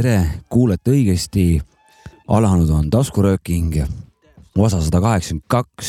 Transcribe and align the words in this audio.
tere, 0.00 0.40
kuulete 0.48 0.94
õigesti. 0.94 1.60
alanud 2.30 2.70
on 2.72 2.86
taskurööking, 2.88 3.74
osa 4.56 4.78
sada 4.80 5.00
kaheksakümmend 5.02 5.44
kaks 5.50 5.88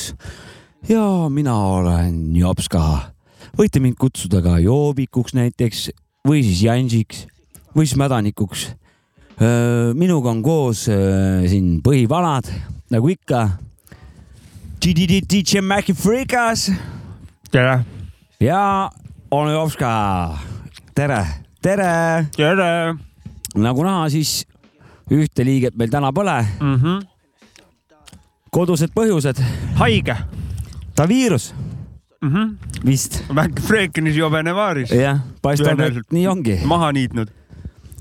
ja 0.89 1.29
mina 1.29 1.53
olen 1.55 2.35
Jopska. 2.35 3.13
võite 3.55 3.79
mind 3.79 3.95
kutsuda 3.95 4.41
ka 4.41 4.57
joobikuks 4.59 5.33
näiteks 5.37 5.91
või 6.27 6.41
siis 6.43 6.63
Jansiks 6.63 7.27
või 7.75 7.85
siis 7.85 7.95
mädanikuks. 7.97 8.65
minuga 9.93 10.29
on 10.29 10.41
koos 10.43 10.89
siin 11.47 11.79
põhivalad 11.81 12.51
nagu 12.91 13.07
ikka. 13.07 13.49
DJ 14.81 15.61
Maci 15.61 15.93
Freekas 15.93 16.71
tere. 17.51 17.85
ja 18.39 18.89
olen 19.31 19.53
Jopska. 19.53 20.37
tere, 20.95 21.25
tere. 21.61 22.27
tere 22.35 23.10
nagu 23.55 23.83
näha, 23.83 24.09
siis 24.09 24.45
ühte 25.11 25.45
liiget 25.45 25.75
meil 25.75 25.91
täna 25.91 26.11
pole. 26.13 26.37
mm. 26.59 26.75
-hmm. 26.75 27.01
kodused 28.51 28.91
põhjused, 28.95 29.43
haige 29.79 30.17
ta 30.95 31.07
viirus 31.07 31.53
mm. 32.21 32.29
-hmm. 32.33 32.55
vist. 32.85 33.23
Frekenis 33.67 34.15
jobene 34.15 34.55
vaaris, 34.55 34.91
jah, 34.91 35.19
paistab, 35.41 35.79
et 35.79 36.11
nii 36.11 36.27
ongi. 36.27 36.59
maha 36.65 36.91
niitnud. 36.91 37.29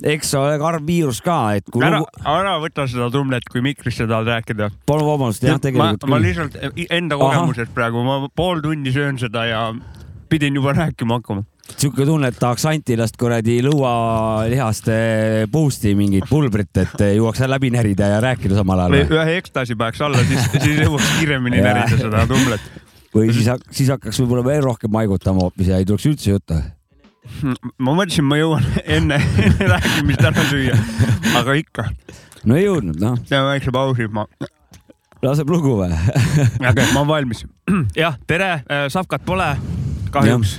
eks 0.02 0.34
ole 0.34 0.58
karm 0.58 0.86
viirus 0.86 1.20
ka, 1.20 1.54
et 1.54 1.64
kui 1.72 1.84
ära 1.84 1.98
lugu, 2.00 2.22
ära 2.24 2.56
võta 2.60 2.86
seda 2.88 3.10
trumlet, 3.10 3.44
kui 3.52 3.60
mikrisse 3.60 4.06
tahad 4.06 4.26
rääkida. 4.26 4.70
palun 4.86 5.06
vabandust, 5.06 5.42
jah, 5.42 5.58
ma, 5.58 5.64
tegelikult 5.66 6.08
ma 6.08 6.18
lihtsalt 6.18 6.58
enda 6.90 7.16
kogemusest 7.20 7.74
praegu, 7.74 8.04
ma 8.04 8.28
pool 8.34 8.60
tundi 8.60 8.92
söön 8.92 9.18
seda 9.18 9.44
ja 9.44 9.74
pidin 10.28 10.54
juba 10.54 10.72
rääkima 10.72 11.18
hakkama. 11.20 11.44
Sihuke 11.76 12.06
tunne, 12.06 12.30
et 12.30 12.38
tahaks 12.40 12.64
Antilast 12.70 13.16
kuradi 13.20 13.58
lõualihaste 13.64 14.96
boost'i 15.52 15.94
mingit 15.98 16.26
pulbrit, 16.30 16.72
et 16.82 17.04
jõuaks 17.16 17.42
läbi 17.50 17.70
närida 17.74 18.10
ja 18.14 18.20
rääkida 18.24 18.58
samal 18.58 18.84
ajal. 18.86 19.14
ühe 19.18 19.36
ekstasi 19.40 19.76
paneks 19.78 20.02
alla, 20.06 20.22
siis, 20.28 20.46
siis 20.56 20.82
jõuaks 20.84 21.08
kiiremini 21.18 21.62
närida 21.64 22.00
seda 22.00 22.26
trumlet. 22.30 22.68
või 23.14 23.32
siis, 23.34 23.50
siis 23.70 23.90
hakkaks 23.94 24.20
võib-olla 24.22 24.44
veel 24.46 24.62
rohkem 24.66 24.92
maigutama 24.94 25.46
hoopis 25.46 25.72
ja 25.72 25.80
ei 25.80 25.88
tuleks 25.88 26.06
üldse 26.10 26.34
juttu. 26.34 26.60
ma 27.78 27.94
mõtlesin, 27.94 28.26
ma 28.26 28.40
jõuan 28.40 28.66
enne, 28.84 29.20
enne 29.46 29.72
rääkimist 29.74 30.24
ära 30.30 30.46
süüa, 30.50 30.78
aga 31.42 31.58
ikka, 31.60 31.90
no 32.44 32.56
ei 32.58 32.66
jõudnud, 32.66 32.98
noh, 33.02 33.20
teeme 33.28 33.52
väikse 33.54 33.74
pausi, 33.74 34.08
ma, 34.12 34.26
laseb 35.22 35.50
lugu 35.52 35.76
või? 35.82 35.92
aga 36.60 36.90
ma 36.94 37.04
olen 37.04 37.12
valmis. 37.14 37.44
jah, 38.02 38.16
tere, 38.26 38.56
Savkat 38.92 39.24
pole 39.26 39.54
kahjuks. 40.10 40.58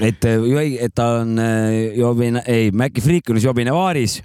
et, 0.00 0.24
et 0.24 0.94
ta 0.94 1.20
on 1.22 1.38
äh, 1.38 1.92
jobine, 1.98 2.42
ei, 2.46 2.70
Maci 2.72 3.00
Freakonis 3.00 3.44
jobine 3.44 3.72
vaaris. 3.72 4.22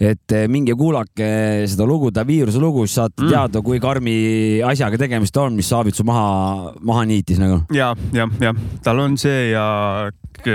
et 0.00 0.32
äh, 0.32 0.46
minge 0.48 0.72
kuulake 0.72 1.66
seda 1.68 1.84
lugu, 1.84 2.08
ta 2.10 2.22
viiruse 2.24 2.56
lugu, 2.58 2.86
siis 2.86 2.94
saate 2.96 3.20
Mm. 3.22 3.28
teada, 3.34 3.60
kui 3.62 3.78
karmi 3.80 4.62
asjaga 4.64 4.96
tegemist 4.96 5.36
on, 5.36 5.52
mis 5.54 5.68
Saavitsu 5.68 6.04
maha, 6.08 6.72
maha 6.80 7.02
niitis 7.04 7.38
nagu. 7.38 7.62
ja, 7.72 7.94
ja, 8.16 8.26
ja 8.40 8.54
tal 8.82 8.98
on 8.98 9.18
see 9.20 9.50
ja 9.50 10.08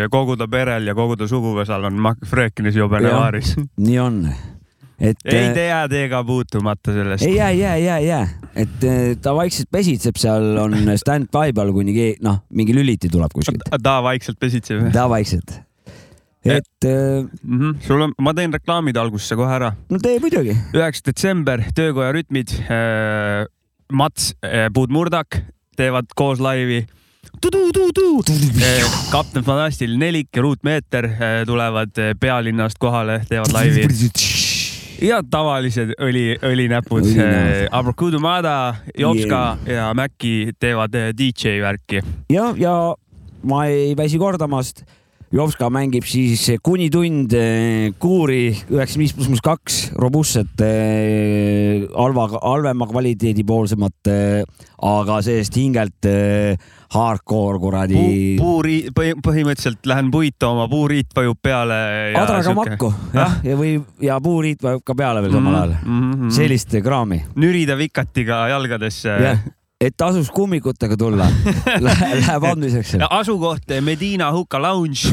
kogu 0.10 0.34
ta 0.36 0.48
perel 0.50 0.88
ja 0.88 0.96
kogu 0.98 1.16
ta 1.16 1.28
suguvõsal 1.30 1.86
on 1.86 1.94
Mac 2.02 2.26
Frekenis 2.26 2.76
jobene 2.76 3.08
Jah. 3.12 3.20
vaaris. 3.22 3.56
nii 3.78 4.00
on. 4.02 4.24
Et 5.00 5.18
ei 5.26 5.48
äh, 5.48 5.54
te 5.54 5.66
jää 5.68 5.88
teiega 5.92 6.24
puutumata 6.24 6.94
sellest. 6.94 7.26
ei 7.26 7.36
jää, 7.36 7.52
jää, 7.52 7.78
jää, 7.78 8.00
jää, 8.00 8.28
et 8.56 8.84
äh, 8.84 9.04
ta 9.22 9.36
vaikselt 9.36 9.70
pesitseb 9.72 10.20
seal, 10.22 10.58
on 10.62 10.78
stand-by 11.04 11.54
peal, 11.56 11.74
kuni 11.76 11.96
keegi, 11.96 12.18
noh, 12.26 12.42
mingi 12.50 12.76
lüliti 12.76 13.12
tuleb 13.12 13.34
kuskilt. 13.34 13.68
ta 13.84 14.00
vaikselt 14.04 14.40
pesitseb. 14.40 14.90
ta 14.94 15.10
vaikselt. 15.10 15.60
et 16.46 16.86
äh, 16.86 17.26
Mm 17.44 17.60
-hmm. 17.60 17.76
sul 17.82 18.02
on, 18.02 18.14
ma 18.22 18.34
teen 18.34 18.54
reklaamid 18.54 18.96
algusesse 18.96 19.36
kohe 19.36 19.56
ära. 19.56 19.74
no 19.90 20.00
tee 20.00 20.20
muidugi. 20.20 20.58
üheksas 20.74 21.06
detsember, 21.06 21.64
Töökoja 21.76 22.12
rütmid 22.12 22.50
äh,. 22.70 23.46
Mats 23.92 24.34
äh, 24.42 24.70
Puudmurdak 24.74 25.42
teevad 25.78 26.06
koos 26.16 26.40
laivi. 26.40 26.86
kapten 29.12 29.44
Fantastil 29.44 29.98
Nelik 29.98 30.30
ja 30.36 30.42
Ruutmeeter 30.42 31.06
äh, 31.06 31.46
tulevad 31.46 31.98
äh, 31.98 32.16
pealinnast 32.20 32.78
kohale, 32.80 33.22
teevad 33.30 33.54
laivi 33.54 33.88
ja 35.02 35.22
tavalised 35.30 35.96
õli, 36.02 36.36
õlinäpud. 36.46 37.08
Abracudumada, 37.72 38.76
Jopska 38.98 39.42
yeah. 39.66 39.76
ja 39.76 39.88
Maci 39.98 40.54
teevad 40.60 40.96
äh, 40.96 41.10
DJ 41.18 41.60
värki. 41.64 42.02
ja, 42.30 42.52
ja 42.58 42.76
ma 43.44 43.66
ei 43.70 43.96
väsi 43.98 44.20
kordamast. 44.22 44.86
Jovska 45.36 45.68
mängib 45.74 46.06
siis 46.08 46.46
kuni 46.64 46.86
tund 46.88 47.34
eh, 47.36 47.90
kuuri 48.00 48.54
üheksakümmend 48.54 49.02
viis 49.02 49.14
pluss 49.18 49.28
pluss 49.28 49.44
kaks 49.44 49.80
robustset 50.00 50.62
eh, 50.64 51.84
halva, 51.92 52.30
halvema 52.40 52.88
kvaliteedi 52.88 53.44
poolsemat, 53.48 54.12
aga 54.86 55.18
see-eest 55.26 55.58
hingelt 55.60 56.08
eh, 56.08 56.56
hardcore 56.96 57.60
kuradi 57.60 57.98
Puu,. 57.98 58.38
puuriit, 58.40 58.94
põhimõtteliselt 58.96 59.92
lähen 59.92 60.14
puid 60.14 60.38
tooma, 60.40 60.70
puuriit 60.72 61.12
vajub 61.18 61.42
peale. 61.44 61.82
adraga 62.16 62.56
makku 62.56 62.94
jah, 63.12 63.36
ja 63.44 63.60
või 63.60 63.76
ja 64.08 64.22
puuriit 64.24 64.64
vajub 64.64 64.86
ka 64.88 64.96
peale 64.96 65.26
veel 65.26 65.36
samal 65.36 65.60
ajal. 65.60 65.76
mm. 65.82 66.08
-hmm. 66.14 66.34
sellist 66.40 66.80
kraami, 66.86 67.26
nürida 67.36 67.76
vikatiga 67.76 68.46
jalgadesse 68.54 69.20
jah, 69.28 69.44
et 69.82 69.94
tasuks 69.98 70.30
kummikutega 70.32 70.96
tulla. 70.98 71.28
Läheb 71.88 72.46
andmiseks. 72.48 72.94
Ja 73.02 73.10
asukoht 73.18 73.72
Medina 73.84 74.32
Hookah 74.32 74.62
Lounge. 74.62 75.12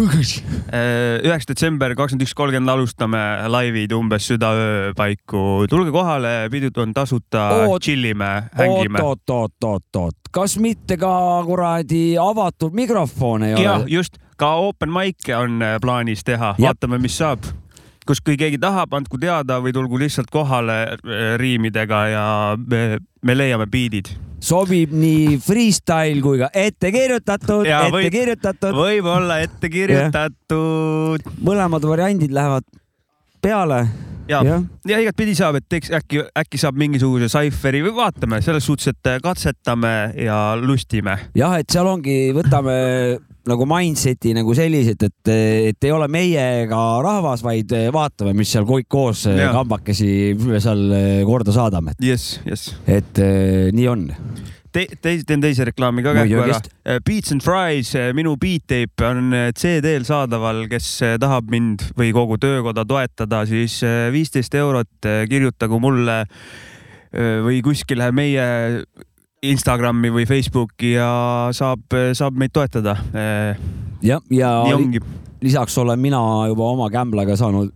üheks 1.26 1.48
detsember 1.48 1.96
kakskümmend 1.98 2.26
üks 2.26 2.34
kolmkümmend 2.38 2.70
alustame 2.70 3.22
laivid 3.50 3.92
umbes 3.96 4.28
südaöö 4.30 4.92
paiku. 4.96 5.66
tulge 5.70 5.90
kohale, 5.90 6.48
pidud 6.50 6.78
on 6.78 6.94
tasuta 6.94 7.48
Oot-, 7.66 7.82
tšillime, 7.82 8.30
hängime. 8.58 9.02
oot, 9.02 9.30
oot, 9.30 9.64
oot, 9.64 9.96
oot, 9.96 10.30
kas 10.30 10.56
mitte 10.62 10.96
ka 10.96 11.12
kuradi 11.46 12.14
avatud 12.20 12.72
mikrofone 12.72 13.52
ei 13.56 13.64
jah, 13.64 13.82
ole? 13.82 13.90
just, 13.90 14.18
ka 14.38 14.54
open 14.62 14.94
mic'e 14.94 15.36
on 15.36 15.58
äh, 15.62 15.76
plaanis 15.82 16.24
teha, 16.24 16.54
vaatame, 16.60 17.02
mis 17.02 17.18
saab. 17.18 17.50
kus, 18.06 18.22
kui 18.22 18.38
keegi 18.38 18.58
tahab, 18.62 18.94
andku 18.94 19.18
teada 19.18 19.58
või 19.62 19.74
tulgu 19.74 19.98
lihtsalt 19.98 20.30
kohale 20.30 20.98
riimidega 21.38 22.04
ja 22.14 22.26
me, 22.58 23.00
me 23.22 23.36
leiame 23.36 23.66
biidid. 23.66 24.14
Sobib 24.42 24.90
nii 24.92 25.36
freestyle 25.42 26.20
kui 26.24 26.40
ka 26.40 26.48
ette 26.52 26.90
kirjutatud, 26.94 27.66
Jaa, 27.68 27.84
ette 27.86 27.94
võib- 27.96 28.10
kirjutatud, 28.16 28.74
võib-olla 28.74 29.40
ette 29.44 29.68
kirjutatud. 29.70 31.28
mõlemad 31.46 31.84
variandid 31.86 32.32
lähevad 32.34 32.64
peale. 33.42 33.84
ja, 34.32 34.42
jah, 34.46 34.62
ja 34.88 35.00
igatpidi 35.02 35.34
saab, 35.38 35.58
et 35.60 35.68
teeks 35.70 35.92
äkki, 35.98 36.22
äkki 36.42 36.60
saab 36.60 36.78
mingisuguse 36.80 37.28
Cypheri 37.32 37.82
või 37.86 37.94
vaatame 38.00 38.40
selles 38.44 38.66
suhtes, 38.66 38.92
et 38.92 39.10
äh, 39.10 39.20
katsetame 39.22 39.92
ja 40.24 40.38
lustime. 40.60 41.18
jah, 41.38 41.58
et 41.60 41.70
seal 41.72 41.88
ongi, 41.90 42.16
võtame 42.36 42.76
nagu 43.50 43.66
mindset'i 43.66 44.34
nagu 44.36 44.54
selliselt, 44.54 45.02
et, 45.08 45.32
et 45.72 45.88
ei 45.88 45.92
ole 45.94 46.06
meiega 46.12 46.80
rahvas, 47.02 47.42
vaid 47.42 47.74
vaatame, 47.94 48.36
mis 48.38 48.52
seal 48.54 48.66
kõik 48.68 48.86
koos 48.92 49.26
Jaa. 49.26 49.50
kambakesi 49.56 50.12
seal 50.62 50.84
korda 51.26 51.54
saadame, 51.54 51.96
jess, 52.02 52.38
jess. 52.46 52.74
et 52.86 53.18
nii 53.74 53.88
on. 53.90 54.08
Te, 54.72 54.86
te, 55.04 55.12
teen 55.28 55.42
teise 55.42 55.66
reklaami 55.68 56.00
ka 56.04 56.14
kähku 56.16 56.40
ära. 56.46 56.58
Beats 57.04 57.32
and 57.34 57.44
Fries, 57.44 57.92
minu 58.16 58.38
beat 58.40 58.64
tape 58.70 59.04
on 59.04 59.34
äh, 59.36 59.50
CD-l 59.52 60.06
saadaval, 60.08 60.64
kes 60.70 60.88
äh, 61.04 61.16
tahab 61.20 61.50
mind 61.52 61.84
või 61.98 62.12
kogu 62.16 62.38
töökoda 62.40 62.86
toetada, 62.88 63.42
siis 63.48 63.78
äh, 63.84 64.06
viisteist 64.14 64.54
eurot, 64.56 65.08
kirjutagu 65.28 65.80
mulle 65.82 66.22
äh, 66.24 67.42
või 67.44 67.60
kuskile 67.64 68.08
meie 68.16 68.46
Instagrami 69.42 70.12
või 70.14 70.24
Facebooki 70.30 70.94
ja 70.94 71.10
saab, 71.52 71.92
saab 72.14 72.36
meid 72.38 72.54
toetada. 72.54 72.94
jah, 74.02 74.22
ja 74.30 74.50
nii 74.68 74.74
ongi. 74.76 75.00
lisaks 75.42 75.76
olen 75.82 75.98
mina 75.98 76.20
juba 76.48 76.68
oma 76.70 76.86
kämblaga 76.94 77.34
saanud 77.36 77.72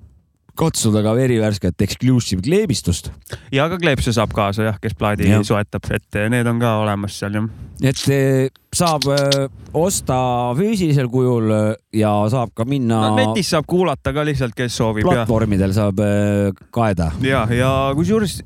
katsuda 0.59 1.03
ka 1.05 1.15
verivärsket 1.17 1.85
exclusive 1.87 2.45
kleebistust, 2.45 3.11
ja 3.55 3.69
ka 3.73 3.79
kleepse 3.83 4.15
saab 4.17 4.35
kaasa 4.37 4.69
jah, 4.71 4.79
kes 4.83 4.97
plaadi 4.99 5.31
Jah. 5.31 5.45
soetab, 5.47 5.89
et 5.95 6.19
äh, 6.19 6.29
need 6.33 6.49
on 6.51 6.61
ka 6.63 6.77
olemas 6.83 7.19
seal 7.21 7.39
jah. 7.39 7.49
et 7.83 8.05
eh, 8.15 8.49
saab 8.75 9.09
eh, 9.13 9.47
osta 9.77 10.19
füüsilisel 10.59 11.11
kujul 11.13 11.53
eh, 11.55 11.71
ja 12.01 12.13
saab 12.33 12.55
ka 12.57 12.67
minna 12.69 13.03
no, 13.11 13.17
netis 13.21 13.53
saab 13.55 13.69
kuulata 13.69 14.15
ka 14.17 14.25
lihtsalt, 14.27 14.57
kes 14.57 14.77
soovib 14.81 15.07
ja, 15.07 15.21
platvormidel 15.21 15.75
saab 15.77 16.03
eh, 16.05 16.53
kaeda. 16.75 17.13
ja, 17.25 17.47
ja 17.53 17.73
kusjuures 17.97 18.41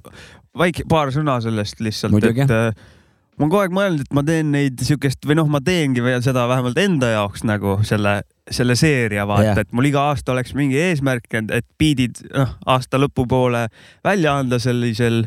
väike 0.58 0.86
paar 0.90 1.12
sõna 1.14 1.38
sellest 1.44 1.82
lihtsalt, 1.84 2.24
et 2.26 2.98
ma 3.40 3.46
olen 3.46 3.52
kogu 3.54 3.62
aeg 3.62 3.72
mõelnud, 3.72 4.04
et 4.04 4.12
ma 4.12 4.22
teen 4.26 4.50
neid 4.52 4.82
siukest 4.84 5.24
või 5.24 5.38
noh, 5.38 5.46
ma 5.48 5.62
teengi 5.64 6.02
veel 6.04 6.20
seda 6.24 6.44
vähemalt 6.50 6.76
enda 6.82 7.08
jaoks 7.14 7.44
nagu 7.48 7.78
selle, 7.88 8.18
selle 8.52 8.76
seeria 8.76 9.24
vaata 9.28 9.46
Jah. 9.54 9.60
et 9.64 9.72
mul 9.72 9.88
iga 9.88 10.02
aasta 10.10 10.34
oleks 10.34 10.52
mingi 10.58 10.76
eesmärk, 10.76 11.24
et 11.40 11.54
et 11.60 11.66
biidid 11.80 12.20
noh, 12.34 12.52
aasta 12.68 13.00
lõpupoole 13.00 13.66
välja 14.04 14.36
anda 14.42 14.60
sellisel 14.60 15.24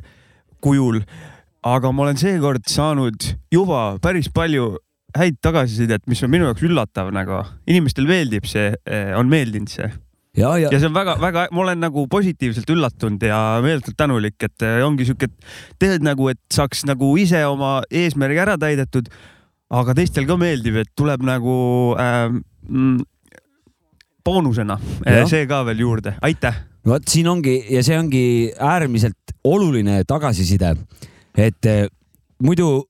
kujul. 0.61 1.01
aga 1.63 1.91
ma 1.91 2.05
olen 2.05 2.21
seekord 2.21 2.69
saanud 2.69 3.33
juba 3.51 3.97
päris 4.03 4.29
palju 4.29 4.75
häid 5.17 5.41
tagasisidet, 5.41 6.05
mis 6.05 6.21
on 6.23 6.29
minu 6.29 6.51
jaoks 6.51 6.65
üllatav 6.69 7.09
nagu, 7.13 7.41
inimestel 7.65 8.05
meeldib 8.09 8.45
see, 8.45 8.75
on 9.17 9.29
meeldinud 9.29 9.73
see 9.73 9.89
ja, 10.37 10.55
ja, 10.57 10.71
ja 10.71 10.79
see 10.79 10.89
on 10.89 10.95
väga-väga, 10.95 11.47
ma 11.53 11.63
olen 11.65 11.81
nagu 11.83 12.05
positiivselt 12.11 12.69
üllatunud 12.73 13.23
ja 13.27 13.39
meeletult 13.63 13.97
tänulik, 13.99 14.37
et 14.45 14.65
äh, 14.65 14.81
ongi 14.85 15.07
sihuke, 15.07 15.29
et 15.29 15.79
teed 15.81 16.05
nagu, 16.05 16.29
et 16.31 16.41
saaks 16.53 16.85
nagu 16.89 17.11
ise 17.21 17.43
oma 17.49 17.81
eesmärgi 17.91 18.43
ära 18.45 18.57
täidetud. 18.61 19.11
aga 19.73 19.93
teistel 19.97 20.27
ka 20.29 20.37
meeldib, 20.37 20.75
et 20.83 20.91
tuleb 20.95 21.23
nagu 21.25 21.55
äh, 21.97 22.27
mm, 22.69 22.99
boonusena 24.25 24.77
ja. 25.05 25.25
see 25.29 25.47
ka 25.49 25.63
veel 25.65 25.81
juurde, 25.85 26.15
aitäh. 26.21 26.63
vot 26.85 27.07
siin 27.09 27.27
ongi 27.27 27.57
ja 27.73 27.83
see 27.83 27.97
ongi 27.97 28.25
äärmiselt 28.59 29.35
oluline 29.43 30.03
tagasiside, 30.07 30.75
et 31.37 31.69
äh, 31.69 31.87
muidu 32.43 32.85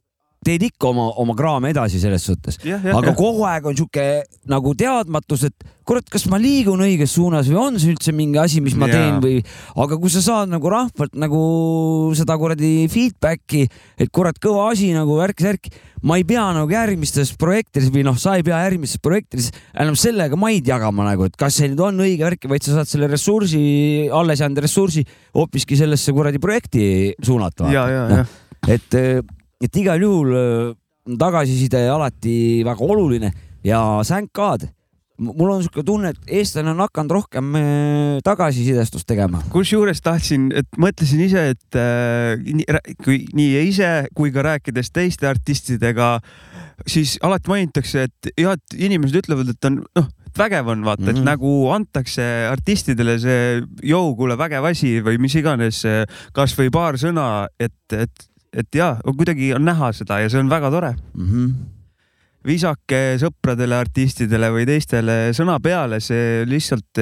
teed 0.46 0.68
ikka 0.70 0.90
oma, 0.92 1.10
oma 1.24 1.36
kraame 1.38 1.72
edasi 1.74 2.02
selles 2.02 2.26
suhtes. 2.28 2.60
aga 2.64 3.12
ja. 3.12 3.16
kogu 3.18 3.46
aeg 3.50 3.70
on 3.70 3.78
sihuke 3.78 4.08
nagu 4.50 4.74
teadmatus, 4.78 5.48
et 5.50 5.72
kurat, 5.88 6.06
kas 6.12 6.26
ma 6.32 6.40
liigun 6.40 6.82
õiges 6.84 7.16
suunas 7.18 7.50
või 7.52 7.60
on 7.60 7.80
see 7.82 7.92
üldse 7.92 8.14
mingi 8.16 8.40
asi, 8.40 8.62
mis 8.64 8.76
ma 8.80 8.88
ja. 8.90 8.98
teen 8.98 9.20
või, 9.24 9.42
aga 9.84 9.98
kui 10.00 10.12
sa 10.14 10.24
saad 10.24 10.52
nagu 10.52 10.72
rahvalt 10.72 11.18
nagu 11.20 11.42
seda 12.18 12.38
kuradi 12.40 12.88
feedback'i, 12.92 13.66
et 14.00 14.12
kurat, 14.14 14.40
kõva 14.44 14.70
asi 14.72 14.94
nagu 14.96 15.18
värk-särk, 15.20 15.70
ma 16.08 16.18
ei 16.20 16.26
pea 16.28 16.46
nagu 16.56 16.72
järgmistes 16.72 17.34
projektides 17.40 17.92
või 17.94 18.06
noh, 18.08 18.18
sa 18.20 18.38
ei 18.40 18.48
pea 18.48 18.64
järgmistes 18.66 19.04
projektides 19.04 19.52
enam 19.80 19.98
sellega 20.00 20.40
maid 20.40 20.68
jagama 20.68 21.08
nagu, 21.08 21.28
et 21.28 21.38
kas 21.40 21.60
see 21.60 21.72
nüüd 21.72 21.84
on 21.84 22.04
õige 22.06 22.28
värk, 22.28 22.48
vaid 22.52 22.66
sa 22.66 22.80
saad 22.80 22.92
selle 22.92 23.12
ressursi, 23.12 23.64
alles 24.14 24.44
jäänud 24.44 24.64
ressursi 24.64 25.04
hoopiski 25.36 25.80
sellesse 25.80 26.16
kuradi 26.16 26.42
projekti 26.44 26.86
suunata. 27.24 27.68
No, 27.68 28.24
et 28.72 29.02
et 29.64 29.82
igal 29.82 30.02
juhul 30.04 30.38
äh, 30.38 31.18
tagasiside 31.20 31.88
alati 31.92 32.64
väga 32.66 32.88
oluline 32.94 33.34
ja 33.64 33.82
sänkaad 34.04 34.70
mul 35.22 35.52
on 35.54 35.62
niisugune 35.62 35.86
tunne, 35.86 36.12
et 36.14 36.32
eestlane 36.40 36.72
on 36.74 36.82
hakanud 36.84 37.14
rohkem 37.14 37.54
äh, 37.58 38.18
tagasisidestust 38.26 39.08
tegema. 39.08 39.44
kusjuures 39.54 40.02
tahtsin, 40.04 40.50
et 40.58 40.68
mõtlesin 40.80 41.22
ise, 41.28 41.46
et 41.54 41.78
äh, 41.78 42.90
kui 43.04 43.24
nii 43.38 43.62
ise 43.70 43.92
kui 44.18 44.34
ka 44.34 44.46
rääkides 44.46 44.90
teiste 44.94 45.30
artistidega, 45.30 46.18
siis 46.90 47.20
alati 47.24 47.54
mainitakse, 47.54 48.10
et 48.10 48.34
jah, 48.40 48.58
et 48.58 48.78
inimesed 48.90 49.22
ütlevad, 49.22 49.54
et 49.54 49.70
on 49.70 49.80
noh, 49.86 50.10
vägev 50.38 50.74
on 50.74 50.82
vaata 50.82 51.04
mm, 51.04 51.08
-hmm. 51.08 51.12
et 51.12 51.22
mhm. 51.22 51.30
nagu 51.30 51.54
antakse 51.76 52.28
artistidele 52.50 53.20
see 53.22 53.62
jõu, 53.86 54.16
kuule, 54.18 54.38
vägev 54.38 54.66
asi 54.66 54.98
või 55.06 55.22
mis 55.22 55.36
iganes, 55.38 55.84
kasvõi 56.34 56.74
paar 56.74 56.98
sõna, 56.98 57.48
et, 57.60 57.78
et 57.94 58.30
et 58.54 58.78
ja 58.78 58.96
kuidagi 59.06 59.54
on 59.58 59.66
näha 59.66 59.92
seda 59.96 60.20
ja 60.24 60.32
see 60.32 60.42
on 60.44 60.52
väga 60.52 60.72
tore 60.74 60.94
mm. 60.94 61.26
-hmm. 61.30 61.52
visake 62.46 63.02
sõpradele, 63.22 63.78
artistidele 63.80 64.52
või 64.54 64.66
teistele 64.70 65.18
sõna 65.34 65.60
peale, 65.64 66.00
see 66.04 66.46
lihtsalt, 66.50 67.02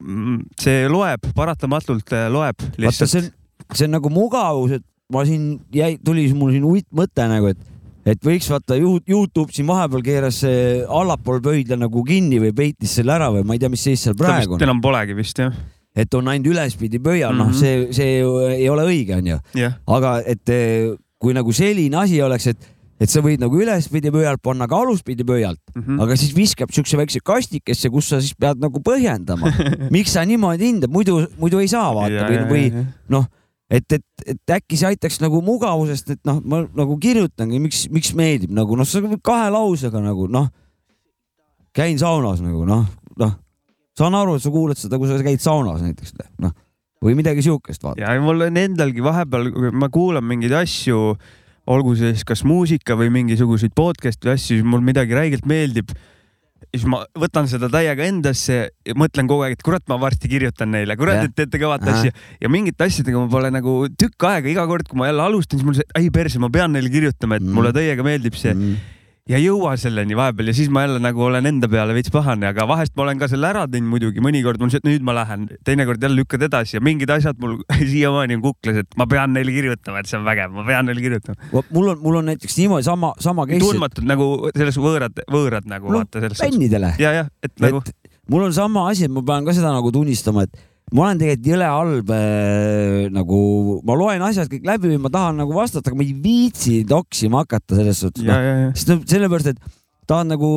mm, 0.00 0.42
see 0.60 0.88
loeb, 0.88 1.30
paratamatult 1.34 2.16
loeb 2.30 2.66
lihtsalt. 2.78 3.10
see 3.10 3.24
on, 3.24 3.30
see 3.72 3.88
on 3.88 3.96
nagu 3.98 4.10
mugavus, 4.10 4.78
et 4.78 4.84
ma 5.12 5.24
siin 5.26 5.56
jäi, 5.74 5.96
tuli 6.04 6.28
mul 6.34 6.54
siin 6.54 6.66
uitmõte 6.66 7.30
nagu, 7.30 7.54
et 7.54 7.72
et 8.06 8.22
võiks 8.22 8.46
vaata 8.46 8.76
Youtube 8.78 9.50
siin 9.50 9.66
vahepeal 9.66 10.02
keeras 10.06 10.44
allapool 10.86 11.40
pöidla 11.42 11.74
nagu 11.80 12.04
kinni 12.06 12.38
või 12.38 12.52
peitis 12.54 12.94
selle 13.00 13.16
ära 13.16 13.32
või 13.34 13.42
ma 13.42 13.56
ei 13.56 13.62
tea, 13.62 13.70
mis 13.72 13.82
seis 13.82 14.04
seal 14.06 14.14
praegu 14.14 14.54
on. 14.54 14.62
enam 14.62 14.80
polegi 14.80 15.16
vist 15.18 15.42
jah 15.42 15.50
et 15.96 16.14
on 16.14 16.28
ainult 16.28 16.52
ülespidi 16.52 17.00
pöial 17.02 17.32
mm, 17.32 17.40
-hmm. 17.40 17.44
noh, 17.44 17.48
mhm. 17.48 17.58
see, 17.58 17.92
see 17.96 18.56
ei 18.60 18.68
ole 18.68 18.86
õige, 18.86 19.16
onju 19.16 19.40
aga 19.96 20.16
et 20.26 20.48
eh, 20.52 20.94
kui 21.18 21.34
nagu 21.36 21.52
selline 21.52 21.96
asi 21.96 22.20
oleks, 22.22 22.50
et, 22.52 22.68
et 23.00 23.10
sa 23.10 23.22
võid 23.24 23.40
nagu 23.40 23.56
ülespidi 23.60 24.12
pöialt 24.12 24.42
panna 24.44 24.68
ka 24.68 24.82
aluspidi 24.84 25.24
pöialt 25.24 25.60
mm, 25.74 25.82
-hmm. 25.82 26.02
aga 26.02 26.16
siis 26.16 26.36
viskab 26.36 26.72
siukse 26.72 27.00
väikse 27.00 27.20
kastikesse, 27.24 27.90
kus 27.90 28.12
sa 28.12 28.20
siis 28.20 28.34
pead 28.34 28.60
nagu 28.60 28.80
põhjendama 28.80 29.52
miks 29.96 30.12
sa 30.12 30.24
niimoodi 30.24 30.72
hindad, 30.72 30.92
muidu, 30.92 31.24
muidu 31.38 31.58
ei 31.64 31.68
saa 31.68 31.94
vaata 31.94 32.28
või, 32.28 32.44
või 32.50 32.84
noh, 33.08 33.26
et, 33.70 33.92
et, 33.92 34.04
et 34.26 34.54
äkki 34.58 34.76
see 34.76 34.92
aitaks 34.92 35.20
nagu 35.20 35.40
mugavusest, 35.42 36.10
et 36.10 36.20
noh, 36.24 36.42
ma 36.44 36.66
nagu 36.76 36.98
kirjutangi, 36.98 37.58
miks, 37.58 37.88
miks 37.90 38.12
meeldib 38.14 38.52
nagu 38.52 38.76
noh, 38.76 39.18
kahe 39.22 39.50
lausega 39.50 40.00
nagu 40.00 40.28
noh, 40.28 40.52
käin 41.72 41.98
saunas 41.98 42.44
nagu 42.44 42.64
noh, 42.68 42.84
noh 43.16 43.34
saan 43.96 44.14
aru, 44.18 44.36
et 44.36 44.44
sa 44.44 44.52
kuulad 44.52 44.80
seda, 44.80 45.00
kui 45.00 45.08
sa 45.10 45.18
käid 45.24 45.42
saunas 45.44 45.82
näiteks, 45.84 46.16
noh 46.44 46.54
või 47.04 47.16
midagi 47.18 47.44
siukest 47.44 47.84
ja 48.00 48.14
mul 48.22 48.46
on 48.48 48.60
endalgi 48.60 49.04
vahepeal, 49.04 49.50
kui 49.54 49.72
ma 49.76 49.90
kuulan 49.92 50.24
mingeid 50.26 50.54
asju, 50.62 51.14
olgu 51.70 51.94
see 51.98 52.14
siis 52.14 52.26
kas 52.26 52.44
muusika 52.46 52.96
või 52.98 53.10
mingisuguseid 53.14 53.74
podcast'i 53.76 54.32
asju, 54.32 54.60
siis 54.60 54.66
mul 54.66 54.84
midagi 54.84 55.16
räigelt 55.16 55.46
meeldib. 55.48 55.92
siis 56.76 56.86
ma 56.88 57.02
võtan 57.16 57.46
seda 57.48 57.68
täiega 57.72 58.04
endasse 58.04 58.56
ja 58.84 58.94
mõtlen 58.98 59.28
kogu 59.28 59.44
aeg, 59.44 59.56
et 59.56 59.62
kurat, 59.64 59.84
ma 59.88 59.96
varsti 60.00 60.28
kirjutan 60.28 60.70
neile, 60.72 60.96
kurat, 60.96 61.22
et 61.24 61.34
teete 61.36 61.60
kõvat 61.60 61.84
asja. 61.88 62.12
Ja 62.40 62.48
mingite 62.52 62.84
asjadega 62.84 63.20
ma 63.20 63.28
pole 63.32 63.50
nagu 63.52 63.76
tükk 63.88 64.26
aega, 64.28 64.50
iga 64.50 64.66
kord, 64.68 64.88
kui 64.88 64.98
ma 64.98 65.08
jälle 65.08 65.24
alustan, 65.24 65.60
siis 65.60 65.68
mul 65.68 65.76
see, 65.78 65.88
ai 65.96 66.10
perse, 66.12 66.40
ma 66.42 66.50
pean 66.52 66.72
neile 66.72 66.92
kirjutama, 66.92 67.38
et 67.38 67.44
mm. 67.44 67.56
mulle 67.56 67.72
täiega 67.76 68.04
meeldib 68.04 68.36
see. 68.40 68.54
Mm 68.56 68.92
ja 69.26 69.40
ei 69.40 69.46
jõua 69.48 69.72
selleni 69.80 70.14
vahepeal 70.18 70.52
ja 70.52 70.54
siis 70.54 70.68
ma 70.72 70.84
jälle 70.84 71.00
nagu 71.02 71.24
olen 71.26 71.48
enda 71.50 71.68
peale 71.70 71.94
veits 71.96 72.12
pahane, 72.14 72.46
aga 72.46 72.66
vahest 72.70 72.94
ma 72.98 73.02
olen 73.06 73.18
ka 73.18 73.28
selle 73.30 73.48
ära 73.48 73.64
teinud 73.70 73.90
muidugi, 73.90 74.22
mõnikord 74.22 74.62
on 74.62 74.70
see, 74.70 74.78
et 74.82 74.86
nüüd 74.86 75.06
ma 75.06 75.16
lähen, 75.16 75.48
teinekord 75.66 76.02
jälle 76.02 76.20
lükkad 76.20 76.46
edasi 76.46 76.78
ja 76.78 76.82
mingid 76.84 77.10
asjad 77.10 77.40
mul 77.42 77.58
siiamaani 77.92 78.38
on 78.38 78.44
kuklas, 78.44 78.82
et 78.84 78.98
ma 79.00 79.08
pean 79.10 79.34
neile 79.34 79.54
kirjutama, 79.54 80.02
et 80.02 80.10
see 80.10 80.20
on 80.20 80.26
vägev, 80.28 80.54
ma 80.54 80.66
pean 80.68 80.86
neile 80.86 81.02
kirjutama. 81.02 81.50
mul 81.74 81.90
on, 81.94 82.00
mul 82.04 82.20
on 82.22 82.30
näiteks 82.30 82.58
niimoodi 82.60 82.86
sama, 82.86 83.12
sama 83.22 83.48
case. 83.50 83.62
tundmatud 83.64 84.06
nagu 84.06 84.30
selles 84.52 84.78
võõrad, 84.86 85.24
võõrad 85.32 85.66
nagu 85.74 85.90
no, 85.90 86.04
vaata 86.04 86.22
selles. 86.22 86.44
fännidele. 86.46 86.94
ja, 87.02 87.14
jah, 87.20 87.34
et 87.42 87.54
nagu. 87.62 87.82
mul 88.30 88.46
on 88.46 88.54
sama 88.54 88.86
asi, 88.92 89.10
et 89.10 89.14
ma 89.14 89.26
pean 89.26 89.48
ka 89.48 89.56
seda 89.56 89.74
nagu 89.74 89.90
tunnistama, 89.94 90.46
et 90.46 90.66
ma 90.94 91.06
olen 91.06 91.18
tegelikult 91.18 91.48
jõle 91.50 91.68
halb 91.70 92.10
äh, 92.14 93.06
nagu, 93.14 93.38
ma 93.86 93.96
loen 93.98 94.22
asjad 94.22 94.50
kõik 94.52 94.66
läbi 94.68 94.98
ma 95.02 95.10
tahan 95.10 95.40
nagu 95.42 95.54
vastata, 95.56 95.90
aga 95.90 95.98
ma 95.98 96.06
ei 96.06 96.14
viitsi 96.14 96.84
toksima 96.86 97.42
hakata 97.42 97.78
selles 97.80 98.02
suhtes. 98.04 98.22
sest 98.76 98.92
noh, 98.92 99.00
sellepärast, 99.10 99.50
et 99.50 99.80
tahan 100.06 100.30
nagu 100.30 100.50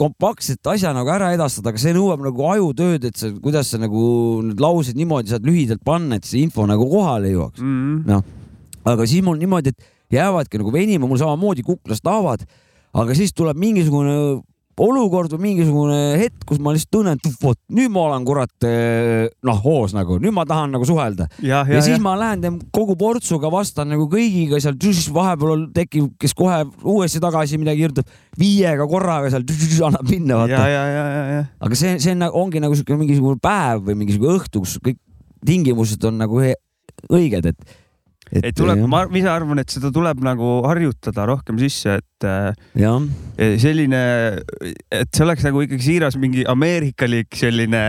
kompaktset 0.00 0.64
asja 0.72 0.92
nagu 0.96 1.08
ära 1.12 1.30
edastada, 1.36 1.72
aga 1.72 1.80
see 1.80 1.92
nõuab 1.96 2.24
nagu 2.24 2.48
ajutööd, 2.52 3.04
et 3.08 3.20
sa, 3.20 3.30
kuidas 3.42 3.72
sa 3.72 3.80
nagu 3.80 4.06
need 4.44 4.60
laused 4.60 4.96
niimoodi 4.96 5.32
saad 5.32 5.44
lühidalt 5.48 5.84
panna, 5.84 6.16
et 6.16 6.28
see 6.28 6.42
info 6.44 6.64
nagu 6.68 6.88
kohale 6.88 7.32
jõuaks 7.32 7.60
mm 7.60 7.76
-hmm.. 7.76 8.02
noh, 8.08 8.24
aga 8.92 9.08
siis 9.08 9.24
mul 9.24 9.40
niimoodi, 9.40 9.72
et 9.72 10.16
jäävadki 10.16 10.60
nagu 10.60 10.72
venima, 10.72 11.08
mul 11.08 11.20
samamoodi 11.20 11.64
kuklast 11.66 12.04
tahavad, 12.04 12.44
aga 12.96 13.16
siis 13.16 13.32
tuleb 13.36 13.56
mingisugune 13.60 14.40
olukord 14.82 15.32
või 15.34 15.50
mingisugune 15.50 15.98
hetk, 16.20 16.42
kus 16.48 16.60
ma 16.62 16.74
lihtsalt 16.74 16.92
tunnen, 16.92 17.16
et 17.20 17.38
vot 17.42 17.58
nüüd 17.72 17.92
ma 17.92 18.02
olen 18.10 18.26
kurat 18.28 18.66
eh, 18.68 19.28
noh, 19.46 19.60
hoos 19.64 19.94
nagu, 19.96 20.18
nüüd 20.22 20.34
ma 20.36 20.44
tahan 20.48 20.74
nagu 20.76 20.86
suhelda. 20.88 21.28
ja, 21.40 21.62
ja, 21.64 21.78
ja 21.78 21.84
siis 21.84 21.96
ja. 21.96 22.02
ma 22.04 22.16
lähen 22.20 22.44
teen 22.44 22.58
kogu 22.74 22.96
portsuga, 23.00 23.50
vastan 23.52 23.90
nagu 23.92 24.08
kõigiga 24.12 24.60
seal, 24.62 24.76
vahepeal 25.16 25.66
tekib, 25.76 26.12
kes 26.20 26.36
kohe 26.36 26.62
uuesti 26.84 27.22
tagasi 27.24 27.60
midagi 27.62 27.86
kirjutab, 27.86 28.12
viiega 28.38 28.88
korraga 28.90 29.32
seal 29.32 29.48
annab 29.88 30.12
minna 30.12 30.42
vaata. 30.42 30.60
aga 31.66 31.80
see, 31.80 31.96
see 32.02 32.16
on, 32.18 32.28
ongi 32.44 32.62
nagu 32.62 32.76
siuke 32.76 33.00
mingisugune 33.00 33.40
päev 33.42 33.86
või 33.88 33.98
mingisugune 34.02 34.36
õhtu, 34.36 34.64
kus 34.66 34.76
kõik 34.84 35.00
tingimused 35.46 36.04
on 36.08 36.20
nagu 36.20 36.40
õiged, 36.42 37.52
et 37.52 37.76
et, 38.32 38.48
et 38.48 38.56
tuleb, 38.56 38.82
ma 38.90 39.04
ise 39.16 39.30
arvan, 39.30 39.60
et 39.62 39.70
seda 39.70 39.92
tuleb 39.94 40.22
nagu 40.24 40.58
harjutada 40.66 41.26
rohkem 41.30 41.60
sisse, 41.62 41.98
et 42.00 42.26
äh, 42.26 42.50
ja. 42.80 42.94
selline, 43.62 44.00
et 44.90 45.12
see 45.14 45.26
oleks 45.26 45.46
nagu 45.46 45.62
ikkagi 45.62 45.86
siiras 45.86 46.18
mingi 46.20 46.46
ameerikalik 46.50 47.36
selline 47.38 47.82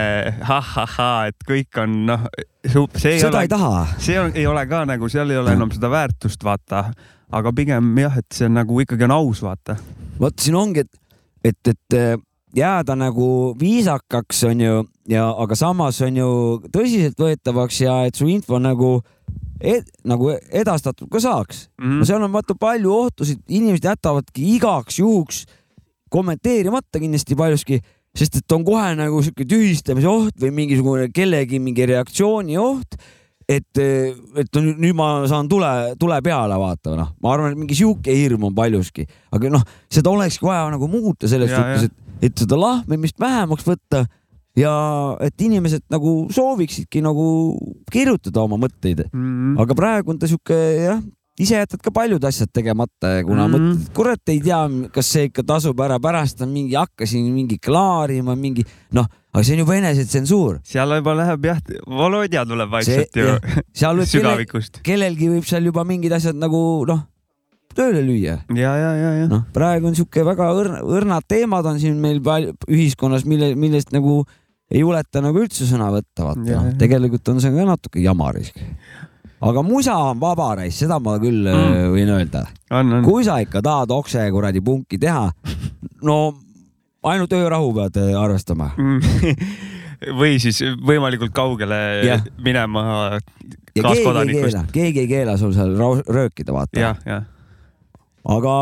ha-ha-ha, 0.47 1.11
et 1.31 1.47
kõik 1.47 1.81
on 1.81 1.97
noh, 2.11 2.27
see 2.63 3.15
ei 3.15 3.23
seda 3.23 3.33
ole, 3.33 3.47
ei 3.47 3.51
taha. 3.51 3.83
see 4.03 4.19
on, 4.21 4.31
ei 4.37 4.47
ole 4.49 4.67
ka 4.69 4.83
nagu, 4.89 5.09
seal 5.11 5.33
ei 5.33 5.41
ole 5.41 5.57
enam 5.57 5.73
seda 5.73 5.91
väärtust, 5.93 6.45
vaata, 6.45 6.87
aga 7.33 7.55
pigem 7.55 7.91
jah, 8.05 8.21
et 8.21 8.29
see 8.37 8.49
on 8.49 8.57
nagu 8.59 8.81
ikkagi 8.85 9.09
on 9.09 9.17
aus, 9.17 9.43
vaata. 9.45 9.79
vot 10.21 10.37
siin 10.41 10.59
ongi, 10.59 10.85
et, 10.85 11.03
et, 11.51 11.73
et 11.73 11.97
äh, 11.97 12.15
jääda 12.57 12.95
nagu 12.97 13.55
viisakaks, 13.59 14.43
on 14.51 14.61
ju, 14.61 14.79
ja 15.09 15.27
aga 15.33 15.57
samas 15.57 15.99
on 16.05 16.17
ju 16.21 16.31
tõsiseltvõetavaks 16.73 17.83
ja 17.83 17.99
et 18.07 18.17
su 18.17 18.29
info 18.31 18.59
nagu 18.61 18.99
ed, 19.61 19.87
nagu 20.07 20.31
edastatud 20.51 21.09
ka 21.11 21.21
saaks 21.23 21.67
mm. 21.77 21.83
-hmm. 21.83 21.99
no 21.99 22.07
seal 22.09 22.23
on 22.23 22.33
vaata 22.33 22.55
palju 22.59 22.93
ohtusid, 22.93 23.43
inimesed 23.47 23.85
jätavadki 23.89 24.45
igaks 24.55 24.99
juhuks 24.99 25.45
kommenteerimata 26.09 26.99
kindlasti 26.99 27.35
paljuski, 27.35 27.79
sest 28.15 28.39
et 28.39 28.55
on 28.55 28.63
kohe 28.65 28.89
nagu 28.97 29.21
sihuke 29.23 29.45
tühistamise 29.49 30.07
oht 30.07 30.35
või 30.41 30.53
mingisugune 30.61 31.09
kellegi 31.13 31.59
mingi 31.59 31.87
reaktsiooni 31.89 32.57
oht. 32.61 32.99
et, 33.47 33.79
et 33.79 34.57
nüüd 34.59 34.95
ma 34.95 35.23
saan 35.31 35.47
tule, 35.47 35.69
tule 35.99 36.17
peale 36.19 36.55
vaata, 36.59 36.97
noh, 36.99 37.13
ma 37.23 37.31
arvan, 37.31 37.53
et 37.53 37.59
mingi 37.59 37.77
sihuke 37.79 38.11
hirm 38.11 38.43
on 38.43 38.55
paljuski, 38.55 39.05
aga 39.31 39.51
noh, 39.53 39.63
seda 39.87 40.11
olekski 40.11 40.43
vaja 40.43 40.65
nagu 40.73 40.89
muuta 40.91 41.29
selles 41.31 41.53
suhtes, 41.53 41.87
et, 41.87 42.25
et 42.27 42.43
seda 42.43 42.59
lahmimist 42.59 43.15
vähemaks 43.23 43.63
võtta 43.63 44.03
ja 44.57 44.73
et 45.23 45.45
inimesed 45.45 45.85
nagu 45.93 46.15
sooviksidki 46.33 47.03
nagu 47.05 47.27
kirjutada 47.93 48.41
oma 48.43 48.59
mõtteid 48.61 49.05
mm. 49.07 49.21
-hmm. 49.21 49.61
aga 49.61 49.77
praegu 49.77 50.13
on 50.13 50.19
ta 50.19 50.29
sihuke 50.29 50.57
jah, 50.57 51.01
ise 51.37 51.59
jätad 51.59 51.81
ka 51.83 51.93
paljud 51.93 52.23
asjad 52.25 52.49
tegemata, 52.53 53.21
kuna 53.25 53.47
mm 53.47 53.53
-hmm. 53.53 53.55
mõtled, 53.55 53.93
kurat 53.93 54.29
ei 54.33 54.39
tea, 54.41 54.61
kas 54.93 55.11
see 55.13 55.27
ikka 55.29 55.43
tasub 55.43 55.79
ära, 55.79 55.99
pärast 56.01 56.41
on 56.41 56.49
mingi, 56.49 56.75
hakkasin 56.75 57.27
mingi 57.33 57.59
klaarima, 57.61 58.35
mingi 58.35 58.65
noh, 58.91 59.05
aga 59.33 59.43
see 59.43 59.53
on 59.53 59.59
juba 59.59 59.75
enesetsensuur. 59.75 60.59
seal 60.63 60.95
juba 60.95 61.13
läheb 61.17 61.45
jah, 61.45 61.61
Volodja 61.85 62.45
tuleb 62.45 62.71
vaikselt 62.71 63.13
see, 63.13 63.21
ju 63.21 64.07
sügavikust. 64.13 64.81
kellelgi 64.83 65.29
võib 65.29 65.45
seal 65.45 65.65
juba 65.65 65.83
mingid 65.83 66.11
asjad 66.11 66.35
nagu 66.35 66.85
noh, 66.87 67.05
tööle 67.75 68.01
lüüa. 68.01 68.39
ja, 68.55 68.73
ja, 68.81 68.91
ja, 68.95 69.13
ja. 69.21 69.27
noh, 69.27 69.45
praegu 69.53 69.87
on 69.87 69.95
sihuke 69.95 70.25
väga 70.25 70.49
õrn, 70.57 70.81
õrnad 70.81 71.29
teemad 71.29 71.65
on 71.65 71.79
siin 71.79 72.01
meil 72.01 72.21
palju 72.23 72.57
ühiskonnas, 72.67 73.25
mille, 73.29 73.53
millest 73.55 73.93
nagu 73.93 74.23
ei 74.71 74.81
juleta 74.81 75.21
nagu 75.23 75.43
üldse 75.43 75.67
sõna 75.69 75.91
võtta, 75.93 76.31
vaata. 76.31 76.63
tegelikult 76.79 77.29
on 77.33 77.43
see 77.43 77.53
ka 77.53 77.67
natuke 77.67 78.03
jama 78.03 78.31
risk 78.35 78.59
aga 79.41 79.61
musa 79.61 79.95
on 80.09 80.19
vaba 80.19 80.51
reis, 80.61 80.77
seda 80.81 80.97
ma 81.03 81.17
küll 81.21 81.45
mm. 81.45 81.71
Äh, 81.77 81.85
võin 81.93 82.11
öelda. 82.15 82.43
kui 83.05 83.25
sa 83.27 83.37
ikka 83.43 83.61
tahad 83.65 83.93
okse 83.93 84.25
kuradi 84.33 84.63
punki 84.65 84.99
teha, 85.01 85.29
no 86.07 86.17
ainult 87.07 87.33
öörahu 87.37 87.73
pead 87.77 87.99
äh, 88.01 88.13
arvestama 88.17 88.71
mm. 88.73 89.57
või 90.19 90.37
siis 90.41 90.61
võimalikult 90.85 91.33
kaugele 91.35 91.81
yeah. 92.05 92.23
minema 92.43 93.17
kaaskodanikust. 93.77 94.71
keegi 94.73 95.05
ei 95.05 95.09
keela 95.09 95.37
sul 95.37 95.53
seal 95.55 95.75
röökida, 95.77 96.53
vaata. 96.53 97.21
aga 98.37 98.55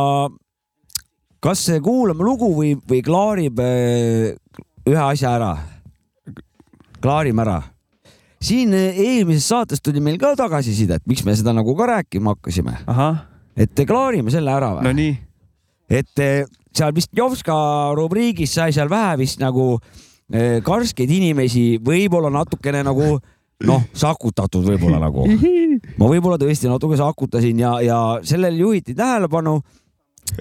kas 1.46 1.70
kuulame 1.84 2.28
lugu 2.28 2.52
või, 2.58 2.76
või 2.90 3.00
klaarib 3.06 3.64
äh, 3.64 4.36
ühe 4.86 5.08
asja 5.08 5.38
ära? 5.40 5.56
Klaarime 7.02 7.46
ära 7.46 7.62
siin 8.46 8.74
eh, 8.76 8.98
eelmises 9.00 9.48
saates 9.50 9.84
tuli 9.84 10.02
meil 10.04 10.18
ka 10.22 10.34
tagasisidet, 10.38 11.04
miks 11.10 11.24
me 11.26 11.36
seda 11.38 11.54
nagu 11.56 11.76
ka 11.78 11.88
rääkima 11.90 12.36
hakkasime. 12.36 12.78
et 13.56 13.86
klaarime 13.88 14.34
selle 14.34 14.52
ära 14.52 14.76
või? 14.78 14.88
no 14.88 14.96
nii. 14.96 15.14
et 15.90 16.24
eh, 16.24 16.44
seal 16.76 16.96
vist 16.96 17.14
Jovska 17.16 17.56
rubriigis 17.98 18.56
sai 18.58 18.74
seal 18.76 18.92
vähe 18.92 19.16
vist 19.24 19.40
nagu 19.42 19.76
eh, 20.32 20.60
karskeid 20.66 21.12
inimesi, 21.12 21.80
võib-olla 21.84 22.32
natukene 22.34 22.84
nagu 22.86 23.16
noh, 23.66 23.86
sakutatud 23.96 24.68
võib-olla 24.68 25.00
nagu. 25.00 25.26
ma 26.00 26.12
võib-olla 26.12 26.38
tõesti 26.42 26.70
natuke 26.70 27.00
sakutasin 27.00 27.64
ja, 27.64 27.78
ja 27.86 28.00
sellele 28.24 28.60
juhiti 28.60 28.98
tähelepanu 28.98 29.62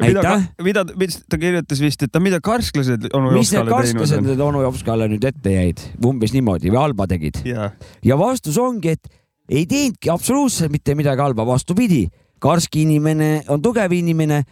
mida, 0.01 0.37
mida, 0.65 0.85
mida 0.97 1.21
ta 1.29 1.39
kirjutas 1.41 1.83
vist, 1.83 2.03
et 2.07 2.19
mida 2.23 2.41
karsklased 2.45 3.09
onu 3.15 3.35
mis 3.37 3.53
need 3.55 3.71
karsklased 3.71 4.25
need 4.25 4.41
onu 4.43 4.65
Jopskale 4.65 5.09
nüüd 5.13 5.25
ette 5.29 5.53
jäid, 5.55 5.83
umbes 6.05 6.35
niimoodi 6.35 6.73
või 6.73 6.81
halba 6.81 7.09
tegid? 7.11 7.41
Yeah.? 7.47 7.75
ja 8.05 8.19
vastus 8.21 8.59
ongi, 8.61 8.97
et 8.97 9.11
ei 9.49 9.67
teinudki 9.69 10.13
absoluutselt 10.13 10.73
mitte 10.73 10.97
midagi 10.97 11.25
halba, 11.25 11.47
vastupidi, 11.49 12.07
karsk 12.43 12.81
inimene 12.81 13.45
on 13.53 13.63
tugev 13.65 13.93
inimene 13.93 14.43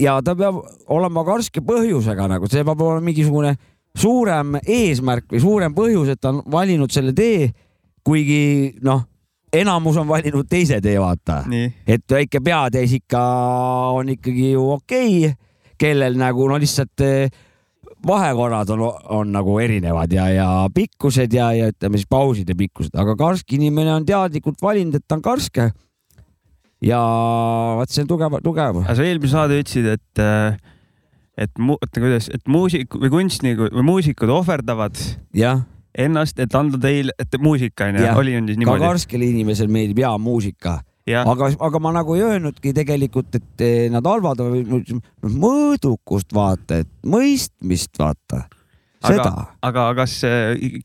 ja 0.00 0.18
ta 0.24 0.36
peab 0.38 0.62
olema 0.94 1.24
karske 1.26 1.62
põhjusega 1.66 2.28
nagu, 2.30 2.48
see 2.50 2.64
peab 2.66 2.80
olema 2.86 3.04
mingisugune 3.10 3.56
suurem 3.96 4.58
eesmärk 4.62 5.30
või 5.32 5.42
suurem 5.42 5.76
põhjus, 5.76 6.14
et 6.14 6.20
ta 6.20 6.34
on 6.34 6.42
valinud 6.52 6.92
selle 6.92 7.14
tee, 7.16 7.50
kuigi 8.06 8.76
noh 8.86 9.04
enamus 9.60 9.96
on 10.00 10.08
valinud 10.08 10.48
teise 10.50 10.80
tee, 10.84 10.98
vaata. 11.00 11.42
et 11.86 12.04
väike 12.10 12.40
peatäis 12.44 12.92
ikka 13.00 13.22
on 13.96 14.14
ikkagi 14.16 14.52
ju 14.52 14.70
okei 14.76 15.18
okay,, 15.26 15.34
kellel 15.78 16.16
nagu 16.18 16.48
no 16.48 16.58
lihtsalt 16.60 17.04
eh, 17.04 17.30
vahekorrad 18.06 18.70
on, 18.74 18.84
on 19.12 19.32
nagu 19.32 19.58
erinevad 19.60 20.12
ja, 20.12 20.28
ja 20.32 20.48
pikkused 20.74 21.32
ja, 21.32 21.50
ja 21.56 21.70
ütleme 21.72 22.00
siis 22.00 22.08
pauside 22.10 22.56
pikkused, 22.56 22.94
aga 22.96 23.16
karsk 23.18 23.56
inimene 23.56 23.94
on 23.94 24.06
teadlikult 24.06 24.62
valinud, 24.62 24.98
et 24.98 25.06
ta 25.06 25.18
on 25.18 25.24
karske. 25.24 25.70
ja 26.84 27.02
vot 27.78 27.92
see 27.92 28.04
on 28.04 28.10
tugev, 28.10 28.40
tugev. 28.44 28.82
sa 28.86 29.04
eelmine 29.04 29.32
saade 29.32 29.60
ütlesid, 29.60 29.88
et, 29.96 30.22
eh, 30.22 30.58
et, 31.36 31.54
et 31.56 32.02
kuidas, 32.02 32.28
et 32.32 32.44
muusik 32.48 32.98
või 32.98 33.12
kunstnikud 33.20 33.72
või 33.74 33.88
muusikud 33.94 34.36
ohverdavad. 34.40 35.00
jah 35.36 35.64
ennast, 35.98 36.38
et 36.42 36.54
anda 36.58 36.80
teile, 36.80 37.14
et 37.18 37.38
muusika 37.42 37.88
onju, 37.90 38.04
oli 38.20 38.36
on 38.38 38.50
siis 38.50 38.60
niimoodi? 38.60 38.82
ka 38.82 38.92
karskele 38.92 39.30
inimesele 39.32 39.72
meeldib 39.72 40.02
hea 40.04 40.12
muusika. 40.20 40.78
aga, 41.22 41.50
aga 41.68 41.80
ma 41.82 41.92
nagu 41.94 42.16
ei 42.18 42.24
öelnudki 42.26 42.74
tegelikult, 42.76 43.34
et 43.38 43.64
eh, 43.64 43.88
nad 43.92 44.06
halvad, 44.06 44.42
mõõdukust 45.22 46.34
vaata, 46.34 46.82
et 46.84 46.92
mõistmist 47.06 47.98
vaata 48.00 48.46
seda. 49.06 49.32
aga 49.64 49.90
kas 49.98 50.20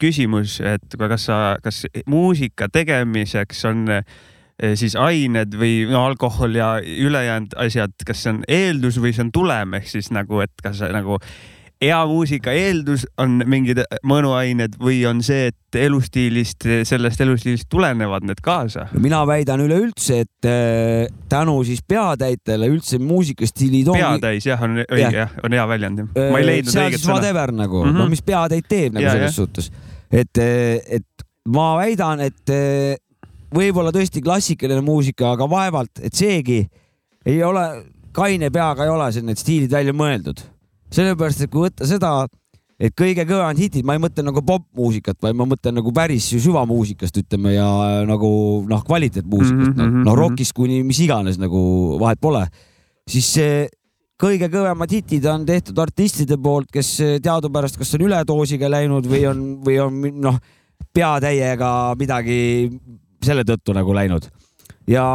küsimus, 0.01 0.59
et 0.63 0.99
kas 0.99 1.29
sa, 1.29 1.39
kas 1.63 1.85
muusika 2.09 2.69
tegemiseks 2.71 3.65
on 3.69 3.87
eh, 3.97 4.75
siis 4.77 4.95
ained 4.99 5.57
või 5.57 5.87
no, 5.89 6.05
alkohol 6.11 6.55
ja 6.59 6.75
ülejäänud 6.81 7.57
asjad, 7.65 7.95
kas 8.05 8.23
see 8.23 8.35
on 8.35 8.43
eeldus 8.47 9.01
või 9.01 9.15
see 9.15 9.25
on 9.25 9.33
tulem, 9.33 9.79
ehk 9.79 9.89
siis 9.89 10.11
nagu, 10.13 10.43
et 10.45 10.53
kas 10.63 10.83
nagu 10.93 11.17
hea 11.81 11.99
muusika 12.05 12.53
eeldus 12.53 13.05
on 13.21 13.41
mingid 13.49 13.81
mõnuained 14.07 14.77
või 14.81 15.01
on 15.09 15.21
see, 15.25 15.49
et 15.49 15.77
elustiilist, 15.81 16.67
sellest 16.87 17.23
elustiilist 17.25 17.67
tulenevad 17.71 18.25
need 18.27 18.41
kaasa? 18.45 18.87
mina 19.01 19.23
väidan 19.27 19.63
üleüldse, 19.65 20.21
et 20.25 20.49
äh, 20.49 21.07
tänu 21.31 21.57
siis 21.67 21.81
peatäitele 21.87 22.69
üldse 22.71 23.01
muusikastiilid 23.01 23.89
ongi. 23.93 24.03
peatäis 24.03 24.49
jah, 24.51 24.61
on 24.67 24.83
õige 24.83 25.07
jah 25.07 25.17
ja,, 25.23 25.29
on 25.43 25.57
hea 25.57 25.67
väljend. 25.73 26.03
ma 26.13 26.43
ei 26.43 26.49
leidnud 26.51 26.75
äh, 26.75 26.89
õiget 26.89 27.05
sõna. 27.05 27.17
whatever 27.17 27.55
nagu 27.55 27.81
mm, 27.81 27.89
-hmm. 27.89 28.03
no 28.03 28.09
mis 28.13 28.21
peatäit 28.25 28.69
teeb 28.69 28.97
nagu 28.97 29.07
ja, 29.07 29.17
selles 29.17 29.33
ja. 29.33 29.37
suhtes. 29.39 29.71
et, 30.11 30.37
äh, 30.37 30.77
et 30.99 31.27
ma 31.49 31.71
väidan, 31.79 32.21
et 32.21 32.53
võib-olla 33.51 33.89
tõesti 33.91 34.21
klassikaline 34.21 34.83
muusika, 34.85 35.33
aga 35.33 35.49
vaevalt, 35.49 35.97
et 36.05 36.13
seegi 36.13 36.61
ei 37.25 37.41
ole, 37.43 37.65
kaine 38.13 38.51
peaga 38.53 38.85
ei 38.85 38.93
ole 38.93 39.09
need 39.25 39.41
stiilid 39.41 39.71
välja 39.73 39.95
mõeldud 39.97 40.50
sellepärast, 40.91 41.45
et 41.45 41.51
kui 41.51 41.65
võtta 41.65 41.87
seda, 41.87 42.11
et 42.81 42.95
kõige 42.97 43.25
kõvemad 43.29 43.59
hitid, 43.61 43.85
ma 43.85 43.95
ei 43.95 44.01
mõtle 44.01 44.25
nagu 44.25 44.41
popmuusikat, 44.45 45.19
vaid 45.23 45.37
ma 45.37 45.47
mõtlen 45.49 45.77
nagu 45.77 45.93
päris 45.95 46.31
süvamuusikast, 46.33 47.21
ütleme 47.23 47.53
ja 47.55 47.67
nagu 48.09 48.31
noh, 48.69 48.81
kvaliteetmuusikast 48.87 49.75
mm, 49.75 49.83
-hmm, 49.83 50.07
noh 50.07 50.17
rockist 50.17 50.55
kuni 50.57 50.81
mis 50.87 50.99
iganes 51.05 51.37
nagu 51.41 51.61
vahet 52.01 52.21
pole, 52.21 52.43
siis 53.09 53.29
see 53.37 53.53
kõige 54.21 54.49
kõvemad 54.53 54.91
hitid 54.93 55.25
on 55.29 55.45
tehtud 55.45 55.77
artistide 55.81 56.37
poolt, 56.41 56.69
kes 56.73 56.97
teadupärast 57.23 57.77
kas 57.77 57.95
on 57.97 58.05
üledoosiga 58.09 58.69
läinud 58.69 59.07
või 59.09 59.23
on, 59.29 59.47
või 59.65 59.79
on 59.81 60.03
noh, 60.21 60.37
peatäiega 60.93 61.71
midagi 61.97 62.69
selle 63.23 63.45
tõttu 63.45 63.73
nagu 63.77 63.93
läinud. 63.93 64.27
ja 64.89 65.05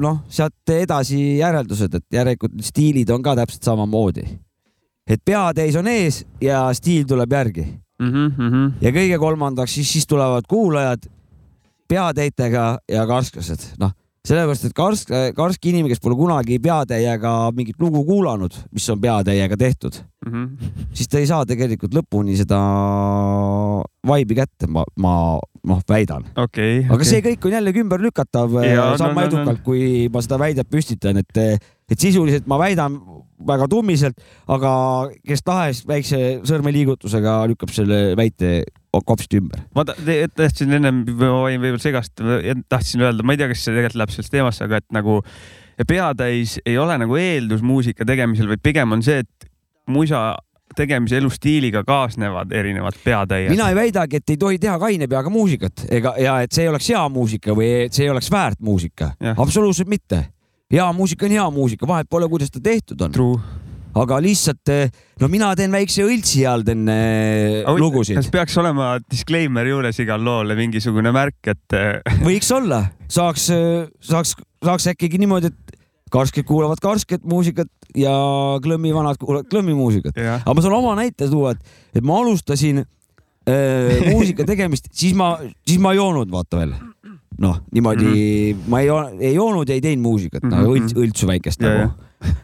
noh, 0.00 0.22
sealt 0.28 0.74
edasi 0.74 1.38
järeldused, 1.38 1.94
et 1.94 2.06
järelikult 2.12 2.62
stiilid 2.64 3.10
on 3.10 3.22
ka 3.22 3.36
täpselt 3.38 3.66
samamoodi 3.66 4.26
et 5.10 5.22
peatäis 5.24 5.76
on 5.76 5.88
ees 5.90 6.24
ja 6.40 6.68
stiil 6.76 7.06
tuleb 7.08 7.32
järgi 7.32 7.64
mm. 8.00 8.10
-hmm. 8.10 8.72
ja 8.80 8.92
kõige 8.94 9.18
kolmandaks, 9.18 9.74
siis, 9.74 9.92
siis 9.92 10.06
tulevad 10.06 10.46
kuulajad 10.48 11.10
peatäitega 11.88 12.78
ja 12.88 13.06
karsklased, 13.06 13.74
noh, 13.78 13.92
sellepärast, 14.26 14.66
et 14.68 14.76
karsk, 14.76 15.12
karsk 15.36 15.68
inimene, 15.70 15.90
kes 15.94 16.02
pole 16.02 16.16
kunagi 16.18 16.58
peatäiega 16.62 17.32
mingit 17.56 17.80
lugu 17.80 18.02
kuulanud, 18.08 18.56
mis 18.74 18.88
on 18.92 19.00
peatäiega 19.00 19.56
tehtud 19.56 19.96
mm, 20.26 20.32
-hmm. 20.32 20.74
siis 20.92 21.08
ta 21.08 21.18
ei 21.18 21.28
saa 21.30 21.46
tegelikult 21.48 21.94
lõpuni 21.96 22.36
seda 22.36 22.58
vaibi 24.06 24.36
kätte, 24.36 24.68
ma, 24.68 24.84
ma 24.96 25.14
noh, 25.64 25.80
väidan 25.88 26.26
okay,. 26.36 26.84
aga 26.84 26.98
okay. 26.98 27.08
see 27.08 27.24
kõik 27.24 27.48
on 27.48 27.56
jällegi 27.56 27.84
ümberlükatav 27.84 28.60
sama 29.00 29.14
no, 29.14 29.20
no, 29.20 29.26
edukalt 29.26 29.58
no,, 29.58 29.64
kui 29.64 30.08
ma 30.12 30.22
seda 30.24 30.38
väidet 30.38 30.68
püstitan, 30.68 31.16
et, 31.16 31.42
et 31.88 31.98
sisuliselt 31.98 32.46
ma 32.46 32.60
väidan 32.60 33.00
väga 33.46 33.70
tummiselt, 33.72 34.20
aga 34.52 34.72
kes 35.24 35.42
tahes 35.42 35.80
väikse 35.88 36.40
sõrmeliigutusega 36.44 37.40
lükkab 37.48 37.72
selle 37.72 38.10
väite 38.20 38.64
kopsti 39.06 39.40
ümber. 39.40 39.62
ma 39.74 39.84
tahtsin 39.86 40.76
ennem, 40.78 41.04
ma 41.14 41.30
võin 41.46 41.62
võib-olla 41.62 41.82
segast, 41.82 42.20
tahtsin 42.68 43.04
öelda, 43.06 43.24
ma 43.26 43.36
ei 43.36 43.40
tea, 43.40 43.50
kas 43.52 43.64
see 43.64 43.74
tegelikult 43.74 44.02
läheb 44.02 44.14
sellest 44.16 44.34
teemasse, 44.34 44.66
aga 44.66 44.80
et 44.82 44.88
nagu 44.96 45.20
peatäis 45.88 46.58
ei 46.66 46.76
ole 46.78 46.98
nagu 47.00 47.16
eeldus 47.16 47.62
muusika 47.64 48.04
tegemisel, 48.08 48.50
vaid 48.50 48.62
pigem 48.62 48.96
on 48.96 49.04
see, 49.06 49.22
et 49.24 49.50
musa 49.90 50.34
tegemise 50.76 51.18
elustiiliga 51.18 51.82
kaasnevad 51.86 52.52
erinevad 52.54 52.98
peatäied. 53.04 53.50
mina 53.50 53.70
ei 53.70 53.78
väidagi, 53.78 54.20
et 54.20 54.34
ei 54.34 54.36
tohi 54.38 54.58
teha 54.62 54.76
kaine 54.78 55.08
peaga 55.10 55.30
muusikat 55.30 55.86
ega, 55.90 56.14
ja 56.18 56.40
et 56.44 56.52
see 56.54 56.66
ei 56.66 56.70
oleks 56.70 56.90
hea 56.92 57.06
muusika 57.10 57.56
või 57.58 57.70
et 57.86 57.96
see 57.96 58.06
ei 58.06 58.12
oleks 58.12 58.30
väärt 58.30 58.60
muusika. 58.62 59.14
absoluutselt 59.36 59.90
mitte 59.90 60.24
hea 60.70 60.92
muusika 60.92 61.26
on 61.26 61.32
hea 61.34 61.50
muusika, 61.50 61.86
vahet 61.86 62.10
pole, 62.10 62.28
kuidas 62.28 62.50
ta 62.50 62.60
tehtud 62.62 63.00
on. 63.00 63.12
Aga 63.98 64.20
lihtsalt, 64.22 64.70
eh, 64.70 64.90
no 65.20 65.28
mina 65.32 65.50
teen 65.58 65.72
väikse 65.74 66.04
õltsi 66.06 66.44
all 66.48 66.62
teen 66.66 66.86
oh, 66.88 67.78
lugusid. 67.80 68.18
kas 68.20 68.30
peaks 68.32 68.56
olema 68.60 68.92
disclaimer 69.10 69.66
juures 69.66 69.98
igal 70.02 70.22
loole 70.24 70.56
mingisugune 70.58 71.12
märk, 71.14 71.40
et 71.50 71.76
eh, 71.78 71.98
võiks 72.28 72.50
olla, 72.54 72.84
saaks, 73.10 73.50
saaks, 74.12 74.36
saaks 74.64 74.90
äkki 74.92 75.10
niimoodi, 75.18 75.50
et 75.50 75.76
karsked 76.10 76.46
kuulavad 76.46 76.80
karsket 76.82 77.26
muusikat 77.28 77.70
ja 77.98 78.12
klõmmi 78.62 78.94
vanad 78.94 79.18
kuulavad 79.20 79.50
klõmmi 79.50 79.74
muusikat. 79.78 80.16
aga 80.18 80.54
ma 80.54 80.64
saan 80.64 80.78
oma 80.78 80.96
näite 80.98 81.30
tuua, 81.30 81.54
et, 81.54 81.76
et 81.94 82.06
ma 82.06 82.20
alustasin 82.22 82.82
äh, 82.84 84.06
muusika 84.14 84.46
tegemist, 84.46 84.90
siis 84.92 85.16
ma, 85.18 85.36
siis 85.66 85.82
ma 85.82 85.94
ei 85.94 86.02
joonud, 86.02 86.30
vaata 86.32 86.62
veel 86.62 86.74
noh, 87.40 87.60
niimoodi 87.72 88.04
mm 88.04 88.14
-hmm. 88.14 88.68
ma 88.68 88.80
ei, 88.80 88.88
ei 89.30 89.34
joonud 89.34 89.68
ja 89.68 89.74
ei 89.74 89.80
teinud 89.80 90.02
muusikat 90.02 90.42
mm, 90.42 90.50
-hmm. 90.50 90.74
õlts, 90.74 90.96
õltsu 90.96 91.26
väikest 91.26 91.62
Ja, 91.62 91.68
nagu. 91.68 91.92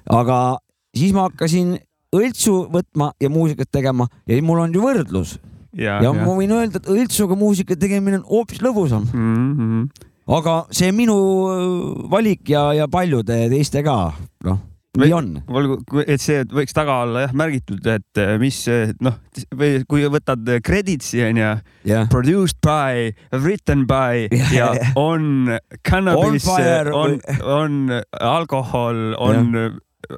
aga 0.08 0.58
siis 0.96 1.14
ma 1.16 1.28
hakkasin 1.28 1.76
õltsu 2.16 2.66
võtma 2.72 3.12
ja 3.20 3.30
muusikat 3.32 3.70
tegema 3.72 4.08
ja 4.26 4.38
mul 4.44 4.62
on 4.64 4.74
ju 4.74 4.84
võrdlus 4.84 5.36
ja, 5.76 5.98
ja, 6.00 6.08
ja 6.08 6.14
ma 6.16 6.36
võin 6.36 6.54
öelda, 6.56 6.80
et 6.80 6.92
õltsuga 6.92 7.38
muusika 7.38 7.76
tegemine 7.78 8.20
on 8.20 8.28
hoopis 8.30 8.62
lõbusam, 8.64 9.08
mm. 9.10 9.50
-hmm. 9.58 10.06
aga 10.38 10.56
see 10.74 10.92
minu 10.96 11.18
äh, 11.50 11.66
valik 12.12 12.48
ja, 12.48 12.70
ja 12.76 12.88
paljude 12.88 13.46
teiste 13.52 13.82
ka, 13.86 13.98
noh, 14.46 14.62
nii 14.96 15.12
on. 15.12 15.30
olgu, 15.48 15.78
et 16.06 16.22
see 16.22 16.44
võiks 16.48 16.74
taga 16.76 17.00
olla 17.04 17.26
jah 17.26 17.34
märgitud, 17.36 17.84
et 17.92 18.20
eh, 18.22 18.36
mis 18.40 18.58
eh, 18.72 18.92
noh, 19.04 19.18
või 19.54 19.82
kui 19.88 20.06
võtad 20.12 20.48
credits'i 20.64 21.24
onju, 21.28 21.50
jah, 21.90 22.08
produced 22.12 22.60
by, 22.64 23.10
written 23.36 23.84
by 23.88 24.26
Jah, 24.30 24.52
ja 24.54 24.70
jah. 24.78 24.94
on 24.96 25.56
cannabis 25.86 26.46
On 26.46 26.94
on, 26.96 27.18
on 27.44 28.00
alkohol, 28.20 29.02
on 29.18 29.52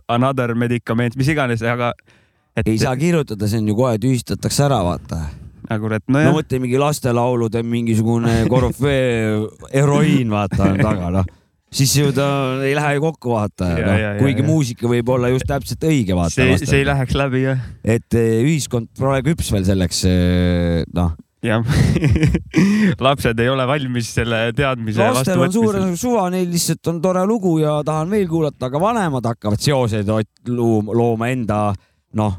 another 0.09 0.55
medikament, 0.59 1.17
mis 1.19 1.29
iganes, 1.33 1.63
aga 1.63 1.93
et 2.59 2.69
ei 2.69 2.79
saa 2.81 2.95
kirjutada, 2.99 3.49
see 3.51 3.63
on 3.63 3.69
ju 3.71 3.77
kohe 3.79 3.99
tühistatakse 4.03 4.67
ära, 4.67 4.81
vaata 4.87 5.23
nagu, 5.69 5.91
et 5.93 6.05
no 6.09 6.17
nojah, 6.17 6.37
mõtle 6.37 6.61
mingi 6.63 6.79
lastelaulude 6.81 7.63
mingisugune 7.67 8.41
korüfee 8.51 9.37
heroiin, 9.77 10.31
vaata 10.33 10.71
on 10.71 10.81
taga, 10.81 11.11
noh. 11.19 11.29
siis 11.75 11.93
ju 11.99 12.13
ta 12.17 12.29
ei 12.65 12.75
lähe 12.79 12.97
ju 12.97 13.05
kokku, 13.05 13.35
vaata 13.37 13.71
no, 13.77 13.97
kuigi 14.23 14.45
ja. 14.45 14.49
muusika 14.49 14.91
võib 14.91 15.13
olla 15.15 15.31
just 15.33 15.49
täpselt 15.49 15.85
õige, 15.89 16.17
vaata. 16.19 16.39
see, 16.39 16.59
see 16.65 16.83
ei 16.83 16.89
läheks 16.89 17.17
läbi 17.19 17.45
jah, 17.45 17.65
et 17.85 18.19
eh, 18.19 18.39
ühiskond 18.45 18.91
pole 18.99 19.21
küps 19.27 19.53
veel 19.55 19.67
selleks, 19.69 20.05
noh. 20.97 21.17
Jah. 21.49 21.65
lapsed 23.07 23.41
ei 23.43 23.51
ole 23.53 23.67
valmis 23.69 24.11
selle 24.19 24.41
teadmise 24.57 25.09
lastel 25.15 25.45
on 25.47 25.55
suur 25.55 25.79
suva, 25.99 26.29
neil 26.35 26.51
lihtsalt 26.53 26.93
on 26.93 27.01
tore 27.05 27.25
lugu 27.29 27.59
ja 27.63 27.79
tahan 27.87 28.11
veel 28.13 28.29
kuulata, 28.31 28.69
aga 28.69 28.83
vanemad 28.83 29.31
hakkavad 29.33 29.63
seoseid 29.63 30.13
looma 30.49 31.33
enda, 31.33 31.63
noh, 32.19 32.39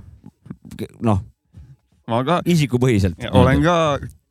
noh, 1.06 1.24
ma 2.10 2.22
ka 2.28 2.42
isikupõhiselt. 2.50 3.20
olen 3.32 3.64
ka 3.66 3.76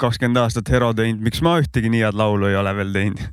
kakskümmend 0.00 0.44
aastat 0.44 0.70
hero 0.72 0.92
teinud, 0.96 1.22
miks 1.24 1.42
ma 1.44 1.58
ühtegi 1.62 1.90
nii 1.92 2.06
head 2.06 2.18
laulu 2.18 2.50
ei 2.50 2.58
ole 2.58 2.74
veel 2.80 2.94
teinud? 2.94 3.26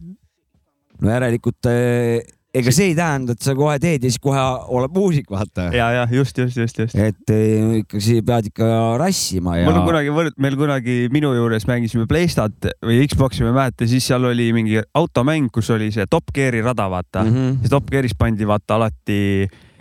no 1.02 1.12
järelikult 1.12 1.70
eh, 1.70 2.35
ega 2.56 2.74
see 2.76 2.92
ei 2.92 2.96
tähenda, 2.98 3.36
et 3.36 3.46
sa 3.46 3.56
kohe 3.58 3.76
teed 3.82 4.06
ja 4.06 4.12
siis 4.12 4.22
kohe 4.24 4.42
oled 4.78 4.94
muusik, 4.96 5.28
vaata. 5.32 5.68
ja, 5.76 5.90
ja 5.96 6.06
just, 6.12 6.38
just, 6.38 6.58
just, 6.58 6.80
just. 6.80 6.96
et 6.96 7.34
eh, 7.34 7.82
ikkagi 7.82 8.22
pead 8.26 8.50
ikka 8.52 8.70
rassima 9.02 9.58
ja 9.60 9.68
mul 9.68 9.82
on 9.82 9.90
kunagi 9.90 10.14
võrd-, 10.16 10.40
meil 10.42 10.58
kunagi 10.60 10.98
minu 11.14 11.34
juures 11.36 11.68
mängisime 11.70 12.08
Playstat 12.10 12.70
või 12.86 13.04
Xbox'i, 13.10 13.44
ma 13.44 13.52
ei 13.52 13.60
mäleta, 13.60 13.90
siis 13.90 14.08
seal 14.08 14.26
oli 14.30 14.50
mingi 14.56 14.82
automäng, 14.96 15.52
kus 15.54 15.72
oli 15.76 15.92
see 15.96 16.08
Top 16.12 16.34
Gear'i 16.36 16.64
rada, 16.66 16.88
vaata 16.92 17.26
mm. 17.26 17.36
-hmm. 17.36 17.62
ja 17.66 17.74
Top 17.76 17.92
Gear'is 17.92 18.16
pandi 18.18 18.48
vaata 18.48 18.80
alati 18.80 19.22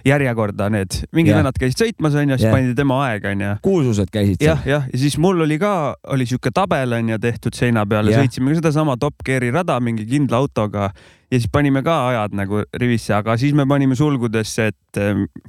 järjekorda 0.04 0.68
need, 0.72 0.98
mingid 1.16 1.36
vennad 1.36 1.56
käisid 1.60 1.80
sõitmas 1.80 2.16
onju, 2.20 2.38
siis 2.40 2.52
pandi 2.52 2.76
tema 2.76 3.00
aeg 3.06 3.26
onju. 3.32 3.50
kuulsused 3.64 4.12
käisid 4.12 4.44
jah, 4.44 4.62
jah, 4.68 4.86
ja 4.92 5.00
siis 5.00 5.16
mul 5.22 5.44
oli 5.46 5.58
ka, 5.60 5.94
oli 6.14 6.26
sihuke 6.28 6.52
tabel 6.54 6.98
onju 6.98 7.18
tehtud 7.22 7.56
seina 7.56 7.86
peal 7.88 8.12
ja 8.12 8.22
sõitsime 8.22 8.52
ka 8.52 8.60
sedasama 8.62 8.98
Top 9.00 9.24
Gear'i 9.26 9.52
rada 9.54 9.78
mingi 9.80 10.06
kindla 10.08 10.42
autoga 10.42 10.90
ja 11.34 11.40
siis 11.40 11.48
panime 11.52 11.82
ka 11.86 11.96
ajad 12.10 12.36
nagu 12.36 12.62
rivisse, 12.80 13.14
aga 13.16 13.36
siis 13.40 13.54
me 13.56 13.66
panime 13.68 13.96
sulgudesse, 13.98 14.70
et 14.72 15.02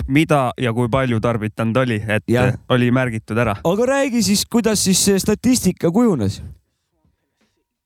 mida 0.08 0.50
ja 0.62 0.74
kui 0.74 0.90
palju 0.92 1.20
tarbitanud 1.24 1.84
oli, 1.84 2.00
et 2.02 2.26
eh, 2.32 2.54
oli 2.74 2.92
märgitud 2.96 3.38
ära. 3.38 3.58
aga 3.64 3.90
räägi 3.92 4.24
siis, 4.24 4.46
kuidas 4.50 4.84
siis 4.88 5.08
statistika 5.22 5.92
kujunes? 5.92 6.42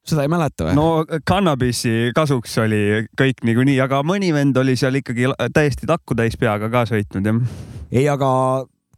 Seda 0.09 0.25
ei 0.25 0.31
mäleta 0.31 0.69
või? 0.69 0.77
no 0.79 1.21
kannabisi 1.27 2.11
kasuks 2.15 2.57
oli 2.63 3.05
kõik 3.19 3.45
niikuinii, 3.47 3.79
aga 3.85 4.01
mõni 4.07 4.33
vend 4.35 4.57
oli 4.61 4.75
seal 4.79 4.99
ikkagi 5.01 5.31
täiesti 5.55 5.89
takku 5.89 6.17
täis 6.17 6.37
peaga 6.39 6.71
ka 6.73 6.85
sõitnud 6.89 7.31
jah. 7.31 7.39
ei, 7.91 8.05
aga 8.09 8.29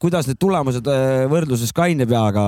kuidas 0.02 0.26
need 0.26 0.40
tulemused 0.42 0.88
äh, 0.90 1.24
võrdluses 1.30 1.70
kaine 1.78 2.08
peaga, 2.10 2.44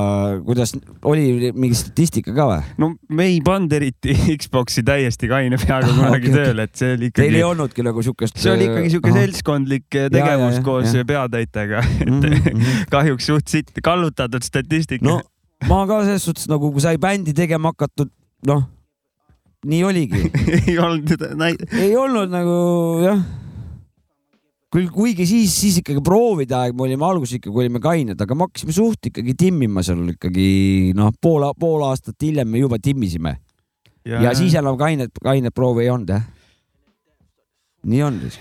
kuidas 0.45 0.73
oli 1.10 1.52
mingi 1.54 1.78
statistika 1.78 2.34
ka 2.34 2.47
või? 2.49 2.62
no 2.82 2.89
me 3.13 3.28
ei 3.30 3.41
pannud 3.45 3.76
eriti 3.78 4.15
Xbox'i 4.41 4.86
täiesti 4.88 5.30
kaine 5.32 5.60
peaga 5.62 5.91
kunagi 5.91 6.32
okei, 6.32 6.39
tööle, 6.39 6.67
et 6.69 6.80
see 6.80 6.95
oli 6.95 7.12
Teil 7.12 7.28
ei 7.28 7.36
ikkagi, 7.36 7.43
olnudki 7.52 7.86
nagu 7.86 8.06
siukest. 8.06 8.41
see 8.41 8.56
oli 8.56 8.69
ikkagi 8.71 8.95
sihuke 8.95 9.13
seltskondlik 9.13 9.86
tegevus 9.91 10.58
ja, 10.58 10.65
koos 10.65 10.89
jah. 10.89 11.06
peatäitega, 11.13 11.84
et 12.08 12.10
-hmm. 12.10 12.73
kahjuks 12.95 13.30
suht 13.30 13.54
sitt 13.54 13.84
kallutatud 13.86 14.45
statistika 14.45 15.06
no 15.06 15.21
ma 15.69 15.84
ka 15.88 16.02
selles 16.08 16.26
suhtes 16.26 16.49
nagu, 16.52 16.71
kui 16.73 16.84
sai 16.84 16.97
bändi 17.02 17.34
tegema 17.38 17.71
hakatud, 17.73 18.12
noh, 18.49 18.65
nii 19.69 19.86
oligi. 19.88 20.25
ei 20.67 20.75
olnud 20.82 21.13
näi-, 21.39 21.58
ei 21.79 21.95
olnud 21.97 22.34
nagu 22.34 22.58
jah. 23.03 23.23
küll, 24.73 24.89
kuigi 24.93 25.27
siis, 25.29 25.53
siis 25.53 25.79
ikkagi 25.84 26.01
proovide 26.06 26.58
aeg, 26.58 26.75
me 26.75 26.88
olime 26.88 27.08
alguses 27.08 27.38
ikkagi 27.38 27.63
olime 27.65 27.82
kained, 27.84 28.19
aga 28.19 28.38
me 28.38 28.47
hakkasime 28.47 28.75
suht 28.75 29.12
ikkagi 29.12 29.38
timmima 29.38 29.86
seal 29.86 30.03
ikkagi 30.15 30.93
noh, 30.97 31.13
pool, 31.21 31.45
pool 31.60 31.86
aastat 31.88 32.17
hiljem 32.25 32.49
me 32.49 32.63
juba 32.63 32.82
timmisime 32.82 33.38
ja, 34.06 34.34
siis 34.36 34.56
enam 34.60 34.77
kainet, 34.79 35.13
kainet 35.23 35.56
proovi 35.56 35.86
ei 35.86 35.93
olnud 35.93 36.12
jah. 36.15 36.25
nii 37.88 38.03
on 38.03 38.19
siis. 38.25 38.39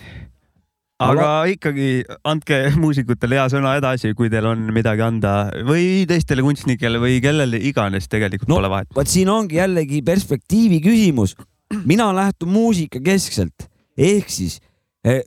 Aga 1.10 1.28
ikkagi 1.52 1.88
andke 2.28 2.58
muusikutele 2.82 3.38
hea 3.38 3.46
sõna 3.52 3.74
edasi, 3.80 4.12
kui 4.18 4.30
teil 4.32 4.46
on 4.50 4.64
midagi 4.74 5.02
anda 5.04 5.34
või 5.68 6.04
teistele 6.08 6.44
kunstnikele 6.46 7.00
või 7.02 7.20
kellele 7.24 7.60
iganes, 7.60 8.08
tegelikult 8.12 8.48
No, 8.52 8.60
pole 8.60 8.70
vahet. 8.72 8.88
vot 8.96 9.08
siin 9.10 9.28
ongi 9.32 9.58
jällegi 9.60 10.02
perspektiivi 10.06 10.80
küsimus. 10.84 11.36
mina 11.84 12.10
lähtun 12.14 12.48
muusika 12.52 13.00
keskselt 13.00 13.68
ehk 13.96 14.28
siis 14.30 14.58
eh, 15.04 15.22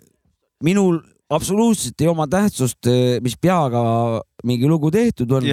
minul 0.63 0.99
absoluutselt 1.29 2.01
ei 2.01 2.07
oma 2.07 2.27
tähtsust, 2.29 2.85
mis 3.21 3.33
peaga 3.41 4.21
mingi 4.45 4.67
lugu 4.69 4.91
tehtud 4.91 5.31
on. 5.31 5.43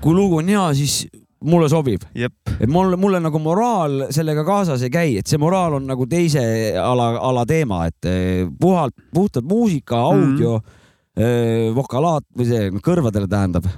kui 0.00 0.14
lugu 0.14 0.36
on 0.42 0.48
hea, 0.48 0.74
siis 0.74 1.06
mulle 1.44 1.68
sobib, 1.70 2.02
et 2.14 2.70
mulle, 2.70 2.96
mulle 2.98 3.20
nagu 3.22 3.38
moraal 3.42 4.08
sellega 4.14 4.42
kaasas 4.46 4.82
ei 4.86 4.92
käi, 4.92 5.12
et 5.20 5.30
see 5.30 5.38
moraal 5.40 5.78
on 5.78 5.86
nagu 5.86 6.06
teise 6.10 6.42
ala, 6.82 7.12
ala 7.28 7.44
teema, 7.48 7.84
et 7.90 8.08
eh, 8.10 8.46
puhalt, 8.60 8.96
puhtalt 9.14 9.46
muusika, 9.46 10.00
audio 10.10 10.58
mm, 10.58 10.72
-hmm. 11.18 11.74
vokalaat 11.76 12.26
või 12.36 12.48
see 12.48 12.70
kõrvadele 12.82 13.30
tähendab 13.30 13.68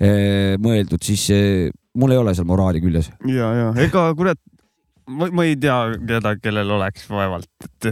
eh, 0.00 0.56
mõeldud, 0.60 1.00
siis 1.02 1.30
eh, 1.30 1.70
mul 1.96 2.12
ei 2.12 2.20
ole 2.20 2.34
seal 2.34 2.48
moraali 2.48 2.80
küljes. 2.84 3.10
ja, 3.24 3.52
ja 3.54 3.72
ega 3.84 4.10
kurat, 4.14 4.40
ma, 5.08 5.30
ma 5.32 5.44
ei 5.44 5.56
tea 5.56 5.78
keda, 6.06 6.36
kellel 6.42 6.70
oleks 6.70 7.08
vaevalt, 7.08 7.48
et 7.64 7.90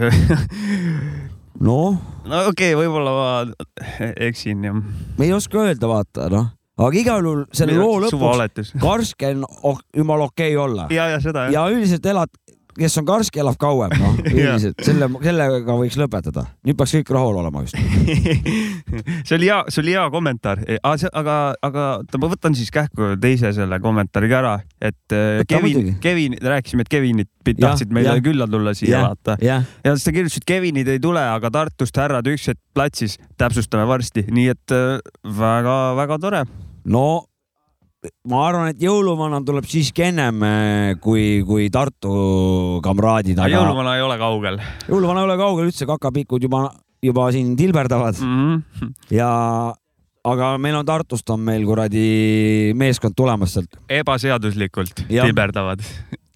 noh, 1.61 1.97
no 2.29 2.45
okei 2.51 2.75
okay,, 2.75 2.77
võib-olla 2.77 3.17
ma 3.17 3.89
eksin 4.29 4.69
jah. 4.69 4.85
me 5.19 5.25
ei 5.25 5.33
oska 5.33 5.65
öelda, 5.65 5.89
vaata 5.89 6.29
noh, 6.29 6.53
aga 6.75 6.99
igal 6.99 7.23
juhul 7.23 7.45
selle 7.55 7.79
loo 7.79 8.01
lõpuks 8.03 8.75
karske 8.85 9.35
on 9.37 9.47
oh, 9.63 9.81
jumala 9.95 10.31
okei 10.31 10.55
okay 10.57 10.65
olla 10.65 10.89
ja, 10.91 11.13
ja 11.15 11.21
seda 11.23 11.47
jah. 11.47 11.55
ja 11.55 11.67
üldiselt 11.71 12.07
elad, 12.11 12.33
kes 12.75 12.97
on 12.99 13.07
karske, 13.07 13.39
elab 13.43 13.57
kauem, 13.61 13.93
noh, 14.01 14.17
üldiselt 14.33 14.83
selle, 14.83 15.07
sellega 15.23 15.77
võiks 15.79 15.99
lõpetada. 16.01 16.47
nüüd 16.67 16.79
peaks 16.81 16.97
kõik 16.97 17.13
rahul 17.15 17.39
olema 17.45 17.63
just. 17.63 17.79
see 19.29 19.37
oli 19.39 19.51
hea, 19.53 19.61
see 19.71 19.85
oli 19.85 19.95
hea 19.95 20.09
kommentaar, 20.15 20.65
aga, 20.83 21.37
aga 21.63 21.87
oota, 22.01 22.21
ma 22.23 22.33
võtan 22.35 22.59
siis 22.59 22.75
kähku 22.75 23.13
teise 23.23 23.55
selle 23.55 23.79
kommentaari 23.85 24.33
ka 24.33 24.41
ära, 24.43 24.57
et 24.83 25.15
äh, 25.15 25.39
Võta 25.45 25.49
Kevin 25.55 25.95
Kevin, 26.03 26.37
rääkisime, 26.43 26.83
et 26.83 26.91
Kevinit 26.91 27.31
tahtsid 27.55 27.95
meile 27.95 28.17
jah. 28.17 28.25
külla 28.25 28.51
tulla 28.51 28.75
siia 28.75 28.97
jah 28.97 29.09
vaata, 29.13 29.39
jah, 29.45 29.71
ja 29.87 29.95
siis 29.95 30.09
ta 30.11 30.17
kirjutas, 30.19 30.43
et 30.43 30.51
Kevinid 30.51 30.91
ei 30.91 31.03
tule, 31.03 31.23
aga 31.23 31.55
Tartust 31.55 32.03
härrad 32.03 32.35
ükskord 32.35 32.59
platsis, 32.75 33.21
täpsustame 33.39 33.87
varsti, 33.87 34.27
nii 34.35 34.51
et 34.51 34.79
väga-väga 35.39 36.23
tore. 36.27 36.47
No 36.85 37.07
ma 38.29 38.41
arvan, 38.49 38.73
et 38.75 38.83
jõuluvana 38.85 39.41
tuleb 39.47 39.65
siiski 39.69 40.05
ennem 40.11 40.43
kui, 41.01 41.41
kui 41.49 41.71
Tartu 41.73 42.81
kamraadid, 42.85 43.39
aga 43.41 43.57
jõuluvana 43.57 43.95
ei 43.97 44.05
ole 44.05 44.19
kaugel 44.21 44.59
jõuluvana 44.89 45.23
ei 45.23 45.29
ole 45.31 45.39
kaugel 45.41 45.71
üldse, 45.71 45.89
kakapikud 45.89 46.45
juba, 46.45 46.67
juba 47.05 47.31
siin 47.33 47.55
tilberdavad 47.57 48.21
mm. 48.21 48.61
-hmm. 48.61 48.93
ja 49.17 49.31
aga 50.25 50.55
meil 50.61 50.79
on 50.79 50.87
Tartust 50.89 51.31
on 51.35 51.43
meil 51.45 51.65
kuradi 51.69 52.05
meeskond 52.79 53.17
tulemas 53.17 53.57
sealt, 53.57 53.77
ebaseaduslikult 53.93 55.05
Jah. 55.13 55.29
tiberdavad 55.29 55.85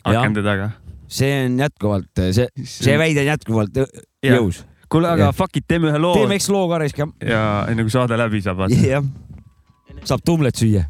akende 0.04 0.44
taga. 0.44 0.72
see 1.08 1.30
on 1.46 1.60
jätkuvalt, 1.62 2.24
see, 2.36 2.48
see 2.64 2.98
väide 3.00 3.24
on 3.24 3.30
jätkuvalt 3.32 3.80
Jah. 3.80 4.36
jõus. 4.36 4.62
kuule, 4.92 5.08
aga 5.08 5.28
Jah. 5.28 5.36
fuck 5.36 5.56
it, 5.56 5.68
teeme 5.68 5.92
ühe 5.92 6.02
loo 6.02 6.14
teeme 6.16 6.36
eks 6.36 6.50
loo 6.52 6.66
ka 6.70 6.82
raisk 6.84 7.00
jah. 7.00 7.14
ja 7.24 7.42
enne 7.72 7.86
kui 7.86 7.94
saade 7.94 8.18
läbi 8.20 8.42
saab, 8.44 8.66
jah, 8.72 9.04
saab 10.04 10.20
tumlet 10.24 10.56
süüa. 10.56 10.84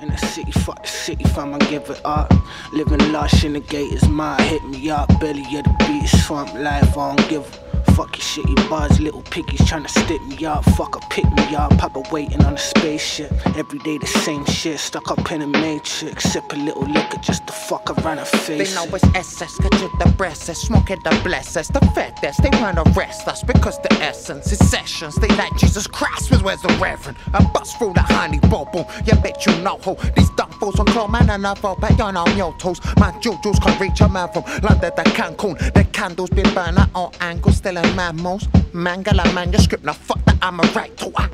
In 0.00 0.10
the 0.10 0.16
city 0.16 0.52
fuck 0.52 0.82
the 0.82 0.88
city, 0.88 1.24
fam, 1.24 1.54
I 1.54 1.58
give 1.58 1.90
it 1.90 2.00
up. 2.04 2.32
Living 2.72 3.12
lush 3.12 3.44
in 3.44 3.54
the 3.54 3.60
gate 3.60 3.92
is 3.92 4.08
mine, 4.08 4.40
hit 4.42 4.62
me 4.64 4.90
up, 4.90 5.08
belly 5.20 5.42
of 5.58 5.64
the 5.64 5.74
beat, 5.80 6.08
swamp 6.08 6.54
life, 6.54 6.96
I 6.96 7.16
don't 7.16 7.28
give 7.28 7.42
a 7.42 7.67
Fuck 7.98 8.16
your 8.16 8.44
shitty 8.44 8.70
bars, 8.70 9.00
little 9.00 9.22
piggies 9.22 9.66
trying 9.66 9.82
to 9.82 9.88
stick 9.88 10.24
me 10.26 10.46
up. 10.46 10.64
Fuck 10.76 10.94
a 10.94 11.00
pick 11.10 11.24
me 11.32 11.56
up, 11.56 11.76
Papa 11.78 12.00
waiting 12.12 12.44
on 12.44 12.54
a 12.54 12.56
spaceship. 12.56 13.32
Every 13.56 13.80
day 13.80 13.98
the 13.98 14.06
same 14.06 14.44
shit, 14.46 14.78
stuck 14.78 15.10
up 15.10 15.32
in 15.32 15.42
a 15.42 15.48
matrix. 15.48 16.22
Sip 16.22 16.44
a 16.52 16.56
little 16.56 16.84
liquor 16.84 17.16
just 17.20 17.44
to 17.48 17.52
fuck 17.52 17.90
around 17.90 18.18
her 18.18 18.24
face. 18.24 18.72
They 18.72 18.74
know 18.76 18.88
it's 18.94 19.02
SS, 19.16 19.58
get 19.58 19.80
you 19.80 19.90
the 19.98 20.08
breasts, 20.16 20.62
smoking 20.62 21.00
the 21.02 21.20
blessings, 21.24 21.66
the 21.66 21.80
fattest. 21.92 22.40
They 22.40 22.50
wanna 22.60 22.84
arrest 22.94 23.26
us 23.26 23.42
because 23.42 23.80
the 23.80 23.92
essence 23.94 24.52
is 24.52 24.60
sessions. 24.70 25.16
They 25.16 25.34
like 25.34 25.56
Jesus 25.56 25.88
Christ, 25.88 26.30
was 26.30 26.40
where's 26.40 26.62
the 26.62 26.68
reverend? 26.80 27.18
I 27.34 27.44
bust 27.52 27.78
through 27.78 27.94
the 27.94 28.02
honey 28.02 28.38
bubble, 28.38 28.88
you 29.06 29.14
bet 29.14 29.44
you 29.44 29.58
know 29.62 29.78
who. 29.78 29.96
These 30.14 30.30
dumb 30.36 30.52
fools 30.60 30.78
on 30.78 30.86
claw 30.86 31.08
man 31.08 31.30
and 31.30 31.44
I 31.44 31.56
fall 31.56 31.74
back 31.74 31.98
on 31.98 32.16
on 32.16 32.36
your 32.36 32.56
toes. 32.58 32.80
My 32.96 33.10
jujus 33.22 33.60
can 33.60 33.76
reach 33.80 34.00
a 34.02 34.08
man 34.08 34.28
from 34.32 34.44
London 34.62 34.92
to 34.94 35.02
Cancun. 35.18 35.58
The 35.74 35.82
candles 35.82 36.30
been 36.30 36.54
burning 36.54 36.84
all 36.94 37.12
angles, 37.20 37.56
still 37.56 37.76
in 37.76 37.87
mammals. 37.94 38.44
Mangala 38.72 39.24
manuscript, 39.34 39.84
now 39.84 39.92
fuck 39.92 40.24
that 40.26 40.38
I'm 40.42 40.60
a 40.60 40.62
right 40.74 40.96
to. 40.98 41.12
I 41.16 41.28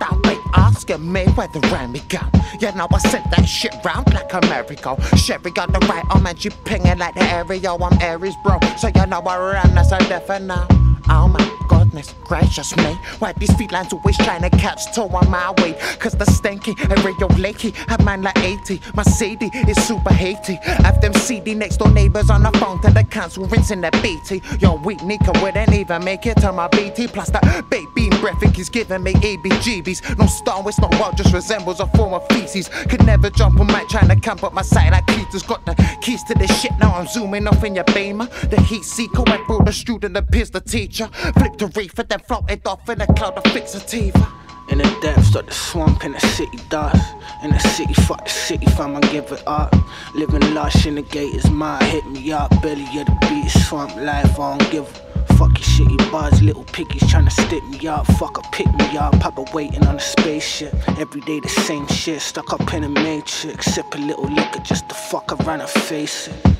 Don't 0.00 0.22
be 0.22 0.36
asking 0.54 1.12
me 1.12 1.24
where 1.36 1.48
the 1.48 1.60
Remy 1.72 2.00
go. 2.08 2.18
You 2.60 2.72
know 2.74 2.88
I 2.92 2.98
sent 2.98 3.30
that 3.30 3.44
shit 3.44 3.74
round 3.84 4.12
like 4.12 4.32
a 4.32 4.40
merry-go. 4.42 4.96
Sherry 5.16 5.50
got 5.50 5.72
the 5.72 5.78
right 5.86 6.04
arm 6.10 6.26
and 6.26 6.40
she 6.40 6.50
pinging 6.50 6.98
like 6.98 7.14
the 7.14 7.22
area. 7.22 7.72
I'm 7.74 8.02
Aries, 8.02 8.34
bro. 8.42 8.58
So 8.78 8.88
you 8.88 9.06
know 9.06 9.20
I 9.20 9.38
run 9.38 9.78
as 9.78 9.92
a 9.92 10.38
now. 10.40 10.66
Oh 11.08 11.28
my 11.28 11.60
goodness 11.90 12.14
gracious 12.24 12.76
me. 12.76 12.94
Why 13.18 13.32
these 13.32 13.52
felines 13.54 13.92
always 13.92 14.16
trying 14.16 14.42
to 14.42 14.50
catch 14.50 14.94
toe 14.94 15.08
on 15.08 15.28
my 15.28 15.50
way? 15.58 15.72
Cause 15.98 16.12
the 16.12 16.24
stinky 16.24 16.74
and 16.78 17.04
real 17.04 17.28
lakey. 17.44 17.74
A 17.88 18.02
man 18.04 18.22
like 18.22 18.38
80. 18.38 18.80
My 18.94 19.02
CD 19.02 19.50
is 19.68 19.76
super 19.86 20.10
haty. 20.12 20.56
Have 20.84 21.00
them 21.00 21.12
CD 21.14 21.54
next 21.54 21.78
door 21.78 21.90
neighbors 21.90 22.30
on 22.30 22.42
the 22.44 22.52
phone 22.58 22.80
to 22.82 22.90
the 22.90 23.02
council 23.02 23.44
rinsing 23.46 23.80
their 23.80 23.90
BT. 24.02 24.40
Yo, 24.60 24.76
weak 24.76 25.02
Nika 25.02 25.32
wouldn't 25.42 25.72
even 25.72 26.04
make 26.04 26.26
it 26.26 26.36
to 26.38 26.52
my 26.52 26.68
BT. 26.68 27.08
Plus 27.08 27.30
that 27.30 27.68
baby 27.70 28.08
breath 28.20 28.42
is 28.58 28.68
giving 28.68 29.02
me 29.02 29.12
ABGBs. 29.14 30.18
No 30.18 30.26
Star 30.26 30.62
Wars, 30.62 30.78
no 30.78 30.88
world, 31.00 31.16
just 31.16 31.34
resembles 31.34 31.80
a 31.80 31.86
form 31.88 32.14
of 32.14 32.26
feces. 32.28 32.68
Could 32.88 33.04
never 33.04 33.30
jump 33.30 33.58
on 33.58 33.66
my 33.66 33.84
trying 33.88 34.08
to 34.08 34.16
camp 34.16 34.44
up 34.44 34.52
my 34.52 34.62
side 34.62 34.92
like 34.92 35.06
Peter's 35.08 35.42
got 35.42 35.64
the 35.66 35.74
keys 36.00 36.22
to 36.24 36.34
this 36.34 36.60
shit. 36.60 36.72
Now 36.78 36.94
I'm 36.94 37.08
zooming 37.08 37.48
off 37.48 37.64
in 37.64 37.74
your 37.74 37.84
beamer. 37.84 38.26
The 38.26 38.60
heat 38.60 38.84
seeker 38.84 39.22
went 39.22 39.44
through 39.46 39.62
the 39.64 39.72
student 39.72 40.16
and 40.16 40.28
pierced 40.28 40.52
the 40.52 40.60
teacher. 40.60 41.08
Flipped 41.34 41.58
the 41.58 41.79
reefer, 41.80 42.02
then 42.02 42.20
floated 42.20 42.66
off 42.66 42.86
in 42.90 43.00
a 43.00 43.06
cloud 43.14 43.38
of 43.38 43.44
fixativa. 43.44 44.26
In 44.70 44.78
the 44.78 44.98
depths 45.00 45.34
of 45.34 45.46
the 45.46 45.52
swamp 45.52 46.04
in 46.04 46.12
the 46.12 46.20
city 46.20 46.58
dust. 46.68 47.14
In 47.42 47.50
the 47.50 47.58
city, 47.58 47.94
fuck 47.94 48.24
the 48.24 48.30
city, 48.30 48.66
fam, 48.76 48.96
I 48.96 49.00
give 49.00 49.32
it 49.32 49.42
up. 49.46 49.74
Living 50.14 50.54
lush 50.54 50.86
in 50.86 50.96
the 50.96 51.02
gate 51.02 51.34
is 51.34 51.50
mine, 51.50 51.82
hit 51.84 52.04
me 52.06 52.32
up. 52.32 52.50
Belly 52.62 52.84
of 53.00 53.06
the 53.06 53.16
beat, 53.28 53.48
swamp 53.48 53.96
life, 53.96 54.38
I 54.38 54.58
don't 54.58 54.70
give 54.70 54.84
a 54.84 55.34
Fuck 55.38 55.56
your 55.58 55.68
shitty 55.72 56.12
bars, 56.12 56.42
little 56.42 56.64
piggies 56.64 57.02
tryna 57.04 57.32
stick 57.32 57.64
me 57.68 57.88
up. 57.88 58.06
Fuck 58.18 58.36
a 58.36 58.42
pick 58.52 58.70
me 58.74 58.98
up, 58.98 59.18
Papa 59.18 59.46
waiting 59.54 59.86
on 59.86 59.96
a 59.96 60.00
spaceship. 60.00 60.74
Every 60.98 61.22
day 61.22 61.40
the 61.40 61.48
same 61.48 61.86
shit, 61.88 62.20
stuck 62.20 62.52
up 62.52 62.74
in 62.74 62.84
a 62.84 62.90
matrix. 62.90 63.66
Sip 63.74 63.86
a 63.94 63.98
little 63.98 64.28
liquor 64.28 64.60
just 64.60 64.86
to 64.90 64.94
fuck 64.94 65.32
around 65.32 65.60
her 65.60 65.66
face 65.66 66.28
it. 66.28 66.59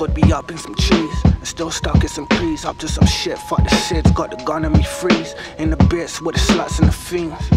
Could 0.00 0.14
be 0.14 0.32
up 0.32 0.50
in 0.50 0.56
some 0.56 0.74
trees 0.76 1.14
and 1.24 1.46
still 1.46 1.70
stuck 1.70 2.02
in 2.02 2.08
some 2.08 2.26
trees. 2.28 2.64
Up 2.64 2.78
to 2.78 2.88
some 2.88 3.04
shit, 3.04 3.36
fuck 3.36 3.62
the 3.62 3.68
shits, 3.68 4.14
got 4.14 4.30
the 4.30 4.42
gun 4.44 4.64
on 4.64 4.72
me 4.72 4.82
freeze. 4.82 5.34
In 5.58 5.68
the 5.68 5.76
bits 5.76 6.22
with 6.22 6.36
the 6.36 6.40
sluts 6.40 6.78
and 6.78 6.88
the 6.88 6.92
fiends. 6.92 7.50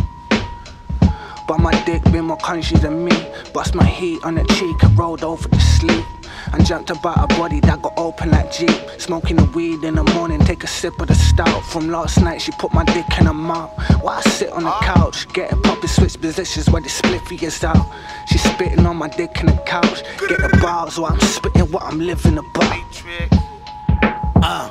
But 1.48 1.60
my 1.60 1.72
dick 1.86 2.04
been 2.12 2.26
more 2.26 2.36
country 2.36 2.78
than 2.80 3.06
me. 3.06 3.16
Bust 3.54 3.76
my 3.76 3.86
heat 3.86 4.20
on 4.26 4.36
the 4.36 4.44
cheek, 4.56 4.84
and 4.84 5.00
rolled 5.00 5.24
over 5.24 5.48
to 5.48 5.60
sleep. 5.62 6.04
And 6.52 6.66
jumped 6.66 6.90
about 6.90 7.24
a 7.24 7.28
body 7.38 7.60
that 7.62 7.82
got 7.82 7.94
open 7.98 8.32
like 8.32 8.52
Jeep. 8.52 8.70
Smoking 8.98 9.38
the 9.38 9.46
weed 9.56 9.84
in 9.84 9.96
the 9.96 10.04
morning, 10.04 10.40
take 10.40 10.64
a 10.64 10.68
sip 10.68 11.00
of 11.00 11.08
the 11.08 11.16
stout. 11.16 11.64
From 11.66 11.90
last 11.90 12.22
night, 12.22 12.42
she 12.42 12.52
put 12.54 12.74
my 12.74 12.84
dick 12.86 13.06
in 13.20 13.26
her 13.28 13.34
mouth. 13.34 13.72
While 14.02 14.18
I 14.20 14.22
sit 14.22 14.52
on 14.52 14.64
the 14.64 14.72
couch, 14.82 15.32
getting 15.34 15.62
poppy 15.62 15.88
switch 15.88 16.20
positions 16.20 16.70
where 16.70 16.82
the 16.82 16.90
spliffy 16.90 17.42
is 17.42 17.64
out. 17.64 17.86
She 18.30 18.38
spitting 18.38 18.86
on 18.86 18.98
my 18.98 19.10
dick 19.10 19.40
in 19.40 19.48
the 19.48 19.64
couch. 19.66 20.04
Get 20.28 20.40
the 20.40 20.58
bars 20.62 21.00
while 21.00 21.14
I'm 21.14 21.20
spitting 21.22 21.72
what 21.72 21.84
I'm 21.84 22.00
living 22.00 22.38
about. 22.38 23.04
Uh. 24.44 24.70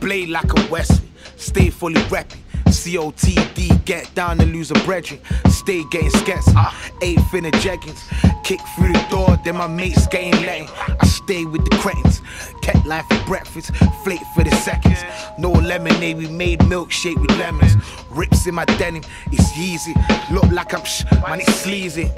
Blade 0.00 0.30
like 0.30 0.50
a 0.56 0.70
Wesley, 0.70 1.08
stay 1.36 1.68
fully 1.68 2.00
repping. 2.08 2.38
COTD, 2.70 3.84
get 3.84 4.12
down 4.14 4.40
and 4.40 4.52
lose 4.52 4.70
a 4.70 4.74
brethren. 4.86 5.20
Stay 5.48 5.84
getting 5.90 6.10
sketsy. 6.10 6.54
Eighth 7.02 7.34
in 7.34 7.44
the 7.44 7.50
jeggings. 7.52 8.00
Kick 8.44 8.60
through 8.76 8.92
the 8.92 9.06
door, 9.10 9.38
then 9.44 9.56
my 9.56 9.66
mates 9.66 10.06
getting 10.06 10.42
letting. 10.42 10.68
I 11.00 11.06
stay 11.06 11.44
with 11.44 11.68
the 11.68 11.76
cretins. 11.76 12.22
Kept 12.62 12.86
line 12.86 13.04
for 13.04 13.24
breakfast, 13.26 13.74
flake 14.02 14.22
for 14.34 14.44
the 14.44 14.50
seconds. 14.56 14.98
No 15.38 15.50
lemonade, 15.50 16.16
we 16.16 16.28
made 16.28 16.60
milkshake 16.60 17.20
with 17.20 17.30
lemons. 17.38 17.76
Rips 18.10 18.46
in 18.46 18.54
my 18.54 18.64
denim, 18.64 19.02
it's 19.30 19.56
easy. 19.56 19.94
Look 20.30 20.50
like 20.50 20.74
I'm 20.74 20.84
sh, 20.84 21.04
man, 21.26 21.40
it's 21.40 21.54
sleazy. 21.54 22.10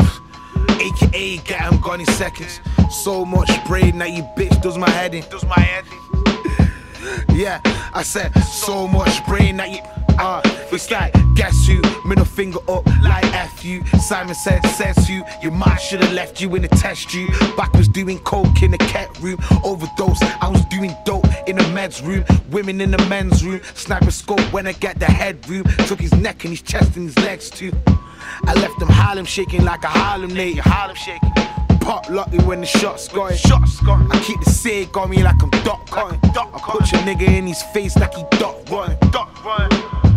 AKA, 0.80 1.38
get 1.38 1.60
him 1.60 1.80
gone 1.80 2.00
in 2.00 2.06
seconds. 2.06 2.60
So 2.90 3.24
much 3.24 3.50
brain 3.66 3.98
that 3.98 4.10
you 4.10 4.22
bitch 4.36 4.60
does 4.62 4.78
my 4.78 4.90
head 4.90 5.14
in. 5.14 5.24
Does 5.30 5.44
my 5.44 5.58
head 5.58 5.84
in. 5.90 5.98
Yeah, 7.34 7.60
I 7.94 8.02
said 8.02 8.32
so 8.42 8.86
much 8.86 9.24
brain 9.26 9.56
that 9.56 9.70
you. 9.70 9.80
Uh, 10.22 10.40
it's 10.70 10.88
like, 10.88 11.12
guess 11.34 11.66
who? 11.66 11.82
Middle 12.08 12.24
finger 12.24 12.60
up 12.68 12.86
like 13.02 13.24
F 13.34 13.64
you. 13.64 13.84
Simon 13.98 14.36
said, 14.36 14.64
says 14.66 15.10
you. 15.10 15.24
Your 15.42 15.50
mind 15.50 15.80
should 15.80 16.00
have 16.00 16.12
left 16.12 16.40
you 16.40 16.54
in 16.54 16.62
the 16.62 16.68
test 16.68 17.10
tube. 17.10 17.28
Back 17.56 17.72
was 17.72 17.88
doing 17.88 18.20
coke 18.20 18.62
in 18.62 18.70
the 18.70 18.78
cat 18.78 19.18
room. 19.18 19.38
Overdose, 19.64 20.22
I 20.40 20.46
was 20.48 20.64
doing 20.66 20.94
dope 21.04 21.26
in 21.48 21.56
the 21.56 21.64
meds 21.74 22.06
room. 22.06 22.24
Women 22.52 22.80
in 22.80 22.92
the 22.92 23.04
men's 23.08 23.44
room. 23.44 23.60
Sniper 23.74 24.12
scope 24.12 24.40
when 24.52 24.68
I 24.68 24.72
get 24.74 25.00
the 25.00 25.06
headroom. 25.06 25.64
Took 25.88 26.00
his 26.00 26.14
neck 26.14 26.44
and 26.44 26.52
his 26.52 26.62
chest 26.62 26.96
and 26.96 27.06
his 27.06 27.18
legs 27.24 27.50
too. 27.50 27.72
I 28.44 28.54
left 28.54 28.78
them 28.78 28.90
Harlem 28.90 29.24
shaking 29.24 29.64
like 29.64 29.82
a 29.82 29.88
Harlem 29.88 30.32
native. 30.32 30.64
Harlem 30.64 30.94
shaking. 30.94 31.32
Pop 31.80 32.08
lucky 32.08 32.38
when 32.44 32.60
the 32.60 32.66
shots 32.66 33.08
going. 33.08 33.34
Shots 33.34 33.80
going. 33.80 34.06
I 34.12 34.20
keep 34.20 34.40
the 34.44 34.50
sig 34.50 34.96
on 34.96 35.10
me 35.10 35.24
like 35.24 35.42
I'm 35.42 35.50
Doc 35.64 35.90
Cotton. 35.90 36.20
I 36.22 36.60
put 36.62 36.92
your 36.92 37.00
nigga 37.00 37.26
in 37.26 37.48
his 37.48 37.60
face 37.74 37.96
like 37.96 38.14
he 38.14 38.22
Doc 38.38 38.70
Run. 38.70 38.96
Doc 39.10 39.44
Run. 39.44 40.11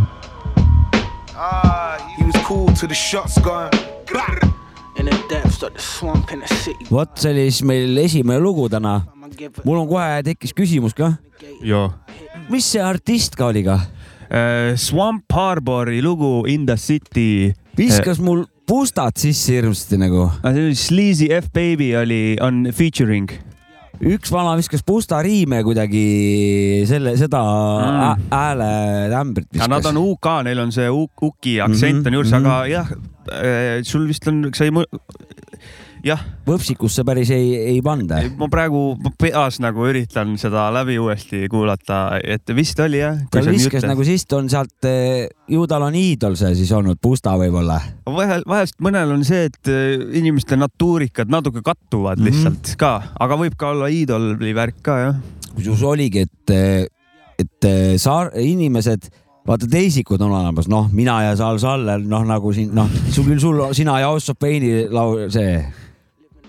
Vot 6.92 7.12
see 7.20 7.32
oli 7.34 7.46
siis 7.52 7.64
meil 7.68 7.98
esimene 8.00 8.40
lugu 8.40 8.70
täna. 8.72 9.02
Mul 9.66 9.82
on 9.82 9.88
kohe 9.90 10.22
tekkis 10.24 10.54
küsimus 10.56 10.96
ka, 10.96 11.14
mis 12.50 12.66
see 12.72 12.82
artist 12.84 13.36
ka 13.36 13.50
oli 13.52 13.64
ka? 13.66 13.80
Swamp 14.80 15.32
Harbori 15.34 16.02
lugu 16.02 16.46
In 16.48 16.66
the 16.66 16.78
City. 16.78 17.54
viskas 17.78 18.20
mul 18.24 18.46
pustat 18.68 19.18
sisse 19.22 19.54
hirmsasti 19.60 19.98
nagu. 20.02 20.30
see 20.44 20.66
oli 20.70 20.76
Sleazy 20.76 21.28
F 21.42 21.52
Baby 21.54 21.92
oli, 22.00 22.38
on 22.42 22.72
featuring. 22.72 23.30
Üks 24.02 24.32
vana 24.34 24.56
viskas 24.60 24.84
pusta 24.86 25.22
riime 25.24 25.62
kuidagi 25.64 26.84
selle, 26.90 27.16
seda 27.18 27.42
Mm. 27.46 28.26
hääletämbrit 28.32 29.48
aga 29.56 29.68
nad 29.68 29.80
viskas 29.84 29.96
on. 29.96 30.02
UK, 30.12 30.28
neil 30.44 30.60
on 30.60 30.72
see 30.72 30.88
uk- 30.90 31.24
uki 31.30 31.58
aktsent 31.64 32.02
Mhm, 32.02 32.08
on 32.08 32.14
juures, 32.20 32.32
mhm. 32.34 32.46
aga 32.46 32.68
jah, 32.68 32.88
sul 33.84 34.08
vist 34.08 34.28
on, 34.28 34.44
sa 34.54 34.64
ei 34.66 34.72
võpsikusse 36.46 37.02
päris 37.08 37.32
ei, 37.34 37.48
ei 37.74 37.80
panda. 37.82 38.20
ma 38.38 38.48
praegu 38.52 38.96
peas 39.18 39.58
nagu 39.64 39.88
üritan 39.90 40.36
seda 40.38 40.68
läbi 40.76 41.00
uuesti 41.02 41.48
kuulata, 41.50 42.20
et 42.22 42.46
vist 42.56 42.80
oli 42.84 43.00
jah. 43.02 43.18
ta 43.32 43.42
viskas 43.46 43.88
nagu 43.90 44.06
siis 44.06 44.26
on 44.38 44.50
sealt, 44.52 44.86
ju 45.50 45.66
tal 45.68 45.88
on 45.88 45.96
iidol 45.98 46.38
see 46.38 46.54
siis 46.56 46.72
olnud, 46.78 47.00
Pusta 47.02 47.34
võib-olla. 47.42 47.80
vahel, 48.06 48.46
vahest 48.48 48.78
mõnel 48.86 49.12
on 49.18 49.26
see, 49.26 49.46
et 49.50 49.68
eh, 49.74 49.98
inimeste 50.22 50.58
natuurikad 50.58 51.30
natuke 51.34 51.62
kattuvad 51.66 52.20
Mhm. 52.22 52.26
lihtsalt 52.30 52.76
ka, 52.78 52.94
aga 53.20 53.36
võib 53.42 53.58
ka 53.58 53.74
olla 53.74 53.90
iidoli 53.90 54.54
värk 54.54 54.82
ka 54.86 54.98
jah. 55.00 55.16
kusjuures 55.56 55.84
oligi, 55.84 56.26
et, 56.28 56.90
et 57.40 57.68
saar, 58.02 58.30
inimesed, 58.38 59.10
vaata 59.48 59.68
teisikud 59.70 60.22
on 60.26 60.32
olemas, 60.34 60.68
noh, 60.68 60.88
mina 60.92 61.20
ja 61.24 61.36
Sal 61.40 61.58
Saller, 61.62 62.00
noh 62.02 62.24
nagu 62.26 62.52
siin, 62.54 62.72
noh, 62.76 62.90
sul 63.14 63.24
küll, 63.28 63.40
sul, 63.40 63.60
sina 63.78 64.00
ja 64.02 64.10
Ossop 64.10 64.42
Veini 64.42 64.88
lau-, 64.90 65.30
see 65.32 65.60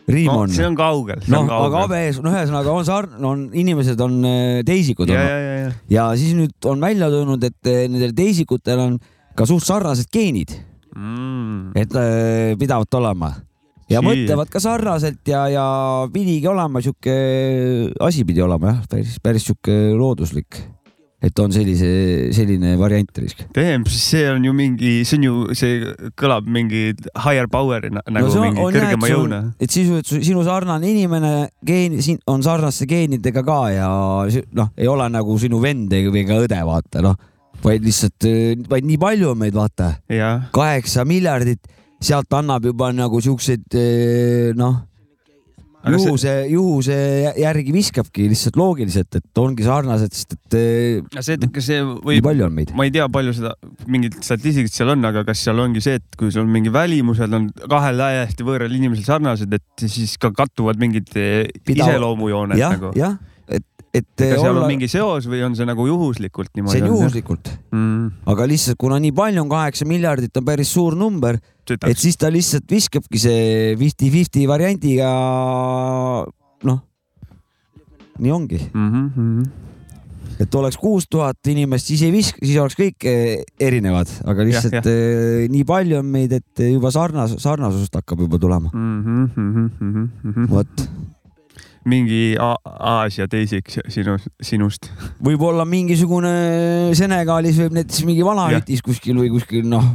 riim 0.08 0.30
no 0.30 0.44
on. 0.44 0.52
see 0.54 0.66
on 0.66 0.76
kaugel, 0.78 1.22
noh 1.32 1.50
aga. 1.50 1.84
ABS, 1.86 2.20
no 2.22 2.30
ühesõnaga 2.30 2.74
on 2.74 2.86
sarn-, 2.86 3.26
on 3.26 3.48
inimesed 3.56 4.00
on 4.04 4.20
äh, 4.28 4.60
teisikud 4.66 5.10
ja, 5.10 5.22
ja, 5.22 5.36
ja, 5.38 5.56
ja. 5.58 5.74
ja 5.96 6.06
siis 6.18 6.36
nüüd 6.38 6.70
on 6.70 6.82
välja 6.82 7.10
tulnud, 7.12 7.42
et 7.46 7.72
äh, 7.72 7.84
nendel 7.90 8.14
teisikutel 8.16 8.82
on 8.84 8.96
ka 9.36 9.48
suht 9.48 9.66
sarnased 9.66 10.10
geenid, 10.14 10.54
Mm. 10.96 11.74
et 11.76 11.92
äh, 11.92 12.54
pidavat 12.56 12.94
olema 12.96 13.28
ja 13.90 14.00
Sii. 14.00 14.06
mõtlevad 14.06 14.48
ka 14.48 14.62
sarnaselt 14.62 15.28
ja, 15.28 15.42
ja 15.52 15.66
pidigi 16.12 16.48
olema 16.48 16.80
sihuke, 16.80 17.16
asi 18.00 18.24
pidi 18.24 18.40
olema 18.40 18.72
jah, 18.72 18.80
päris, 18.90 19.18
päris 19.20 19.44
sihuke 19.44 19.74
looduslik. 19.92 20.62
Et 21.24 21.38
on 21.40 21.50
sellise, 21.50 21.86
selline 22.36 22.74
variant 22.78 23.18
risk. 23.22 23.38
damn, 23.56 23.86
siis 23.88 24.02
see 24.12 24.24
on 24.30 24.44
ju 24.44 24.52
mingi, 24.56 24.90
see 25.08 25.16
on 25.16 25.24
ju, 25.24 25.34
see 25.56 25.78
kõlab 26.20 26.46
mingi 26.52 26.90
higher 27.24 27.48
power'ina 27.50 28.02
nagu 28.12 28.28
no, 28.28 28.42
mingi 28.44 28.60
kõrgema 28.60 29.08
jõuna. 29.10 29.38
et 29.58 29.72
sisuliselt 29.72 30.10
su- 30.12 30.20
sinu 30.28 30.44
sarnane 30.46 30.90
inimene 30.90 31.32
geen, 31.66 31.96
siin 32.04 32.20
on 32.30 32.44
sarnaste 32.44 32.86
geenidega 32.90 33.42
ka 33.46 33.60
ja 33.72 33.88
noh, 34.52 34.68
ei 34.76 34.86
ole 34.92 35.08
nagu 35.12 35.38
sinu 35.40 35.60
vend 35.64 35.92
ega- 35.96 36.12
või 36.12 36.26
ka 36.28 36.42
õde, 36.44 36.60
vaata 36.68 37.02
noh, 37.06 37.16
vaid 37.64 37.82
lihtsalt, 37.88 38.28
vaid 38.68 38.84
nii 38.84 38.98
palju 39.00 39.30
on 39.32 39.38
meid, 39.40 39.54
vaata, 39.56 39.94
kaheksa 40.52 41.06
miljardit, 41.08 41.64
sealt 42.04 42.28
annab 42.36 42.68
juba 42.68 42.90
nagu 42.92 43.18
siukseid 43.24 43.72
eh, 43.80 44.52
noh, 44.54 44.82
Aga 45.86 45.98
see- 46.00 46.08
juhuse, 46.10 46.32
juhuse 46.50 46.96
järgi 47.38 47.72
viskabki 47.76 48.26
lihtsalt 48.32 48.56
loogiliselt, 48.58 49.18
et 49.20 49.38
ongi 49.38 49.62
sarnased, 49.66 50.12
sest 50.16 50.34
et 50.34 50.56
see, 50.56 51.00
kas 51.12 51.28
see 51.28 51.36
nii 51.84 52.00
võib, 52.08 52.24
ma 52.74 52.86
ei 52.88 52.90
tea, 52.96 53.06
palju 53.12 53.34
seda 53.38 53.52
mingit 53.86 54.18
statistikat 54.26 54.74
seal 54.74 54.90
on, 54.96 55.04
aga 55.06 55.22
kas 55.28 55.44
seal 55.46 55.62
ongi 55.62 55.82
see, 55.84 56.00
et 56.00 56.18
kui 56.18 56.32
sul 56.34 56.48
mingi 56.50 56.72
välimused 56.74 57.32
on 57.38 57.48
kahel 57.70 58.02
täiesti 58.02 58.46
võõral 58.48 58.74
inimesel 58.74 59.06
sarnased, 59.12 59.52
et 59.60 59.86
siis 59.86 60.16
ka 60.18 60.32
kattuvad 60.34 60.80
mingid 60.82 61.06
Pidava- 61.14 61.92
iseloomujooned 61.94 62.58
nagu,? 62.74 62.90
jah, 62.98 63.14
et, 63.96 64.08
kas 64.18 64.40
seal 64.40 64.50
olla 64.52 64.64
on, 64.64 64.70
mingi 64.70 64.88
seos 64.90 65.26
või 65.30 65.42
on 65.46 65.56
see 65.58 65.66
nagu 65.68 65.86
juhuslikult 65.88 66.52
niimoodi? 66.56 66.78
see 66.78 66.84
on 66.84 66.92
juhuslikult, 66.92 67.50
mm,. 67.72 68.24
aga 68.32 68.48
lihtsalt 68.50 68.78
kuna 68.80 68.98
nii 69.02 69.14
palju 69.16 69.44
on, 69.44 69.52
kaheksa 69.52 69.88
miljardit 69.88 70.40
on 70.40 70.46
päris 70.46 70.72
suur 70.76 70.96
number, 70.98 71.38
et 71.76 72.00
siis 72.00 72.18
ta 72.20 72.30
lihtsalt 72.32 72.66
viskabki 72.70 73.20
see 73.20 73.76
fifty-fifty 73.80 74.46
variandiga, 74.50 75.12
noh, 76.68 76.82
nii 78.18 78.34
ongi, 78.34 78.60
mm. 78.72 79.08
-hmm. 79.16 79.48
et 80.42 80.54
oleks 80.60 80.76
kuus 80.80 81.08
tuhat 81.10 81.52
inimest, 81.52 81.90
siis 81.92 82.04
ei 82.06 82.12
viska, 82.14 82.40
siis 82.42 82.60
oleks 82.60 82.78
kõik 82.78 83.08
eh, 83.08 83.42
erinevad, 83.60 84.10
aga 84.28 84.46
lihtsalt 84.46 84.78
jah. 84.80 84.92
eh, 84.92 85.48
nii 85.52 85.64
palju 85.68 86.00
on 86.00 86.14
meid, 86.18 86.32
et 86.36 86.66
juba 86.68 86.92
sarnas, 86.94 87.36
sarnasusest 87.42 88.00
hakkab 88.02 88.26
juba 88.26 88.38
tulema. 88.38 88.70
Mm 88.72 89.04
-hmm, 89.04 89.68
mm 89.80 90.08
-hmm. 90.24 90.50
vot, 90.50 90.88
mingi 91.86 92.34
Aasia 92.38 93.28
teiseks 93.30 93.80
sinu, 93.92 94.16
sinust. 94.42 94.90
võib-olla 95.22 95.66
mingisugune 95.68 96.34
Senegalis 96.98 97.60
võib 97.62 97.78
näiteks 97.78 98.04
mingi 98.08 98.26
vanahütis 98.26 98.82
kuskil 98.84 99.18
või 99.20 99.30
kuskil 99.34 99.68
noh, 99.70 99.94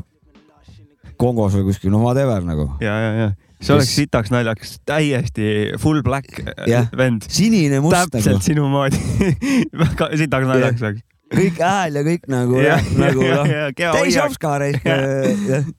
Kongos 1.22 1.54
või 1.60 1.68
kuskil, 1.70 1.92
noh 1.94 2.02
whatever 2.02 2.42
nagu. 2.48 2.70
ja, 2.82 2.96
ja, 2.98 3.12
ja 3.20 3.32
see 3.62 3.76
oleks 3.76 3.94
sitaks 3.94 4.32
naljakas, 4.34 4.76
täiesti 4.90 5.52
full 5.82 6.02
black 6.06 6.42
äh, 6.42 6.66
Jah. 6.70 6.90
vend. 6.98 7.28
sinine 7.30 7.82
must 7.84 7.98
nagu 7.98 8.16
täpselt, 8.16 8.42
sinu 8.46 8.68
moodi. 8.72 8.98
väga 9.84 10.10
sitaks 10.18 10.50
naljakas 10.50 10.86
oleks. 10.88 11.06
kõik 11.32 11.62
hääl 11.62 12.00
ja 12.00 12.06
kõik 12.08 12.28
nagu 12.32 12.64
jah, 12.64 12.90
nagu 12.98 13.28
noh 13.28 13.54
täis 13.78 14.16
hoiak. 14.16 14.26
Opskar 14.26 14.66
ehk 14.66 14.88
Jah. 14.90 15.70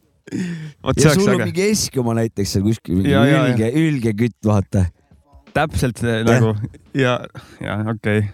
vot 0.85 0.97
see 0.97 1.09
ja 1.09 1.11
oleks 1.11 1.19
sul 1.19 1.29
on 1.29 1.35
äge. 1.41 1.49
mingi 1.51 1.69
Eskimo 1.73 2.15
näiteks 2.17 2.57
seal 2.57 2.67
kuskil, 2.69 3.03
mingi 3.03 3.17
ülge, 3.19 3.73
ülge 3.83 4.17
kütt, 4.23 4.39
vaata. 4.47 4.87
Täpselt 5.57 6.01
see 6.03 6.23
nagu 6.29 6.55
ja, 6.95 7.19
ja 7.61 7.81
okei 7.87 8.23
okay.. 8.25 8.31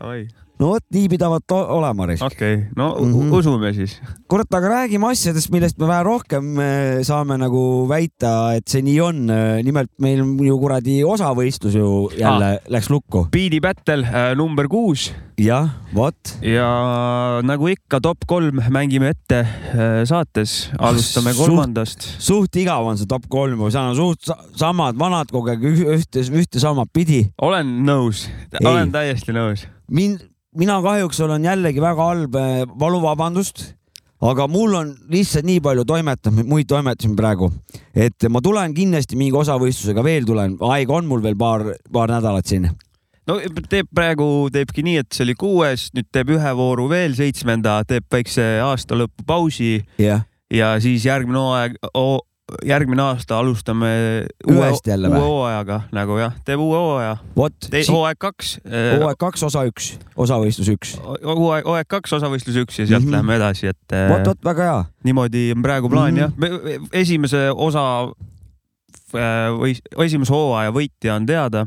Davai, 0.00 0.28
no 0.60 0.74
vot, 0.74 0.84
nii 0.94 1.08
pidavat 1.12 1.54
olema, 1.56 2.06
Resk. 2.10 2.26
okei 2.26 2.54
okay., 2.54 2.66
no 2.76 2.92
mm. 2.98 3.14
-hmm. 3.14 3.36
usume 3.38 3.72
siis. 3.74 3.96
kurat, 4.28 4.54
aga 4.54 4.68
räägime 4.74 5.10
asjadest, 5.10 5.50
millest 5.50 5.78
me 5.78 5.88
vähe 5.88 6.02
rohkem 6.04 6.52
eh, 6.60 7.00
saame 7.06 7.38
nagu 7.40 7.86
väita, 7.88 8.54
et 8.56 8.68
see 8.68 8.82
nii 8.82 9.00
on. 9.00 9.26
nimelt 9.64 9.90
meil 9.98 10.22
ju 10.46 10.58
kuradi 10.58 11.00
osavõistlus 11.04 11.74
ju 11.74 12.10
jälle 12.18 12.52
ah. 12.60 12.68
läks 12.68 12.90
lukku. 12.90 13.26
Beat'i 13.32 13.60
Battle 13.60 14.04
äh, 14.04 14.36
number 14.36 14.68
kuus 14.68 15.10
jah, 15.40 15.70
vot. 15.94 16.32
ja 16.44 16.68
nagu 17.46 17.68
ikka 17.72 18.00
top 18.04 18.26
kolm 18.28 18.60
mängime 18.72 19.12
ette 19.14 19.40
äh, 19.40 20.00
saates, 20.08 20.70
alustame 20.78 21.32
kolmandast. 21.36 22.04
suht 22.20 22.56
igav 22.60 22.86
on 22.86 22.98
see 23.00 23.08
top 23.10 23.28
kolm, 23.32 23.62
seal 23.70 23.90
on 23.92 23.98
suht 23.98 24.28
sa- 24.28 24.40
samad 24.58 24.98
vanad 25.00 25.32
kogu 25.32 25.52
aeg 25.52 25.64
üh- 25.72 25.86
ühte, 25.96 26.24
ühte 26.28 26.62
sama 26.62 26.86
pidi. 26.92 27.22
olen 27.40 27.78
nõus, 27.86 28.26
olen 28.60 28.92
täiesti 28.92 29.36
nõus. 29.36 29.66
mind, 29.88 30.29
mina 30.58 30.80
kahjuks 30.82 31.20
olen 31.24 31.44
jällegi 31.46 31.82
väga 31.82 32.06
halb, 32.10 32.36
valuvabandust, 32.80 33.62
aga 34.20 34.46
mul 34.50 34.74
on 34.76 34.92
lihtsalt 35.12 35.46
nii 35.48 35.60
palju 35.64 35.86
toimetamist, 35.88 36.48
muid 36.50 36.68
toimetusi 36.70 37.16
praegu, 37.16 37.50
et 37.94 38.28
ma 38.28 38.42
tulen 38.44 38.74
kindlasti 38.76 39.18
mingi 39.20 39.36
osavõistlusega 39.40 40.04
veel 40.04 40.26
tulen, 40.28 40.56
aega 40.72 40.96
on 40.98 41.10
mul 41.10 41.22
veel 41.24 41.38
paar, 41.40 41.66
paar 41.92 42.12
nädalat 42.12 42.50
siin. 42.50 42.68
no 43.30 43.38
teeb 43.70 43.90
praegu, 43.94 44.48
teebki 44.52 44.84
nii, 44.86 45.04
et 45.04 45.12
see 45.14 45.28
oli 45.28 45.36
kuues, 45.38 45.90
nüüd 45.94 46.10
teeb 46.12 46.34
ühe 46.34 46.56
vooru 46.58 46.88
veel, 46.90 47.14
seitsmenda, 47.18 47.80
teeb 47.88 48.08
väikse 48.10 48.56
aasta 48.64 48.98
lõpu 48.98 49.26
pausi 49.26 49.78
jah, 50.02 50.26
ja 50.50 50.74
siis 50.82 51.06
järgmine 51.06 51.38
hooaeg, 51.38 51.78
järgmine 52.66 53.02
aasta 53.02 53.38
alustame 53.38 53.90
uue, 54.46 54.56
Uuesti 54.56 54.90
jälle 54.90 55.08
uue 55.08 55.16
või? 55.16 55.26
hooajaga 55.26 55.80
nagu 55.96 56.18
jah, 56.20 56.34
teeb 56.44 56.62
uue 56.62 56.78
hooaja, 56.78 57.16
hooaeg 57.36 58.20
kaks, 58.20 58.54
hooaeg 58.70 59.20
kaks, 59.20 59.44
osa 59.48 59.64
üks, 59.68 59.90
osavõistlus 60.16 60.70
üks. 60.74 60.94
hooaeg, 61.02 61.68
hooaeg 61.68 61.90
kaks, 61.90 62.16
osavõistlus 62.20 62.60
üks 62.64 62.80
ja 62.82 62.86
sealt 62.86 63.04
mm. 63.04 63.08
-hmm. 63.08 63.18
läheme 63.18 63.36
edasi, 63.40 63.70
et 63.72 63.96
äh, 63.96 64.08
vot, 64.12 64.32
vot 64.32 64.50
väga 64.52 64.68
hea. 64.68 64.80
niimoodi 65.08 65.46
on 65.56 65.62
praegu 65.62 65.90
plaan 65.92 66.14
mm 66.14 66.20
-hmm. 66.20 66.74
jah. 66.74 66.88
esimese 66.92 67.50
osa 67.54 67.84
äh, 69.14 69.50
või 69.56 69.76
esimese 70.06 70.32
hooaja 70.32 70.72
võitja 70.72 71.16
on 71.16 71.26
teada. 71.26 71.66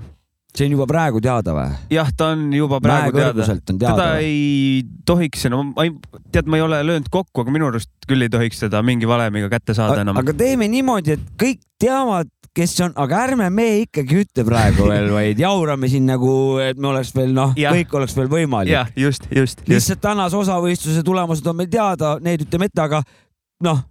See 0.53 0.67
on 0.67 0.75
juba 0.75 0.85
praegu 0.89 1.21
teada 1.23 1.55
või? 1.55 1.73
jah, 1.93 2.11
ta 2.17 2.29
on 2.35 2.45
juba 2.53 2.79
praegu 2.83 3.17
teada. 3.17 3.47
teda 3.71 4.07
ei 4.21 4.83
tohiks 5.05 5.47
enam, 5.49 5.73
ma 5.73 5.87
ei, 5.87 5.93
tead, 6.33 6.49
ma 6.49 6.59
ei 6.59 6.65
ole 6.65 6.81
löönud 6.85 7.09
kokku, 7.13 7.43
aga 7.43 7.53
minu 7.55 7.71
arust 7.71 7.91
küll 8.07 8.25
ei 8.25 8.31
tohiks 8.33 8.61
teda 8.61 8.83
mingi 8.85 9.09
valemiga 9.09 9.49
kätte 9.53 9.75
saada 9.77 10.03
enam. 10.05 10.19
aga 10.21 10.35
teeme 10.37 10.69
niimoodi, 10.69 11.17
et 11.17 11.27
kõik 11.41 11.63
teavad, 11.81 12.29
kes 12.53 12.75
on, 12.85 12.93
aga 13.01 13.23
ärme 13.27 13.49
me 13.53 13.67
ikkagi 13.81 14.21
ütle 14.23 14.45
praegu 14.45 14.85
veel, 14.91 15.09
vaid 15.15 15.41
jaurame 15.41 15.89
siin 15.89 16.05
nagu, 16.09 16.35
et 16.61 16.77
me 16.77 16.91
oleks 16.91 17.15
veel 17.17 17.33
noh, 17.33 17.55
kõik 17.57 17.97
oleks 17.97 18.13
veel 18.19 18.29
võimalik. 18.31 18.75
jah, 18.75 18.93
just, 18.95 19.25
just, 19.31 19.63
just. 19.63 19.71
lihtsalt 19.73 20.03
tänase 20.05 20.37
osavõistluse 20.37 21.01
tulemused 21.05 21.49
on 21.49 21.57
meil 21.63 21.71
teada, 21.73 22.19
need 22.21 22.45
ütleme 22.45 22.69
ette, 22.69 22.85
aga 22.85 23.01
noh, 23.65 23.81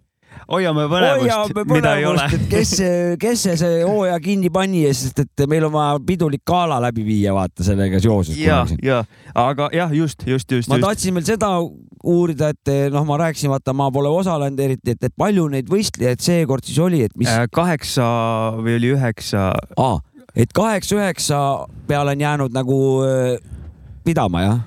hoiame 0.50 0.87
põnevust 0.90 1.62
mida 1.72 1.96
ei 2.00 2.07
ole 2.09 2.26
kes 2.52 2.74
kes 3.22 3.44
see 3.48 3.59
see 3.61 3.83
hooaja 3.83 4.18
kinni 4.22 4.50
pani, 4.52 4.85
sest 4.94 5.24
et 5.24 5.44
meil 5.50 5.66
on 5.68 5.74
vaja 5.74 5.98
pidulik 6.07 6.44
gala 6.48 6.78
läbi 6.83 7.05
viia, 7.07 7.35
vaata 7.37 7.66
sellega 7.66 8.00
seoses. 8.02 8.38
ja, 8.38 8.62
ja, 8.83 9.02
aga 9.35 9.68
jah, 9.74 9.92
just, 9.96 10.26
just, 10.26 10.50
just, 10.50 10.70
ma 10.72 10.78
tahtsin 10.83 11.18
veel 11.18 11.26
seda 11.26 11.52
uurida, 12.02 12.50
et 12.55 12.72
noh, 12.92 13.05
ma 13.07 13.18
rääkisin, 13.20 13.50
vaata, 13.52 13.74
ma 13.76 13.90
pole 13.94 14.11
osalenud 14.11 14.61
eriti, 14.62 14.96
et, 14.96 15.11
et 15.11 15.14
palju 15.18 15.46
neid 15.52 15.70
võistlejaid 15.70 16.22
seekord 16.22 16.66
siis 16.66 16.81
oli, 16.83 17.05
et 17.07 17.14
mis 17.18 17.31
Äh, 17.33 17.46
kaheksa 17.52 18.07
või 18.61 18.76
oli 18.78 18.92
üheksa, 18.96 19.52
ah,, 19.81 20.00
et 20.35 20.52
kaheksa-üheksa 20.57 21.38
peale 21.88 22.16
on 22.16 22.20
jäänud 22.20 22.55
nagu 22.57 22.78
äh, 23.07 23.38
pidama 24.05 24.44
jah, 24.44 24.61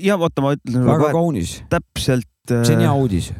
ja 0.00 0.16
oota, 0.16 0.42
ma 0.42 0.56
ütlen 0.56 0.86
väga 0.88 1.04
kohe 1.04 1.14
kaunis, 1.14 1.54
täpselt. 1.70 2.26
see 2.48 2.74
on 2.74 2.82
hea 2.82 2.96
uudis. 2.96 3.30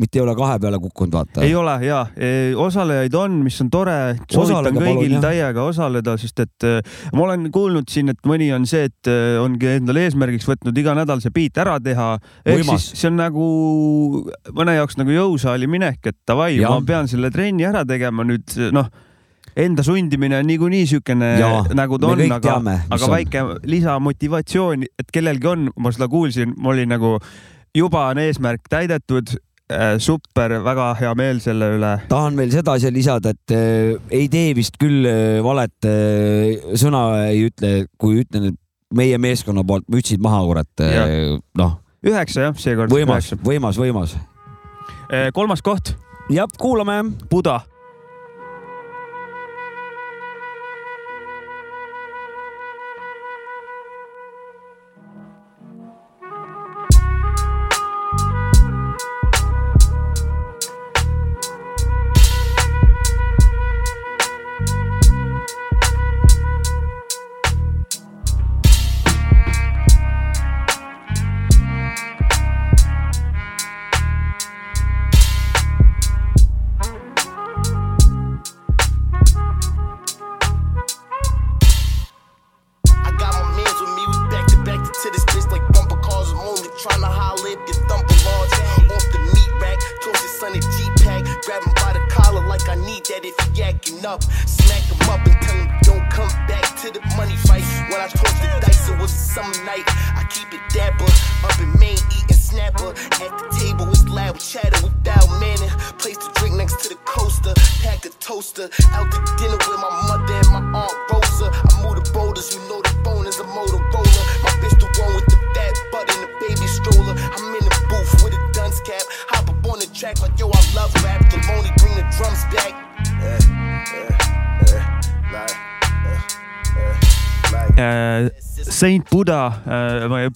Mitte 0.00 0.18
ei 0.18 0.22
ole 0.22 0.34
kahe 0.36 0.58
peale 0.60 0.78
kukkunud, 0.80 1.14
vaata. 1.14 1.42
ei 1.46 1.54
ole 1.56 1.76
ja, 1.86 2.02
osalejaid 2.60 3.14
on, 3.16 3.38
mis 3.46 3.56
on 3.64 3.70
tore, 3.72 3.96
soovitan 4.28 4.76
palun, 4.76 4.82
kõigil 4.82 5.16
jah. 5.16 5.24
täiega 5.24 5.64
osaleda, 5.70 6.16
sest 6.20 6.42
et 6.44 6.66
äh, 6.68 7.00
ma 7.16 7.24
olen 7.24 7.48
kuulnud 7.54 7.88
siin, 7.92 8.12
et 8.12 8.20
mõni 8.28 8.50
on 8.56 8.68
see, 8.68 8.90
et 8.90 9.10
äh, 9.10 9.38
ongi 9.40 9.70
endale 9.78 10.04
eesmärgiks 10.06 10.48
võtnud 10.50 10.76
iga 10.82 10.96
nädal 10.98 11.24
see 11.24 11.32
beat 11.32 11.62
ära 11.64 11.78
teha. 11.80 12.12
ehk 12.44 12.68
siis 12.74 12.90
see 13.00 13.08
on 13.08 13.18
nagu 13.22 13.48
mõne 14.52 14.76
jaoks 14.76 15.00
nagu 15.00 15.16
jõusaali 15.16 15.70
minek, 15.70 16.02
et 16.12 16.18
davai, 16.28 16.60
ma 16.60 16.78
pean 16.86 17.08
selle 17.08 17.32
trenni 17.32 17.64
ära 17.68 17.86
tegema 17.88 18.26
nüüd 18.26 18.56
noh 18.76 18.92
enda 19.56 19.80
sundimine 19.80 20.36
on 20.36 20.46
niikuinii 20.50 20.84
Jaa, 21.40 21.64
nagu 21.74 21.98
ta 21.98 22.12
on, 22.12 22.20
aga 22.32 22.56
aga 22.60 23.04
on. 23.04 23.10
väike 23.10 23.44
lisamotivatsioon, 23.64 24.84
et 24.84 25.12
kellelgi 25.12 25.48
on, 25.48 25.70
ma 25.80 25.92
seda 25.96 26.08
kuulsin, 26.12 26.52
ma 26.60 26.74
olin 26.74 26.92
nagu 26.92 27.16
juba 27.76 28.08
on 28.12 28.20
eesmärk 28.20 28.68
täidetud. 28.72 29.36
super, 29.98 30.52
väga 30.62 30.90
hea 31.00 31.12
meel 31.18 31.40
selle 31.42 31.72
üle. 31.74 31.92
tahan 32.10 32.36
veel 32.38 32.52
seda 32.54 32.76
siia 32.78 32.92
lisada, 32.94 33.32
et 33.34 33.54
äh, 33.54 33.96
ei 34.14 34.28
tee 34.30 34.54
vist 34.54 34.78
küll 34.78 35.06
äh, 35.10 35.40
valet 35.44 35.88
äh, 35.88 36.76
sõna 36.78 37.02
ei 37.32 37.48
ütle, 37.48 37.72
kui 37.98 38.22
ütlen, 38.22 38.52
et 38.52 38.60
meie 38.96 39.18
meeskonna 39.18 39.66
poolt 39.66 39.88
mütsid 39.90 40.22
maha, 40.22 40.44
kurat 40.46 40.84
äh,. 40.86 41.34
noh, 41.58 41.78
üheksa 42.06 42.48
jah, 42.48 42.58
seekord. 42.62 42.94
võimas, 42.94 43.32
võimas, 43.42 43.80
võimas. 43.82 44.18
kolmas 45.34 45.62
koht, 45.66 45.96
jah, 46.30 46.50
kuulame. 46.62 47.02
Buda. 47.30 47.60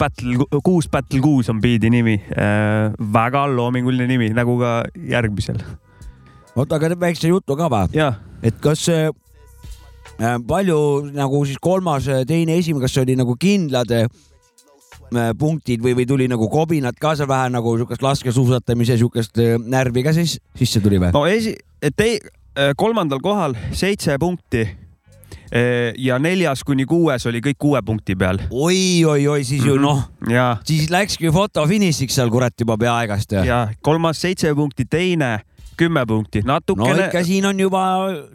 Battle, 0.00 0.46
kuus 0.64 0.88
Battle 0.90 1.20
kuus 1.24 1.50
on 1.52 1.60
biidi 1.62 1.90
nimi 1.92 2.16
äh,. 2.32 2.90
väga 3.12 3.46
loominguline 3.52 4.08
nimi, 4.08 4.30
nagu 4.36 4.56
ka 4.60 4.80
järgmisel. 5.10 5.60
oota, 6.54 6.76
aga 6.76 6.90
teeme 6.90 7.06
väikse 7.06 7.30
jutu 7.30 7.56
ka 7.56 7.68
või? 7.72 8.08
et 8.42 8.58
kas 8.62 8.86
äh, 8.88 9.10
äh, 10.18 10.40
palju 10.46 10.80
nagu 11.14 11.44
siis 11.44 11.60
kolmas, 11.62 12.08
teine, 12.28 12.58
esimene, 12.58 12.84
kas 12.86 12.98
oli 13.02 13.16
nagu 13.18 13.36
kindlad 13.40 13.92
äh, 13.96 14.08
punktid 15.38 15.82
või, 15.84 15.96
või 15.98 16.08
tuli 16.08 16.28
nagu 16.30 16.48
kobinat 16.50 16.98
ka 17.00 17.14
seal 17.18 17.28
vähe 17.30 17.50
nagu 17.52 17.76
siukest 17.80 18.04
laskesuusatamise 18.04 18.98
siukest 19.00 19.40
äh, 19.42 19.56
närvi 19.60 20.06
ka 20.06 20.14
siis 20.16 20.38
sisse 20.58 20.82
tuli 20.84 21.00
või? 21.02 21.12
no 21.16 21.26
esi-, 21.28 21.58
tei-, 21.96 22.20
kolmandal 22.76 23.20
kohal 23.22 23.54
seitse 23.72 24.16
punkti. 24.20 24.64
Ja 25.98 26.18
neljas 26.22 26.64
kuni 26.64 26.86
kuues 26.86 27.26
oli 27.26 27.40
kõik 27.44 27.58
kuue 27.58 27.82
punkti 27.82 28.16
peal. 28.16 28.38
oi, 28.50 29.04
oi, 29.04 29.26
oi, 29.26 29.44
siis 29.44 29.64
ju 29.66 29.76
noh, 29.80 30.04
ja, 30.30 30.56
siis 30.64 30.90
läkski 30.90 31.32
fotofinišiks 31.34 32.20
seal 32.20 32.30
kurat 32.30 32.54
juba 32.60 32.78
peaaegast 32.78 33.32
ja, 33.32 33.44
ja.. 33.44 33.62
ja 33.68 33.80
kolmas 33.82 34.20
seitse 34.22 34.54
punkti, 34.54 34.86
teine 34.90 35.40
kümme 35.80 36.04
punkti, 36.06 36.42
no 36.44 36.58
natukene 36.58 37.06
ikka 37.06 37.22
siin 37.24 37.46
on 37.48 37.60
juba, 37.60 37.82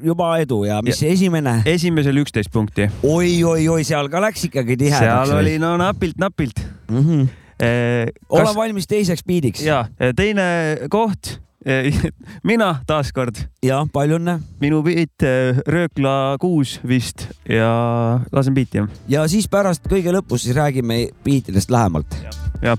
juba 0.03 0.31
edu 0.41 0.63
ja 0.65 0.81
mis 0.86 1.01
ja. 1.03 1.12
esimene? 1.13 1.60
esimesel 1.69 2.17
üksteist 2.23 2.51
punkti. 2.53 2.89
oi, 3.03 3.31
oi, 3.43 3.67
oi, 3.69 3.84
seal 3.88 4.10
ka 4.12 4.21
läks 4.23 4.47
ikkagi 4.49 4.77
tihedaks. 4.81 5.29
seal 5.29 5.38
oli 5.38 5.58
no 5.62 5.75
napilt-napilt 5.81 6.62
mm. 6.89 7.01
-hmm. 7.01 7.27
eh,. 7.60 8.13
ole 8.29 8.55
valmis 8.58 8.89
teiseks 8.89 9.25
biidiks. 9.27 9.65
ja 9.65 9.86
teine 10.17 10.88
koht, 10.89 11.38
mina 12.49 12.69
taaskord, 12.88 13.39
ja 13.65 13.82
palju 13.93 14.19
õnne. 14.19 14.38
Minu 14.62 14.82
beat 14.86 15.25
eh, 15.25 15.62
Röökla 15.67 16.36
kuus 16.41 16.78
vist 16.88 17.28
ja 17.49 17.69
lasen 18.32 18.54
biiti 18.56 18.84
ja 19.12 19.25
siis 19.32 19.47
pärast 19.51 19.88
kõige 19.89 20.13
lõpus 20.13 20.45
siis 20.45 20.56
räägime 20.58 21.08
biitidest 21.25 21.71
lähemalt. 21.73 22.17
jah, 22.62 22.78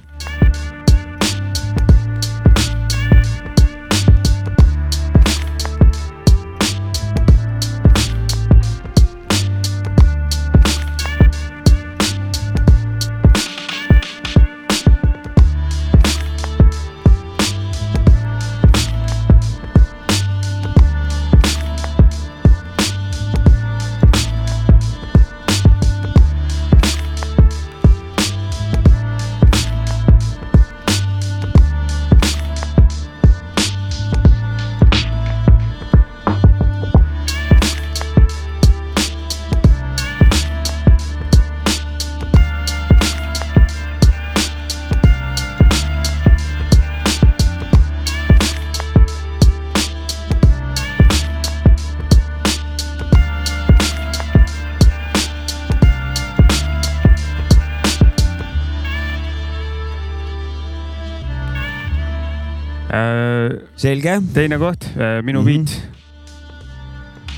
selge 64.16 64.30
Äh, 64.30 64.34
teine 64.34 64.58
koht, 64.58 64.86
minu 65.24 65.42
Mhm. 65.42 65.46
beat, 65.46 65.70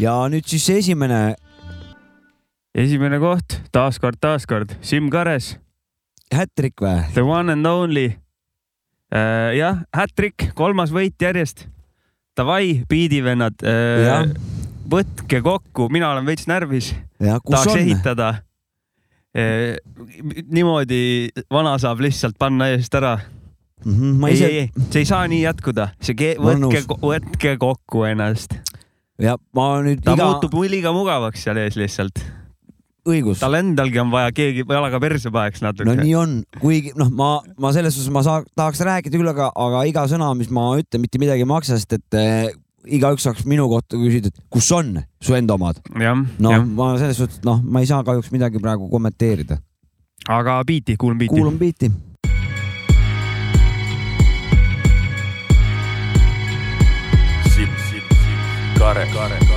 ja 0.00 0.12
nüüd 0.30 0.46
siis 0.46 0.68
esimene 0.70 1.34
esimene 2.74 3.18
koht, 3.18 3.60
taaskord, 3.72 4.18
taaskord 4.20 4.76
Siim 4.82 5.10
Kares, 5.10 5.56
hätrik 6.32 6.74
või? 6.80 7.02
the 7.14 7.22
one 7.24 7.50
and 7.52 7.66
only. 7.66 8.16
jah, 9.10 9.82
hat-trick, 9.94 10.52
kolmas 10.54 10.90
võit 10.92 11.16
järjest. 11.18 11.66
Davai, 12.36 12.84
biidivennad 12.88 13.54
Jah., 13.64 14.26
võtke 14.88 15.40
kokku, 15.42 15.88
mina 15.90 16.10
olen 16.12 16.26
veits 16.26 16.46
närvis, 16.46 16.92
tahaks 17.18 17.66
on? 17.72 17.78
ehitada. 17.78 18.42
niimoodi 20.52 21.30
vana 21.50 21.76
saab 21.78 22.00
lihtsalt 22.00 22.38
panna 22.38 22.68
eest 22.74 22.94
ära. 22.94 23.18
Mhm, 23.84 24.16
ma 24.18 24.30
ei, 24.30 24.34
ise 24.38 24.48
ei, 24.50 24.64
see 24.90 25.04
ei 25.04 25.08
saa 25.08 25.28
nii 25.30 25.44
jätkuda, 25.44 25.92
see, 26.02 26.34
olen 26.38 26.66
võtke 26.66 26.98
võtke 27.04 27.54
kokku 27.62 28.04
ennast. 28.08 28.56
ja 29.22 29.36
ma 29.54 29.70
nüüd 29.84 30.02
ta 30.02 30.16
iga 30.16 30.26
muutub 30.32 30.58
liiga 30.66 30.92
mugavaks 30.94 31.46
seal 31.46 31.60
ees 31.62 31.78
lihtsalt. 31.78 32.18
õigus. 33.08 33.38
tal 33.40 33.54
endalgi 33.60 34.02
on 34.02 34.10
vaja 34.12 34.34
keegi 34.34 34.66
jalaga 34.66 35.00
perse 35.00 35.30
paneks 35.34 35.62
natuke 35.64 35.86
no 35.88 35.94
nii 36.00 36.14
on, 36.18 36.38
kuigi 36.58 36.94
noh, 36.98 37.12
ma, 37.14 37.30
ma 37.60 37.72
selles 37.76 37.94
suhtes 37.94 38.12
ma 38.14 38.24
saa, 38.26 38.42
tahaks 38.58 38.82
rääkida 38.82 39.20
küll, 39.20 39.30
aga, 39.30 39.52
aga 39.54 39.84
iga 39.88 40.08
sõna, 40.10 40.32
mis 40.38 40.50
ma 40.50 40.72
ütlen, 40.80 41.04
mitte 41.06 41.22
midagi 41.22 41.46
ei 41.46 41.52
maksa, 41.54 41.78
sest 41.78 42.00
et 42.00 42.18
äh, 42.18 42.50
igaüks 42.98 43.24
saaks 43.26 43.46
minu 43.48 43.68
kohta 43.70 43.98
küsida, 44.00 44.32
et 44.32 44.42
kus 44.52 44.68
on 44.74 44.96
su 45.22 45.38
enda 45.38 45.56
omad. 45.58 45.80
no 45.94 46.52
jah, 46.52 46.66
ma 46.66 46.90
selles 47.00 47.18
suhtes, 47.20 47.40
noh, 47.46 47.62
ma 47.62 47.82
ei 47.82 47.88
saa 47.90 48.02
kahjuks 48.06 48.30
midagi 48.34 48.62
praegu 48.62 48.90
kommenteerida. 48.92 49.58
aga 50.28 50.58
biiti, 50.66 50.96
kuulame 50.98 51.24
biiti. 51.24 51.34
kuulame 51.34 51.62
biiti. 51.62 51.90
Kare, 58.78 59.06
kare. 59.12 59.47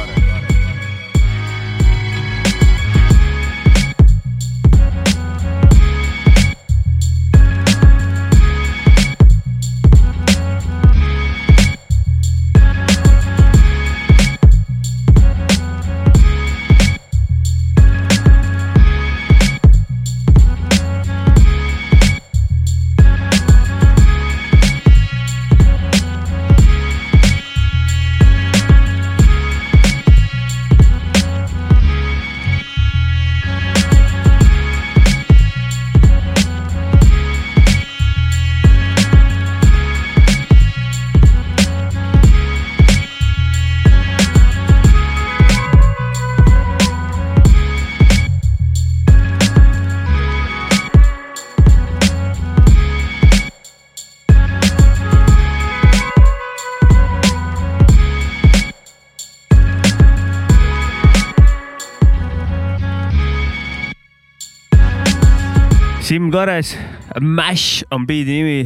Siim 66.32 66.40
Kares, 66.40 66.78
Mash 67.20 67.84
on 67.92 68.06
biidi 68.08 68.38
nimi. 68.40 68.60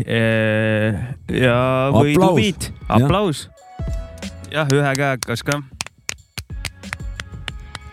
ja 1.34 1.56
võidu 1.96 2.28
biit, 2.38 2.68
aplaus. 2.94 3.48
jah, 4.54 4.70
ühe 4.70 4.92
käega 4.94 5.18
kas 5.26 5.42
ka. 5.42 5.58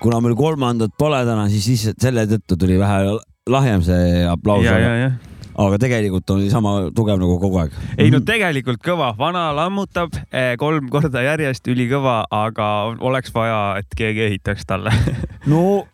kuna 0.02 0.20
meil 0.20 0.36
kolmandat 0.36 0.92
pole 1.00 1.22
täna, 1.24 1.48
siis 1.48 1.70
lihtsalt 1.72 2.04
selle 2.04 2.26
tõttu 2.34 2.60
tuli 2.60 2.76
vähe 2.76 3.16
lahjem 3.48 3.80
see 3.86 4.26
aplaus, 4.28 4.68
aga, 4.68 5.80
tegelikult 5.80 6.36
oli 6.36 6.52
sama 6.52 6.90
tugev 6.92 7.16
nagu 7.16 7.40
kogu 7.40 7.64
aeg. 7.64 7.82
ei 7.96 8.12
no 8.12 8.20
tegelikult 8.20 8.84
kõva, 8.84 9.14
vana 9.16 9.54
lammutab 9.56 10.12
kolm 10.60 10.92
korda 10.92 11.24
järjest, 11.32 11.64
ülikõva, 11.72 12.26
aga 12.28 12.72
oleks 13.00 13.32
vaja, 13.32 13.78
et 13.80 13.96
keegi 13.96 14.28
ehitaks 14.34 14.68
talle. 14.68 14.92
no 15.52 15.86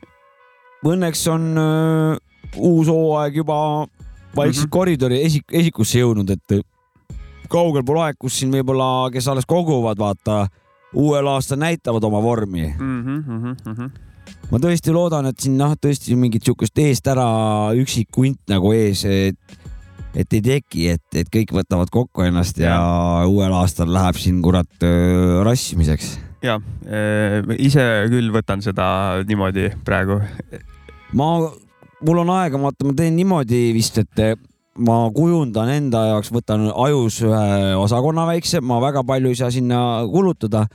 õnneks 0.82 1.28
on 1.30 1.52
uus 2.56 2.88
hooaeg 2.88 3.36
juba 3.36 3.86
vaikselt 4.36 4.64
mm. 4.64 4.66
-hmm. 4.66 4.70
koridori 4.70 5.22
esik-, 5.24 5.52
esikusse 5.52 5.98
jõudnud, 5.98 6.30
et 6.30 6.60
kaugel 7.48 7.84
pole 7.84 8.04
aeg, 8.06 8.18
kus 8.20 8.38
siin 8.38 8.52
võib-olla, 8.52 9.08
kes 9.12 9.28
alles 9.28 9.46
koguvad, 9.48 9.98
vaata 9.98 10.46
uuel 10.94 11.26
aastal 11.28 11.60
näitavad 11.60 12.04
oma 12.04 12.20
vormi. 12.22 12.68
Mhm, 12.74 13.88
ma 14.50 14.60
tõesti 14.60 14.92
loodan, 14.92 15.28
et 15.30 15.40
siin 15.40 15.56
noh, 15.60 15.74
tõesti 15.76 16.16
mingit 16.16 16.44
sihukest 16.44 16.78
eest 16.84 17.08
ära 17.08 17.28
üksik 17.76 18.16
hunt 18.16 18.40
nagu 18.48 18.72
ees, 18.76 19.04
et 19.04 19.58
et 20.18 20.32
ei 20.32 20.40
teki, 20.42 20.86
et, 20.96 21.04
et 21.20 21.28
kõik 21.30 21.52
võtavad 21.54 21.90
kokku 21.92 22.24
ennast 22.24 22.58
ja, 22.58 22.72
ja 22.72 23.26
uuel 23.28 23.52
aastal 23.54 23.92
läheb 23.92 24.16
siin 24.18 24.40
kurat 24.42 24.86
rassimiseks. 25.44 26.16
ja 26.42 26.56
ise 27.58 27.84
küll 28.10 28.32
võtan 28.34 28.64
seda 28.64 28.88
niimoodi 29.28 29.68
praegu. 29.84 30.20
ma, 31.12 31.28
mul 32.06 32.22
on 32.22 32.32
aega, 32.36 32.60
vaata, 32.60 32.86
ma 32.86 32.94
teen 32.96 33.16
niimoodi 33.18 33.68
vist, 33.76 33.98
et 34.02 34.40
ma 34.78 34.98
kujundan 35.14 35.70
enda 35.72 36.04
jaoks, 36.12 36.30
võtan 36.34 36.68
ajus 36.70 37.22
ühe 37.26 37.72
osakonna 37.78 38.26
väikse, 38.28 38.60
ma 38.62 38.78
väga 38.82 39.02
palju 39.06 39.32
ei 39.32 39.38
saa 39.38 39.50
sinna 39.54 39.80
kulutada, 40.10 40.66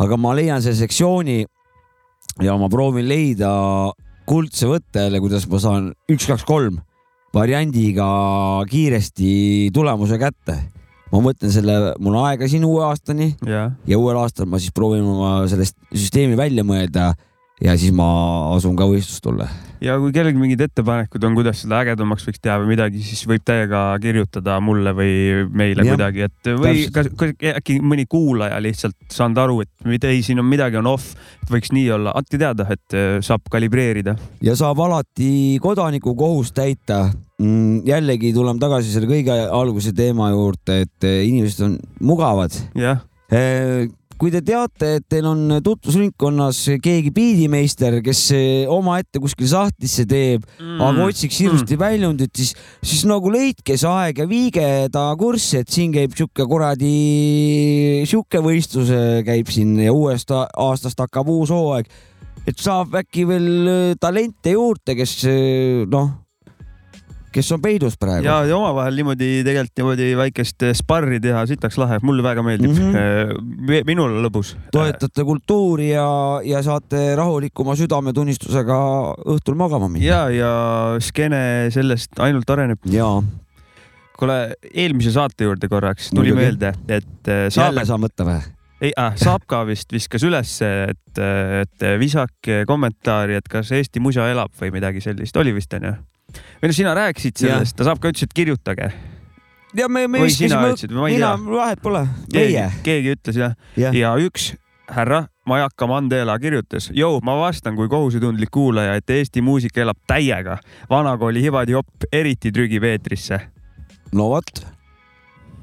aga 0.00 0.16
ma 0.20 0.32
leian 0.36 0.62
selle 0.64 0.80
sektsiooni 0.80 1.42
ja 2.42 2.56
ma 2.58 2.70
proovin 2.72 3.08
leida 3.08 3.50
kuldse 4.28 4.70
võtte 4.70 5.06
jälle, 5.06 5.20
kuidas 5.20 5.44
ma 5.50 5.60
saan 5.60 5.92
üks, 6.10 6.28
kaks, 6.30 6.46
kolm 6.48 6.80
variandiga 7.32 8.06
kiiresti 8.68 9.70
tulemuse 9.74 10.18
kätte. 10.20 10.56
ma 11.12 11.20
mõtlen 11.20 11.52
selle, 11.52 11.74
mul 12.00 12.14
on 12.16 12.26
aega 12.30 12.46
siin 12.48 12.62
uue 12.64 12.84
aastani 12.86 13.34
ja, 13.44 13.66
ja 13.84 13.98
uuel 14.00 14.16
aastal 14.16 14.46
ma 14.48 14.56
siis 14.60 14.72
proovin 14.72 15.04
oma 15.04 15.42
sellest 15.48 15.76
süsteemi 15.92 16.38
välja 16.40 16.64
mõelda 16.64 17.10
ja 17.62 17.74
siis 17.78 17.92
ma 17.94 18.06
asun 18.56 18.74
ka 18.78 18.86
võistlustulle. 18.90 19.46
ja 19.82 19.96
kui 19.98 20.12
kellelgi 20.14 20.38
mingid 20.38 20.62
ettepanekud 20.66 21.24
on, 21.26 21.36
kuidas 21.38 21.62
seda 21.64 21.80
ägedamaks 21.82 22.26
võiks 22.26 22.42
teha 22.42 22.58
või 22.62 22.72
midagi, 22.74 23.02
siis 23.06 23.24
võib 23.28 23.44
täiega 23.46 23.82
kirjutada 24.02 24.58
mulle 24.62 24.94
või 24.96 25.14
meile 25.50 25.86
Jah, 25.86 25.94
kuidagi, 25.94 26.26
et 26.28 26.50
või 26.58 26.84
kas, 26.94 27.10
kas 27.18 27.34
äkki 27.52 27.78
mõni 27.82 28.06
kuulaja 28.10 28.60
lihtsalt 28.62 28.98
saanud 29.12 29.42
aru, 29.42 29.60
et 29.64 30.08
ei, 30.08 30.22
siin 30.26 30.42
on 30.42 30.48
midagi 30.48 30.78
on 30.80 30.90
off, 30.92 31.14
võiks 31.50 31.74
nii 31.74 31.88
olla, 31.98 32.14
andke 32.18 32.40
teada, 32.40 32.66
et 32.74 32.98
eh, 32.98 33.18
saab 33.24 33.46
kalibreerida. 33.52 34.16
ja 34.42 34.56
saab 34.58 34.82
alati 34.86 35.58
kodaniku 35.62 36.16
kohust 36.18 36.56
täita. 36.58 37.04
jällegi 37.84 38.30
tuleme 38.34 38.60
tagasi 38.62 38.92
selle 38.92 39.08
kõige 39.10 39.34
alguse 39.50 39.90
teema 39.92 40.30
juurde, 40.30 40.82
et 40.86 41.08
eh, 41.08 41.24
inimesed 41.26 41.66
on 41.66 41.78
mugavad. 42.00 42.54
jah, 42.78 43.02
kui 44.20 44.32
te 44.34 44.42
teate, 44.44 44.96
et 44.98 45.06
teil 45.10 45.26
on 45.28 45.58
tutvusringkonnas 45.64 46.60
keegi 46.82 47.12
biidimeister, 47.14 47.98
kes 48.04 48.22
omaette 48.72 49.20
kuskil 49.22 49.50
sahtlisse 49.50 50.06
teeb 50.08 50.44
mm., 50.58 50.80
aga 50.82 51.08
otsiks 51.08 51.40
hirmsasti 51.42 51.76
mm. 51.76 51.82
väljundit, 51.82 52.32
siis, 52.36 52.54
siis 52.84 53.04
nagu 53.08 53.32
leidke 53.32 53.76
see 53.80 53.90
aeg 53.90 54.22
ja 54.22 54.28
viige 54.30 54.68
ta 54.92 55.08
kurssi, 55.18 55.62
et 55.62 55.72
siin 55.72 55.94
käib 55.94 56.16
sihuke 56.16 56.46
kuradi, 56.48 56.92
sihuke 58.08 58.42
võistlus 58.44 58.92
käib 59.26 59.50
siin 59.52 59.76
ja 59.82 59.92
uuest 59.94 60.32
aastast 60.32 61.00
hakkab 61.02 61.30
uus 61.32 61.52
hooaeg. 61.52 61.88
et 62.46 62.58
saab 62.58 62.96
äkki 62.98 63.26
veel 63.28 63.48
eh, 63.70 63.94
talente 64.00 64.56
juurde, 64.56 64.96
kes 64.98 65.12
eh, 65.30 65.84
noh, 65.86 66.10
kes 67.34 67.50
on 67.56 67.62
peidus 67.64 67.96
praegu. 68.00 68.26
ja, 68.26 68.40
ja 68.48 68.56
omavahel 68.56 68.96
niimoodi 68.98 69.30
tegelikult 69.46 69.80
niimoodi 69.80 70.08
väikest 70.18 70.66
eh, 70.68 70.74
sparri 70.76 71.20
teha, 71.22 71.44
sitaks 71.50 71.78
lahe, 71.80 71.98
mulle 72.06 72.24
väga 72.24 72.44
meeldib 72.46 72.72
mm. 72.72 72.94
-hmm. 72.94 73.88
minul 73.88 74.16
on 74.18 74.26
lõbus. 74.26 74.54
toetate 74.72 75.24
kultuuri 75.28 75.92
ja, 75.92 76.06
ja 76.46 76.62
saate 76.62 77.04
rahulikuma 77.18 77.76
südametunnistusega 77.78 78.78
õhtul 79.34 79.58
magama 79.58 79.88
minna. 79.88 80.06
ja, 80.06 80.22
ja 80.30 80.52
skeene 81.00 81.70
sellest 81.74 82.20
ainult 82.20 82.50
areneb. 82.50 82.78
ja 82.90 83.08
kuule, 84.18 84.54
eelmise 84.74 85.12
saate 85.14 85.48
juurde 85.48 85.68
korraks 85.68 86.10
tuli 86.10 86.30
Muidugi. 86.30 86.44
meelde, 86.44 86.74
et 86.88 87.28
eh, 87.28 87.48
jälle 87.48 87.80
saab, 87.82 87.86
saan 87.94 88.04
võtta 88.06 88.28
või? 88.28 88.40
ei 88.82 88.92
äh,, 88.98 89.12
Saapka 89.16 89.62
vist 89.66 89.92
viskas 89.94 90.24
ülesse, 90.26 90.68
et, 90.90 91.18
et 91.62 91.84
visake 92.00 92.64
kommentaari, 92.66 93.36
et 93.38 93.48
kas 93.50 93.70
Eesti 93.72 94.02
musa 94.02 94.26
elab 94.30 94.50
või 94.58 94.72
midagi 94.74 95.02
sellist, 95.04 95.36
oli 95.38 95.54
vist 95.54 95.74
onju? 95.78 95.94
Või 96.62 96.70
no 96.70 96.76
sina 96.76 96.94
rääkisid 96.98 97.44
sellest, 97.44 97.76
ta 97.76 97.88
Saapka 97.88 98.12
ütles, 98.12 98.28
et 98.28 98.34
kirjutage. 98.36 98.90
ja 99.76 99.88
me, 99.88 100.06
me 100.06 100.24
Või 100.24 100.32
sina 100.32 100.58
viskasime 100.58 100.72
ütlesid, 100.72 100.96
ma 100.96 101.08
ei 101.08 101.18
mina 101.18 101.34
tea., 101.36 101.54
vahet 101.58 101.84
pole, 101.84 102.06
keegi 102.32 102.58
meie., 102.58 102.72
keegi 102.86 103.14
ütles 103.16 103.40
jah 103.40 103.56
jah, 103.76 103.96
ja 103.96 104.16
üks 104.20 104.52
härra 104.92 105.26
Majaka 105.48 105.88
Mandela 105.90 106.36
kirjutas, 106.38 106.90
jõu, 106.94 107.18
ma 107.26 107.34
vastan 107.40 107.74
kui 107.74 107.88
kohusetundlik 107.90 108.50
kuulaja, 108.54 108.94
et 109.00 109.10
Eesti 109.10 109.42
muusika 109.42 109.82
elab 109.82 109.98
täiega. 110.06 110.58
vanakooli 110.90 111.42
hivadi-jopp 111.42 112.06
eriti 112.12 112.52
trügib 112.52 112.84
eetrisse. 112.86 113.40
no 114.12 114.28
vot. 114.28 114.66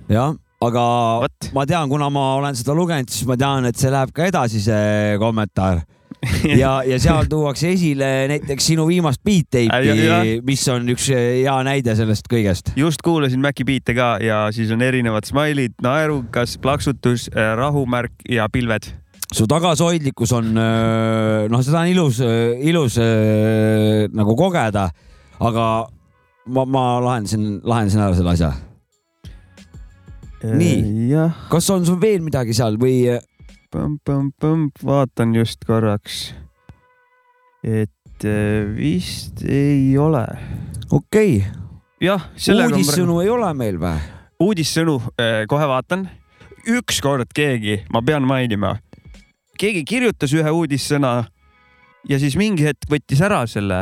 jah, 0.09 0.35
aga 0.61 0.83
Vot. 1.23 1.51
ma 1.53 1.65
tean, 1.65 1.89
kuna 1.89 2.09
ma 2.09 2.33
olen 2.35 2.55
seda 2.55 2.75
lugenud, 2.75 3.09
siis 3.09 3.27
ma 3.27 3.37
tean, 3.37 3.65
et 3.65 3.77
see 3.79 3.91
läheb 3.91 4.11
ka 4.11 4.25
edasi, 4.25 4.61
see 4.61 5.15
kommentaar 5.19 5.85
ja, 6.61 6.71
ja 6.83 6.97
seal 6.99 7.27
tuuakse 7.31 7.71
esile 7.73 8.07
näiteks 8.31 8.65
sinu 8.71 8.85
viimast 8.89 9.21
beat 9.23 9.55
Äh, 9.55 9.67
tape'i, 9.69 10.33
mis 10.45 10.63
on 10.71 10.89
üks 10.91 11.09
hea 11.15 11.55
näide 11.65 11.95
sellest 11.97 12.27
kõigest. 12.31 12.73
just 12.79 13.03
kuulasin 13.05 13.41
Maci 13.43 13.65
biite 13.67 13.95
ka 13.97 14.17
ja 14.23 14.41
siis 14.55 14.71
on 14.75 14.83
erinevad 14.85 15.27
smile'id, 15.27 15.77
naerukas, 15.83 16.57
plaksutus, 16.61 17.29
rahumärk 17.33 18.27
ja 18.29 18.49
pilved. 18.51 18.91
su 19.33 19.45
tagasihoidlikkus 19.47 20.33
on, 20.33 20.53
noh, 20.55 21.61
seda 21.65 21.83
on 21.85 21.91
ilus, 21.91 22.19
ilus 22.65 22.97
nagu 24.13 24.35
kogeda, 24.35 24.89
aga 25.39 25.67
ma, 26.49 26.65
ma 26.65 26.85
lahendasin, 27.03 27.59
lahendasin 27.63 28.03
ära 28.05 28.17
selle 28.17 28.33
asja. 28.33 28.53
Nii. 30.39 31.09
kas 31.51 31.67
on 31.73 31.83
sul 31.85 31.97
veel 31.99 32.21
midagi 32.23 32.53
seal 32.55 32.77
või 32.79 33.01
äh, 33.11 33.19
vaatan 34.85 35.35
just 35.35 35.65
korraks. 35.65 36.33
et 37.63 38.23
vist 38.75 39.43
ei 39.43 39.97
ole. 39.97 40.25
okei 40.91 41.43
jah, 42.01 42.21
okay., 42.21 42.39
sellega 42.39 42.73
on 42.73 42.79
uudissõnu 42.79 43.19
ei 43.21 43.29
ole 43.29 43.53
meil 43.53 43.79
või? 43.79 43.99
uudissõnu, 44.39 44.99
kohe 45.47 45.67
vaatan. 45.67 46.09
ükskord 46.67 47.33
keegi, 47.35 47.83
ma 47.93 48.01
pean 48.01 48.25
mainima, 48.27 48.77
keegi 49.59 49.83
kirjutas 49.85 50.33
ühe 50.33 50.51
uudissõna 50.51 51.23
ja 52.07 52.19
siis 52.21 52.35
mingi 52.39 52.63
hetk 52.63 52.87
võttis 52.89 53.19
ära 53.25 53.41
selle. 53.49 53.81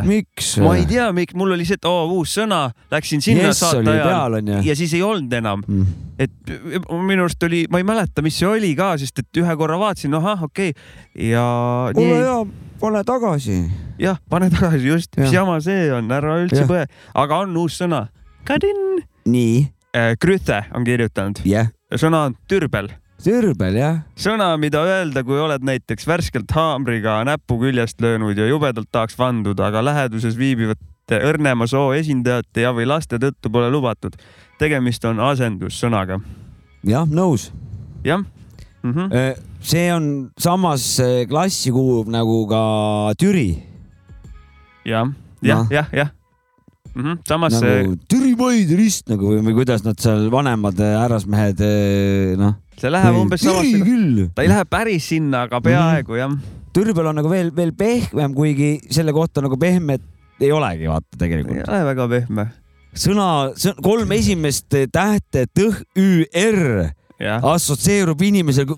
ma 0.66 0.74
ei 0.78 0.86
tea, 0.90 1.08
miks, 1.16 1.36
mul 1.38 1.54
oli 1.54 1.66
see, 1.68 1.78
et 1.78 1.86
oo 1.86 2.08
uus 2.18 2.34
sõna, 2.40 2.68
läksin 2.92 3.22
sinna 3.24 3.50
Jess 3.50 3.62
saate 3.62 3.94
ajal 3.94 4.40
onju. 4.40 4.62
ja 4.66 4.76
siis 4.80 4.94
ei 4.98 5.04
olnud 5.06 5.34
enam, 5.38 5.64
Mm. 5.68 5.86
et 6.20 6.32
minu 6.90 7.26
arust 7.26 7.44
oli, 7.44 7.66
ma 7.70 7.82
ei 7.82 7.86
mäleta, 7.88 8.24
mis 8.26 8.38
see 8.40 8.48
oli 8.48 8.74
ka, 8.76 8.96
sest 8.98 9.20
et 9.20 9.42
ühe 9.42 9.56
korra 9.60 9.78
vaatasin, 9.78 10.14
ahah, 10.18 10.44
okei 10.44 10.74
okay. 10.74 11.30
ja 11.30 11.46
nii, 11.96 12.12
ja 12.24 12.38
pane 12.82 13.04
tagasi. 13.04 13.58
jah, 14.02 14.18
pane 14.30 14.50
tagasi 14.54 14.88
just, 14.88 15.14
mis 15.18 15.30
Jah. 15.30 15.42
jama 15.44 15.60
see 15.62 15.90
on, 15.94 16.10
ära 16.12 16.40
üldse 16.42 16.66
põe, 16.70 16.86
aga 17.14 17.42
on 17.46 17.58
uus 17.58 17.78
sõna. 17.82 18.08
Kadin, 18.48 19.04
nii, 19.28 19.68
Krüthe 20.22 20.64
on 20.78 20.86
kirjutanud, 20.88 21.42
jah, 21.46 21.70
sõna 21.94 22.28
on 22.30 22.38
türbel 22.50 22.90
tõrbel 23.24 23.80
jah. 23.80 24.00
sõna, 24.20 24.52
mida 24.62 24.84
öelda, 24.86 25.24
kui 25.26 25.40
oled 25.42 25.66
näiteks 25.66 26.08
värskelt 26.08 26.52
haamriga 26.56 27.20
näppu 27.28 27.60
küljest 27.62 28.02
löönud 28.02 28.38
ja 28.38 28.48
jubedalt 28.50 28.90
tahaks 28.92 29.18
vanduda, 29.20 29.72
aga 29.72 29.84
läheduses 29.86 30.38
viibivate 30.38 31.22
õrnema 31.24 31.68
soo 31.68 31.94
esindajate 31.98 32.66
ja, 32.68 32.74
või 32.76 32.88
laste 32.90 33.20
tõttu 33.22 33.52
pole 33.52 33.72
lubatud. 33.72 34.16
tegemist 34.60 35.06
on 35.06 35.20
asendussõnaga. 35.20 36.20
jah, 36.84 37.08
nõus. 37.08 37.52
jah 38.04 38.24
mm 38.84 38.94
-hmm.. 38.94 39.42
see 39.62 39.94
on 39.94 40.30
samas 40.40 41.00
äh, 41.00 41.28
klassi 41.28 41.72
kuulub 41.72 42.08
nagu 42.08 42.48
ka 42.48 42.62
Türi 43.20 43.64
jah, 44.86 45.10
jah 45.42 45.58
Noh., 45.58 45.68
jah, 45.72 45.88
jah 45.94 46.10
mm. 46.96 47.04
-hmm. 47.04 47.18
samas 47.28 47.60
see, 47.60 47.84
nagu 47.84 47.98
Türi 48.10 48.36
Paide 48.36 48.76
rist 48.76 49.10
nagu 49.10 49.34
või, 49.34 49.42
või 49.46 49.54
kuidas 49.62 49.84
nad 49.84 50.00
seal 50.00 50.32
vanemad 50.32 50.80
äh, 50.80 50.96
härrasmehed 51.02 51.62
äh, 51.62 52.38
noh. 52.40 52.56
See 52.78 52.92
läheb 52.94 53.18
umbes 53.18 53.42
Türi 53.42 53.54
samasse, 53.54 53.82
küll. 53.86 54.28
ta 54.36 54.46
ei 54.46 54.52
lähe 54.52 54.68
päris 54.70 55.10
sinna, 55.14 55.46
aga 55.48 55.62
peaaegu 55.64 56.20
jah. 56.20 56.38
Türbel 56.78 57.10
on 57.10 57.18
nagu 57.18 57.30
veel, 57.32 57.50
veel 57.56 57.74
pehmem, 57.78 58.36
kuigi 58.38 58.78
selle 58.94 59.14
kohta 59.16 59.42
nagu 59.42 59.58
pehmet 59.58 60.04
ei 60.42 60.52
olegi 60.54 60.90
vaata 60.90 61.18
ei 61.18 61.24
tegelikult. 61.24 61.64
ole 61.66 61.82
väga 61.88 62.08
pehme. 62.12 62.48
sõna, 62.98 63.28
kolm 63.82 64.14
esimest 64.18 64.78
tähte 64.94 65.48
tõh, 65.58 65.82
ü, 65.98 66.26
r 66.30 66.94
assotsieerub 67.18 68.22
inimesel 68.22 68.70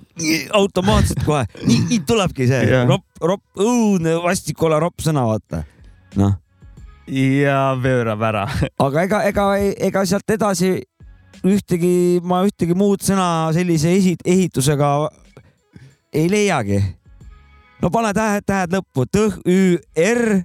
automaatselt 0.56 1.26
kohe, 1.28 1.44
nii, 1.68 1.80
nii 1.90 2.04
tulebki 2.08 2.48
see 2.48 2.84
ropp, 2.88 3.04
ropp, 3.20 3.44
õudne 3.60 4.16
vastik 4.24 4.62
ole 4.64 4.80
ropp 4.80 5.04
sõna, 5.04 5.26
vaata. 5.28 5.66
noh, 6.16 6.38
ja 7.12 7.76
pöörab 7.84 8.24
ära. 8.30 8.46
aga 8.80 9.04
ega, 9.04 9.24
ega, 9.28 9.50
ega 9.90 10.06
sealt 10.08 10.38
edasi 10.38 10.78
ühtegi, 11.48 12.20
ma 12.24 12.44
ühtegi 12.48 12.76
muud 12.78 13.04
sõna 13.06 13.50
sellise 13.56 13.94
esi-, 13.96 14.18
ehitusega 14.26 15.10
ei 16.14 16.30
leiagi. 16.32 16.82
no 17.82 17.92
pane 17.94 18.12
tähed, 18.14 18.46
tähed 18.48 18.76
lõppu, 18.76 19.06
tõh, 19.08 19.40
ü, 19.48 19.80
r, 19.96 20.42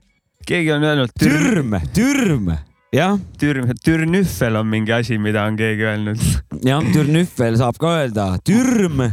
keegi 0.46 0.72
on 0.74 0.86
öelnud 0.86 1.12
türm, 1.18 1.74
türm, 1.74 1.78
türm, 1.94 2.50
jah, 2.94 3.18
türm, 3.38 3.72
türnüffel 3.84 4.60
on 4.60 4.66
mingi 4.66 4.94
asi, 4.94 5.18
mida 5.18 5.46
on 5.48 5.56
keegi 5.56 5.86
öelnud. 5.90 6.26
jah, 6.64 6.92
türnüffel 6.92 7.56
saab 7.58 7.78
ka 7.80 7.96
öelda, 8.00 8.28
türm, 8.44 9.08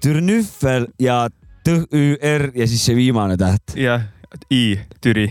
türnüffel 0.00 0.88
ja 1.00 1.24
tõh, 1.66 1.86
ü, 1.90 2.18
r 2.20 2.50
ja 2.54 2.68
siis 2.68 2.84
see 2.84 2.96
viimane 2.96 3.38
täht. 3.40 3.74
jah, 3.78 4.06
i, 4.50 4.78
Türi 5.02 5.26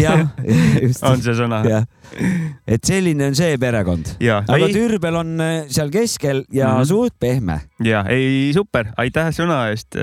jah, 0.00 0.26
just, 0.82 1.02
on 1.04 1.20
see 1.22 1.34
sõna. 1.38 1.60
jah, 1.68 1.84
et 2.66 2.84
selline 2.84 3.28
on 3.28 3.34
see 3.38 3.58
perekond. 3.60 4.14
aga 4.20 4.58
ei, 4.58 4.72
Türbel 4.74 5.18
on 5.20 5.34
äh, 5.44 5.58
seal 5.68 5.90
keskel 5.94 6.44
ja 6.52 6.74
Mhm. 6.78 6.88
suht 6.88 7.14
pehme 7.20 7.60
ja 7.84 8.04
ei 8.08 8.50
super, 8.54 8.92
aitäh 8.96 9.30
sõna 9.36 9.68
eest. 9.72 9.96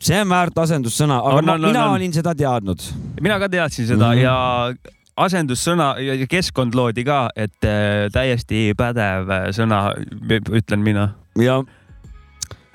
see 0.00 0.20
on 0.20 0.28
väärt 0.28 0.58
asendussõna, 0.58 1.18
aga 1.22 1.38
On, 1.42 1.44
ma, 1.44 1.56
on, 1.58 1.66
mina 1.70 1.86
on. 1.88 1.96
olin 1.98 2.12
seda 2.12 2.34
teadnud. 2.34 2.82
mina 3.20 3.38
ka 3.38 3.48
teadsin 3.48 3.86
seda 3.86 4.12
mm 4.12 4.18
-hmm. 4.18 4.22
ja 4.22 4.94
asendussõna 5.18 5.88
ja 5.98 6.26
keskkond 6.30 6.74
loodi 6.78 7.04
ka, 7.04 7.28
et 7.36 7.64
äh, 7.66 8.06
täiesti 8.14 8.72
pädev 8.78 9.30
äh, 9.30 9.48
sõna, 9.56 9.92
ütlen 10.30 10.84
mina. 10.84 11.08
ja 11.40 11.62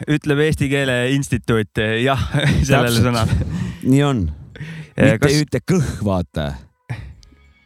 ütleb 0.09 0.39
Eesti 0.43 0.68
Keele 0.72 0.97
Instituut 1.16 1.80
äh, 1.80 2.01
jah 2.03 2.20
sellele 2.68 2.99
sõnale. 2.99 3.38
nii 3.84 4.03
on, 4.03 4.26
mitte 4.98 5.32
ei 5.32 5.41
ütle 5.44 5.64
kõh, 5.74 5.89
vaata. 6.06 6.54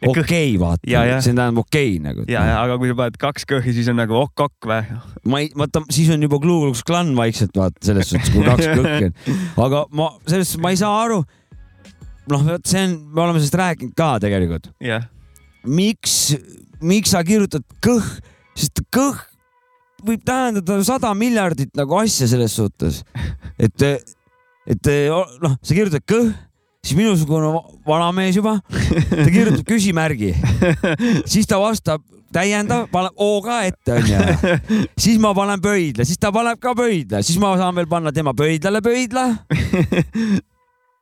Okei, 0.05 0.51
vaata 0.61 0.85
Ja, 0.85 1.01
ja., 1.07 1.17
see 1.25 1.33
tähendab 1.33 1.63
okei 1.63 1.95
nagu. 2.01 2.21
ja, 2.29 2.43
ja 2.45 2.57
aga 2.61 2.75
kui 2.77 2.91
sa 2.91 2.97
paned 2.99 3.15
kaks 3.17 3.47
kõhi, 3.49 3.73
siis 3.73 3.87
on 3.89 3.97
nagu 3.97 4.13
okk-okk 4.19 4.67
või? 4.69 4.97
ma 5.25 5.39
ei, 5.41 5.49
vaata, 5.57 5.81
siis 5.93 6.11
on 6.13 6.21
juba 6.21 6.37
Klux 6.43 6.83
Klan 6.85 7.15
vaikselt 7.17 7.57
vaata 7.57 7.81
selles 7.81 8.11
suhtes, 8.11 8.29
kui 8.33 8.45
kaks 8.45 8.69
kõhki 8.77 9.09
on. 9.09 9.39
aga 9.65 9.83
ma 9.97 10.11
selles 10.27 10.51
suhtes 10.51 10.61
ma 10.61 10.73
ei 10.73 10.77
saa 10.77 10.93
aru. 11.01 11.23
noh, 12.29 12.45
vot 12.45 12.69
see 12.69 12.83
on, 12.85 12.93
me 13.09 13.25
oleme 13.25 13.41
sellest 13.41 13.57
rääkinud 13.63 13.97
ka 13.97 14.11
tegelikult. 14.21 14.69
jah, 14.85 15.09
miks, 15.65 16.37
miks 16.77 17.15
sa 17.17 17.23
kirjutad 17.25 17.65
kõh, 17.81 18.05
sest 18.53 18.85
kõh 18.93 19.17
võib 20.05 20.21
tähendada 20.25 20.77
sada 20.85 21.09
miljardit 21.17 21.73
nagu 21.77 21.97
asja 21.97 22.29
selles 22.29 22.53
suhtes, 22.53 23.01
et, 23.57 23.87
et 24.69 24.91
noh, 25.41 25.57
sa 25.57 25.73
kirjutad 25.73 26.05
kõh, 26.05 26.29
siis 26.87 26.95
minusugune 26.97 27.49
va- 27.51 27.65
vanamees 27.89 28.37
juba, 28.39 28.57
ta 29.09 29.25
kirjutab 29.27 29.65
küsimärgi, 29.73 30.31
siis 31.27 31.47
ta 31.49 31.59
vastab 31.59 32.05
täiendav, 32.33 32.87
paneb 32.91 33.15
O 33.23 33.41
ka 33.43 33.61
ette 33.67 33.97
onju, 33.97 34.21
siis 34.99 35.19
ma 35.23 35.33
panen 35.37 35.61
pöidla, 35.63 36.05
siis 36.07 36.19
ta 36.21 36.31
paneb 36.35 36.59
ka 36.63 36.73
pöidla, 36.77 37.21
siis 37.23 37.39
ma 37.43 37.53
saan 37.59 37.75
veel 37.77 37.87
panna 37.91 38.11
tema 38.15 38.33
pöidlale 38.37 38.81
pöidla. 38.83 39.27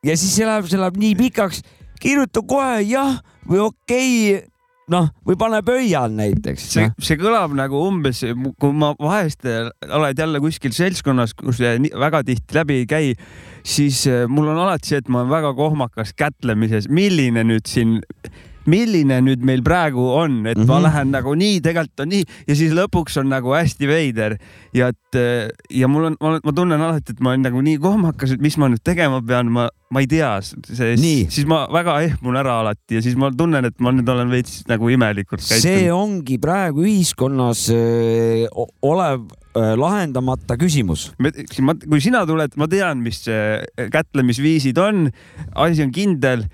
ja 0.05 0.17
siis 0.17 0.33
see 0.35 0.45
läheb, 0.47 0.67
see 0.69 0.79
läheb 0.81 0.97
nii 1.01 1.15
pikaks, 1.21 1.63
kirjuta 2.01 2.43
kohe 2.45 2.81
jah 2.85 3.17
või 3.49 3.61
okei 3.65 4.11
noh, 4.93 5.07
või 5.25 5.37
pane 5.41 5.63
pöial 5.65 6.13
näiteks. 6.13 6.67
see, 6.75 6.85
see 7.01 7.17
kõlab 7.17 7.55
nagu 7.57 7.79
umbes, 7.87 8.21
kui 8.61 8.73
ma 8.77 8.91
vahest 9.01 9.47
äh, 9.49 9.71
oled 9.97 10.21
jälle 10.21 10.41
kuskil 10.43 10.75
seltskonnas, 10.77 11.33
kus 11.37 11.57
nii- 11.63 11.93
väga 12.05 12.21
tihti 12.27 12.59
läbi 12.59 12.81
ei 12.83 12.87
käi, 12.89 13.07
siis 13.65 14.05
äh, 14.07 14.25
mul 14.29 14.51
on 14.53 14.61
alati 14.61 14.93
see, 14.93 15.01
et 15.01 15.09
ma 15.09 15.23
olen 15.23 15.33
väga 15.33 15.53
kohmakas 15.57 16.13
kätlemises, 16.17 16.89
milline 16.89 17.43
nüüd 17.47 17.65
siin, 17.69 17.97
milline 18.67 19.21
nüüd 19.21 19.43
meil 19.45 19.61
praegu 19.63 20.01
on, 20.15 20.45
et 20.47 20.57
mm 20.57 20.63
-hmm. 20.63 20.67
ma 20.67 20.75
Mhm. 20.79 20.83
lähen 20.85 21.11
nagu 21.11 21.35
nii, 21.35 21.61
tegelikult 21.61 21.99
on 21.99 22.09
nii 22.09 22.23
ja 22.47 22.55
siis 22.55 22.71
lõpuks 22.73 23.19
on 23.19 23.29
nagu 23.29 23.53
hästi 23.53 23.87
veider 23.87 24.37
ja 24.73 24.87
et 24.87 25.15
äh, 25.15 25.49
ja 25.69 25.87
mul 25.87 26.05
on, 26.05 26.15
ma, 26.21 26.51
tunnen 26.55 26.81
alati, 26.81 27.11
et 27.11 27.19
ma 27.19 27.29
olen 27.29 27.41
nagu 27.41 27.61
nii 27.61 27.77
kohmakas, 27.77 28.31
et 28.31 28.41
mis 28.41 28.57
ma 28.57 28.67
nüüd 28.69 28.83
tegema 28.83 29.21
pean, 29.21 29.51
ma, 29.51 29.69
ma 29.91 29.99
ei 29.99 30.07
tea, 30.07 30.41
see, 30.41 30.95
siis 31.29 31.45
ma 31.47 31.67
väga 31.71 32.01
ehmun 32.01 32.35
ära 32.35 32.59
alati 32.59 32.95
ja 32.95 33.01
siis 33.01 33.15
ma 33.15 33.31
tunnen, 33.31 33.65
et 33.65 33.79
ma 33.79 33.91
nüüd 33.91 34.09
olen 34.09 34.29
veits 34.29 34.63
nagu 34.67 34.89
imelikult 34.89 35.41
see 35.41 35.59
käitunud. 35.61 35.91
ongi 36.01 36.37
praegu 36.37 36.81
ühiskonnas 36.83 37.69
öö, 37.71 38.47
o- 38.55 38.69
olev 38.81 39.21
öö, 39.55 39.75
lahendamata 39.77 40.57
küsimus. 40.57 41.11
kui 41.89 42.01
sina 42.01 42.25
tuled, 42.25 42.51
ma 42.57 42.67
tean, 42.67 42.97
mis 42.97 43.23
kätlemisviisid 43.91 44.77
on, 44.77 45.09
asi 45.55 45.83
on 45.83 45.91
kindel. 45.91 46.45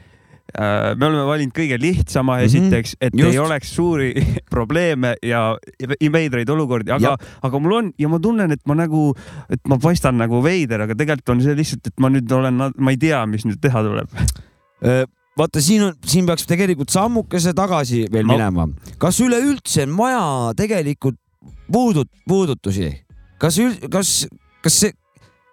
Me 0.58 1.06
oleme 1.08 1.26
valinud 1.28 1.56
kõige 1.56 1.78
lihtsama 1.82 2.38
Mhm, 2.41 2.45
esiteks, 2.49 2.95
et 3.02 3.16
just. 3.16 3.32
ei 3.32 3.39
oleks 3.39 3.76
suuri 3.76 4.12
probleeme 4.54 5.16
ja 5.24 5.56
veidraid 6.12 6.49
olukordi, 6.49 6.91
aga 6.91 7.16
aga 7.41 7.60
mul 7.60 7.78
on 7.78 7.91
ja 7.99 8.10
ma 8.12 8.20
tunnen, 8.20 8.52
et 8.52 8.62
ma 8.68 8.76
nagu, 8.76 9.12
et 9.49 9.62
ma 9.68 9.78
paistan 9.82 10.18
nagu 10.20 10.41
veider, 10.43 10.86
aga 10.88 10.97
tegelikult 10.97 11.36
on 11.36 11.41
see 11.45 11.56
lihtsalt, 11.58 11.88
et 11.88 12.04
ma 12.04 12.12
nüüd 12.14 12.32
olen, 12.32 12.62
ma 12.78 12.93
ei 12.93 12.99
tea, 13.02 13.24
mis 13.30 13.45
nüüd 13.47 13.62
teha 13.62 13.84
tuleb. 13.86 14.14
vaata, 15.38 15.62
siin 15.64 15.86
on, 15.88 15.97
siin 16.06 16.28
peaks 16.28 16.47
tegelikult 16.49 16.91
sammukese 16.93 17.54
tagasi 17.58 18.06
veel 18.12 18.28
no. 18.28 18.36
minema. 18.36 18.68
kas 19.02 19.22
üleüldse 19.24 19.86
on 19.88 19.97
vaja 19.97 20.24
tegelikult 20.58 21.20
puudut-, 21.72 22.12
puudutusi? 22.28 22.91
kas, 23.41 23.58
kas, 23.91 24.16
kas 24.62 24.80
see, 24.84 24.93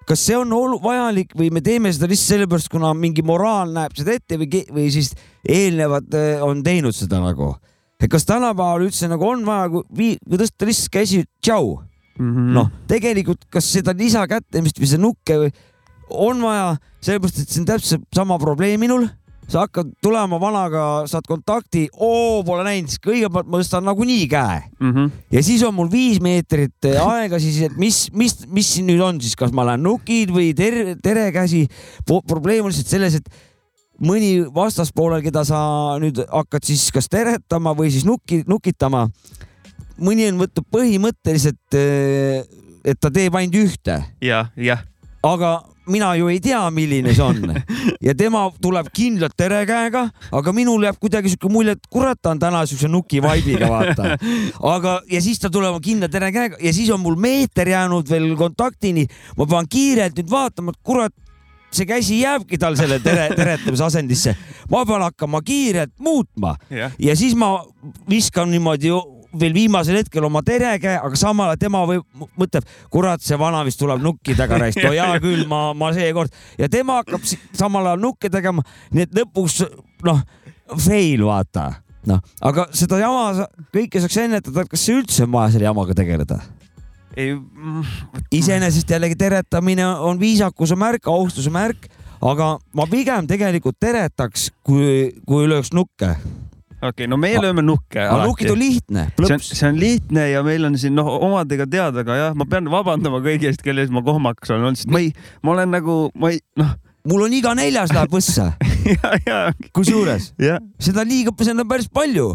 kas 0.09 0.23
see 0.25 0.37
on 0.39 0.53
olu- 0.57 0.81
vajalik 0.83 1.35
või 1.37 1.51
me 1.53 1.61
teeme 1.65 1.93
seda 1.93 2.09
lihtsalt 2.09 2.35
sellepärast, 2.35 2.71
kuna 2.73 2.95
mingi 2.97 3.23
moraal 3.27 3.73
näeb 3.75 3.97
seda 3.99 4.15
ette 4.17 4.39
või, 4.41 4.63
või 4.73 4.89
siis 4.95 5.13
eelnevad 5.45 6.15
äh, 6.17 6.45
on 6.45 6.63
teinud 6.65 6.97
seda 6.97 7.21
nagu? 7.25 7.55
et 7.99 8.07
kas 8.11 8.25
tänapäeval 8.29 8.85
üldse 8.87 9.09
nagu 9.11 9.27
on 9.27 9.45
vaja, 9.47 9.69
kui, 9.73 10.13
tõsta 10.39 10.69
lihtsalt 10.69 10.93
käsi, 10.95 11.25
tšau 11.43 11.79
Mhm. 12.19 12.49
noh, 12.51 12.71
tegelikult 12.91 13.45
kas 13.53 13.69
seda 13.71 13.93
lisakätlemist 13.95 14.81
või 14.81 14.89
seda 14.91 15.03
nukke 15.05 15.37
või 15.39 15.53
on 16.11 16.41
vaja, 16.43 16.73
sellepärast 17.05 17.39
et 17.45 17.53
see 17.53 17.61
on 17.63 17.69
täpselt 17.69 18.07
sama 18.17 18.39
probleem 18.43 18.81
minul. 18.83 19.07
Sa 19.49 19.63
hakkad 19.65 19.95
tulema 20.05 20.37
vanaga, 20.41 21.07
saad 21.09 21.25
kontakti, 21.29 21.87
oo 21.97 22.43
pole 22.45 22.67
näinud, 22.67 22.91
siis 22.93 23.01
kõigepealt 23.01 23.49
ma 23.49 23.61
tõstan 23.63 23.87
nagunii 23.89 24.27
käe 24.29 24.63
Mhm. 24.81 25.07
ja 25.33 25.43
siis 25.43 25.63
on 25.65 25.75
mul 25.75 25.89
viis 25.91 26.21
meetrit 26.21 26.85
eh, 26.85 26.99
aega 27.01 27.39
siis, 27.41 27.63
et 27.63 27.77
mis, 27.77 28.11
mis, 28.13 28.35
mis 28.47 28.75
siin 28.75 28.87
nüüd 28.87 29.01
on 29.01 29.21
siis, 29.21 29.37
kas 29.37 29.53
ma 29.53 29.65
lähen 29.65 29.83
nukid 29.83 30.31
või 30.35 30.55
tere, 30.55 30.97
tere 31.03 31.31
käsi. 31.33 31.67
probleem 32.07 32.65
on 32.65 32.71
lihtsalt 32.71 32.93
selles, 32.93 33.15
et 33.15 33.29
mõni 33.99 34.45
vastaspoolel, 34.55 35.23
keda 35.25 35.45
sa 35.45 35.59
nüüd 35.99 36.21
hakkad 36.29 36.65
siis 36.69 36.91
kas 36.95 37.09
teretama 37.09 37.73
või 37.75 37.91
siis 37.91 38.05
nuki, 38.05 38.45
nukitama. 38.47 39.09
mõni 39.99 40.29
on 40.31 40.39
võtnud 40.39 40.67
põhimõtteliselt, 40.71 41.75
et 42.85 43.01
ta 43.01 43.11
teeb 43.11 43.35
ainult 43.35 43.55
ühte, 43.59 44.05
jah, 44.23 44.53
jah, 44.57 44.85
aga 45.27 45.63
mina 45.89 46.12
ju 46.18 46.28
ei 46.32 46.41
tea, 46.43 46.61
milline 46.74 47.14
see 47.16 47.24
on 47.24 47.55
ja 48.07 48.14
tema 48.18 48.45
tuleb 48.62 48.91
kindlalt 48.95 49.36
tere 49.39 49.62
käega, 49.68 50.07
aga 50.32 50.55
minul 50.57 50.86
jääb 50.86 50.99
kuidagi 51.01 51.32
siuke 51.32 51.51
mulje, 51.53 51.76
et 51.78 51.89
kurat, 51.91 52.18
ta 52.20 52.32
on 52.34 52.43
täna 52.43 52.64
siukse 52.68 52.91
nuki 52.91 53.22
vaibiga, 53.24 53.70
vaata. 53.72 54.16
aga, 54.74 54.99
ja 55.11 55.22
siis 55.24 55.41
ta 55.43 55.51
tuleb 55.53 55.80
kindla 55.84 56.11
tere 56.12 56.32
käega 56.34 56.61
ja 56.62 56.74
siis 56.74 56.91
on 56.95 57.03
mul 57.05 57.18
meeter 57.20 57.68
jäänud 57.68 58.11
veel 58.11 58.34
kontaktini. 58.36 59.07
ma 59.36 59.47
pean 59.47 59.68
kiirelt 59.70 60.18
nüüd 60.18 60.30
vaatama, 60.30 60.74
et 60.74 60.80
kurat, 60.84 61.14
see 61.74 61.86
käsi 61.89 62.22
jääbki 62.22 62.59
tal 62.61 62.76
selle 62.80 63.01
tere, 63.05 63.28
teretamise 63.36 63.84
asendisse. 63.84 64.36
ma 64.70 64.84
pean 64.86 65.05
hakkama 65.09 65.43
kiirelt 65.45 65.95
muutma 65.99 66.57
jah, 66.70 66.93
ja 66.99 67.16
siis 67.16 67.36
ma 67.36 67.57
viskan 68.09 68.51
niimoodi 68.51 68.93
veel 69.41 69.55
viimasel 69.55 69.99
hetkel 70.01 70.24
oma 70.24 70.43
terekäe, 70.47 70.97
aga 70.97 71.18
samal 71.18 71.53
ajal 71.53 71.61
tema 71.61 71.83
võib, 71.89 72.05
mõtleb, 72.41 72.68
kurat, 72.93 73.22
see 73.24 73.39
vana 73.41 73.61
vist 73.66 73.81
tuleb 73.81 74.01
nukki 74.05 74.37
taga 74.39 74.61
raisk, 74.62 74.81
no 74.85 74.93
hea 74.95 75.09
küll, 75.24 75.45
ma, 75.51 75.72
ma 75.76 75.91
seekord 75.97 76.33
ja 76.61 76.70
tema 76.72 77.01
hakkab 77.03 77.26
samal 77.29 77.91
ajal 77.91 78.05
nukke 78.07 78.31
tegema, 78.33 78.64
nii 78.95 79.09
et 79.09 79.18
lõpuks 79.20 79.61
noh, 80.09 80.22
fail 80.87 81.26
vaata, 81.29 81.66
noh, 82.09 82.22
aga 82.41 82.68
seda 82.76 83.03
jama 83.03 83.49
kõike 83.74 84.01
saaks 84.05 84.22
ennetada, 84.24 84.64
kas 84.68 84.89
üldse 84.95 85.26
on 85.29 85.35
vaja 85.37 85.57
selle 85.57 85.68
jamaga 85.68 85.99
tegeleda? 85.99 86.41
ei, 87.18 87.35
iseenesest 88.33 88.91
jällegi 88.91 89.16
teretamine 89.18 89.87
on 89.87 90.20
viisakuse 90.20 90.76
märk, 90.79 91.09
austuse 91.11 91.51
märk, 91.51 91.89
aga 92.22 92.57
ma 92.76 92.87
pigem 92.91 93.26
tegelikult 93.31 93.79
teretaks, 93.81 94.49
kui, 94.66 95.11
kui 95.26 95.49
lööks 95.51 95.72
nukke. 95.74 96.14
Okei 96.79 96.91
okay,, 96.91 97.11
no 97.11 97.18
meie 97.20 97.41
lööme 97.43 97.64
nukke 97.66 98.05
nukid 98.24 98.53
on 98.53 98.61
lihtne, 98.61 99.07
see 99.18 99.39
see 99.51 99.68
on 99.68 99.79
lihtne 99.81 100.29
ja 100.31 100.43
meil 100.47 100.66
on 100.68 100.79
siin 100.81 100.95
noh, 100.99 101.09
omadega 101.26 101.66
teada, 101.70 102.05
aga 102.05 102.18
jah, 102.18 102.37
ma 102.39 102.47
pean 102.51 102.68
vabandama 102.72 103.22
kõigi 103.24 103.51
eest, 103.51 103.64
kelle 103.66 103.85
ees 103.85 103.95
ma 103.95 104.05
kohmakas 104.07 104.55
olen 104.55 104.70
olnud, 104.70 104.81
sest 104.83 104.93
ma 104.93 105.03
ei, 105.03 105.12
ma 105.43 105.57
olen 105.57 105.74
nagu, 105.74 105.99
ma 106.18 106.33
ei 106.35 106.43
noh, 106.61 106.74
mul 107.09 107.26
on 107.26 107.35
iga 107.35 107.55
neljas 107.59 107.95
läheb 107.97 108.12
võssa, 108.12 108.53
kusjuures. 109.76 110.33
Seda 110.83 111.05
liiga, 111.09 111.35
seda 111.43 111.64
on 111.64 111.70
päris 111.70 111.91
palju. 111.93 112.31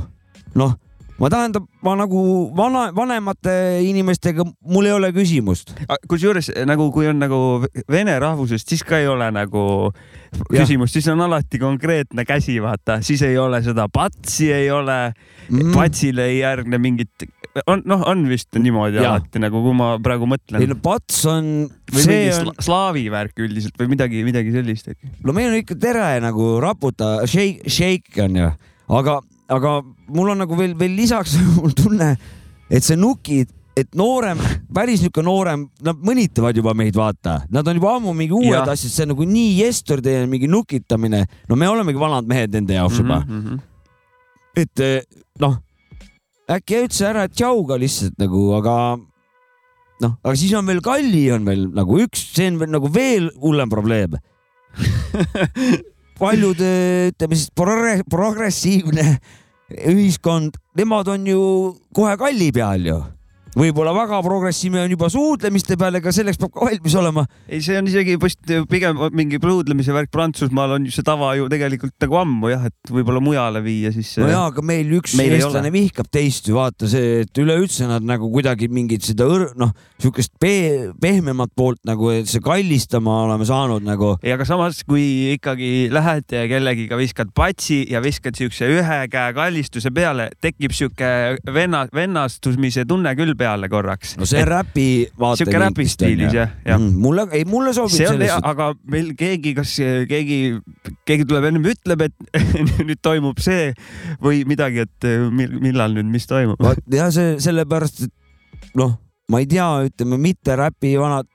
noh, 0.59 0.75
ma 1.21 1.29
tähendab, 1.29 1.65
ma 1.85 1.93
nagu 1.97 2.21
vana, 2.57 2.87
vanemate 2.95 3.53
inimestega 3.85 4.45
mul 4.45 4.89
ei 4.89 4.95
ole 4.95 5.11
küsimust. 5.15 5.73
kusjuures 6.09 6.49
nagu, 6.67 6.89
kui 6.95 7.07
on 7.09 7.21
nagu 7.21 7.39
vene 7.91 8.15
rahvusest, 8.21 8.69
siis 8.69 8.83
ka 8.87 8.99
ei 9.01 9.07
ole 9.11 9.29
nagu 9.33 9.65
küsimust, 10.49 10.97
siis 10.97 11.07
on 11.13 11.21
alati 11.25 11.61
konkreetne 11.61 12.25
käsi, 12.25 12.57
vaata, 12.63 12.99
siis 13.05 13.21
ei 13.27 13.37
ole 13.37 13.61
seda 13.65 13.87
patsi 13.93 14.49
ei 14.53 14.71
ole 14.73 14.97
mm., 15.13 15.71
patsile 15.75 16.27
ei 16.31 16.39
järgne 16.41 16.79
mingit, 16.81 17.27
on 17.67 17.83
noh, 17.89 18.01
on 18.09 18.25
vist 18.29 18.55
niimoodi 18.57 18.97
Jaa. 18.97 19.13
alati 19.13 19.41
nagu, 19.43 19.61
kui 19.65 19.77
ma 19.77 19.93
praegu 20.03 20.25
ei 20.25 20.33
mõtlen 20.33 20.65
no. 20.73 20.79
pats 20.83 21.21
on, 21.29 21.51
või 21.93 22.07
mingi 22.09 22.33
on 22.33 22.49
sla, 22.49 22.55
slaavi 22.69 23.05
värk 23.13 23.43
üldiselt 23.45 23.77
või 23.79 23.93
midagi, 23.93 24.25
midagi 24.25 24.55
sellist 24.55 24.89
no 25.21 25.35
meil 25.35 25.51
on 25.51 25.61
ikka 25.61 25.77
tere 25.77 26.09
nagu 26.23 26.55
raputa, 26.63 27.19
shake, 27.29 27.69
shake 27.69 28.25
on 28.25 28.41
ju, 28.41 28.49
aga, 28.97 29.19
aga 29.51 29.81
mul 30.13 30.31
on 30.33 30.41
nagu 30.43 30.57
veel, 30.57 30.77
veel 30.79 30.95
lisaks 30.97 31.35
mul 31.57 31.75
tunne, 31.77 32.13
et 32.69 32.85
see 32.85 32.97
nukid, 32.99 33.51
et 33.77 33.89
noorem, 33.97 34.39
päris 34.73 35.01
niisugune 35.01 35.25
noorem, 35.27 35.65
nad 35.85 35.99
mõnitavad 36.05 36.57
juba 36.57 36.75
meid, 36.77 36.95
vaata, 36.97 37.39
nad 37.53 37.67
on 37.67 37.79
juba 37.79 37.95
ammu 37.97 38.13
mingi 38.17 38.35
uued 38.37 38.69
asjad, 38.69 38.93
see 38.93 39.05
on 39.07 39.13
nagu 39.15 39.27
nii 39.27 39.53
yesterday, 39.63 40.23
mingi 40.29 40.49
nukitamine, 40.51 41.23
no 41.49 41.59
me 41.59 41.69
olemegi 41.71 42.01
vanad 42.01 42.29
mehed 42.29 42.53
nende 42.53 42.77
jaoks 42.77 43.01
juba 43.01 43.23
mm, 43.25 43.39
-hmm. 43.41 43.63
et 44.61 44.83
eh, 44.85 45.23
noh, 45.41 45.57
äkki 46.49 46.83
üldse 46.83 47.09
ära 47.09 47.25
tšau 47.27 47.65
ka 47.67 47.79
lihtsalt 47.81 48.19
nagu, 48.21 48.51
aga 48.59 48.75
noh, 50.03 50.13
aga 50.21 50.35
siis 50.37 50.53
on 50.57 50.69
veel 50.69 50.83
Kalli 50.83 51.25
on 51.33 51.45
veel 51.47 51.65
nagu 51.73 51.99
üks, 52.03 52.29
see 52.35 52.51
on 52.51 52.59
veel 52.61 52.71
nagu 52.73 52.93
veel 52.93 53.31
hullem 53.41 53.69
probleem. 53.71 54.19
paljud, 56.23 56.61
ütleme 57.11 57.35
siis 57.37 57.51
progre- 57.57 58.03
progressiivne 58.09 59.17
ühiskond, 59.93 60.55
nemad 60.77 61.09
on 61.11 61.27
ju 61.27 61.41
kohe 61.95 62.15
kalli 62.19 62.51
peal 62.55 62.87
ju. 62.87 63.01
Võib-olla 63.57 63.93
väga 63.95 64.19
progressiivne 64.25 64.83
on 64.83 64.93
juba 64.93 65.09
suudlemiste 65.13 65.77
peal, 65.79 65.99
ega 65.99 66.13
selleks 66.15 66.39
peab 66.41 66.53
ka 66.55 66.67
valmis 66.67 66.95
olema. 66.99 67.25
ei, 67.47 67.61
see 67.63 67.77
on 67.79 67.89
isegi 67.89 68.17
vist 68.21 68.53
pigem 68.69 68.99
mingi 69.15 69.39
pruudlemise 69.41 69.93
värk 69.95 70.11
Prantsusmaal 70.13 70.77
on 70.77 70.87
see 70.93 71.05
tava 71.05 71.33
ju 71.37 71.47
tegelikult 71.51 71.95
nagu 72.03 72.19
ammu 72.21 72.51
jah, 72.53 72.67
et 72.69 72.93
võib-olla 72.93 73.21
mujale 73.23 73.63
viia 73.65 73.93
siis. 73.95 74.15
no 74.21 74.29
jaa, 74.31 74.47
aga 74.51 74.65
meil 74.65 74.91
üks 74.99 75.15
Meil 75.19 75.37
ei 75.37 75.41
eestlane 75.41 75.71
vihkab 75.73 76.09
teist 76.13 76.49
ju 76.49 76.57
vaata 76.57 76.89
see, 76.89 77.23
et 77.23 77.43
üleüldse 77.43 77.87
nad 77.89 78.05
nagu 78.05 78.29
kuidagi 78.33 78.69
mingit 78.73 79.05
seda 79.05 79.27
õr-, 79.29 79.51
noh, 79.59 79.73
siukest 80.01 80.33
pe-, 80.41 80.91
pehmemat 81.01 81.53
poolt 81.55 81.81
nagu, 81.87 82.09
et 82.13 82.29
see 82.29 82.43
kallistama 82.43 83.23
oleme 83.27 83.47
saanud 83.47 83.85
nagu. 83.85 84.15
ei, 84.23 84.33
aga 84.35 84.47
samas, 84.47 84.81
kui 84.87 85.35
ikkagi 85.35 85.89
lähed 85.93 86.33
ja 86.33 86.45
kellegiga 86.49 86.99
viskad 86.99 87.33
patsi 87.35 87.83
ja 87.91 88.01
viskad 88.03 88.37
siukse 88.39 88.69
ühe 88.71 88.99
käe 89.13 89.35
kallistuse 89.37 89.93
peale, 89.93 90.29
tekib 90.43 90.73
sihuke 90.75 91.13
venna, 91.53 91.85
vennastumise 91.93 92.87
tunne 92.89 93.13
küll 93.19 93.35
peale 93.43 93.69
korraks. 93.71 94.15
no 94.19 94.27
see 94.29 94.43
räpi 94.47 94.87
vaata. 95.19 95.41
sihuke 95.43 95.61
räpi 95.65 95.87
stiilis 95.91 96.33
jah, 96.35 96.55
jah. 96.67 96.79
mulle, 96.79 97.27
ei 97.35 97.45
mulle 97.49 97.75
sobib 97.75 97.95
see 97.95 98.09
on 98.09 98.23
hea, 98.23 98.39
aga 98.53 98.71
meil 98.89 99.13
keegi, 99.19 99.55
kas 99.59 99.75
keegi, 100.09 100.39
keegi 101.07 101.27
tuleb 101.29 101.49
ennem 101.51 101.69
ütleb, 101.73 102.07
et 102.07 102.43
nüüd 102.87 102.99
toimub 103.03 103.41
see 103.43 103.71
või 104.23 104.43
midagi, 104.49 104.87
et 104.87 105.09
mil- 105.33 105.59
millal 105.63 105.95
nüüd, 105.97 106.09
mis 106.13 106.27
toimub. 106.29 106.61
ja 106.93 107.09
see 107.13 107.37
sellepärast, 107.43 108.05
et 108.07 108.75
noh, 108.79 108.97
ma 109.31 109.41
ei 109.43 109.47
tea, 109.49 109.67
ütleme 109.87 110.19
mitte 110.21 110.55
räpi 110.59 110.95
vanad, 110.99 111.27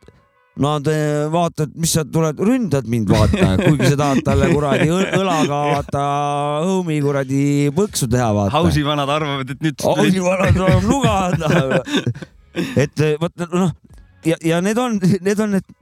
nad 0.58 0.88
vaatavad, 1.32 1.74
mis 1.78 1.92
sa 1.94 2.02
tuled, 2.06 2.40
ründad 2.42 2.88
mind, 2.90 3.10
vaata, 3.12 3.52
kuigi 3.60 3.92
sa 3.92 3.98
tahad 4.00 4.22
talle 4.26 4.48
kuradi 4.50 4.88
õlaga 4.90 5.60
vaata 5.72 6.06
õumi 6.66 6.98
kuradi 7.04 7.42
põksu 7.76 8.10
teha, 8.10 8.30
vaata. 8.34 8.56
Hausi 8.56 8.82
vanad 8.86 9.12
arvavad, 9.18 9.54
et 9.54 9.62
nüüd. 9.62 9.86
Ausi 9.86 10.24
vanad 10.24 10.58
tuleb 10.58 10.88
luga 10.88 11.14
anda. 11.28 11.82
et 12.84 13.06
vot 13.20 13.46
noh 13.52 13.70
ja, 14.24 14.36
ja 14.42 14.60
need 14.64 14.78
on, 14.78 14.98
need 14.98 15.40
on 15.40 15.56
need 15.56 15.74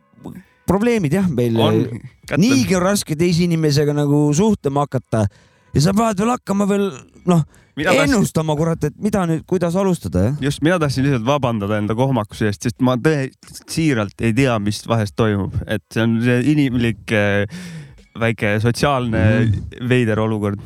probleemid 0.67 1.15
jah, 1.15 1.29
meil 1.31 1.59
on. 1.63 1.85
niigi 2.41 2.77
on 2.77 2.85
raske 2.85 3.17
teise 3.19 3.45
inimesega 3.47 3.95
nagu 3.97 4.27
suhtlema 4.37 4.87
hakata 4.87 5.27
ja 5.75 5.85
sa 5.85 5.95
pead 5.97 6.21
veel 6.21 6.35
hakkama 6.35 6.67
veel 6.69 6.89
noh, 7.31 7.45
mina 7.77 7.93
tahtsin, 7.93 8.17
ennustama 8.17 8.57
kurat, 8.57 8.85
et 8.89 8.97
mida 9.03 9.25
nüüd, 9.29 9.45
kuidas 9.49 9.77
alustada 9.77 10.29
jah. 10.29 10.39
just 10.43 10.63
mina 10.65 10.79
tahtsin 10.83 11.07
lihtsalt 11.07 11.27
vabandada 11.27 11.81
enda 11.81 11.97
kohmakuse 11.99 12.51
eest, 12.51 12.65
sest 12.69 12.81
ma 12.85 12.97
tõe-, 13.01 13.29
siiralt 13.69 14.25
ei 14.25 14.35
tea, 14.37 14.57
mis 14.63 14.81
vahest 14.89 15.17
toimub, 15.19 15.55
et 15.67 15.85
see 15.93 16.05
on 16.05 16.17
see 16.25 16.41
inimlik 16.55 17.13
äh, 17.17 17.45
väike 18.21 18.57
sotsiaalne 18.65 19.25
mm 19.47 19.63
veider 19.87 20.19
olukord. 20.19 20.61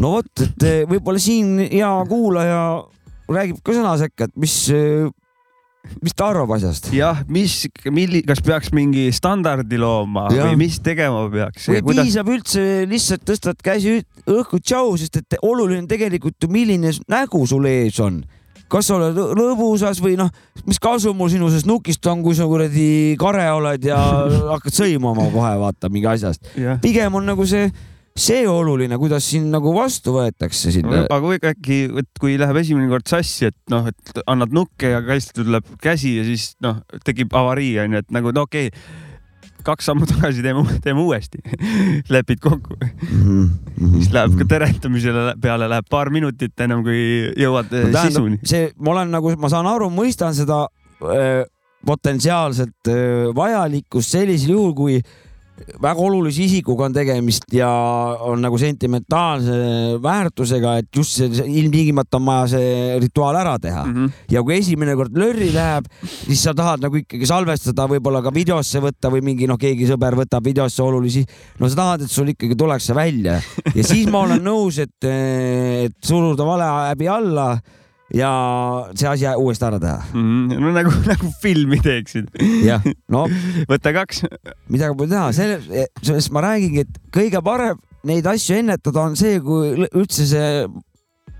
no 0.00 0.16
vot, 0.16 0.32
et 0.42 0.64
eh, 0.66 0.82
võib-olla 0.88 1.20
siin 1.20 1.58
hea 1.60 1.92
kuulaja 2.08 2.60
räägib 3.28 3.60
ka 3.64 3.74
sõna 3.76 3.92
sekka, 4.00 4.28
et 4.28 4.36
mis, 4.40 4.56
mis 6.02 6.14
ta 6.16 6.30
arvab 6.32 6.54
asjast. 6.56 6.90
jah, 6.94 7.22
mis, 7.32 7.66
milli-, 7.92 8.22
kas 8.26 8.40
peaks 8.44 8.72
mingi 8.76 9.08
standardi 9.14 9.78
looma 9.80 10.26
Jah. 10.34 10.48
või 10.48 10.60
mis 10.66 10.78
tegema 10.84 11.26
peaks? 11.32 11.68
või 11.72 11.96
piisab 11.96 12.30
üldse 12.32 12.62
lihtsalt 12.90 13.26
tõstad 13.28 13.60
käsi 13.64 14.00
õhku 14.26 14.60
tšau, 14.62 14.96
sest 15.00 15.20
et 15.22 15.38
oluline 15.42 15.84
on 15.84 15.90
tegelikult 15.90 16.38
ju, 16.42 16.50
milline 16.52 16.92
nägu 17.10 17.42
sul 17.46 17.68
ees 17.70 18.00
on. 18.02 18.22
kas 18.68 18.88
sa 18.88 18.96
oled 18.96 19.18
rõõmusas 19.38 20.00
või 20.02 20.16
noh, 20.18 20.30
mis 20.66 20.80
kasu 20.82 21.12
mul 21.14 21.30
sinu 21.30 21.50
sellest 21.50 21.68
nukist 21.70 22.06
on, 22.10 22.22
kui 22.24 22.34
sa 22.34 22.48
kuradi 22.50 23.14
kare 23.20 23.44
oled 23.54 23.84
ja 23.86 23.98
hakkad 24.54 24.74
sõimama 24.74 25.28
kohe 25.34 25.52
vaata 25.62 25.90
mingi 25.92 26.10
asjast. 26.10 26.50
pigem 26.82 27.14
on 27.14 27.28
nagu 27.30 27.46
see, 27.46 27.70
see 28.16 28.44
oluline, 28.48 28.96
kuidas 29.00 29.26
sind 29.28 29.52
nagu 29.52 29.72
vastu 29.76 30.14
võetakse 30.16 30.72
sinna. 30.74 31.04
aga 31.04 31.20
kui 31.24 31.40
äkki, 31.52 31.80
et 32.02 32.20
kui 32.20 32.36
läheb 32.40 32.60
esimene 32.62 32.88
kord 32.90 33.08
sassi, 33.10 33.50
et 33.50 33.58
noh, 33.72 33.88
et 33.90 34.22
annad 34.26 34.54
nukke 34.56 34.94
ja 34.94 35.02
kast 35.04 35.34
tuleb 35.36 35.66
käsi 35.82 36.16
ja 36.18 36.24
siis 36.26 36.54
noh, 36.64 36.80
tekib 37.04 37.34
avarii 37.36 37.74
onju, 37.84 38.04
et 38.04 38.16
nagu 38.16 38.32
no 38.34 38.46
okei 38.48 38.70
okay,, 38.72 39.02
kaks 39.66 39.88
sammu 39.90 40.06
tagasi 40.08 40.44
teeme, 40.44 40.62
teeme 40.84 41.02
uuesti, 41.02 41.42
lepid 42.14 42.40
kokku, 42.44 42.76
Mhm, 42.76 43.98
siis 43.98 44.08
läheb 44.14 44.38
ka 44.38 44.46
teretamise 44.48 45.12
peale 45.42 45.68
läheb 45.68 45.88
paar 45.90 46.08
minutit 46.14 46.54
ennem 46.64 46.80
kui 46.86 47.00
jõuad 47.36 47.68
no, 47.68 47.82
no, 47.82 47.92
tähendab, 47.92 48.06
sisuni. 48.08 48.38
see, 48.46 48.70
ma 48.80 48.94
olen 48.94 49.12
nagu, 49.12 49.34
ma 49.40 49.50
saan 49.52 49.68
aru, 49.68 49.90
mõistan 49.92 50.32
seda 50.36 50.62
öö, 51.02 51.44
potentsiaalset 51.86 52.88
öö, 52.88 53.34
vajalikkust 53.36 54.16
sellisel 54.16 54.54
juhul, 54.54 54.72
kui 54.78 54.96
väga 55.82 56.02
olulise 56.02 56.44
isikuga 56.44 56.86
on 56.86 56.94
tegemist 56.96 57.46
ja 57.54 57.68
on 58.26 58.42
nagu 58.44 58.58
sentimentaalse 58.60 59.56
väärtusega, 60.02 60.76
et 60.82 60.88
just 60.94 61.16
see, 61.18 61.46
ilmtingimata 61.60 62.20
on 62.20 62.26
vaja 62.28 62.48
see 62.56 62.98
rituaal 63.02 63.38
ära 63.40 63.56
teha 63.62 63.84
mm. 63.84 63.94
-hmm. 63.94 64.26
ja 64.34 64.42
kui 64.42 64.58
esimene 64.58 64.96
kord 64.98 65.16
lörri 65.16 65.52
läheb, 65.54 65.88
siis 66.02 66.42
sa 66.42 66.54
tahad 66.54 66.84
nagu 66.84 67.00
ikkagi 67.00 67.26
salvestada, 67.26 67.88
võib-olla 67.90 68.22
ka 68.22 68.34
videosse 68.34 68.82
võtta 68.84 69.12
või 69.12 69.24
mingi 69.30 69.48
noh, 69.48 69.58
keegi 69.58 69.88
sõber 69.88 70.18
võtab 70.18 70.44
videosse 70.44 70.82
olulisi, 70.82 71.24
no 71.58 71.68
sa 71.68 71.80
tahad, 71.82 72.06
et 72.06 72.12
sul 72.12 72.34
ikkagi 72.34 72.56
tuleks 72.56 72.90
see 72.90 72.96
välja 72.96 73.40
ja 73.74 73.82
siis 73.84 74.06
ma 74.10 74.26
olen 74.26 74.44
nõus, 74.44 74.78
et, 74.82 74.96
et 75.04 75.96
suruda 76.04 76.44
vale 76.44 76.70
häbi 76.90 77.08
alla 77.08 77.50
ja 78.14 78.30
see 78.94 79.08
asi 79.10 79.32
uuesti 79.36 79.66
ära 79.66 79.80
teha. 79.82 79.98
Mhm. 80.12 80.60
no 80.62 80.72
nagu, 80.76 80.92
nagu 81.06 81.32
filmi 81.42 81.80
teeksid. 81.82 82.30
jah, 82.66 82.84
no 83.12 83.26
võta 83.70 83.94
kaks. 83.96 84.24
midagi 84.68 84.98
pole 84.98 85.12
teha, 85.12 85.32
selle, 85.36 85.86
sellest 86.02 86.32
ma 86.34 86.44
räägingi, 86.46 86.86
et 86.86 87.02
kõige 87.14 87.42
parem 87.44 87.80
neid 88.06 88.26
asju 88.30 88.60
ennetada 88.60 89.02
on 89.02 89.16
see, 89.18 89.40
kui 89.42 89.88
üldse 89.88 90.26
see, 90.30 90.50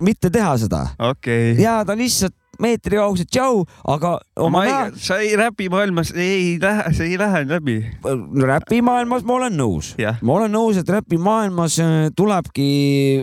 mitte 0.01 0.31
teha 0.31 0.57
seda, 0.61 0.89
okei 0.99 1.53
okay.. 1.53 1.63
jääda 1.63 1.97
lihtsalt 1.99 2.37
meetri 2.63 2.99
kaugused 2.99 3.29
tšau, 3.31 3.65
aga 3.93 4.17
oma 4.41 4.63
ma 4.63 4.65
ei, 4.67 5.01
sa 5.01 5.19
ei 5.23 5.35
räpimaailmas 5.39 6.13
ei 6.17 6.57
lähe, 6.63 6.93
see 6.97 7.11
ei 7.13 7.19
lähe 7.21 7.43
läbi. 7.49 7.77
räpimaailmas 8.51 9.27
ma 9.29 9.37
olen 9.41 9.57
nõus 9.59 9.93
Jah., 10.01 10.19
ma 10.25 10.39
olen 10.39 10.55
nõus, 10.57 10.81
et 10.81 10.93
räpimaailmas 10.97 11.79
äh, 11.85 11.97
tulebki 12.17 12.69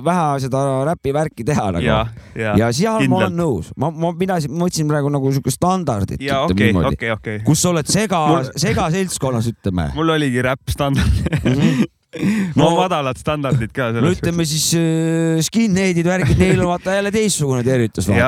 vähe 0.06 0.28
seda 0.46 0.64
räpivärki 0.92 1.46
teha 1.48 1.70
nagu 1.78 1.86
ja, 1.86 2.04
ja, 2.38 2.56
ja 2.62 2.70
seal 2.76 3.08
ma 3.08 3.24
olen 3.24 3.34
kindlalt. 3.34 3.40
nõus, 3.40 3.74
ma, 3.78 3.90
ma 3.90 4.14
pidasin, 4.20 4.54
ma 4.54 4.68
võtsin 4.70 4.92
praegu 4.92 5.12
nagu 5.14 5.34
siukest 5.34 5.60
standardit, 5.60 6.22
ja 6.24 6.44
okei, 6.48 6.72
okei, 6.94 7.12
okei. 7.16 7.42
kus 7.48 7.64
sa 7.64 7.74
oled 7.74 7.90
sega 7.90 8.22
Mul-, 8.30 8.54
segaseltskonnas, 8.68 9.50
ütleme. 9.56 9.90
mul 9.98 10.16
oligi 10.16 10.46
räpp 10.46 10.74
standard 10.74 11.22
mm. 11.42 11.52
-hmm. 11.52 11.92
no 12.58 12.64
No- 12.64 12.76
madalad 12.78 13.18
standardid 13.20 13.72
ka 13.76 13.90
no 13.96 14.12
ütleme 14.14 14.46
siis 14.48 14.68
äh, 14.78 15.40
skinhead'id, 15.46 16.06
värgid, 16.08 16.40
neil 16.40 16.62
on 16.62 16.70
vaata 16.74 16.98
jälle 16.98 17.12
teistsugune 17.14 17.64
tervitus, 17.66 18.10
noh 18.10 18.20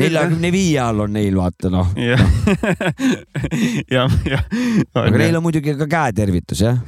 neljakümne 0.00 0.52
viie 0.54 0.78
all 0.82 1.04
on 1.04 1.12
neil 1.16 1.36
vaata 1.40 1.72
noh, 1.72 1.90
jah, 2.00 2.22
jah, 3.96 4.46
aga 4.94 5.12
neil 5.16 5.40
on 5.40 5.44
muidugi 5.44 5.76
ka 5.80 5.88
käetervitus 5.90 6.64
jah. 6.64 6.80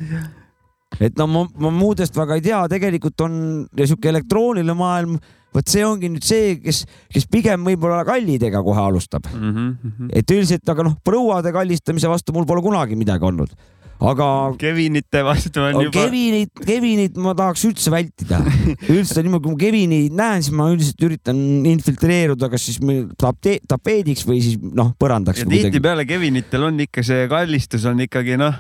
et 1.00 1.20
no 1.20 1.28
ma, 1.30 1.44
ma 1.66 1.72
muudest 1.74 2.16
väga 2.16 2.40
ei 2.40 2.46
tea, 2.48 2.64
tegelikult 2.72 3.26
on 3.26 3.38
sihuke 3.76 4.12
elektrooniline 4.12 4.76
maailm, 4.78 5.18
vot 5.52 5.68
see 5.68 5.84
ongi 5.84 6.08
nüüd 6.12 6.24
see, 6.24 6.56
kes, 6.62 6.84
kes 7.12 7.28
pigem 7.32 7.68
võib-olla 7.68 8.06
kallidega 8.08 8.62
kohe 8.64 8.80
alustab, 8.86 9.28
mm. 9.34 9.52
-hmm. 9.52 10.14
et 10.16 10.32
üldiselt, 10.32 10.64
aga 10.68 10.88
noh, 10.88 10.96
prouade 11.04 11.52
kallistamise 11.52 12.08
vastu 12.08 12.32
mul 12.32 12.48
pole 12.48 12.64
kunagi 12.64 12.96
midagi 12.96 13.28
olnud. 13.28 13.52
Aga 14.00 14.28
Kevinite 14.58 15.22
vastu 15.26 15.62
on 15.62 15.76
juba. 15.86 15.92
Kevinit, 15.94 16.50
Kevinit 16.66 17.16
ma 17.22 17.34
tahaks 17.38 17.64
üldse 17.68 17.92
vältida. 17.92 18.40
üldse 18.92 19.22
niimoodi, 19.22 19.44
kui 19.46 19.54
ma 19.54 19.60
Kevinit 19.60 20.16
näen, 20.18 20.42
siis 20.42 20.56
ma 20.56 20.68
üldiselt 20.72 21.06
üritan 21.06 21.38
infiltreeruda, 21.70 22.50
kas 22.52 22.66
siis 22.70 22.80
tapte- 23.20 23.60
tapeediks 23.68 24.26
või 24.28 24.42
siis 24.44 24.58
noh, 24.62 24.94
põrandaks 25.00 25.44
ja 25.44 25.48
tihtipeale 25.50 26.06
Kevinitel 26.08 26.68
on 26.68 26.80
ikka 26.86 27.04
see 27.06 27.26
kallistus 27.30 27.86
on 27.88 28.00
ikkagi 28.04 28.38
noh, 28.40 28.56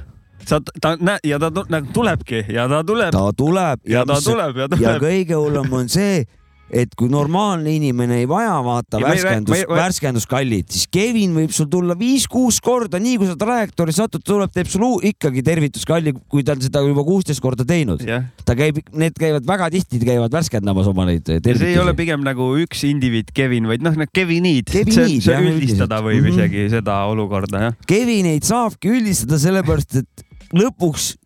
sa, 0.46 0.60
ta 0.82 0.94
näed 1.00 1.26
ja 1.26 1.38
ta 1.42 1.50
nagu 1.50 1.90
tulebki 1.94 2.44
ja 2.52 2.68
ta 2.70 2.82
tuleb 2.86 3.14
ta 3.14 3.24
tuleb 3.36 3.88
ja 3.88 4.04
ta 4.08 4.18
tuleb 4.22 4.62
ja 4.62 4.68
ja 4.68 4.76
tuleb. 4.76 5.02
kõige 5.02 5.38
hullem 5.38 5.76
on 5.82 5.90
see, 5.92 6.24
et 6.72 6.94
kui 6.96 7.10
normaalne 7.12 7.68
inimene 7.76 8.22
ei 8.22 8.26
vaja 8.28 8.54
vaata 8.64 8.96
Ja 9.02 9.10
ei 9.12 9.20
värskendus 9.20 9.56
ei-, 9.58 9.64
ma 9.68 9.74
ei- 9.76 9.80
värskenduskallit, 9.82 10.70
siis 10.72 10.86
Kevin 10.88 11.34
võib 11.36 11.52
sul 11.52 11.66
tulla 11.68 11.94
viis-kuus 11.98 12.60
korda, 12.64 12.98
nii 13.02 13.18
kui 13.20 13.28
sa 13.28 13.36
trajektoori 13.36 13.92
satud, 13.92 14.22
tuleb, 14.24 14.50
teeb 14.54 14.70
sul 14.72 14.86
uu- 14.86 15.02
ikkagi 15.12 15.42
tervituskalli, 15.44 16.14
kui 16.32 16.42
ta 16.42 16.56
on 16.56 16.62
seda 16.64 16.80
juba 16.86 17.04
kuusteist 17.04 17.42
korda 17.44 17.66
teinud. 17.68 18.00
jah, 18.08 18.24
ta 18.44 18.56
käib, 18.56 18.80
need 18.96 19.12
käivad 19.20 19.44
väga 19.46 19.68
tihti, 19.74 20.00
käivad 20.00 20.32
värskendamas 20.32 20.88
oma 20.88 21.04
neid 21.10 21.28
ja 21.28 21.38
see 21.42 21.52
ei 21.52 21.78
ole 21.78 21.92
tervitusi. 21.92 21.96
pigem 21.96 22.24
nagu 22.24 22.48
üks 22.64 22.84
indiviid 22.88 23.32
Kevin, 23.36 23.68
vaid 23.68 23.82
noh, 23.84 23.92
need 23.96 24.08
Kevinid, 24.12 24.72
üldistada 24.72 26.00
võib 26.02 26.22
Mhm. 26.24 26.32
isegi 26.38 26.68
seda 26.72 27.02
olukorda 27.12 27.60
jah. 27.66 27.74
Kevineid 27.86 28.42
saabki 28.48 28.88
üldistada 28.96 29.38
sellepärast, 29.38 29.96
et 30.02 30.24
lõpuks 30.56 31.16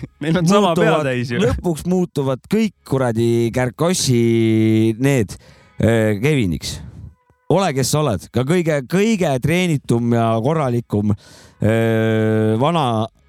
Neil 0.22 0.38
on 0.40 0.48
sama 0.50 0.74
peatäis 0.78 1.32
ju. 1.34 1.40
lõpuks 1.42 1.86
muutuvad 1.90 2.42
kõik 2.50 2.74
kuradi 2.88 3.50
Kärkossi 3.54 4.94
need 5.02 5.36
äh, 5.36 6.18
Keviniks. 6.22 6.78
ole, 7.52 7.72
kes 7.76 7.90
sa 7.92 8.02
oled, 8.02 8.28
ka 8.32 8.46
kõige-kõige 8.48 9.32
treenitum 9.44 10.14
ja 10.16 10.28
korralikum 10.44 11.12
äh, 11.14 12.54
vana 12.60 12.86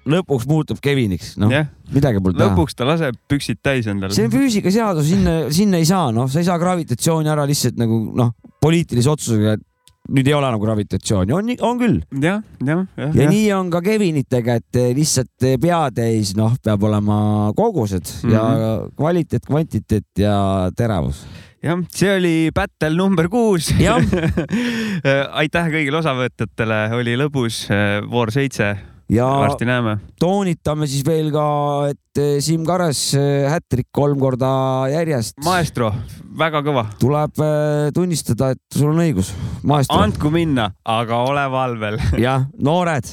lõpuks 0.08 0.46
muutub 0.48 0.80
Keviniks, 0.84 1.34
noh, 1.40 1.52
jah, 1.52 1.68
midagi 1.92 2.20
pole 2.22 2.36
teha. 2.36 2.50
lõpuks 2.52 2.76
ta 2.76 2.86
laseb 2.88 3.16
püksid 3.30 3.60
täis 3.64 3.88
endale. 3.90 4.16
see 4.16 4.28
on 4.28 4.34
füüsikaseadus, 4.34 5.08
sinna, 5.08 5.36
sinna 5.54 5.80
ei 5.80 5.88
saa, 5.88 6.10
noh, 6.14 6.28
sa 6.30 6.42
ei 6.42 6.48
saa 6.48 6.58
gravitatsiooni 6.60 7.30
ära 7.32 7.46
lihtsalt 7.48 7.78
nagu 7.80 8.00
noh, 8.16 8.34
poliitilise 8.64 9.12
otsusega, 9.12 9.56
et 9.58 9.64
nüüd 10.12 10.26
ei 10.28 10.34
ole 10.36 10.50
nagu 10.52 10.60
gravitatsiooni, 10.66 11.32
on, 11.32 11.48
on 11.64 11.78
küll. 11.80 12.00
jah, 12.20 12.42
jah, 12.60 12.82
jah, 12.98 13.14
ja 13.16 13.28
nii 13.30 13.46
on 13.56 13.70
ka 13.72 13.80
Kevinitega, 13.84 14.58
et 14.60 14.76
eh, 14.76 14.90
lihtsalt 14.96 15.46
eh, 15.48 15.56
peatäis, 15.60 16.34
noh, 16.36 16.52
peab 16.62 16.82
olema 16.84 17.52
kogused 17.56 18.04
mm 18.04 18.28
-hmm. 18.30 18.34
ja 18.34 18.42
Mhm. 18.44 18.94
kvaliteet, 18.96 19.46
kvantiteet 19.46 20.04
ja 20.18 20.70
teravus. 20.76 21.24
jah, 21.62 21.78
see 21.90 22.16
oli 22.16 22.50
battle 22.54 22.94
number 22.96 23.28
kuus. 23.28 23.70
Aitäh 25.40 25.68
kõigile 25.72 25.96
osavõtjatele, 26.00 26.80
oli 26.98 27.16
lõbus, 27.16 27.64
voor 28.10 28.30
seitse, 28.30 28.76
ja 29.12 29.26
varsti 29.26 29.66
näeme. 29.68 29.98
toonitame 30.20 30.86
siis 30.90 31.04
veel 31.06 31.30
ka, 31.34 31.46
et 31.92 32.20
eh, 32.22 32.36
Siim 32.44 32.64
Kares 32.66 33.02
hätrik 33.50 33.88
kolm 33.92 34.20
korda 34.20 34.50
järjest. 34.92 35.36
maestro, 35.44 35.92
väga 36.38 36.62
kõva, 36.66 36.86
tuleb 37.00 37.42
eh, 37.44 37.90
tunnistada, 37.96 38.52
et 38.54 38.78
sul 38.78 38.92
on 38.92 39.02
õigus, 39.04 39.34
maestro. 39.62 40.00
andku 40.00 40.32
minna, 40.34 40.70
aga 40.84 41.20
ole 41.28 41.44
valvel. 41.52 42.00
jah, 42.26 42.46
noored 42.58 43.10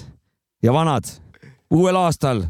ja 0.63 0.75
vanad, 0.75 1.09
uuel 1.73 1.99
aastal, 2.03 2.45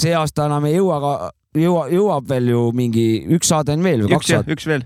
see 0.00 0.16
aasta 0.16 0.48
enam 0.50 0.66
ei 0.68 0.78
jõua, 0.78 0.98
aga 0.98 1.14
jõua, 1.60 1.86
jõuab 1.92 2.28
veel 2.30 2.52
ju 2.52 2.66
mingi 2.76 3.06
üks 3.36 3.50
saade 3.52 3.74
on 3.76 3.86
veel 3.86 4.04
või 4.04 4.14
kaks 4.16 4.34
saadet? 4.34 4.52
üks 4.56 4.68
veel, 4.70 4.84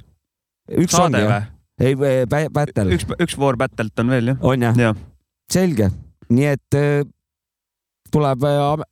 üks 0.85 0.97
saade 0.97 1.21
ongi 1.21 1.33
või 1.33 1.43
ei, 1.91 2.49
battle 2.55 2.87
üks, 2.95 3.09
üks 3.19 3.37
voor 3.39 3.59
battle't 3.61 3.99
on 4.01 4.13
veel 4.13 4.33
jah, 4.33 4.41
on 4.47 4.69
jah? 4.69 4.79
jah. 4.79 5.03
selge, 5.53 5.91
nii 6.31 6.51
et 6.53 6.79
tuleb 8.15 8.45
äh, 8.47 8.59
am- 8.63 8.85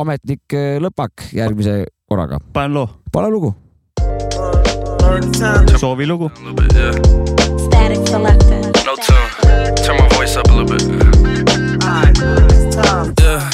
ametlik 0.00 0.54
äh, 0.56 0.78
lõpak 0.80 1.26
järgmise 1.36 1.84
korraga. 2.08 2.38
panen 2.54 2.72
loo, 2.78 2.88
pane 3.12 3.28
lugu. 3.30 3.52
soovi 5.80 6.06
lugu. 6.08 6.30
Static 7.66 8.06
selector. 8.08 8.60
No 8.86 8.94
tune. 8.96 9.74
Turn 9.84 9.96
my 10.00 10.08
voice 10.16 10.36
up 10.36 10.48
a 10.48 10.54
little 10.56 10.70
bit. 10.70 10.82
Yeah. 13.20 13.50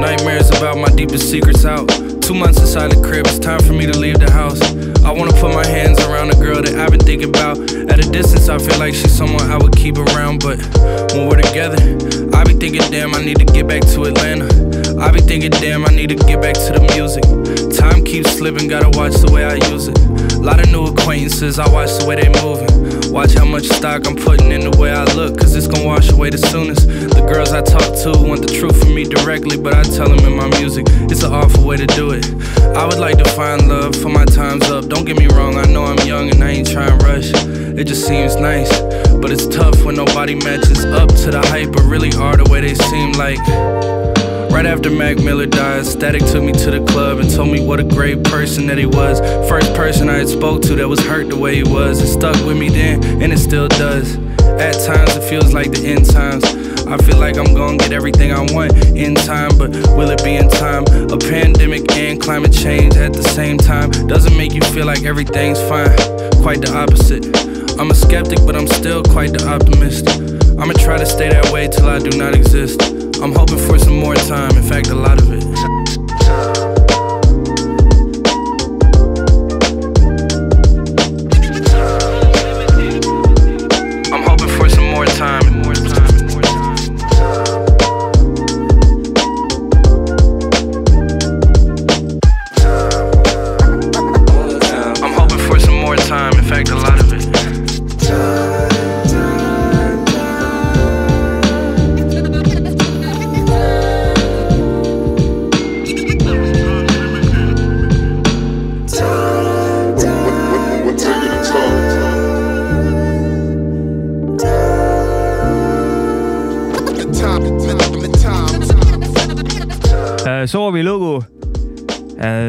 Nightmares 0.00 0.50
about 0.56 0.76
my 0.78 0.88
deepest 0.96 1.30
secrets 1.30 1.64
out. 1.64 1.90
Two 2.26 2.34
months 2.34 2.58
inside 2.58 2.90
the 2.90 3.00
crib, 3.06 3.24
it's 3.28 3.38
time 3.38 3.60
for 3.60 3.72
me 3.72 3.86
to 3.86 3.96
leave 3.96 4.18
the 4.18 4.28
house. 4.28 4.60
I 5.04 5.12
wanna 5.12 5.30
put 5.34 5.54
my 5.54 5.64
hands 5.64 6.00
around 6.00 6.34
a 6.34 6.34
girl 6.34 6.60
that 6.60 6.74
I've 6.74 6.90
been 6.90 6.98
thinking 6.98 7.28
about. 7.28 7.56
At 7.70 8.04
a 8.04 8.10
distance, 8.10 8.48
I 8.48 8.58
feel 8.58 8.76
like 8.80 8.94
she's 8.94 9.16
someone 9.16 9.48
I 9.48 9.56
would 9.56 9.76
keep 9.76 9.96
around, 9.96 10.42
but 10.42 10.58
when 11.14 11.28
we're 11.28 11.40
together, 11.40 11.78
I 12.34 12.42
be 12.42 12.54
thinking, 12.54 12.82
damn, 12.90 13.14
I 13.14 13.24
need 13.24 13.38
to 13.38 13.44
get 13.44 13.68
back 13.68 13.82
to 13.94 14.06
Atlanta. 14.06 14.65
I 14.98 15.10
be 15.12 15.20
thinking, 15.20 15.50
damn, 15.50 15.84
I 15.84 15.90
need 15.90 16.08
to 16.08 16.14
get 16.14 16.40
back 16.40 16.54
to 16.54 16.72
the 16.72 16.80
music. 16.96 17.22
Time 17.76 18.02
keeps 18.04 18.32
slipping, 18.32 18.66
gotta 18.66 18.88
watch 18.96 19.12
the 19.20 19.30
way 19.30 19.44
I 19.44 19.54
use 19.70 19.88
it. 19.88 19.98
Lot 20.40 20.60
of 20.60 20.72
new 20.72 20.86
acquaintances, 20.86 21.58
I 21.58 21.68
watch 21.68 21.90
the 21.98 22.06
way 22.06 22.16
they 22.16 22.28
moving. 22.40 23.12
Watch 23.12 23.34
how 23.34 23.44
much 23.44 23.64
stock 23.64 24.06
I'm 24.06 24.16
putting 24.16 24.52
in 24.52 24.60
the 24.60 24.76
way 24.78 24.90
I 24.90 25.04
look, 25.14 25.38
cause 25.38 25.54
it's 25.54 25.66
gonna 25.66 25.84
wash 25.84 26.10
away 26.10 26.30
the 26.30 26.38
soonest. 26.38 26.88
The 26.88 27.24
girls 27.28 27.52
I 27.52 27.60
talk 27.60 27.92
to 28.04 28.16
want 28.24 28.40
the 28.40 28.52
truth 28.52 28.80
from 28.80 28.94
me 28.94 29.04
directly, 29.04 29.56
but 29.56 29.74
I 29.74 29.82
tell 29.82 30.08
them 30.08 30.24
in 30.24 30.36
my 30.36 30.48
music, 30.58 30.86
it's 31.12 31.22
an 31.22 31.32
awful 31.32 31.64
way 31.64 31.76
to 31.76 31.86
do 31.86 32.12
it. 32.12 32.24
I 32.76 32.86
would 32.86 32.98
like 32.98 33.18
to 33.18 33.28
find 33.36 33.68
love 33.68 33.94
for 33.96 34.08
my 34.08 34.24
time's 34.24 34.68
up. 34.70 34.86
Don't 34.88 35.04
get 35.04 35.18
me 35.18 35.26
wrong, 35.28 35.56
I 35.56 35.66
know 35.66 35.84
I'm 35.84 36.00
young 36.06 36.30
and 36.30 36.42
I 36.42 36.50
ain't 36.50 36.70
trying 36.70 36.98
to 36.98 37.04
rush. 37.04 37.32
It 37.76 37.84
just 37.84 38.06
seems 38.06 38.36
nice, 38.36 38.70
but 39.20 39.30
it's 39.30 39.46
tough 39.46 39.84
when 39.84 39.94
nobody 39.94 40.34
matches 40.34 40.84
up 40.84 41.08
to 41.24 41.30
the 41.30 41.42
hype, 41.52 41.72
but 41.72 41.84
really 41.84 42.12
are 42.16 42.36
the 42.36 42.48
way 42.50 42.60
they 42.62 42.74
seem 42.74 43.12
like. 43.12 43.40
Right 44.56 44.64
after 44.64 44.88
Mac 44.88 45.18
Miller 45.18 45.44
died, 45.44 45.84
Static 45.84 46.24
took 46.24 46.42
me 46.42 46.50
to 46.50 46.70
the 46.70 46.82
club 46.86 47.18
and 47.18 47.30
told 47.30 47.50
me 47.50 47.60
what 47.60 47.78
a 47.78 47.84
great 47.84 48.24
person 48.24 48.66
that 48.68 48.78
he 48.78 48.86
was. 48.86 49.20
First 49.50 49.74
person 49.74 50.08
I 50.08 50.14
had 50.14 50.30
spoke 50.30 50.62
to 50.62 50.74
that 50.76 50.88
was 50.88 50.98
hurt 50.98 51.28
the 51.28 51.36
way 51.36 51.56
he 51.56 51.62
was. 51.62 52.00
It 52.00 52.06
stuck 52.06 52.34
with 52.46 52.56
me 52.56 52.70
then, 52.70 53.04
and 53.22 53.34
it 53.34 53.38
still 53.38 53.68
does. 53.68 54.16
At 54.40 54.72
times 54.82 55.14
it 55.14 55.28
feels 55.28 55.52
like 55.52 55.72
the 55.72 55.86
end 55.86 56.08
times. 56.08 56.42
I 56.86 56.96
feel 56.96 57.18
like 57.18 57.36
I'm 57.36 57.52
gonna 57.52 57.76
get 57.76 57.92
everything 57.92 58.32
I 58.32 58.40
want 58.50 58.72
in 58.96 59.14
time, 59.14 59.50
but 59.58 59.72
will 59.94 60.08
it 60.08 60.24
be 60.24 60.36
in 60.36 60.48
time? 60.48 60.84
A 61.12 61.18
pandemic 61.18 61.92
and 61.92 62.18
climate 62.18 62.54
change 62.54 62.96
at 62.96 63.12
the 63.12 63.24
same 63.24 63.58
time 63.58 63.90
doesn't 64.08 64.38
make 64.38 64.54
you 64.54 64.62
feel 64.72 64.86
like 64.86 65.04
everything's 65.04 65.60
fine. 65.68 65.94
Quite 66.40 66.62
the 66.62 66.72
opposite. 66.74 67.26
I'm 67.78 67.90
a 67.90 67.94
skeptic, 67.94 68.38
but 68.46 68.56
I'm 68.56 68.68
still 68.68 69.02
quite 69.02 69.34
the 69.34 69.46
optimist. 69.46 70.45
I'ma 70.58 70.72
try 70.72 70.96
to 70.98 71.06
stay 71.06 71.28
that 71.28 71.52
way 71.52 71.68
till 71.68 71.86
I 71.86 71.98
do 71.98 72.16
not 72.16 72.34
exist. 72.34 72.80
I'm 73.22 73.32
hoping 73.32 73.58
for 73.58 73.78
some 73.78 73.98
more 73.98 74.14
time, 74.14 74.56
in 74.56 74.62
fact, 74.62 74.88
a 74.88 74.94
lot 74.94 75.20
of 75.20 75.30
it. 75.30 75.75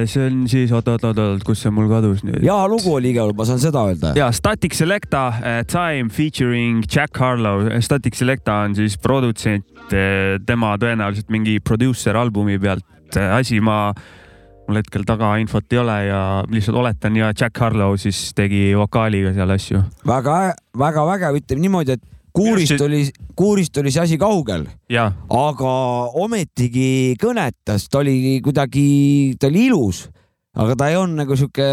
See 0.05 0.27
on 0.27 0.43
siis, 0.51 0.71
oot, 0.75 0.87
oot, 0.91 1.05
oot, 1.09 1.21
oot, 1.23 1.45
kus 1.47 1.63
see 1.63 1.71
mul 1.73 1.89
kadus 1.91 2.23
nüüd? 2.25 2.41
hea 2.43 2.57
lugu 2.69 2.93
oli 2.97 3.13
igal 3.13 3.29
juhul, 3.29 3.37
ma 3.39 3.47
saan 3.49 3.61
seda 3.63 3.85
öelda. 3.89 4.13
ja 4.17 4.29
Static 4.35 4.75
Selecta 4.77 5.23
uh, 5.33 5.61
Time 5.69 6.11
featuring 6.13 6.83
Jack 6.85 7.17
Harlow. 7.17 7.65
Static 7.83 8.17
Selecta 8.17 8.61
on 8.67 8.75
siis 8.77 8.97
produtsent, 9.01 9.65
tema 10.47 10.75
tõenäoliselt 10.81 11.31
mingi 11.33 11.57
produusser 11.63 12.17
albumi 12.19 12.57
pealt. 12.59 12.85
asi 13.15 13.61
ma, 13.63 13.93
mul 14.67 14.81
hetkel 14.81 15.05
tagainfot 15.07 15.71
ei 15.71 15.79
ole 15.79 15.97
ja 16.09 16.21
lihtsalt 16.51 16.77
oletan 16.81 17.15
ja 17.15 17.31
Jack 17.31 17.57
Harlow 17.63 17.95
siis 18.01 18.33
tegi 18.35 18.69
vokaaliga 18.75 19.33
seal 19.37 19.55
asju. 19.55 19.81
väga, 20.07 20.37
väga 20.77 21.07
vägev, 21.13 21.41
ütleme 21.41 21.67
niimoodi, 21.67 21.97
et 21.97 22.16
kuurist 22.37 22.75
Minu 22.75 22.87
oli, 22.87 23.03
kuurist 23.37 23.79
oli 23.81 23.93
see 23.93 24.03
asi 24.03 24.19
kaugel, 24.21 24.67
aga 24.93 25.71
ometigi 26.23 27.15
kõnetas, 27.21 27.87
ta 27.91 28.01
oli 28.03 28.37
kuidagi, 28.45 28.89
ta 29.39 29.49
oli 29.49 29.67
ilus, 29.71 30.05
aga 30.57 30.77
ta 30.77 30.91
ei 30.91 30.99
olnud 30.99 31.23
nagu 31.23 31.39
sihuke 31.39 31.71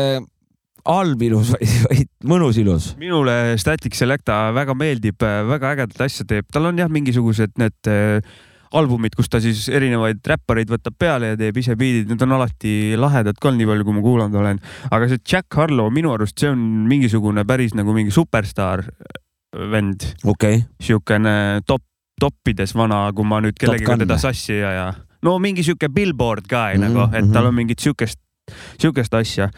halb 0.85 1.23
ilus, 1.25 1.53
vaid, 1.89 2.11
mõnus 2.29 2.59
ilus. 2.61 2.91
minule 3.01 3.59
Static 3.61 3.97
Selecta 3.97 4.49
väga 4.57 4.77
meeldib, 4.79 5.21
väga 5.21 5.77
ägedat 5.77 6.09
asja 6.09 6.27
teeb, 6.29 6.49
tal 6.53 6.69
on 6.71 6.81
jah, 6.81 6.91
mingisugused 6.93 7.57
need 7.61 7.93
äh, 7.93 8.21
albumid, 8.75 9.15
kus 9.17 9.31
ta 9.31 9.41
siis 9.43 9.67
erinevaid 9.73 10.21
räppareid 10.27 10.71
võtab 10.73 10.97
peale 10.99 11.33
ja 11.33 11.41
teeb 11.41 11.59
ise 11.61 11.77
biidid, 11.79 12.09
need 12.11 12.23
on 12.27 12.37
alati 12.37 12.95
lahedad 12.99 13.39
ka, 13.41 13.53
nii 13.55 13.69
palju, 13.71 13.87
kui 13.87 13.97
ma 13.97 14.05
kuulanud 14.05 14.41
olen. 14.41 14.63
aga 14.91 15.11
see 15.11 15.23
Jack 15.23 15.61
Harlow 15.61 15.93
minu 15.95 16.13
arust 16.15 16.41
see 16.41 16.51
on 16.51 16.65
mingisugune 16.91 17.47
päris 17.49 17.77
nagu 17.79 17.95
mingi 17.97 18.15
superstaar 18.15 18.85
vend, 19.71 20.07
okei 20.25 20.59
okay., 20.59 20.65
siukene 20.81 21.63
top, 21.67 21.83
toppides 22.21 22.75
vana, 22.77 23.07
kui 23.15 23.27
ma 23.29 23.41
nüüd 23.45 23.59
kellegagi 23.61 24.05
teda 24.05 24.19
sassi 24.21 24.59
ei 24.59 24.67
aja. 24.73 24.91
no 25.23 25.39
mingi 25.43 25.65
siuke 25.67 25.89
billboard 25.89 26.49
ka 26.51 26.69
mm 26.69 26.75
-hmm, 26.75 26.85
nagu, 26.89 27.09
et 27.17 27.33
tal 27.33 27.43
mhm. 27.43 27.49
on 27.49 27.55
mingit 27.55 27.79
siukest, 27.79 28.19
siukest 28.79 29.15
asja. 29.15 29.49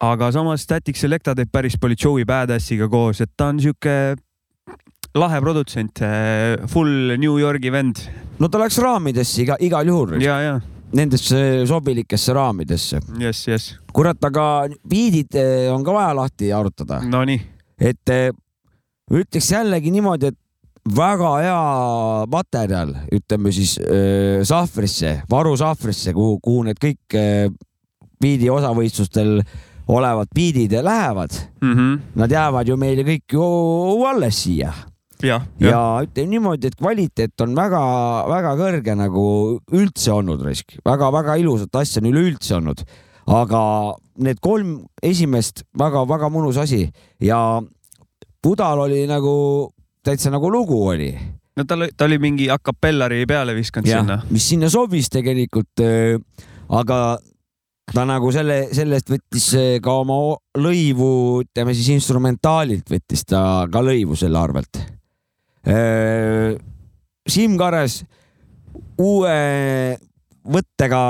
aga 0.00 0.32
samas 0.32 0.62
Static 0.62 0.96
Selecta 0.96 1.34
teeb 1.34 1.48
päris 1.52 1.76
palju 1.76 1.96
Joey 2.04 2.24
Badassiga 2.24 2.88
koos, 2.88 3.20
et 3.20 3.30
ta 3.36 3.46
on 3.46 3.60
siuke 3.60 4.16
lahe 5.14 5.40
produtsent, 5.40 5.98
full 6.66 7.16
New 7.18 7.38
Yorgi 7.38 7.72
vend 7.72 7.96
no 8.38 8.48
ta 8.48 8.58
läks 8.58 8.78
raamidesse 8.78 9.42
iga, 9.42 9.56
igal 9.60 9.86
juhul, 9.86 10.20
ja, 10.22 10.40
ja 10.40 10.60
nendesse 10.96 11.66
sobilikesse 11.66 12.34
raamidesse. 12.34 13.00
jess, 13.18 13.48
jess, 13.48 13.74
kurat, 13.92 14.18
aga 14.24 14.44
biidid 14.88 15.36
eh, 15.38 15.68
on 15.72 15.84
ka 15.86 15.94
vaja 15.94 16.14
lahti 16.16 16.52
arutada, 16.54 17.00
nonii, 17.06 17.40
et 17.78 18.14
eh, 18.14 18.30
ütleks 19.10 19.50
jällegi 19.52 19.90
niimoodi, 19.94 20.30
et 20.30 20.38
väga 20.96 21.30
hea 21.42 21.62
materjal, 22.32 22.94
ütleme 23.12 23.52
siis 23.54 23.76
äh, 23.82 24.44
sahvrisse, 24.46 25.20
varusahvrisse, 25.30 26.14
kuhu, 26.16 26.38
kuhu 26.42 26.68
need 26.68 26.80
kõik 26.80 27.18
äh, 27.18 27.50
biidi 28.20 28.50
osavõistlustel 28.52 29.40
olevad 29.90 30.30
biidid 30.34 30.72
lähevad, 30.86 31.34
nad 32.14 32.30
jäävad 32.30 32.68
ju 32.68 32.76
meile 32.78 33.02
kõik 33.02 33.34
ju 33.34 33.42
alles 34.06 34.44
siia. 34.44 34.72
Jah, 35.20 35.42
ja 35.60 35.72
jah, 35.72 35.96
ütleme 36.06 36.30
niimoodi, 36.30 36.70
et 36.70 36.78
kvaliteet 36.78 37.42
on 37.44 37.56
väga-väga 37.58 38.54
kõrge 38.56 38.94
nagu 38.96 39.24
üldse 39.76 40.14
olnud 40.14 40.44
risk. 40.46 40.78
Väga,, 40.84 41.10
väga-väga 41.10 41.36
ilusat 41.42 41.76
asja 41.82 42.00
on 42.00 42.08
üleüldse 42.08 42.54
olnud, 42.56 42.84
aga 43.28 43.62
need 44.24 44.40
kolm 44.40 44.78
esimest 45.02 45.64
väga-väga 45.76 46.30
mõnus 46.32 46.60
asi. 46.60 46.86
Ja 47.20 47.60
Pudal 48.40 48.86
oli 48.86 49.04
nagu 49.08 49.34
täitsa 50.04 50.30
nagu 50.32 50.48
lugu 50.52 50.78
oli, 50.88 51.10
no 51.56 51.66
tal, 51.68 51.90
ta 51.96 52.06
oli 52.08 52.16
mingi 52.22 52.48
a 52.50 52.56
capellari 52.58 53.26
peale 53.28 53.54
viskanud 53.56 53.90
sinna. 53.90 54.20
mis 54.30 54.46
sinna 54.48 54.70
sobis 54.72 55.10
tegelikult. 55.12 55.82
aga 56.70 57.18
ta 57.90 58.04
nagu 58.06 58.30
selle, 58.32 58.68
sellest 58.72 59.10
võttis 59.10 59.50
ka 59.82 59.96
oma 60.04 60.16
lõivu, 60.58 61.42
ütleme 61.44 61.74
siis 61.74 61.90
instrumentaalilt 61.96 62.88
võttis 62.90 63.26
ta 63.26 63.66
ka 63.70 63.82
lõivu 63.84 64.16
selle 64.16 64.38
arvelt. 64.40 64.80
Siim 67.30 67.58
Kares 67.60 68.00
uue 69.00 69.36
võttega 70.50 71.02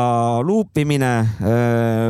luupimine 0.43 1.12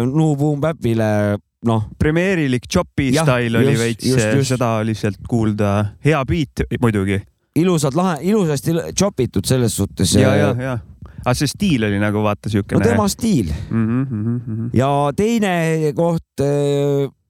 New 0.06 0.32
Boom 0.38 0.62
Bapile, 0.62 1.36
noh, 1.68 1.88
premeerilik 1.98 2.64
chopi 2.72 3.11
stail 3.14 3.58
oli 3.61 3.74
just, 3.74 3.82
veits 3.82 4.52
seda 4.54 4.76
oli 4.80 4.94
sealt 4.96 5.20
kuulda. 5.28 5.72
hea 6.04 6.20
beat 6.28 6.64
muidugi. 6.80 7.20
ilusad 7.61 7.96
lahe, 7.98 8.20
ilusasti 8.30 8.76
chopitud 8.96 9.44
selles 9.44 9.76
suhtes. 9.76 10.14
ja, 10.14 10.34
ja, 10.36 10.54
ja. 10.56 10.78
aga 11.24 11.34
see 11.36 11.50
stiil 11.50 11.84
oli 11.88 12.00
nagu 12.00 12.22
vaata 12.24 12.48
no 12.48 12.56
siukene. 12.56 12.84
tema 12.84 13.08
stiil 13.08 13.52
mm. 13.52 13.86
-hmm, 13.86 14.06
mm 14.11 14.40
-hmm. 14.40 14.70
ja 14.72 15.12
teine 15.16 15.92
koht, 15.94 16.44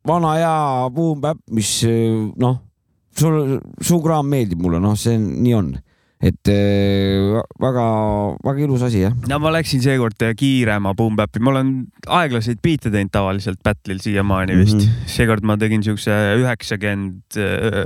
vana 0.07 0.35
hea 0.35 0.91
Boom 0.91 1.21
Bap, 1.21 1.39
mis 1.51 1.85
eh, 1.85 2.11
noh, 2.37 2.59
sul, 3.17 3.59
su 3.81 4.01
kraam 4.03 4.29
meeldib 4.31 4.61
mulle, 4.63 4.81
noh, 4.81 4.97
see 4.99 5.17
on, 5.17 5.31
nii 5.45 5.55
on. 5.55 5.71
Et 6.21 6.51
väga-väga 7.61 8.65
ilus 8.67 8.83
asi 8.85 9.01
jah. 9.07 9.15
no 9.29 9.39
ma 9.41 9.53
läksin 9.55 9.81
seekord 9.81 10.21
kiirema 10.37 10.93
boom 10.97 11.17
bap'i, 11.17 11.41
ma 11.41 11.55
olen 11.55 11.71
aeglaseid 12.21 12.61
biite 12.63 12.93
teinud 12.93 13.13
tavaliselt 13.15 13.63
battle'il 13.65 14.03
siiamaani 14.05 14.59
vist 14.59 14.77
mm. 14.77 14.85
-hmm. 14.85 15.13
seekord 15.15 15.47
ma 15.49 15.57
tegin 15.61 15.85
siukse 15.87 16.13
üheksakümmend 16.43 17.41
äh, 17.41 17.85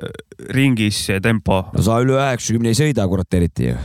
ringis 0.50 1.06
tempo. 1.22 1.62
no 1.72 1.82
sa 1.82 2.00
üle 2.02 2.18
üheksakümne 2.18 2.74
ei 2.74 2.80
sõida 2.80 3.06
kurat 3.08 3.38
eriti 3.38 3.70
ju. 3.70 3.76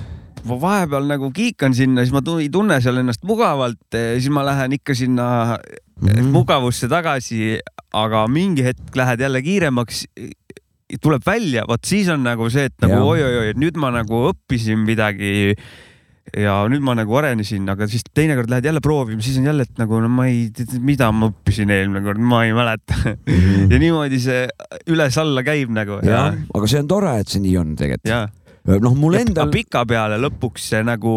ma 0.50 0.58
vahepeal 0.62 1.06
nagu 1.06 1.30
kiikan 1.36 1.78
sinna, 1.78 2.02
siis 2.02 2.16
ma 2.16 2.24
ei 2.40 2.50
tunne 2.50 2.82
seal 2.82 2.98
ennast 3.04 3.24
mugavalt, 3.24 3.86
siis 3.94 4.32
ma 4.34 4.46
lähen 4.50 4.74
ikka 4.80 4.98
sinna 4.98 5.60
mm. 6.02 6.10
-hmm. 6.10 6.34
mugavusse 6.34 6.90
tagasi, 6.90 7.60
aga 7.94 8.26
mingi 8.28 8.66
hetk 8.66 8.96
lähed 8.96 9.20
jälle 9.20 9.42
kiiremaks 9.46 10.06
tuleb 11.02 11.26
välja, 11.26 11.66
vot 11.70 11.86
siis 11.86 12.10
on 12.10 12.24
nagu 12.26 12.50
see, 12.54 12.70
et 12.72 12.76
nagu 12.82 13.04
oi-oi-oi, 13.04 13.54
et 13.54 13.62
nüüd 13.62 13.78
ma 13.78 13.92
nagu 13.94 14.24
õppisin 14.32 14.82
midagi 14.88 15.54
ja 16.38 16.56
nüüd 16.70 16.84
ma 16.86 16.94
nagu 16.98 17.16
arenesin, 17.18 17.66
aga 17.72 17.88
siis 17.90 18.04
teinekord 18.14 18.52
lähed 18.52 18.68
jälle 18.70 18.82
proovima, 18.86 19.22
siis 19.26 19.40
on 19.42 19.48
jälle, 19.50 19.66
et 19.66 19.82
nagu 19.82 20.02
no 20.02 20.10
ma 20.14 20.28
ei, 20.30 20.48
mida 20.86 21.10
ma 21.16 21.30
õppisin 21.32 21.72
eelmine 21.74 22.04
kord, 22.06 22.22
ma 22.22 22.44
ei 22.46 22.54
mäleta 22.58 22.98
Mhm. 23.00 23.70
ja 23.72 23.80
niimoodi 23.82 24.20
see 24.22 24.44
üles-alla 24.92 25.44
käib 25.46 25.72
nagu 25.74 26.00
jah, 26.06 26.36
aga 26.36 26.70
see 26.70 26.82
on 26.84 26.90
tore, 26.90 27.16
et 27.22 27.32
see 27.32 27.42
nii 27.44 27.56
on 27.62 27.76
tegelikult. 27.80 28.10
ja 28.10 28.80
noh, 28.84 28.96
mul 28.98 29.20
endal, 29.20 29.50
pikapeale 29.54 30.20
lõpuks 30.22 30.70
see 30.74 30.84
nagu 30.86 31.14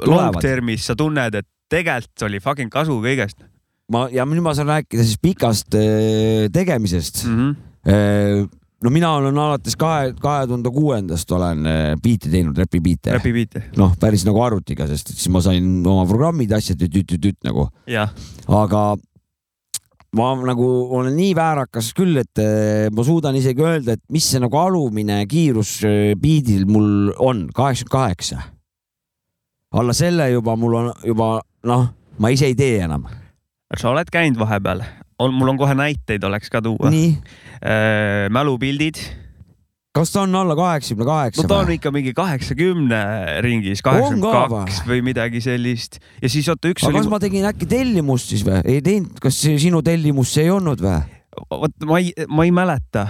Tulevad. 0.00 0.16
long 0.16 0.42
term'is 0.42 0.86
sa 0.88 0.96
tunned, 0.98 1.34
et 1.34 1.48
tegelikult 1.70 2.26
oli 2.26 2.40
fucking 2.42 2.72
kasu 2.72 2.98
kõigest 3.02 3.42
ma 3.90 4.06
ja 4.12 4.24
nüüd 4.28 4.44
ma 4.44 4.54
saan 4.56 4.70
rääkida 4.70 5.04
siis 5.04 5.18
pikast 5.22 5.74
eh, 5.78 6.48
tegemisest 6.52 7.24
mm. 7.26 7.36
-hmm. 7.36 8.48
No 8.84 8.90
mina 8.92 9.12
olen 9.18 9.38
alates 9.38 9.76
kahe, 9.80 10.14
kahe 10.20 10.46
tuhande 10.48 10.72
kuuendast 10.74 11.32
olen 11.36 11.66
eh, 11.68 11.92
biite 12.02 12.30
teinud, 12.32 12.56
räpibiite. 12.58 13.12
räpibiite, 13.18 13.64
noh, 13.80 13.94
päris 14.00 14.24
nagu 14.28 14.40
arvutiga, 14.44 14.88
sest 14.90 15.12
siis 15.14 15.28
ma 15.32 15.42
sain 15.44 15.68
oma 15.84 16.06
programmid, 16.08 16.52
asjad 16.56 16.80
tüt-tüt-tüt 16.80 17.40
nagu, 17.46 17.68
aga 18.60 18.84
ma 20.16 20.30
nagu 20.48 20.68
olen 20.98 21.14
nii 21.14 21.34
väärakas 21.38 21.92
küll, 21.96 22.18
et 22.22 22.42
eh, 22.42 22.88
ma 22.94 23.04
suudan 23.06 23.36
isegi 23.38 23.64
öelda, 23.66 23.94
et 23.94 24.04
mis 24.12 24.26
see 24.26 24.42
nagu 24.42 24.58
alumine 24.58 25.20
kiirus 25.30 25.76
eh, 25.86 26.14
biidil 26.18 26.66
mul 26.70 27.12
on, 27.18 27.46
kaheksakümmend 27.54 27.94
kaheksa. 27.94 28.42
alla 29.70 29.92
selle 29.94 30.30
juba 30.30 30.56
mul 30.56 30.74
on 30.74 30.92
juba 31.06 31.36
noh, 31.64 31.86
ma 32.18 32.32
ise 32.32 32.48
ei 32.50 32.56
tee 32.58 32.80
enam. 32.82 33.06
sa 33.76 33.92
oled 33.92 34.10
käinud 34.10 34.40
vahepeal, 34.40 34.82
on, 35.20 35.34
mul 35.36 35.52
on 35.52 35.60
kohe 35.60 35.76
näiteid 35.78 36.24
oleks 36.26 36.52
ka 36.52 36.62
tuua. 36.64 36.90
nii, 36.92 37.14
mälupildid, 38.32 39.00
kas 39.96 40.12
ta 40.14 40.24
on 40.24 40.34
alla 40.40 40.56
kaheksakümne 40.58 41.06
kaheksa 41.08 41.42
no 41.44 41.50
ta 41.50 41.60
on 41.64 41.72
ikka 41.74 41.92
mingi 41.94 42.14
kaheksakümne 42.16 43.00
ringis, 43.44 43.82
kaheksakümmend 43.84 44.50
kaks 44.54 44.82
või 44.88 45.02
midagi 45.06 45.42
sellist 45.44 45.98
ja 46.22 46.30
siis 46.30 46.48
oota, 46.50 46.70
üks 46.70 46.86
aga 46.86 46.94
oli 46.94 47.02
kas, 47.02 47.10
ma 47.12 47.22
tegin 47.22 47.48
äkki 47.50 47.68
tellimust 47.70 48.32
siis 48.32 48.46
või? 48.46 48.62
ei 48.64 48.84
teinud, 48.84 49.18
kas 49.22 49.40
sinu 49.44 49.82
tellimus 49.86 50.36
see 50.36 50.46
ei 50.46 50.54
olnud 50.54 50.82
või 50.84 51.00
vot 51.50 51.86
ma 51.86 52.00
ei, 52.00 52.12
ma 52.28 52.46
ei 52.46 52.54
mäleta, 52.54 53.06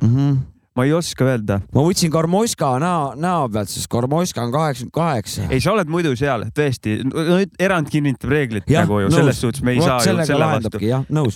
mm? 0.00 0.10
-hmm. 0.10 0.36
Ma 0.76 0.84
ei 0.84 0.92
oska 0.92 1.24
öelda. 1.24 1.58
ma 1.74 1.82
võtsin 1.86 2.12
Karmoiska 2.12 2.70
näo, 2.82 3.10
näo 3.20 3.48
pealt, 3.52 3.70
sest 3.72 3.88
Karmoiska 3.92 4.44
on 4.44 4.52
kaheksakümmend 4.54 4.94
kaheksa. 4.94 5.46
ei, 5.50 5.60
sa 5.60 5.72
oled 5.72 5.88
muidu 5.92 6.14
seal, 6.18 6.46
tõesti, 6.56 6.98
erand 7.62 7.90
kinnitab 7.92 8.30
reeglit 8.30 8.68
Jah, 8.70 8.84
nagu 8.84 9.00
ju, 9.04 9.10
selles 9.14 9.40
suhtes 9.40 9.62
me 9.64 9.72
ei 9.76 9.80
Vot 9.80 9.88
saa 9.88 9.98
ju 10.00 10.24
selle 10.26 10.50
vastu. 10.52 10.80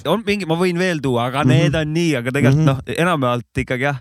on 0.07 0.25
mingi, 0.27 0.49
ma 0.49 0.59
võin 0.61 0.79
veel 0.79 1.01
tuua, 1.03 1.29
aga 1.31 1.45
Mhm. 1.45 1.49
need 1.49 1.75
on 1.75 1.95
nii, 1.95 2.17
aga 2.21 2.31
tegelikult 2.31 2.67
Mhm. 2.67 2.67
noh, 2.67 2.83
enamjaolt 3.07 3.63
ikkagi 3.65 3.89
jah, 3.89 4.01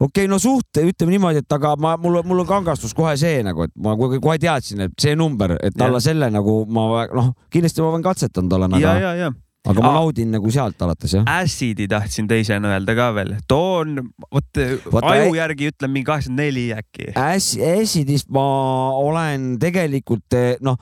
okei 0.00 0.24
okay,, 0.24 0.26
no 0.26 0.38
suht, 0.42 0.66
ütleme 0.82 1.14
niimoodi, 1.14 1.44
et 1.44 1.52
aga 1.52 1.76
ma, 1.78 1.96
mul, 1.96 2.22
mul 2.26 2.40
on 2.42 2.46
kangastus 2.46 2.94
kohe 2.94 3.14
see 3.16 3.42
nagu, 3.42 3.62
et 3.68 3.72
ma 3.78 3.94
kohe, 3.96 4.18
kohe 4.20 4.38
teadsin, 4.38 4.80
et 4.88 4.92
see 4.98 5.14
number, 5.14 5.56
et 5.62 5.80
alla 5.80 6.00
selle 6.00 6.30
nagu 6.30 6.64
ma 6.66 7.06
noh, 7.14 7.32
kindlasti 7.50 7.80
ma 7.80 7.92
olen 7.94 8.02
katsetanud 8.02 8.52
olen, 8.58 8.80
ja, 8.80 8.90
aga, 8.90 9.00
ja, 9.00 9.14
ja 9.14 9.32
aga 9.62 9.82
ma 9.82 9.90
Aa. 9.92 9.98
naudin 10.00 10.32
nagu 10.34 10.50
sealt 10.50 10.80
alates 10.82 11.12
jah. 11.14 11.26
Acid'i 11.38 11.86
tahtsin 11.90 12.26
teisena 12.30 12.72
öelda 12.74 12.96
ka 12.98 13.10
veel, 13.14 13.36
too 13.48 13.82
on, 13.82 14.00
vot 14.26 14.62
Vaata, 14.90 15.12
aju 15.14 15.36
järgi 15.38 15.70
ütlen 15.70 15.92
mingi 15.94 16.08
kaheksakümmend 16.08 16.42
neli 16.42 16.64
äkki. 16.74 17.12
Ässidist 17.14 18.30
ma 18.34 18.42
olen 18.98 19.52
tegelikult 19.62 20.34
eh, 20.38 20.56
noh, 20.66 20.80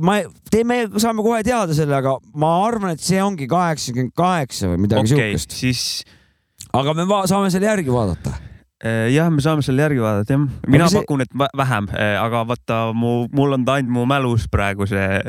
ma, 0.00 0.18
teeme, 0.52 0.86
saame 1.02 1.24
kohe 1.26 1.42
teada 1.46 1.76
selle, 1.76 1.98
aga 1.98 2.16
ma 2.40 2.54
arvan, 2.64 2.96
et 2.96 3.04
see 3.04 3.20
ongi 3.22 3.48
kaheksakümmend 3.50 4.16
kaheksa 4.16 4.72
või 4.72 4.84
midagi 4.86 5.12
okei 5.12 5.16
okay,, 5.36 5.36
siukest, 5.36 5.56
siis 5.60 6.72
aga 6.76 6.96
me 6.96 7.06
saame 7.28 7.52
selle 7.52 7.68
järgi 7.68 7.92
vaadata. 7.92 8.32
eh, 8.80 9.10
jah, 9.12 9.28
me 9.32 9.44
saame 9.44 9.64
selle 9.66 9.84
järgi 9.84 10.00
vaadata 10.00 10.38
jah. 10.38 10.48
mina 10.72 10.88
see- 10.88 11.04
pakun, 11.04 11.26
et 11.26 11.36
vä- 11.36 11.52
vähem, 11.56 11.92
aga 12.24 12.46
vaata 12.48 12.80
mu, 12.96 13.26
mul 13.32 13.58
on 13.60 13.68
ta 13.68 13.76
ainult 13.76 13.92
mu 13.92 14.08
mälus 14.08 14.48
praegu 14.48 14.88
see. 14.88 15.20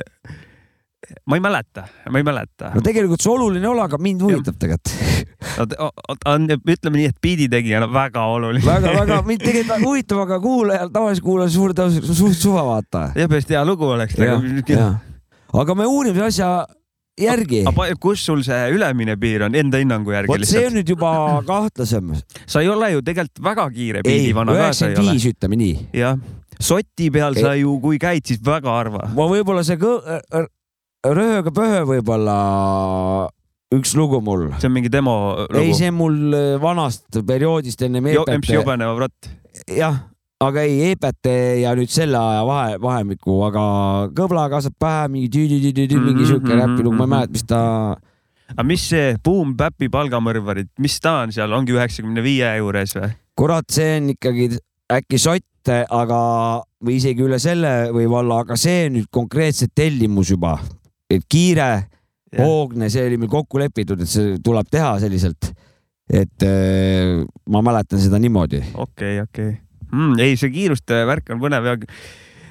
Ma 1.26 1.38
ei 1.38 1.42
mäleta, 1.42 1.84
ma 2.10 2.20
ei 2.20 2.26
mäleta 2.26 2.72
no 2.74 2.82
tegelikult 2.84 3.22
see 3.24 3.32
oluline 3.32 3.68
ole, 3.70 3.84
aga 3.86 4.00
mind 4.02 4.24
huvitab 4.26 4.58
tegelikult. 4.60 5.76
on, 6.26 6.48
ütleme 6.58 6.98
nii, 6.98 7.12
et 7.12 7.20
biidi 7.24 7.48
tegijana 7.52 7.88
väga 7.92 8.26
oluline. 8.34 8.66
väga-väga 8.66 9.20
mind 9.28 9.46
tegelikult 9.46 9.86
huvitab, 9.86 10.24
aga 10.26 10.40
kuulajal, 10.44 10.90
tavalise 10.94 11.24
kuulajal 11.26 11.54
suur 11.54 11.76
tõus, 11.78 12.00
suht 12.10 12.40
suva 12.40 12.66
vaata. 12.68 13.12
jah, 13.16 13.30
päris 13.30 13.48
hea 13.50 13.64
lugu 13.68 13.92
oleks. 13.94 14.18
aga 15.62 15.78
me 15.78 15.88
uurime 15.88 16.26
asja 16.28 16.52
järgi. 17.22 17.64
kus 18.02 18.26
sul 18.26 18.42
see 18.46 18.74
ülemine 18.74 19.18
piir 19.22 19.48
on 19.48 19.56
enda 19.56 19.82
hinnangu 19.82 20.14
järgi 20.14 20.34
vot 20.34 20.50
see 20.50 20.66
on 20.68 20.78
nüüd 20.80 20.92
juba 20.96 21.14
kahtlasem. 21.48 22.14
sa 22.46 22.66
ei 22.66 22.74
ole 22.74 22.92
ju 22.96 23.06
tegelikult 23.06 23.44
väga 23.52 23.70
kiire 23.78 24.04
ei, 24.04 24.10
biidi 24.10 24.36
vana 24.36 24.54
ka, 24.54 24.66
üheksakümmend 24.66 25.14
viis, 25.14 25.30
ütleme 25.32 25.62
nii. 25.62 25.88
jah, 26.02 26.20
soti 26.60 27.10
peal 27.14 27.38
Ei. 27.38 27.46
sa 27.46 27.56
ju, 27.58 27.80
kui 27.82 28.02
käid, 28.02 28.26
siis 28.26 28.42
väga 28.44 28.74
harva. 28.74 29.10
ma 29.14 29.30
võib-olla 29.30 29.66
see 29.66 29.80
kõ-, 29.82 30.22
Rööga 31.06 31.54
pöö 31.54 31.84
võib-olla 31.86 32.38
üks 33.76 33.94
lugu 33.98 34.20
mul. 34.24 34.48
see 34.58 34.70
on 34.70 34.76
mingi 34.78 34.92
demo 34.92 35.14
ei, 35.46 35.68
lugu. 35.68 35.78
see 35.78 35.90
on 35.92 35.98
mul 36.00 36.20
äh, 36.36 36.54
vanast 36.62 37.20
perioodist 37.28 37.82
enne 37.86 38.02
MC 38.02 38.16
Eepet. 38.16 38.54
Jobeneva 38.56 38.96
Vrott. 38.96 39.30
jah, 39.68 40.00
aga 40.44 40.64
ei 40.64 40.92
Eepete 40.92 41.36
ja 41.62 41.74
nüüd 41.78 41.92
selle 41.92 42.20
aja 42.20 42.46
vahe, 42.48 42.78
vahemikku, 42.82 43.40
aga 43.50 43.64
kõbla 44.18 44.48
kasvab 44.54 44.78
pähe, 44.80 45.08
mingi 45.14 45.32
tüüdi-tüüdi-tüüdi, 45.34 46.00
mingi 46.00 46.24
Mhm, 46.24 46.32
siuke 46.32 46.54
mhm, 46.54 46.62
räpilugu, 46.64 46.96
ma 46.96 47.04
ei 47.04 47.08
mhm. 47.08 47.16
mäleta, 47.16 47.36
mis 47.36 47.46
ta. 47.50 47.62
aga 48.56 48.68
mis 48.72 48.88
see 48.94 49.18
Boom 49.24 49.54
Bap'i 49.60 49.92
palgamõrvarid, 49.92 50.72
mis 50.80 51.00
ta 51.04 51.20
on 51.26 51.36
seal, 51.36 51.54
ongi 51.54 51.76
üheksakümne 51.76 52.24
viie 52.24 52.56
juures 52.62 52.96
või? 52.96 53.12
kurat, 53.38 53.68
see 53.70 54.00
on 54.00 54.10
ikkagi 54.16 54.50
äkki 54.98 55.20
sott, 55.20 55.68
aga 55.68 56.20
või 56.80 56.96
isegi 57.02 57.26
üle 57.26 57.40
selle 57.44 57.92
võib-olla, 57.92 58.42
aga 58.46 58.56
see 58.56 58.88
nüüd 58.94 59.10
konkreetselt 59.12 59.74
tellimus 59.76 60.32
juba, 60.32 60.56
et 61.10 61.24
kiire, 61.30 61.88
hoogne, 62.38 62.90
see 62.92 63.06
oli 63.08 63.20
meil 63.22 63.32
kokku 63.32 63.62
lepitud, 63.62 64.02
et 64.04 64.12
see 64.12 64.36
tuleb 64.44 64.70
teha 64.72 64.98
selliselt. 65.04 65.54
et 66.08 66.44
äh, 66.48 67.20
ma 67.52 67.60
mäletan 67.60 68.00
seda 68.00 68.20
niimoodi, 68.20 68.62
okei, 68.80 69.20
okei. 69.26 69.58
ei, 70.24 70.38
see 70.40 70.54
kiiruste 70.54 71.02
värk 71.08 71.34
on 71.36 71.42
põnev 71.42 71.68
ja 71.68 71.76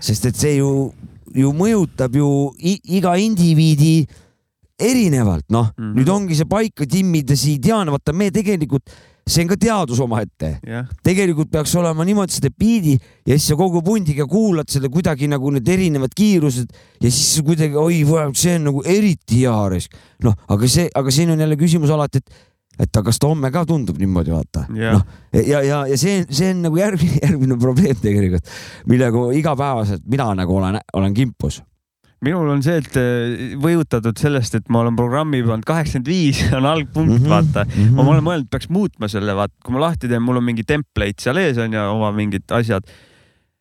sest 0.04 0.28
et 0.28 0.36
see 0.36 0.58
ju, 0.58 0.90
ju 1.32 1.52
mõjutab 1.56 2.16
ju 2.16 2.28
iga 2.60 3.14
indiviidi 3.16 4.04
erinevalt, 4.76 5.46
noh 5.48 5.70
mm. 5.72 5.82
-hmm. 5.84 5.94
nüüd 5.96 6.12
ongi 6.12 6.36
see 6.36 6.48
paika 6.48 6.84
timmida 6.84 7.36
siin, 7.36 7.60
tean, 7.60 7.88
vaata 7.88 8.12
me 8.12 8.30
tegelikult, 8.30 8.92
see 9.26 9.42
on 9.42 9.48
ka 9.50 9.56
teadus 9.58 10.00
omaette 10.02 10.52
jah, 10.62 10.86
tegelikult 11.04 11.50
peaks 11.50 11.72
olema 11.80 12.04
niimoodi 12.06 12.36
seda 12.36 12.50
biidi 12.54 12.94
ja 13.26 13.34
siis 13.34 13.48
sa 13.50 13.56
kogu 13.58 13.82
pundiga 13.84 14.26
kuulad 14.30 14.70
seda 14.70 14.90
kuidagi 14.92 15.26
nagu 15.30 15.50
need 15.54 15.66
erinevad 15.66 16.14
kiirused 16.16 16.70
ja 17.02 17.10
siis 17.10 17.42
kuidagi 17.46 17.74
oi, 17.80 18.02
see 18.38 18.54
on 18.60 18.68
nagu 18.70 18.84
eriti 18.86 19.42
hea 19.42 19.56
risk. 19.72 19.96
noh, 20.22 20.36
aga 20.48 20.70
see, 20.70 20.86
aga 20.94 21.14
siin 21.14 21.34
on 21.34 21.42
jälle 21.42 21.58
küsimus 21.58 21.90
alati, 21.90 22.22
et, 22.22 22.46
et 22.86 22.90
aga 22.90 23.08
kas 23.10 23.18
ta 23.18 23.30
homme 23.32 23.50
ka 23.50 23.64
tundub 23.66 23.98
niimoodi, 23.98 24.32
vaata. 24.34 24.66
Jah. 24.78 24.94
noh, 24.94 25.42
ja, 25.42 25.62
ja, 25.66 25.82
ja 25.90 25.98
see, 25.98 26.22
see 26.30 26.52
on 26.54 26.62
nagu 26.68 26.78
järgmine, 26.78 27.18
järgmine 27.26 27.58
probleem 27.60 27.98
tegelikult, 28.02 28.54
millega 28.86 29.30
igapäevaselt 29.42 30.06
mina 30.06 30.30
nagu 30.38 30.60
olen, 30.60 30.78
olen 30.94 31.18
kimpus. 31.18 31.64
Minul 32.24 32.48
on 32.48 32.62
see, 32.64 32.78
et 32.80 32.98
eh, 33.00 33.56
võjutatud 33.60 34.16
sellest, 34.20 34.56
et 34.56 34.70
ma 34.72 34.82
olen 34.82 34.96
programmi 34.98 35.42
pannud 35.44 35.66
kaheksakümmend 35.68 36.08
viis 36.08 36.40
on 36.56 36.68
algpunkt 36.68 37.12
mm, 37.12 37.18
-hmm. 37.18 37.32
vaata 37.32 37.66
mm. 37.66 37.74
-hmm. 37.74 37.98
ma 37.98 38.14
olen 38.14 38.24
mõelnud, 38.24 38.48
peaks 38.52 38.70
muutma 38.72 39.10
selle, 39.12 39.34
vaata, 39.36 39.54
kui 39.64 39.76
ma 39.76 39.84
lahti 39.84 40.08
teen, 40.08 40.24
mul 40.24 40.40
on 40.40 40.46
mingi 40.46 40.64
template 40.64 41.22
seal 41.22 41.42
ees 41.42 41.60
on 41.60 41.76
ja 41.76 41.90
oma 41.92 42.12
mingid 42.16 42.48
asjad. 42.50 42.88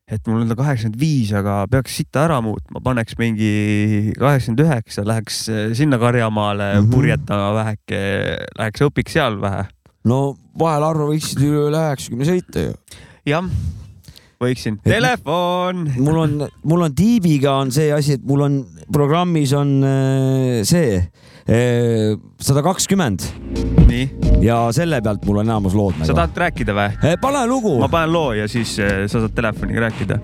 et 0.07 0.27
mul 0.27 0.43
on 0.43 0.47
ta 0.47 0.55
kaheksakümmend 0.55 0.99
viis, 1.01 1.31
aga 1.33 1.65
peaks 1.67 1.95
sita 1.97 2.27
ära 2.27 2.37
muutma, 2.41 2.79
paneks 2.79 3.17
mingi 3.17 4.13
kaheksakümmend 4.19 4.61
üheksa, 4.61 5.05
läheks 5.05 5.49
eh, 5.49 5.73
sinna 5.73 5.97
karjamaale 5.97 6.75
mm. 6.75 6.79
-hmm. 6.79 6.91
purjetama 6.91 7.53
väheke, 7.53 8.01
läheks 8.57 8.81
õpiks 8.81 9.17
seal 9.17 9.41
vähe. 9.41 9.65
no 10.05 10.37
vahel 10.59 10.83
harva 10.83 11.09
võiksid 11.11 11.41
üle 11.43 11.89
üheksakümne 11.89 12.29
sõita 12.31 12.69
ju. 12.69 12.77
jah, 13.25 13.49
võiksin. 14.41 14.79
Telefon. 14.83 15.85
mul 15.97 16.17
on, 16.23 16.39
mul 16.63 16.87
on 16.87 16.95
tiibiga 16.95 17.57
on 17.61 17.71
see 17.75 17.91
asi, 17.95 18.19
et 18.19 18.25
mul 18.27 18.45
on 18.45 18.59
programmis 18.93 19.53
on 19.55 19.77
äh, 19.85 20.63
see 20.67 21.03
sada 21.45 22.63
kakskümmend 22.65 23.21
nii, 23.85 24.05
ja 24.41 24.63
selle 24.73 24.97
pealt 25.05 25.27
mul 25.29 25.43
on 25.43 25.45
enamus 25.45 25.75
lood 25.77 25.93
sa 25.99 26.07
nagu. 26.07 26.17
tahad 26.17 26.39
rääkida 26.41 26.73
või? 26.73 27.13
pane 27.21 27.43
lugu 27.45 27.75
ma. 27.83 27.89
panen 27.91 28.13
loo 28.15 28.33
ja 28.33 28.47
siis 28.49 28.73
sa 28.79 29.05
saad 29.13 29.29
telefoniga 29.37 29.85
rääkida. 29.85 30.19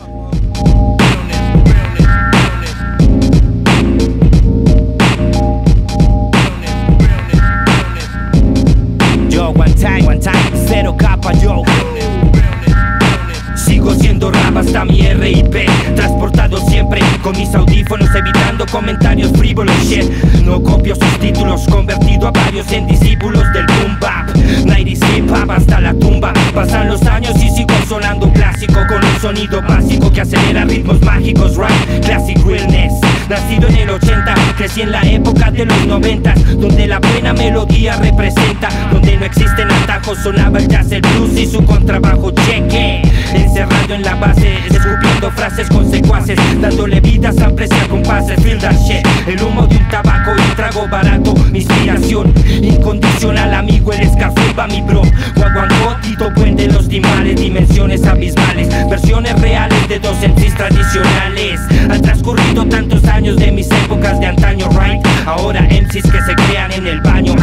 Yo, 9.29 9.53
one 9.53 9.73
time, 9.77 10.05
one 10.07 10.19
time, 10.19 10.65
cero 10.67 10.93
capa, 10.97 11.37
yo. 11.43 11.61
Sigo 13.81 13.95
siendo 13.95 14.29
rap 14.29 14.57
hasta 14.57 14.85
mi 14.85 15.01
RIP 15.01 15.65
Transportado 15.95 16.57
siempre 16.69 17.01
con 17.23 17.35
mis 17.35 17.51
audífonos 17.55 18.13
Evitando 18.13 18.63
comentarios 18.67 19.31
frívolos. 19.31 19.75
Shit 19.83 20.05
No 20.45 20.61
copio 20.61 20.93
sus 20.95 21.19
títulos 21.19 21.65
Convertido 21.67 22.27
a 22.27 22.31
varios 22.31 22.71
en 22.71 22.85
discípulos 22.85 23.43
del 23.53 23.65
boom 23.65 23.97
bap. 23.99 24.29
90s 24.65 25.17
hip 25.17 25.31
hop 25.31 25.49
hasta 25.49 25.81
la 25.81 25.95
tumba. 25.95 26.31
Pasan 26.53 26.89
los 26.89 27.01
años 27.07 27.33
y 27.37 27.49
sigo 27.49 27.73
sonando 27.89 28.27
un 28.27 28.33
clásico 28.33 28.81
Con 28.87 29.03
un 29.03 29.19
sonido 29.19 29.59
básico 29.63 30.11
que 30.11 30.21
acelera 30.21 30.63
ritmos 30.63 31.01
mágicos 31.01 31.57
Right, 31.57 32.05
classic 32.05 32.37
realness. 32.45 32.93
Nacido 33.29 33.67
en 33.67 33.77
el 33.77 33.89
80, 33.89 34.35
crecí 34.57 34.81
en 34.81 34.91
la 34.91 35.01
época 35.01 35.49
de 35.49 35.65
los 35.65 35.87
90 35.87 36.33
Donde 36.59 36.85
la 36.85 36.99
buena 36.99 37.33
melodía 37.33 37.95
representa 37.95 38.69
Donde 38.91 39.17
no 39.17 39.25
existen 39.25 39.71
atajos, 39.71 40.19
sonaba 40.19 40.59
el 40.59 40.67
jazz, 40.67 40.91
el 40.91 41.01
blues 41.01 41.35
y 41.35 41.47
su 41.47 41.65
contrabajo 41.65 42.29
cheque. 42.31 43.01
Encerrado 43.33 43.70
en 43.89 44.03
la 44.03 44.15
base, 44.15 44.57
escupiendo 44.69 45.31
frases 45.31 45.67
con 45.69 45.89
secuaces 45.89 46.39
Dándole 46.61 46.99
vida, 46.99 47.31
samples 47.31 47.69
y 47.71 47.85
a 47.85 47.87
compases, 47.87 48.41
feel 48.43 48.59
that 48.59 48.75
shit. 48.87 49.05
El 49.27 49.41
humo 49.41 49.67
de 49.67 49.77
un 49.77 49.87
tabaco 49.89 50.31
y 50.37 50.41
un 50.41 50.55
trago 50.55 50.87
barato 50.87 51.33
inspiración 51.53 52.33
incondicional, 52.61 53.53
amigo, 53.53 53.91
Scarface 53.91 54.53
va 54.53 54.67
mi 54.67 54.81
bro. 54.81 55.01
Guaguancó, 55.35 55.95
Tito 56.01 56.33
Puente, 56.33 56.67
los 56.67 56.87
timales, 56.87 57.35
dimensiones 57.35 58.05
abismales 58.05 58.69
Versiones 58.89 59.39
reales 59.39 59.87
de 59.87 59.99
dos 59.99 60.17
MCs 60.17 60.55
tradicionales. 60.55 61.59
Han 61.89 62.01
transcurrido 62.01 62.65
tantos 62.65 63.03
años 63.05 63.37
de 63.37 63.51
mis 63.51 63.69
épocas 63.71 64.19
de 64.19 64.27
antaño, 64.27 64.67
right? 64.69 65.05
Ahora 65.25 65.61
MCs 65.61 66.11
que 66.11 66.21
se 66.21 66.35
crean 66.35 66.71
en 66.71 66.87
el 66.87 67.01
baño, 67.01 67.35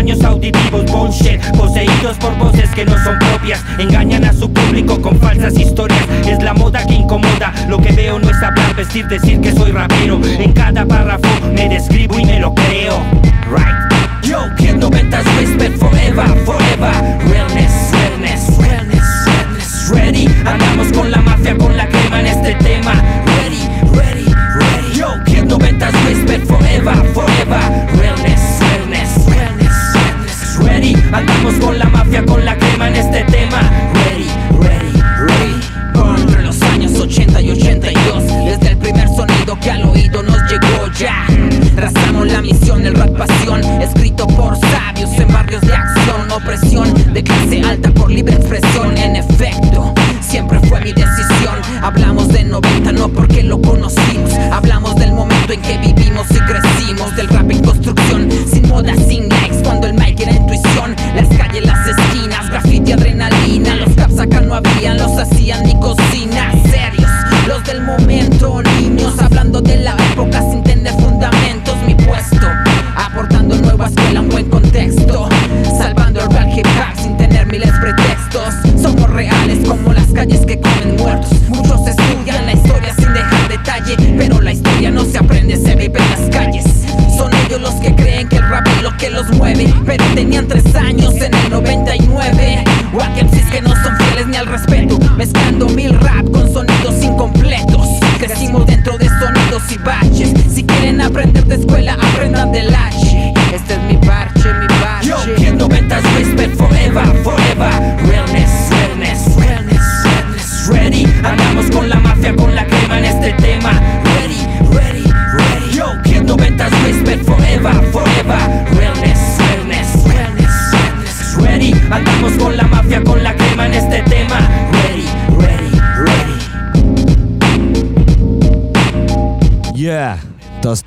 daños 0.00 0.24
auditivos, 0.24 0.86
bullshit 0.86 1.38
Poseídos 1.58 2.16
por 2.16 2.34
voces 2.38 2.70
que 2.70 2.86
no 2.86 2.96
son 3.04 3.18
propias. 3.18 3.62
Engañan 3.78 4.24
a 4.24 4.32
su 4.32 4.50
público 4.50 5.00
con 5.00 5.18
falsas 5.20 5.58
historias. 5.58 6.06
Es 6.26 6.42
la 6.42 6.54
moda 6.54 6.86
que 6.86 6.94
incomoda. 6.94 7.52
Lo 7.68 7.76
que 7.78 7.92
veo 7.92 8.18
no 8.18 8.30
es 8.30 8.42
hablar, 8.42 8.74
vestir, 8.74 9.06
decir 9.08 9.40
que 9.40 9.52
soy 9.52 9.72
rapero. 9.72 10.18
En 10.24 10.52
cada 10.52 10.86
párrafo 10.86 11.28
me 11.54 11.68
describo 11.68 12.18
y 12.18 12.24
me 12.24 12.40
lo 12.40 12.54
creo. 12.54 12.98
Right. 13.50 14.22
Yo, 14.22 14.38
Kid 14.56 14.76
90s 14.76 15.24
Respect 15.38 15.78
forever, 15.78 16.28
forever. 16.46 16.92
Realness, 17.28 17.92
realness, 17.92 18.58
realness, 18.58 19.04
realness. 19.26 19.90
Ready, 19.90 20.26
andamos 20.46 20.92
con 20.92 21.10
la 21.10 21.20
pasión. 43.20 43.60
Es 43.82 43.99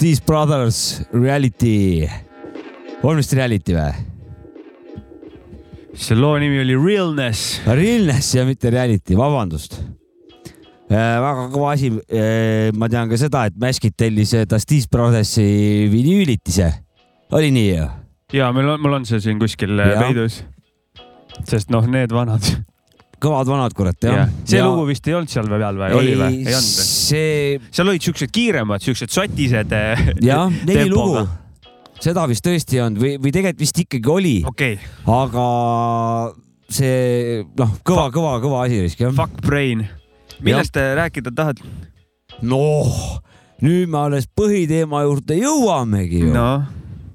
The 0.03 0.09
Steez 0.09 0.25
Brothers 0.25 1.01
Reality. 1.13 2.03
on 3.07 3.15
vist 3.15 3.31
Reality 3.37 3.71
või? 3.71 3.93
see 5.95 6.17
loo 6.19 6.33
nimi 6.43 6.59
oli 6.59 6.75
Realness. 6.75 7.61
Realness 7.63 8.33
ja 8.35 8.43
mitte 8.43 8.67
Reality, 8.73 9.15
vabandust. 9.15 9.77
väga 10.91 11.47
kõva 11.53 11.71
asi. 11.71 11.93
ma 12.75 12.91
tean 12.91 13.07
ka 13.07 13.21
seda, 13.21 13.45
et 13.47 13.55
Maskid 13.55 13.95
tellis 13.95 14.35
The 14.35 14.59
Steez 14.59 14.89
Brothersi 14.91 15.87
vinüülitise. 15.93 16.67
oli 17.31 17.55
nii 17.55 17.71
ju? 17.71 17.87
ja 18.41 18.51
meil 18.51 18.75
on, 18.75 18.83
mul 18.83 18.99
on 18.99 19.07
see 19.07 19.23
siin 19.23 19.39
kuskil 19.39 19.71
Jah. 19.79 20.03
peidus. 20.03 20.43
sest 21.47 21.71
noh, 21.71 21.87
need 21.87 22.11
vanad. 22.11 22.43
kõvad 23.23 23.49
vanad, 23.49 23.75
kurat, 23.77 23.97
jah. 24.03 24.27
see 24.47 24.59
ja... 24.59 24.67
lugu 24.67 24.87
vist 24.89 25.07
ei 25.07 25.15
olnud 25.17 25.31
seal 25.31 25.47
peal 25.51 25.79
või 25.79 25.95
oli 25.99 26.17
või? 26.19 26.41
ei 26.43 26.57
olnud 26.57 26.89
see, 26.89 27.61
seal 27.73 27.91
olid 27.93 28.07
siuksed 28.07 28.33
kiiremad, 28.33 28.83
siuksed 28.83 29.13
sotised. 29.13 29.75
eh, 29.77 30.05
jah, 30.25 30.51
neli 30.67 30.89
lugu. 30.91 31.23
seda 32.03 32.25
vist 32.31 32.45
tõesti 32.45 32.79
ei 32.79 32.85
olnud 32.85 33.03
või, 33.03 33.15
või 33.23 33.35
tegelikult 33.35 33.65
vist 33.65 33.83
ikkagi 33.85 34.13
oli, 34.13 34.35
okei 34.49 34.77
okay., 34.79 35.17
aga 35.19 35.47
see 36.73 37.43
noh, 37.59 37.75
kõva, 37.85 38.07
kõva, 38.13 38.37
kõva 38.43 38.63
asi 38.65 38.81
risk 38.83 39.03
jah. 39.03 39.13
Fuck 39.15 39.43
Brain. 39.45 39.85
millest 40.43 40.73
te 40.75 40.85
rääkida 40.99 41.33
tahad? 41.35 41.61
noh, 42.43 42.95
nüüd 43.63 43.91
me 43.91 44.01
alles 44.07 44.27
põhiteema 44.27 45.05
juurde 45.05 45.37
jõuamegi 45.39 46.25
ju 46.25 46.33
no.. 46.35 46.49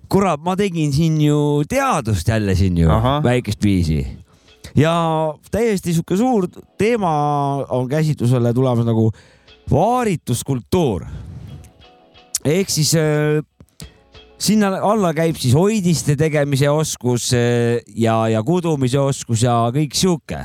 kurat, 0.08 0.40
ma 0.40 0.56
tegin 0.56 0.94
siin 0.94 1.20
ju 1.20 1.66
teadust 1.68 2.28
jälle 2.30 2.56
siin 2.56 2.78
ju 2.80 3.02
väikest 3.24 3.64
viisi 3.64 4.00
ja 4.78 4.94
täiesti 5.50 5.92
sihuke 5.92 6.16
suur 6.16 6.46
teema 6.78 7.10
on 7.74 7.88
käsitlusele 7.90 8.54
tulemas 8.54 8.86
nagu 8.86 9.10
vaarituskultuur. 9.70 11.04
ehk 12.44 12.70
siis 12.70 12.94
äh, 12.94 13.42
sinna 14.38 14.70
alla 14.82 15.12
käib 15.14 15.36
siis 15.36 15.54
hoidiste 15.54 16.16
tegemise 16.16 16.70
oskus 16.70 17.32
äh, 17.34 17.82
ja, 17.96 18.28
ja 18.28 18.42
kudumise 18.42 18.98
oskus 18.98 19.42
ja 19.42 19.66
kõik 19.74 19.94
sihuke 19.98 20.44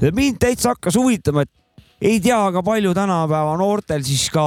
ja 0.00 0.12
mind 0.14 0.38
täitsa 0.40 0.74
hakkas 0.74 0.96
huvitama, 0.96 1.42
et 1.42 1.50
ei 2.00 2.20
tea 2.20 2.38
ka 2.52 2.62
palju 2.64 2.94
tänapäeva 2.96 3.56
noortel 3.60 4.04
siis 4.06 4.28
ka 4.32 4.44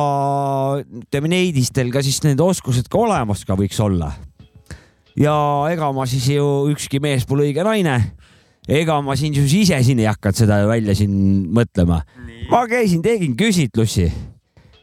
ütleme 0.82 1.30
neidistel 1.36 1.92
ka 1.94 2.02
siis 2.06 2.22
need 2.26 2.42
oskused 2.42 2.90
ka 2.90 3.04
olemas 3.04 3.44
ka 3.46 3.58
võiks 3.60 3.78
olla. 3.84 4.12
ja 5.20 5.36
ega 5.70 5.92
ma 5.94 6.08
siis 6.10 6.32
ju 6.34 6.48
ükski 6.72 7.00
mees 7.04 7.28
pole 7.30 7.46
õige 7.50 7.66
naine. 7.66 8.00
Ega 8.68 9.00
ma 9.04 9.16
siin 9.20 9.36
siis 9.36 9.56
ise 9.66 9.80
siin 9.84 10.00
ei 10.00 10.08
hakanud 10.08 10.40
seda 10.40 10.62
välja 10.68 10.96
siin 10.96 11.16
mõtlema. 11.54 12.02
ma 12.52 12.66
käisin, 12.70 13.02
tegin 13.04 13.36
küsitlusi 13.38 14.12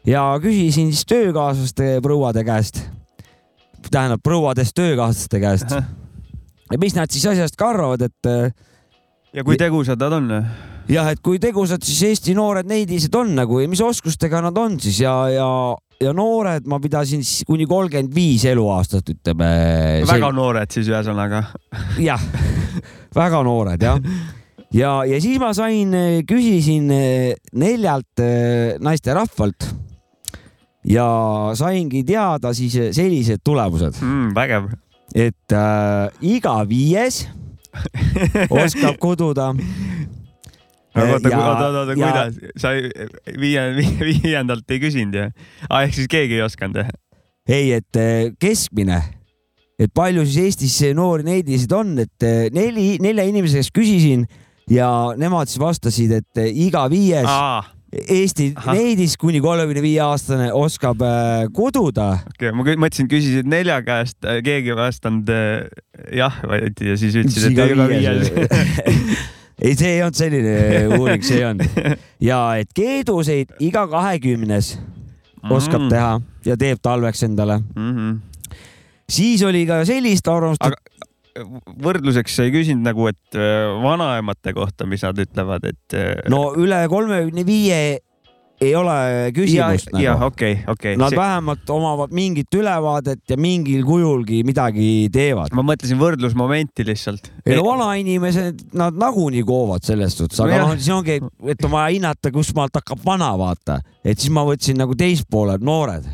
ja 0.07 0.25
küsisin 0.41 0.91
siis 0.93 1.05
töökaaslaste 1.09 1.99
prouade 2.01 2.43
käest. 2.43 2.83
tähendab 3.91 4.21
prouadest 4.23 4.75
töökaaslaste 4.75 5.39
käest. 5.39 5.71
ja 6.71 6.77
mis 6.79 6.95
nad 6.95 7.11
siis 7.11 7.25
asjast 7.25 7.57
ka 7.57 7.69
arvavad, 7.69 8.01
et 8.01 8.29
äh, 8.29 8.51
ja 9.33 9.43
kui 9.43 9.57
tegusad 9.57 9.99
nad 9.99 10.13
on? 10.13 10.31
jah, 10.91 11.11
et 11.11 11.21
kui 11.23 11.39
tegusad 11.39 11.83
siis 11.85 12.03
Eesti 12.11 12.35
noored 12.37 12.67
neidised 12.69 13.15
on 13.15 13.35
nagu 13.35 13.61
ja 13.61 13.69
mis 13.71 13.81
oskustega 13.81 14.41
nad 14.45 14.57
on 14.57 14.79
siis 14.81 15.01
ja, 15.01 15.13
ja, 15.31 15.49
ja 16.01 16.13
noored 16.13 16.67
ma 16.69 16.79
pidasin 16.83 17.23
siis 17.25 17.45
kuni 17.47 17.67
kolmkümmend 17.69 18.13
viis 18.15 18.45
eluaastat, 18.49 19.13
ütleme. 19.15 19.51
väga 20.09 20.31
noored 20.35 20.73
siis 20.73 20.89
ühesõnaga. 20.91 21.45
jah, 22.01 22.25
väga 23.15 23.41
noored 23.43 23.81
jah. 23.83 23.99
ja, 24.73 24.91
ja 25.05 25.19
siis 25.21 25.39
ma 25.41 25.53
sain, 25.57 25.91
küsisin 26.29 26.91
eh, 26.95 27.33
neljalt 27.53 28.19
eh, 28.23 28.77
naisterahvalt 28.79 29.67
ja 30.87 31.05
saingi 31.59 32.03
teada 32.07 32.53
siis 32.57 32.75
eh, 32.79 32.91
sellised 32.95 33.43
tulemused, 33.45 33.99
Mm, 34.01 34.31
vägev. 34.35 34.71
et 35.15 35.51
äh, 35.53 36.07
iga 36.21 36.55
viies 36.69 37.25
oskab 38.49 38.97
kududa. 38.99 39.51
aga 40.95 41.13
oota, 41.13 41.29
oota, 41.37 41.67
oota, 41.81 41.95
kuidas, 41.95 42.39
sa 42.59 42.73
ei- 42.75 42.89
viie, 43.39 43.61
viiendalt 44.01 44.71
ei 44.71 44.79
küsinud 44.83 45.15
ju? 45.15 45.27
aa, 45.69 45.83
ehk 45.85 45.93
siis 45.95 46.07
keegi 46.11 46.39
ei 46.39 46.41
osanud 46.47 46.81
jah? 46.81 46.89
ei, 47.47 47.71
et 47.77 47.95
eh, 47.99 48.31
keskmine, 48.39 48.97
et 49.81 49.91
palju 49.97 50.23
siis 50.29 50.37
Eestis 50.45 50.77
noori 50.97 51.25
neidisid 51.27 51.71
on, 51.73 51.95
et 52.05 52.25
eh, 52.27 52.47
neli, 52.53 52.95
nelja 53.01 53.25
inimese 53.25 53.57
käest 53.61 53.73
küsisin 53.75 54.27
ja 54.69 54.87
nemad 55.17 55.49
siis 55.49 55.59
vastasid, 55.61 56.11
et 56.21 56.41
eh, 56.43 56.51
iga 56.67 56.85
viies 56.91 57.25
aa, 57.27 57.63
Eesti 57.91 58.53
Ahah. 58.55 58.75
neidis 58.77 59.17
kuni 59.19 59.41
kolmekümne 59.43 59.81
viie 59.83 59.99
aastane 60.05 60.45
oskab 60.55 61.01
äh, 61.03 61.41
kududa. 61.51 62.05
okei, 62.35 62.53
ma 62.55 62.63
kü- 62.63 62.77
mõtlesin, 62.79 63.09
küsisid 63.11 63.49
nelja 63.51 63.81
käest, 63.83 64.15
keegi 64.45 64.71
ei 64.71 64.77
vastanud 64.79 65.27
jah, 66.15 66.37
vaid 66.47 66.79
ja 66.87 66.95
siis 67.01 67.17
ütlesid, 67.19 67.57
et 67.59 67.73
iga 67.75 67.89
viies. 67.91 68.31
ei, 69.65 69.75
see 69.75 69.91
ei 69.97 70.01
olnud 70.05 70.17
selline 70.21 70.55
uuring, 70.97 71.25
see 71.27 71.41
ei 71.41 71.45
olnud. 71.49 71.83
ja 72.31 72.39
et 72.63 72.71
keeduseid 72.77 73.51
iga 73.59 73.83
kahekümnes 73.91 74.75
oskab 75.51 75.81
Mm. 75.81 75.89
teha 75.89 76.11
ja 76.45 76.55
teeb 76.63 76.79
talveks 76.85 77.23
endale. 77.27 77.59
Mhm. 77.75 78.19
Siis 79.11 79.43
oli 79.47 79.65
ka 79.69 79.81
sellist 79.87 80.27
arvamust, 80.31 80.63
aga 80.65 80.77
võrdluseks 81.81 82.37
sa 82.37 82.45
ei 82.47 82.53
küsinud 82.53 82.85
nagu, 82.85 83.07
et 83.11 83.39
äh, 83.39 83.71
vanaemate 83.83 84.55
kohta, 84.55 84.87
mis 84.89 85.03
nad 85.05 85.19
ütlevad, 85.21 85.67
et 85.69 85.97
äh, 85.97 86.15
no 86.31 86.49
üle 86.59 86.83
kolmekümne 86.91 87.45
viie 87.47 87.81
ei 88.61 88.73
ole 88.77 88.95
küsimust 89.33 89.89
jah, 89.95 90.19
nagu. 90.19 90.29
okei, 90.29 90.59
okei. 90.69 90.97
Nad 90.99 91.15
vähemalt 91.17 91.69
omavad 91.73 92.13
mingit 92.13 92.53
ülevaadet 92.53 93.23
ja 93.31 93.37
mingil 93.41 93.81
kujulgi 93.87 94.43
midagi 94.45 95.09
teevad. 95.13 95.53
ma 95.57 95.65
mõtlesin 95.65 95.97
võrdlusmomenti 96.01 96.85
lihtsalt. 96.85 97.31
ei 97.45 97.57
no 97.57 97.65
vanainimesed, 97.71 98.67
nad 98.77 98.97
nagunii 99.01 99.43
koovad 99.47 99.87
selles 99.87 100.17
suhtes, 100.19 100.39
aga 100.45 100.61
noh, 100.61 100.75
siis 100.77 100.91
ongi, 100.93 101.17
et 101.49 101.65
on 101.65 101.73
vaja 101.73 101.95
hinnata, 101.95 102.33
kust 102.35 102.53
maalt 102.57 102.77
hakkab 102.77 103.01
vana, 103.05 103.31
vaata. 103.39 103.79
et 104.05 104.19
siis 104.19 104.33
ma 104.33 104.45
võtsin 104.47 104.77
nagu 104.81 104.97
teispoole, 104.97 105.57
noored. 105.61 106.05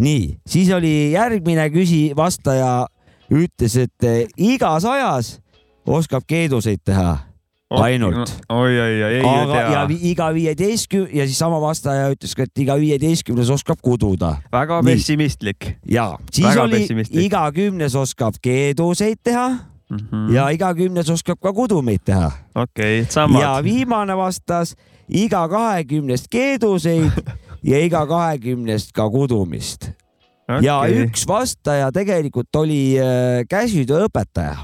nii, 0.00 0.38
siis 0.48 0.70
oli 0.72 1.12
järgmine 1.12 1.68
küsi-, 1.74 2.12
vastaja 2.16 2.86
ütles, 3.30 3.76
et 3.78 4.06
eh, 4.08 4.24
igas 4.36 4.84
ajas 4.88 5.38
oskab 5.86 6.24
keeduseid 6.26 6.80
teha 6.84 7.18
ainult. 7.70 8.32
oi, 8.48 8.80
oi, 8.80 9.02
oi, 9.02 9.14
ei 9.14 9.22
aga, 9.24 9.56
ja 9.56 9.70
tea. 9.70 9.88
vi- 9.88 10.10
iga 10.10 10.30
viieteistkümne 10.34 11.10
ja 11.12 11.26
siis 11.26 11.38
sama 11.38 11.60
vastaja 11.62 12.10
ütles 12.14 12.34
ka, 12.36 12.42
et 12.42 12.58
iga 12.64 12.76
viieteistkümnes 12.80 13.50
oskab 13.50 13.78
kududa 13.82 14.36
väga 14.52 14.80
Nii. 14.82 14.94
pessimistlik 14.94 15.76
ja 15.90 16.18
siis 16.32 16.48
Väga 16.48 16.62
oli 16.62 16.86
iga 17.24 17.44
kümnes 17.52 17.94
oskab 17.94 18.40
keeduseid 18.42 19.20
teha 19.22 19.48
mm. 19.50 19.96
-hmm. 19.96 20.32
ja 20.34 20.48
iga 20.50 20.74
kümnes 20.74 21.10
oskab 21.10 21.38
ka 21.42 21.52
kudumeid 21.52 22.00
teha. 22.04 22.32
okei, 22.54 23.06
samad. 23.08 23.42
ja 23.42 23.62
viimane 23.62 24.16
vastas 24.16 24.74
iga 25.08 25.48
kahekümnest 25.48 26.26
keeduseid 26.30 27.10
ja 27.62 27.80
iga 27.84 28.04
kahekümnest 28.08 28.92
ka 28.96 29.08
kudumist 29.10 29.90
okay.. 30.48 30.64
ja 30.64 30.80
üks 31.04 31.26
vastaja 31.28 31.90
tegelikult 31.94 32.56
oli 32.56 32.98
äh, 33.00 33.42
käsitööõpetaja. 33.50 34.58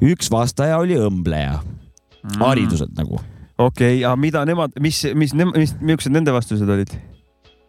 üks 0.00 0.30
vastaja 0.30 0.78
oli 0.78 0.98
õmbleja, 0.98 1.60
Mm. 2.18 2.40
hariduselt 2.42 2.90
nagu. 2.98 3.20
okei, 3.58 4.02
aga 4.04 4.16
mida 4.16 4.42
nemad, 4.44 4.74
mis, 4.82 5.04
mis, 5.14 5.34
mis, 5.34 5.74
millised 5.80 6.12
nende 6.12 6.34
vastused 6.34 6.68
olid? 6.68 6.90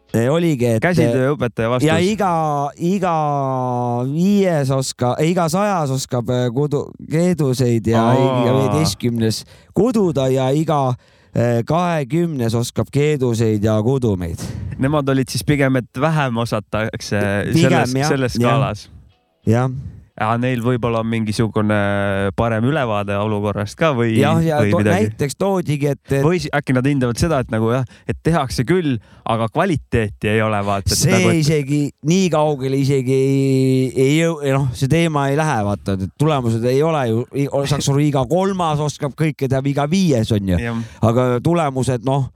oligi, 0.10 0.66
et. 0.66 0.82
käsitööõpetaja 0.82 1.70
vastus. 1.70 1.86
ja 1.88 2.00
iga, 2.02 2.32
iga 2.76 3.14
viies 4.10 4.72
oskab, 4.74 5.22
iga 5.22 5.46
sajas 5.54 5.94
oskab 5.94 6.34
äh, 6.34 6.48
kudu, 6.54 6.88
keeduseid 7.12 7.88
ja 7.94 8.08
viieteistkümnes 8.18 9.44
kududa 9.78 10.26
ja 10.34 10.50
iga 10.50 10.82
äh, 10.96 11.19
kahekümnes 11.66 12.56
oskab 12.58 12.90
keeduseid 12.92 13.64
ja 13.64 13.76
kudumeid. 13.84 14.42
Nemad 14.80 15.10
olid 15.12 15.30
siis 15.30 15.44
pigem, 15.46 15.76
et 15.76 16.02
vähem 16.02 16.38
osatakse 16.42 17.22
selles, 17.54 17.96
selles 18.08 18.38
skaalas. 18.40 18.90
jah, 19.46 19.70
ja 19.70 19.99
neil 20.42 20.62
võib-olla 20.64 21.02
on 21.04 21.10
mingisugune 21.10 21.80
parem 22.38 22.66
ülevaade 22.70 23.16
olukorrast 23.20 23.78
ka 23.80 23.92
või, 23.98 24.18
jah, 24.20 24.40
ja 24.44 24.60
või 24.64 24.74
to, 24.74 24.82
midagi. 24.82 25.08
näiteks 25.08 25.38
toodigi, 25.40 25.92
et, 25.94 26.02
et 26.12 26.26
või 26.26 26.42
äkki 26.56 26.76
nad 26.76 26.90
hindavad 26.90 27.22
seda, 27.22 27.42
et 27.44 27.54
nagu 27.54 27.72
jah, 27.72 27.86
et 28.10 28.20
tehakse 28.26 28.66
küll, 28.68 28.98
aga 29.30 29.48
kvaliteeti 29.54 30.32
ei 30.34 30.42
ole 30.44 30.60
vaata. 30.66 30.96
see 30.96 31.14
Nagu, 31.14 31.32
et... 31.32 31.42
isegi 31.44 31.82
nii 32.10 32.28
kaugele 32.34 32.82
isegi 32.82 33.16
ei, 33.16 33.86
ei 33.96 34.18
jõu, 34.18 34.42
noh, 34.56 34.68
see 34.78 34.92
teema 34.92 35.30
ei 35.32 35.38
lähe, 35.40 35.60
vaata, 35.70 35.96
et 35.96 36.18
tulemused 36.20 36.66
ei 36.70 36.82
ole 36.86 37.06
ju, 37.12 37.24
saaks 37.70 37.92
aru, 37.94 38.04
iga 38.04 38.26
kolmas 38.30 38.84
oskab 38.84 39.16
kõike 39.20 39.48
teha, 39.48 39.64
iga 39.72 39.88
viies 39.92 40.34
on 40.36 40.52
ju, 40.54 40.76
aga 41.12 41.30
tulemused, 41.46 42.04
noh, 42.08 42.28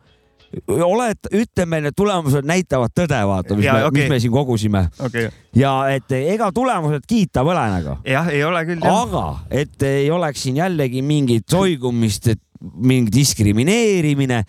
oled, 0.67 1.29
ütleme, 1.33 1.79
need 1.85 1.95
tulemused 1.97 2.47
näitavad 2.47 2.93
tõde, 2.95 3.19
vaata, 3.27 3.57
mis, 3.57 3.67
okei. 3.69 3.91
mis 3.97 4.11
me 4.11 4.19
siin 4.21 4.33
kogusime 4.33 4.83
okay.. 5.03 5.29
ja 5.57 5.73
et 5.93 6.11
ega 6.17 6.51
tulemused 6.55 7.05
kiita 7.09 7.43
pole 7.45 7.63
nagu, 7.73 7.97
jah, 8.07 8.29
ei 8.33 8.43
ole 8.45 8.63
küll 8.69 8.87
aga 8.87 9.25
et 9.49 9.87
ei 9.87 10.09
oleks 10.13 10.45
siin 10.45 10.59
jällegi 10.61 11.03
mingit 11.05 11.47
soigumist, 11.51 12.33
et 12.35 12.41
mingi 12.61 13.11
diskrimineerimine, 13.13 14.43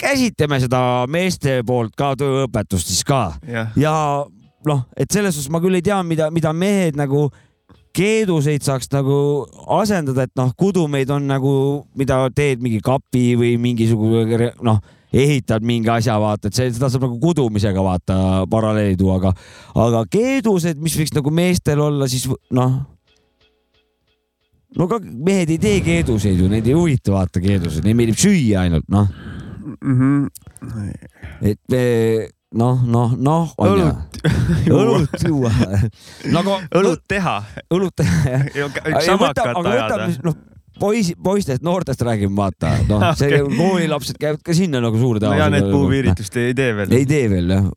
käsitleme 0.00 0.60
seda 0.64 0.82
meeste 1.10 1.60
poolt 1.66 1.94
ka 1.98 2.12
tööõpetust 2.20 2.90
siis 2.90 3.06
ka 3.06 3.26
jah, 3.48 3.72
ja 3.78 3.94
noh, 4.66 4.86
et 4.96 5.10
selles 5.12 5.36
suhtes 5.36 5.52
ma 5.52 5.62
küll 5.62 5.78
ei 5.78 5.84
tea, 5.84 6.00
mida, 6.06 6.30
mida 6.34 6.52
mehed 6.56 6.98
nagu 6.98 7.28
keeduseid 7.94 8.64
saaks 8.66 8.90
nagu 8.90 9.16
asendada, 9.78 10.26
et 10.26 10.34
noh, 10.38 10.50
kudumeid 10.58 11.10
on 11.14 11.28
nagu, 11.30 11.54
mida 11.98 12.24
teed 12.34 12.62
mingi 12.64 12.80
kapi 12.82 13.34
või 13.38 13.54
mingisugune 13.62 14.50
noh, 14.66 14.80
ehitad 15.14 15.62
mingi 15.66 15.90
asja, 15.94 16.16
vaata, 16.20 16.50
et 16.50 16.56
see, 16.58 16.72
seda 16.74 16.88
saab 16.90 17.06
nagu 17.06 17.18
kudumisega 17.22 17.82
vaata 17.86 18.16
paralleeli 18.50 18.96
tuua, 18.98 19.20
aga, 19.20 19.30
aga 19.86 20.02
keedused, 20.10 20.80
mis 20.82 20.96
võiks 20.98 21.14
nagu 21.14 21.30
meestel 21.34 21.80
olla, 21.86 22.08
siis 22.10 22.26
noh. 22.54 22.80
no 24.78 24.88
ka 24.90 24.98
mehed 25.04 25.52
ei 25.54 25.60
tee 25.62 25.80
keeduseid 25.86 26.40
ju, 26.42 26.48
neid 26.50 26.66
ei 26.66 26.74
huvita 26.76 27.14
vaata 27.14 27.42
keeduseid, 27.44 27.84
neile 27.86 27.98
meeldib 28.02 28.18
süüa 28.20 28.64
ainult 28.66 28.88
noh, 28.92 29.08
Mhm. 29.64 30.26
et 31.42 31.58
me 31.72 31.80
noh, 32.54 32.82
noh, 32.84 33.14
noh. 33.16 33.54
õlut 33.58 34.18
õlut 34.68 35.14
juua 35.24 35.50
nagu 36.36 36.58
õlut 36.76 37.00
teha. 37.08 37.36
õlut 37.72 37.94
teha 38.00 38.42
jah. 38.54 38.76
samakat 39.06 39.40
ajada. 39.64 40.08
noh, 40.26 40.36
poisi, 40.80 41.14
poistest, 41.22 41.62
noortest 41.66 42.02
räägime, 42.06 42.34
vaata, 42.36 42.72
noh, 42.88 43.04
see 43.18 43.30
Okei. 43.42 43.56
koolilapsed 43.58 44.18
käivad 44.20 44.42
ka 44.46 44.56
sinna 44.56 44.80
nagu 44.84 44.98
suure 45.00 45.22
no 45.22 45.32
ja 45.38 45.48
need 45.52 45.68
puupiiritust 45.70 46.36
ei 46.42 46.54
tee 46.58 46.72
veel. 46.76 46.92
ei 46.98 47.06
tee 47.08 47.28
veel 47.32 47.50
jah, 47.54 47.68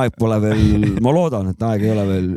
aeg 0.00 0.16
pole 0.18 0.40
veel, 0.42 0.86
ma 1.04 1.14
loodan, 1.14 1.50
et 1.54 1.62
aeg 1.70 1.86
ei 1.86 1.92
ole 1.94 2.06
veel 2.08 2.28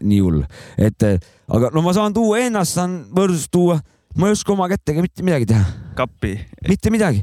nii- 0.00 0.20
hull, 0.20 0.42
et 0.78 1.06
aga 1.50 1.72
no 1.74 1.82
ma 1.86 1.94
saan 1.96 2.14
tuua 2.16 2.44
ennast, 2.46 2.76
saan 2.78 3.00
võrdlust 3.16 3.50
tuua, 3.54 3.80
ma 4.18 4.30
ei 4.30 4.36
oska 4.36 4.54
oma 4.54 4.68
kätega 4.70 5.04
mitte 5.04 5.26
midagi 5.26 5.46
teha, 5.52 5.66
kappi, 5.98 6.34
mitte 6.68 6.90
midagi. 6.90 7.22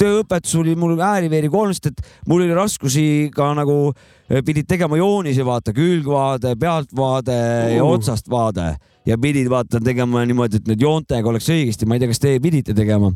tööõpetus 0.00 0.54
oli 0.60 0.74
mul 0.78 0.96
ääri-veeri 1.00 1.48
kolmsest, 1.52 1.90
et 1.92 2.28
mul 2.28 2.44
oli 2.44 2.56
raskusi 2.56 3.06
ka 3.34 3.52
nagu 3.56 3.78
eh, 3.92 4.42
pidid 4.44 4.68
tegema 4.68 4.98
joonisi, 5.00 5.44
vaata 5.44 5.74
külgvaade, 5.76 6.56
pealtvaade 6.60 7.38
ja 7.76 7.84
Uh. 7.84 7.94
otsast 7.96 8.28
vaade 8.32 8.74
ja 9.06 9.18
pidid 9.18 9.48
vaata 9.52 9.80
tegema 9.80 10.24
niimoodi, 10.26 10.60
et 10.60 10.68
need 10.68 10.82
joontega 10.82 11.28
oleks 11.28 11.48
õigesti, 11.52 11.86
ma 11.88 11.96
ei 11.96 12.04
tea, 12.04 12.12
kas 12.12 12.22
teie 12.22 12.42
pidite 12.42 12.74
tegema 12.76 13.12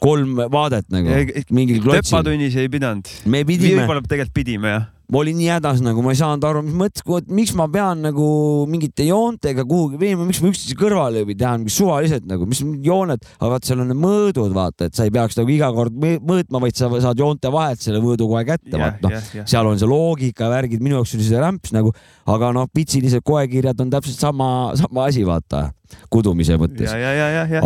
kolm 0.00 0.38
vaadet 0.52 0.88
nagu 0.92 1.12
mingil 1.54 1.82
klotsil. 1.84 2.08
töpatunnis 2.08 2.56
ei 2.56 2.70
pidanud. 2.72 3.08
me 3.28 3.44
pidime, 3.44 3.82
võib-olla 3.82 4.04
tegelikult 4.06 4.36
pidime 4.36 4.72
jah. 4.72 4.90
Ma 5.12 5.20
olin 5.20 5.36
nii 5.36 5.50
hädas 5.52 5.82
nagu 5.84 6.02
ma 6.04 6.14
ei 6.14 6.18
saanud 6.18 6.44
aru, 6.48 6.62
mis 6.64 6.76
mõttes, 6.78 7.04
miks 7.28 7.52
ma 7.58 7.66
pean 7.72 8.00
nagu 8.06 8.26
mingite 8.70 9.04
joontega 9.06 9.66
kuhugi 9.68 10.00
viima, 10.00 10.24
miks 10.24 10.40
ma 10.40 10.48
üksteise 10.48 10.76
kõrvale 10.80 11.20
ei 11.20 11.28
või 11.28 11.36
teha 11.40 11.52
suvaliselt 11.72 12.24
nagu, 12.28 12.48
mis 12.48 12.62
jooned, 12.84 13.26
aga 13.36 13.50
vaat 13.52 13.68
seal 13.68 13.82
on 13.84 13.90
need 13.92 14.00
mõõdud, 14.00 14.54
vaata, 14.56 14.88
et 14.88 14.96
sa 14.96 15.06
ei 15.06 15.12
peaks 15.14 15.36
nagu 15.38 15.52
iga 15.52 15.68
kord 15.76 15.96
mõ- 16.00 16.20
mõõtma, 16.24 16.62
vaid 16.64 16.78
sa 16.78 16.88
saad 17.04 17.20
joonte 17.20 17.52
vahelt 17.52 17.84
selle 17.84 18.00
mõõdu 18.04 18.28
kohe 18.30 18.44
kätte, 18.48 18.72
jah, 18.72 18.80
vaata 18.80 19.04
noh. 19.04 19.14
jah, 19.16 19.30
jah. 19.40 19.48
seal 19.54 19.68
on 19.68 19.80
see 19.80 19.90
loogika, 19.90 20.48
värgid, 20.52 20.84
minu 20.84 20.98
jaoks 21.00 21.14
oli 21.18 21.28
see 21.28 21.44
rämps 21.44 21.74
nagu, 21.76 21.92
aga 22.34 22.52
noh, 22.56 22.68
pitsilised 22.72 23.24
koekirjad 23.26 23.84
on 23.84 23.92
täpselt 23.92 24.24
sama, 24.24 24.48
sama 24.80 25.08
asi, 25.10 25.26
vaata, 25.28 25.66
kudumise 26.12 26.56
mõttes 26.60 26.88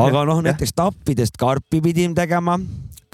aga 0.08 0.26
noh, 0.28 0.42
näiteks 0.44 0.74
tappidest 0.76 1.38
karpi 1.40 1.80
pidime 1.84 2.18
tegema, 2.18 2.58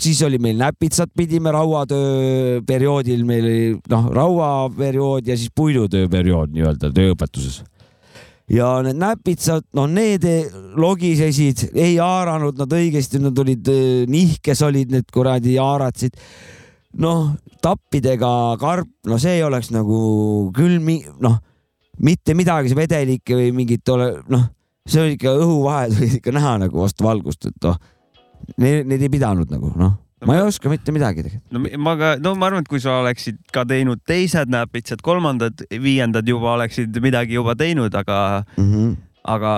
siis 0.01 0.23
oli 0.27 0.39
meil 0.43 0.59
näpitsat 0.59 1.13
pidime 1.17 1.53
rauatöö 1.55 2.61
perioodil, 2.67 3.23
meil 3.27 3.47
oli 3.47 3.69
noh, 3.91 4.09
rauaperiood 4.15 5.29
ja 5.29 5.37
siis 5.39 5.53
puidutöö 5.55 6.09
periood 6.11 6.55
nii-öelda 6.55 6.91
tööõpetuses. 6.95 7.63
ja 8.51 8.69
need 8.85 8.99
näpitsad, 9.01 9.65
no 9.75 9.87
need 9.87 10.27
logisesid, 10.77 11.71
ei 11.75 11.97
haaranud 11.97 12.59
nad 12.59 12.75
õigesti, 12.77 13.23
nad 13.23 13.39
olid 13.39 13.71
eh, 13.73 14.05
nihkes 14.11 14.63
olid 14.67 14.93
need 14.93 15.09
kuradi 15.13 15.57
haaratsid. 15.57 16.19
noh, 16.99 17.35
tappidega 17.63 18.57
karp, 18.61 18.91
no 19.07 19.19
see 19.19 19.41
oleks 19.45 19.71
nagu 19.75 20.51
küll 20.55 20.79
mi-, 20.79 21.05
noh, 21.21 21.41
mitte 21.99 22.35
midagi, 22.35 22.71
see 22.71 22.79
vedelikke 22.79 23.39
või 23.39 23.55
mingit 23.55 23.89
ole, 23.89 24.13
noh 24.29 24.51
see 24.85 25.01
oli 25.01 25.17
ikka 25.17 25.33
õhuvahed 25.41 25.95
olid 25.97 26.17
ikka 26.19 26.33
näha 26.35 26.57
nagu 26.67 26.83
vastu 26.83 27.07
valgust, 27.07 27.47
et 27.49 27.57
noh, 27.65 27.79
need, 28.57 28.87
need 28.87 29.03
ei 29.03 29.13
pidanud 29.13 29.51
nagu 29.53 29.73
noh, 29.79 29.97
ma 30.27 30.37
ei 30.39 30.45
oska 30.45 30.71
mitte 30.73 30.93
midagi 30.95 31.25
tegelikult. 31.25 31.53
no 31.53 31.81
ma 31.85 31.97
ka, 32.01 32.13
no 32.23 32.35
ma 32.39 32.49
arvan, 32.49 32.65
et 32.65 32.71
kui 32.71 32.83
sa 32.83 32.99
oleksid 33.03 33.41
ka 33.55 33.65
teinud 33.69 34.03
teised 34.09 34.53
näpitsad, 34.53 35.03
kolmandad, 35.05 35.67
viiendad 35.71 36.29
juba 36.29 36.55
oleksid 36.59 36.97
midagi 37.05 37.39
juba 37.39 37.57
teinud, 37.59 37.95
aga, 37.95 38.45
Mm 38.57 38.71
-hmm. 38.73 38.97
aga 39.25 39.55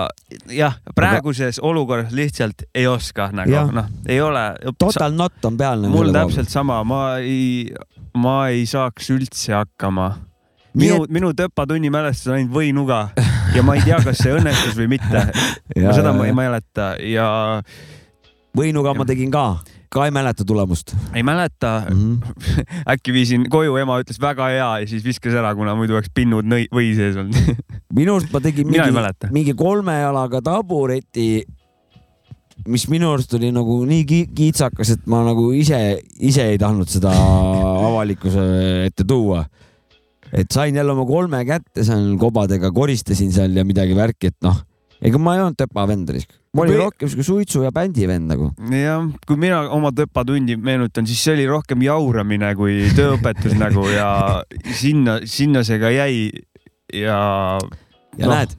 jah, 0.51 0.77
praeguses 0.95 1.59
olukorras 1.59 2.11
lihtsalt 2.11 2.67
ei 2.75 2.87
oska 2.87 3.29
nagu 3.31 3.71
noh, 3.71 3.89
ei 4.07 4.21
ole. 4.21 4.55
Total 4.77 5.13
not 5.13 5.45
on 5.45 5.57
peal 5.57 5.81
nagu. 5.81 5.97
mul 5.97 6.13
täpselt 6.13 6.49
sama, 6.49 6.83
ma 6.83 7.17
ei, 7.17 7.73
ma 8.13 8.47
ei 8.47 8.65
saaks 8.65 9.09
üldse 9.09 9.53
hakkama. 9.53 10.27
Minu, 10.77 11.05
minu 11.09 11.33
töpatunni 11.33 11.89
mälestus 11.89 12.27
on 12.27 12.33
ainult 12.33 12.53
võinuga 12.53 13.09
ja 13.55 13.63
ma 13.63 13.75
ei 13.75 13.81
tea, 13.81 13.97
kas 14.03 14.17
see 14.17 14.33
õnnestus 14.33 14.75
või 14.77 14.87
mitte. 14.87 15.23
seda 15.97 16.13
ma 16.13 16.27
ei 16.27 16.33
mäleta 16.37 16.95
ja 17.01 17.63
võinuga 18.57 18.93
ma 18.97 19.05
tegin 19.07 19.31
ka, 19.33 19.45
ka 19.93 20.07
ei 20.07 20.13
mäleta 20.15 20.45
tulemust 20.47 20.93
ei 21.15 21.23
mäleta 21.25 21.73
mm. 21.89 22.21
-hmm. 22.21 22.71
äkki 22.93 23.13
viisin 23.15 23.47
koju, 23.51 23.77
ema 23.81 23.99
ütles 24.01 24.19
väga 24.21 24.49
hea 24.53 24.71
ja 24.81 24.87
siis 24.89 25.05
viskas 25.05 25.37
ära, 25.37 25.53
kuna 25.55 25.75
muidu 25.77 25.97
oleks 25.97 26.11
pinnud 26.13 26.47
nõi-, 26.47 26.67
või 26.73 26.93
sees 26.97 27.17
olnud. 27.19 27.61
minu 27.99 28.17
arust 28.17 28.33
ma 28.33 28.41
tegin 28.43 28.69
mingi, 28.69 28.91
mingi 29.31 29.55
kolme 29.57 29.99
jalaga 29.99 30.41
tabureti, 30.43 31.45
mis 32.67 32.87
minu 32.91 33.11
arust 33.13 33.33
oli 33.37 33.51
nagu 33.55 33.79
nii 33.87 34.05
ki- 34.07 34.27
kiitsakas, 34.35 34.95
et 34.97 35.05
ma 35.09 35.21
nagu 35.25 35.49
ise, 35.55 36.01
ise 36.19 36.49
ei 36.53 36.59
tahtnud 36.61 36.89
seda 36.91 37.13
avalikkuse 37.89 38.47
ette 38.87 39.05
tuua. 39.07 39.45
et 40.33 40.51
sain 40.51 40.75
jälle 40.75 40.91
oma 40.91 41.05
kolme 41.07 41.45
kätte 41.45 41.85
seal 41.87 42.17
kobadega, 42.19 42.71
koristasin 42.75 43.31
seal 43.31 43.55
ja 43.55 43.63
midagi 43.63 43.95
värki, 43.95 44.33
et 44.33 44.41
noh, 44.43 44.57
ega 45.01 45.19
ma 45.21 45.35
ei 45.37 45.41
olnud 45.43 45.57
töpa 45.59 45.85
vend, 45.89 46.09
ma 46.53 46.63
olin 46.63 46.73
Või- 46.73 46.81
rohkem 46.85 47.09
siuke 47.11 47.23
suitsu 47.27 47.63
ja 47.63 47.71
bändi 47.71 48.07
vend 48.09 48.31
nagu. 48.31 48.51
jah, 48.71 49.03
kui 49.27 49.37
mina 49.37 49.61
oma 49.69 49.91
töpatundi 49.91 50.55
meenutan, 50.57 51.05
siis 51.05 51.21
see 51.23 51.33
oli 51.35 51.45
rohkem 51.49 51.81
jauramine 51.85 52.53
kui 52.57 52.87
tööõpetus 52.97 53.53
nagu 53.63 53.85
ja 53.93 54.43
sinna, 54.73 55.19
sinna 55.25 55.63
see 55.67 55.79
ka 55.79 55.91
jäi 55.93 56.31
ja. 56.93 57.57
ja 58.17 58.25
no. 58.25 58.31
näed, 58.33 58.55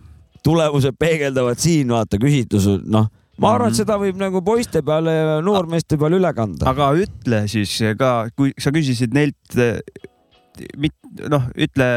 tulemused 0.46 0.94
peegeldavad 0.98 1.58
siin, 1.58 1.88
vaata 1.90 2.20
küsitlused, 2.22 2.84
noh, 2.86 3.08
ma 3.38 3.52
arvan, 3.54 3.72
et 3.72 3.74
Mhm. 3.74 3.80
seda 3.82 3.98
võib 3.98 4.16
nagu 4.20 4.42
poiste 4.46 4.82
peale 4.82 5.12
ja 5.14 5.40
noormeeste 5.42 5.98
peale 5.98 6.16
üle 6.20 6.30
kanda. 6.34 6.68
aga 6.70 6.92
ütle 7.02 7.42
siis 7.50 7.74
ka, 7.98 8.28
kui 8.36 8.52
sa 8.58 8.70
küsisid 8.74 9.12
neilt, 9.14 9.36
noh, 11.32 11.46
ütle 11.56 11.88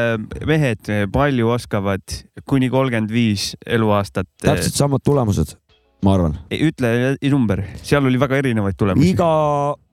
mehed 0.48 0.92
palju 1.12 1.50
oskavad 1.54 2.16
kuni 2.48 2.70
kolmkümmend 2.72 3.12
viis 3.12 3.52
eluaastat. 3.66 4.28
täpselt 4.42 4.78
samad 4.78 5.04
tulemused, 5.04 5.56
ma 6.04 6.16
arvan. 6.16 6.38
ütle 6.52 7.14
number, 7.30 7.64
seal 7.82 8.06
oli 8.08 8.20
väga 8.20 8.40
erinevaid 8.42 8.78
tulemusi. 8.78 9.12
iga, 9.14 9.30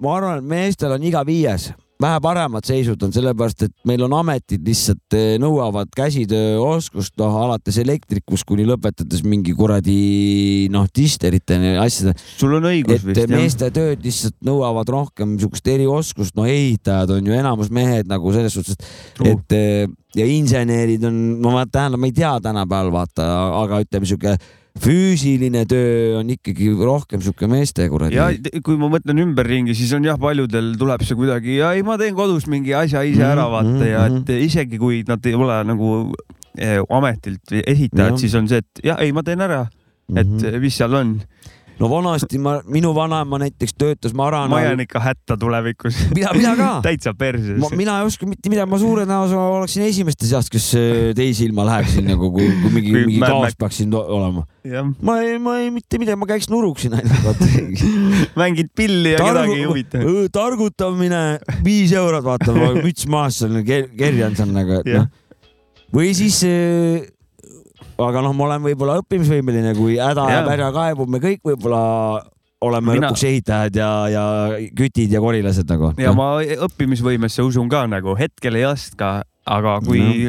ma 0.04 0.18
arvan, 0.18 0.44
et 0.44 0.50
meestel 0.56 0.96
on 0.96 1.06
iga 1.06 1.26
viies, 1.28 1.72
vähe 2.00 2.20
paremad 2.24 2.68
seisud 2.68 3.02
on 3.04 3.12
sellepärast, 3.14 3.66
et 3.68 3.74
meil 3.90 4.04
on 4.06 4.14
ametid 4.22 4.64
lihtsalt 4.68 5.16
eh, 5.18 5.34
nõuavad 5.42 5.92
käsitööoskust, 5.96 7.16
noh 7.20 7.36
alates 7.42 7.80
elektrikust 7.82 8.48
kuni 8.48 8.64
lõpetades 8.68 9.24
mingi 9.28 9.52
kuradi 9.58 10.70
noh, 10.72 10.88
disterite 10.96 11.60
ja 11.60 11.84
asjade, 11.84 12.16
sul 12.40 12.56
on 12.56 12.70
õigus 12.72 13.02
et 13.02 13.10
vist 13.10 13.24
jah. 13.26 13.34
meeste 13.34 13.72
tööd 13.76 14.06
lihtsalt 14.06 14.38
nõuavad 14.48 14.94
rohkem 14.96 15.36
niisugust 15.36 15.68
erioskust, 15.76 16.38
no 16.40 16.48
ehitajad 16.48 17.18
on 17.18 17.28
ju 17.28 17.36
enamus 17.36 17.72
mehed 17.76 18.08
nagu 18.10 18.32
selles 18.36 18.56
suhtes, 18.56 18.80
et 19.20 19.36
et 19.36 19.58
eh, 19.58 19.92
ja 20.16 20.26
insenerid 20.26 21.04
on, 21.06 21.20
no 21.44 21.54
ma 21.54 21.66
tähendab, 21.68 22.00
ma 22.02 22.08
ei 22.10 22.16
tea 22.16 22.32
tänapäeval 22.44 22.96
vaata, 22.96 23.28
aga 23.60 23.84
ütleme 23.84 24.08
sihuke 24.10 24.38
füüsiline 24.84 25.66
töö 25.70 26.20
on 26.20 26.30
ikkagi 26.34 26.70
rohkem 26.78 27.22
sihuke 27.24 27.48
meeste 27.52 27.88
kuradi. 27.92 28.16
ja 28.16 28.30
kui 28.64 28.78
ma 28.80 28.90
mõtlen 28.92 29.20
ümberringi, 29.26 29.76
siis 29.78 29.92
on 29.98 30.06
jah, 30.08 30.18
paljudel 30.22 30.74
tuleb 30.80 31.04
see 31.08 31.18
kuidagi 31.20 31.60
ja 31.60 31.74
ei, 31.78 31.84
ma 31.86 31.98
teen 32.02 32.16
kodus 32.18 32.48
mingi 32.52 32.74
asja 32.78 33.04
ise 33.08 33.24
ära 33.26 33.48
Mhm, 33.50 33.54
vaata 33.56 33.90
ja 33.90 34.06
mhm, 34.08 34.24
et 34.24 34.46
isegi 34.50 34.80
kui 34.82 35.04
nad 35.08 35.26
ei 35.26 35.36
ole 35.36 35.60
nagu 35.68 35.92
eh, 36.58 36.80
ametilt 36.90 37.52
Jah., 38.10 38.18
siis 38.20 38.36
on 38.36 38.48
see, 38.52 38.64
et 38.64 38.84
jah, 38.84 38.98
ei, 39.04 39.12
ma 39.16 39.24
teen 39.24 39.42
ära, 39.46 39.66
et 40.16 40.26
Mhm. 40.28 40.60
mis 40.64 40.76
seal 40.76 40.94
on. 40.96 41.20
No 41.80 41.88
vanasti 41.92 42.40
ma, 42.42 42.58
minu 42.68 42.92
vanaema 42.96 43.40
näiteks 43.42 43.74
töötas 43.80 44.14
Maranal. 44.18 44.50
ma 44.52 44.62
jään 44.62 44.80
ikka 44.84 45.00
hätta 45.00 45.38
tulevikus. 45.40 45.98
mina, 46.16 46.34
mina 46.36 46.56
ka. 46.56 46.70
täitsa 46.88 47.14
perses. 47.14 47.60
mina 47.76 48.00
ei 48.00 48.06
oska 48.10 48.28
mitte 48.30 48.52
midagi, 48.52 48.70
ma 48.72 48.80
suure 48.82 49.06
tõenäosusega 49.06 49.46
oleksin 49.60 49.86
esimeste 49.88 50.28
seast, 50.30 50.52
kes 50.54 50.68
eh, 50.80 50.98
teise 51.18 51.46
ilma 51.48 51.66
läheksin 51.70 52.08
nagu, 52.10 52.32
kui, 52.36 52.50
kui 52.62 52.74
mingi, 52.76 52.96
mingi 52.98 53.22
kaos 53.24 53.56
peaksin 53.60 53.92
to- 53.94 54.04
olema. 54.18 54.46
ma 55.02 55.20
ei, 55.24 55.38
ma 55.42 55.58
ei 55.64 55.70
mitte 55.74 56.02
midagi, 56.02 56.20
ma 56.20 56.28
käiks 56.30 56.50
nuruksin 56.52 56.98
ainult, 57.00 57.46
mängid 58.42 58.74
pilli 58.76 59.16
ja 59.16 59.24
kedagi 59.24 59.60
ei 59.62 59.70
huvita. 59.70 60.04
targutamine 60.36 61.24
viis 61.66 61.94
eurot, 61.96 62.26
vaata, 62.26 62.56
müts 62.84 63.08
maas 63.14 63.40
seal 63.42 63.62
ker- 63.68 63.90
kerjan 63.98 64.36
seal 64.40 64.52
nagu, 64.56 64.82
et 64.82 64.92
noh. 64.98 65.08
või 65.96 66.12
siis 66.18 66.44
äh, 66.48 67.08
aga 68.08 68.24
noh, 68.26 68.36
ma 68.38 68.48
olen 68.50 68.66
võib-olla 68.70 69.00
õppimisvõimeline, 69.04 69.74
kui 69.78 69.98
häda 70.00 70.26
Jaa. 70.26 70.38
jääb 70.38 70.52
härja 70.54 70.70
kaebub, 70.76 71.12
me 71.12 71.22
kõik 71.24 71.44
võib-olla 71.52 71.82
oleme 72.66 72.96
Mina- 72.96 73.10
lõpuks 73.10 73.26
ehitajad 73.28 73.76
ja, 73.80 73.92
ja 74.12 74.24
kütid 74.76 75.12
ja 75.16 75.22
korilased 75.24 75.70
nagu. 75.72 75.94
ja 76.00 76.14
ma 76.16 76.32
õppimisvõimesse 76.70 77.46
usun 77.46 77.70
ka 77.72 77.86
nagu 77.88 78.16
hetkel 78.20 78.60
ei 78.60 78.66
oska, 78.68 79.20
aga 79.48 79.78
kui 79.86 80.26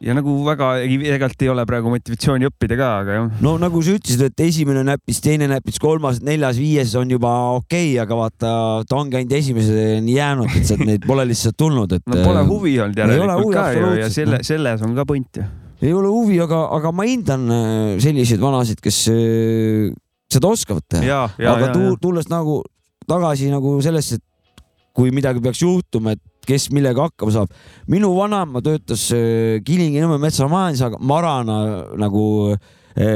ja 0.00 0.14
nagu 0.16 0.32
väga 0.46 0.72
tegelikult 0.88 1.44
ei 1.44 1.50
ole 1.52 1.64
praegu 1.68 1.92
motivatsiooni 1.92 2.48
õppida 2.48 2.76
ka, 2.80 2.88
aga 3.02 3.16
jah. 3.18 3.40
no 3.44 3.54
nagu 3.60 3.82
sa 3.84 3.94
ütlesid, 3.98 4.22
et 4.30 4.44
esimene 4.46 4.84
näpis, 4.88 5.20
teine 5.24 5.48
näpis, 5.50 5.80
kolmas, 5.82 6.22
neljas, 6.24 6.60
viies 6.60 6.94
on 7.00 7.12
juba 7.12 7.32
okei 7.58 7.92
okay,, 7.92 7.98
aga 8.02 8.20
vaata, 8.22 8.52
ta 8.88 9.00
ongi 9.00 9.20
ainult 9.20 9.36
esimeseni 9.36 10.16
jäänud, 10.16 10.56
et 10.56 10.68
sealt 10.68 10.86
neid 10.88 11.04
pole 11.08 11.26
lihtsalt 11.28 11.58
tulnud, 11.60 11.96
et. 11.98 12.06
no 12.08 12.20
pole 12.24 12.44
huvi 12.48 12.78
olnud 12.80 13.00
järelikult 13.04 13.56
ka 13.56 13.66
ju 13.76 13.92
ja 14.00 14.12
selle, 14.12 14.40
selles 14.46 14.86
on 14.86 14.96
ka 14.96 15.08
point 15.08 15.42
ju. 15.42 15.48
Ei 15.80 15.92
ole 15.96 16.10
huvi, 16.12 16.38
aga, 16.42 16.64
aga 16.76 16.92
ma 16.94 17.06
hindan 17.08 17.46
äh, 17.50 18.00
selliseid 18.02 18.40
vanasid, 18.42 18.80
kes 18.84 19.04
äh, 19.12 19.90
seda 20.30 20.50
oskavad 20.52 20.84
teha. 20.90 21.22
aga 21.52 21.70
tu, 21.74 21.94
tulles 22.02 22.28
nagu 22.30 22.60
tagasi 23.08 23.50
nagu 23.52 23.78
sellesse, 23.84 24.20
et 24.20 24.64
kui 24.96 25.12
midagi 25.14 25.42
peaks 25.42 25.62
juhtuma, 25.62 26.16
et 26.16 26.22
kes 26.46 26.68
millega 26.74 27.06
hakkama 27.08 27.32
saab. 27.34 27.54
minu 27.90 28.12
vanaema 28.16 28.62
töötas 28.64 29.08
äh, 29.16 29.60
Kilingi-Nõmme 29.64 30.20
metsamajanduse 30.26 31.00
Marana 31.00 31.62
nagu 32.00 32.56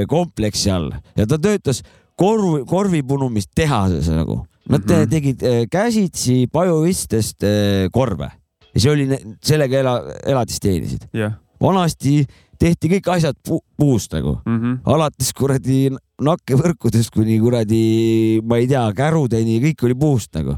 kompleksi 0.09 0.71
all 0.71 0.93
ja 1.19 1.25
ta 1.27 1.37
töötas 1.43 1.81
korv, 2.17 2.63
korvipunumistehases 2.71 4.07
nagu. 4.15 4.45
Nad 4.71 4.87
mm 4.87 4.95
-hmm. 4.95 5.11
tegid 5.11 5.43
käsitsi 5.69 6.47
pajuvistest 6.49 7.45
korve 7.93 8.31
ja 8.75 8.81
see 8.81 8.91
oli, 8.91 9.19
sellega 9.45 9.83
ela, 9.83 9.95
elatist 10.25 10.63
teenisid 10.63 11.07
yeah.. 11.15 11.35
vanasti 11.61 12.23
tehti 12.59 12.91
kõik 12.97 13.11
asjad 13.17 13.39
pu 13.47 13.61
puust 13.77 14.13
nagu 14.15 14.39
mm, 14.45 14.59
-hmm. 14.61 14.79
alates 14.95 15.33
kuradi 15.33 15.91
nakkevõrkudest 16.23 17.11
kuni 17.15 17.41
kuradi, 17.43 18.41
ma 18.47 18.61
ei 18.63 18.69
tea, 18.71 18.85
kärudeni, 18.97 19.61
kõik 19.63 19.85
oli 19.89 19.95
puust 19.99 20.35
nagu 20.35 20.57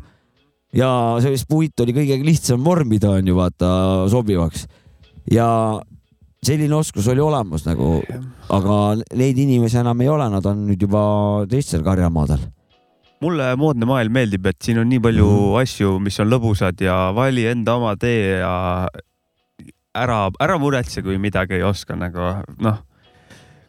ja 0.76 0.88
sellist 1.22 1.48
puit 1.48 1.80
oli 1.80 1.94
kõige 1.96 2.18
lihtsam 2.24 2.64
vormida, 2.64 3.10
on 3.10 3.26
ju 3.26 3.36
vaata 3.36 3.70
sobivaks. 4.12 4.66
ja 5.30 5.80
selline 6.46 6.74
oskus 6.74 7.08
oli 7.08 7.20
olemas 7.20 7.64
nagu, 7.66 8.02
aga 8.50 8.76
neid 9.14 9.38
inimesi 9.38 9.78
enam 9.78 10.00
ei 10.00 10.08
ole, 10.08 10.28
nad 10.30 10.46
on 10.46 10.66
nüüd 10.68 10.82
juba 10.82 11.46
teistel 11.50 11.82
karjamaadel 11.82 12.44
mulle 13.24 13.48
moodne 13.56 13.88
maailm 13.88 14.12
meeldib, 14.12 14.46
et 14.46 14.58
siin 14.62 14.78
on 14.82 14.88
nii 14.90 15.00
palju 15.00 15.26
mm. 15.26 15.58
asju, 15.62 15.96
mis 16.04 16.20
on 16.20 16.28
lõbusad 16.30 16.82
ja 16.84 16.96
vali 17.16 17.46
enda 17.48 17.78
oma 17.78 17.94
tee 18.00 18.42
ja 18.42 18.86
ära, 20.02 20.20
ära 20.42 20.58
muretse, 20.60 21.02
kui 21.04 21.18
midagi 21.22 21.58
ei 21.58 21.66
oska 21.66 21.96
nagu 21.98 22.32
noh, 22.62 22.80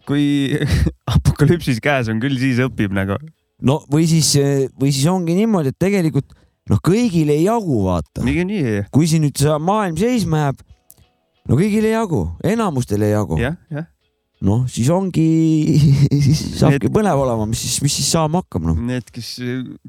kui 0.07 0.55
apokalüpsis 1.13 1.81
käes 1.83 2.11
on, 2.11 2.21
küll 2.23 2.37
siis 2.41 2.61
õpib 2.63 2.95
nagu. 2.95 3.19
no 3.61 3.81
või 3.91 4.07
siis, 4.09 4.33
või 4.79 4.93
siis 4.93 5.07
ongi 5.11 5.37
niimoodi, 5.37 5.73
et 5.73 5.81
tegelikult 5.81 6.31
noh, 6.71 6.81
kõigile 6.83 7.37
ei 7.37 7.45
jagu, 7.47 7.83
vaata. 7.87 8.23
niikuinii. 8.27 8.87
kui 8.93 9.09
siin 9.09 9.25
nüüd 9.27 9.39
see 9.39 9.59
maailm 9.59 9.99
seisma 9.99 10.47
jääb, 10.47 10.65
no 11.47 11.59
kõigile 11.59 11.91
ei 11.91 11.97
jagu, 11.97 12.23
enamustel 12.55 13.07
ei 13.07 13.15
jagu. 13.15 13.39
jah, 13.41 13.59
jah 13.73 13.91
noh, 14.45 14.65
siis 14.69 14.89
ongi, 14.93 15.23
siis 16.11 16.41
saabki 16.59 16.85
need, 16.85 16.93
põnev 16.93 17.21
olema, 17.23 17.47
mis 17.49 17.63
siis, 17.65 17.79
mis 17.85 17.95
siis 17.99 18.11
saama 18.13 18.43
hakkab, 18.43 18.67
noh. 18.69 18.77
Need, 18.89 19.09
kes 19.13 19.31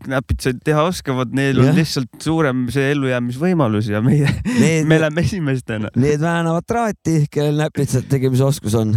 näpitsaid 0.09 0.62
teha 0.65 0.87
oskavad, 0.89 1.35
neil 1.37 1.61
on 1.62 1.77
lihtsalt 1.77 2.16
suurem 2.25 2.66
see 2.73 2.93
ellujäämisvõimalus 2.95 3.93
ja 3.93 4.01
meie, 4.05 4.31
me 4.89 5.01
läheme 5.03 5.25
esimestena. 5.27 5.93
Need 5.99 6.25
väänavad 6.25 6.66
traati, 6.69 7.20
kellel 7.33 7.61
näpitsate 7.65 8.09
tegemise 8.16 8.49
oskus 8.49 8.79
on. 8.79 8.97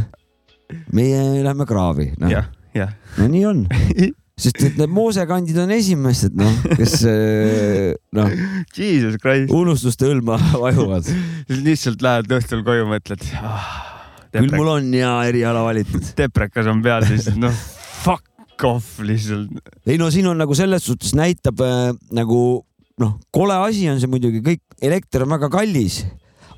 meie 0.95 1.19
lähme 1.43 1.65
kraavi 1.67 2.13
no.. 2.21 2.29
jah, 2.31 2.45
jah. 2.71 2.93
no 3.17 3.25
nii 3.27 3.41
on 3.49 3.65
sest 4.41 4.63
et 4.63 4.79
need 4.79 4.93
moosekandid 4.95 5.59
on 5.59 5.73
esimesed, 5.75 6.37
noh, 6.39 6.55
kes 6.79 6.95
eh, 7.11 7.91
noh, 8.15 8.31
unustuste 9.51 10.07
hõlma 10.07 10.39
vajuvad. 10.55 11.11
lihtsalt 11.51 12.01
lähed 12.05 12.37
õhtul 12.39 12.63
koju, 12.65 12.87
mõtled 12.95 13.27
ah,. 13.43 13.90
Küll 14.33 14.55
mul 14.55 14.73
on 14.77 14.89
hea 14.95 15.13
eriala 15.29 15.63
valitud. 15.65 16.11
deprekas 16.21 16.69
on 16.71 16.81
peal, 16.85 17.05
siis 17.09 17.31
noh, 17.39 17.55
fuck 18.01 18.65
off 18.67 18.99
lihtsalt. 19.05 19.71
ei 19.89 19.97
no 20.01 20.11
siin 20.13 20.27
on 20.31 20.41
nagu 20.41 20.55
selles 20.57 20.85
suhtes 20.85 21.15
näitab 21.17 21.63
äh, 21.65 21.91
nagu 22.15 22.41
noh, 23.01 23.15
kole 23.33 23.55
asi 23.67 23.87
on 23.89 23.99
see 24.01 24.11
muidugi, 24.11 24.43
kõik 24.45 24.83
elekter 24.83 25.25
on 25.25 25.35
väga 25.35 25.49
kallis, 25.53 26.01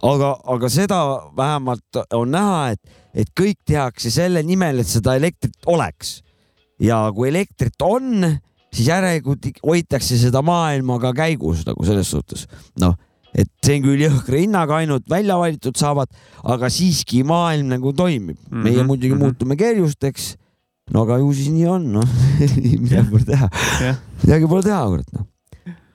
aga, 0.03 0.33
aga 0.55 0.69
seda 0.71 0.99
vähemalt 1.37 2.03
on 2.17 2.33
näha, 2.33 2.73
et, 2.75 2.99
et 3.23 3.31
kõik 3.37 3.61
tehakse 3.67 4.11
selle 4.13 4.43
nimel, 4.45 4.81
et 4.83 4.89
seda 4.89 5.15
elektrit 5.19 5.55
oleks 5.71 6.17
ja 6.83 7.05
kui 7.15 7.29
elektrit 7.29 7.85
on, 7.85 8.25
siis 8.73 8.89
järelikult 8.89 9.47
hoitakse 9.63 10.17
seda 10.19 10.41
maailma 10.45 10.99
ka 11.01 11.13
käigus 11.15 11.63
nagu 11.67 11.85
selles 11.87 12.09
suhtes. 12.11 12.47
noh, 12.81 12.97
et 13.33 13.49
see 13.65 13.79
on 13.79 13.85
küll 13.87 14.05
jõhkra 14.05 14.39
hinnaga 14.43 14.79
ainult 14.81 15.09
välja 15.09 15.37
valitud 15.41 15.77
saavad, 15.79 16.11
aga 16.43 16.69
siiski 16.69 17.23
maailm 17.27 17.73
nagu 17.73 17.93
toimib 17.93 18.37
mm. 18.37 18.47
-hmm. 18.49 18.63
meie 18.63 18.83
muidugi 18.83 19.13
mm 19.13 19.19
-hmm. 19.19 19.33
muutume 19.33 19.55
kerjusteks. 19.55 20.35
no 20.93 21.03
aga 21.03 21.17
ju 21.17 21.33
siis 21.33 21.49
nii 21.49 21.67
on, 21.67 21.91
noh 21.99 22.09
midagi 22.83 23.09
pole 23.09 23.25
teha 23.25 23.49
midagi 24.23 24.47
pole 24.47 24.63
teha, 24.63 24.85
kurat 24.87 25.13
noh 25.13 25.32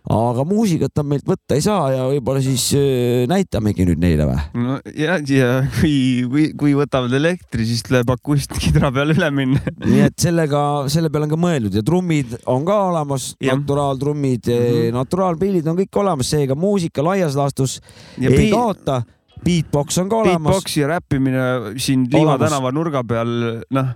aga 0.09 0.45
muusikat 0.49 1.03
on 1.03 1.09
meilt 1.11 1.27
võtta 1.29 1.57
ei 1.59 1.63
saa 1.65 1.91
ja 1.93 2.07
võib-olla 2.09 2.41
siis 2.45 2.65
äh, 2.79 3.27
näitamegi 3.29 3.85
nüüd 3.89 4.01
neile 4.01 4.29
või? 4.29 4.39
no 4.65 4.79
ja, 4.97 5.19
ja 5.21 5.51
kui, 5.79 6.25
kui, 6.31 6.47
kui 6.59 6.73
võtavad 6.79 7.13
elektri, 7.19 7.67
siis 7.69 7.85
tuleb 7.85 8.09
akustikidra 8.17 8.93
peale 8.95 9.17
üle 9.19 9.29
minna 9.35 9.61
nii 9.85 10.07
et 10.07 10.17
sellega, 10.21 10.63
selle 10.93 11.13
peale 11.13 11.29
on 11.29 11.35
ka 11.35 11.41
mõeldud 11.45 11.79
ja 11.81 11.85
trummid 11.85 12.39
on 12.49 12.65
ka 12.69 12.81
olemas, 12.89 13.31
naturaaltrummid 13.45 14.49
mm, 14.49 14.65
-hmm. 14.65 14.97
naturaalpillid 14.97 15.69
on 15.69 15.79
kõik 15.83 16.01
olemas, 16.01 16.33
seega 16.33 16.57
muusika 16.59 17.05
laias 17.05 17.37
laastus 17.39 17.79
ja 18.19 18.33
ei 18.33 18.51
kaota. 18.51 19.03
Beatbox 19.39 20.01
on 20.03 20.09
ka 20.11 20.17
olemas. 20.17 20.51
Beatbox 20.51 20.77
ja 20.77 20.89
räppimine 20.91 21.43
siin 21.79 22.09
Liiva 22.11 22.35
tänava 22.41 22.73
nurga 22.75 23.05
peal, 23.07 23.29
noh 23.71 23.93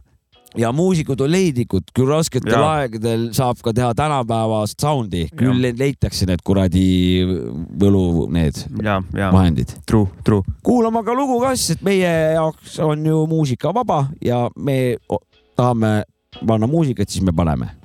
ja 0.59 0.73
muusikud 0.73 1.21
on 1.25 1.33
leidlikud, 1.33 1.91
küll 1.97 2.11
rasketel 2.11 2.55
ja. 2.55 2.63
aegadel 2.77 3.29
saab 3.37 3.61
ka 3.65 3.75
teha 3.77 3.93
tänapäevast 3.97 4.81
sound'i, 4.83 5.27
küll 5.39 5.65
ja. 5.65 5.75
leitakse 5.79 6.29
need 6.29 6.45
kuradi 6.45 6.87
võlu, 7.81 8.29
need 8.33 8.59
ja, 8.83 9.01
ja. 9.17 9.31
vahendid. 9.35 9.75
True, 9.89 10.11
true. 10.25 10.45
kuulame 10.67 11.05
ka 11.07 11.17
lugu 11.17 11.41
ka, 11.43 11.55
sest 11.59 11.85
meie 11.87 12.11
jaoks 12.37 12.79
on 12.85 13.07
ju 13.07 13.27
muusika 13.31 13.75
vaba 13.75 14.05
ja 14.25 14.45
me 14.57 14.97
tahame 15.57 16.03
panna 16.47 16.69
muusikat, 16.71 17.11
siis 17.13 17.25
me 17.25 17.35
paneme 17.37 17.82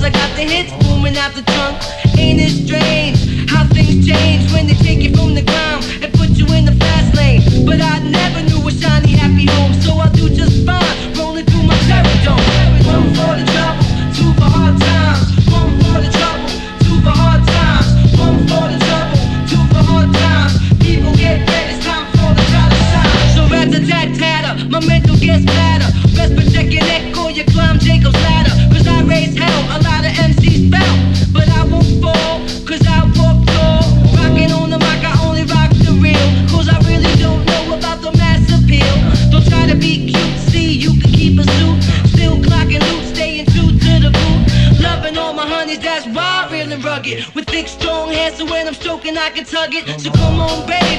Cause 0.00 0.08
I 0.08 0.12
got 0.12 0.34
the 0.34 0.44
hits 0.44 0.72
booming 0.82 1.14
out 1.18 1.34
the 1.34 1.42
trunk. 1.42 1.76
Ain't 2.18 2.40
it 2.40 2.64
strange 2.64 3.50
how 3.50 3.66
things 3.66 4.08
change 4.08 4.50
when 4.50 4.66
they 4.66 4.72
take 4.72 5.00
you 5.02 5.14
from 5.14 5.34
the 5.34 5.42
ground 5.42 5.84
and 6.02 6.10
put 6.14 6.30
you 6.30 6.46
in 6.54 6.64
the 6.64 6.72
fast 6.72 7.14
lane? 7.14 7.66
But 7.66 7.82
I 7.82 7.98
know. 8.08 8.19
I 49.30 49.32
can 49.32 49.44
tug 49.44 49.72
it. 49.72 50.00
So 50.00 50.10
come 50.10 50.40
on, 50.40 50.66
baby, 50.66 50.89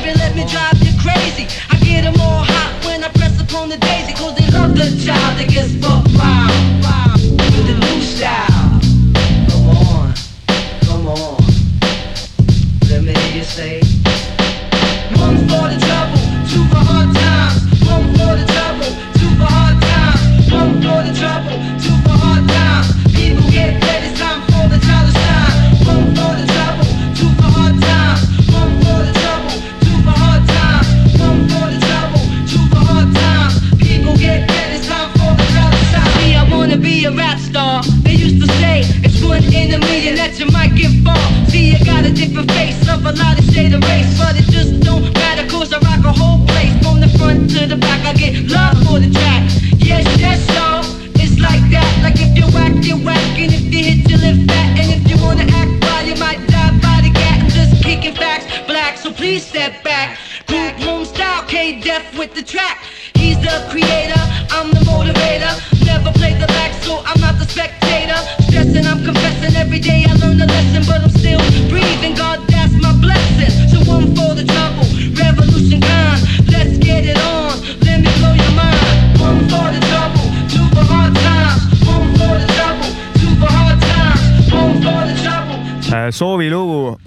soovilugu 86.22 86.99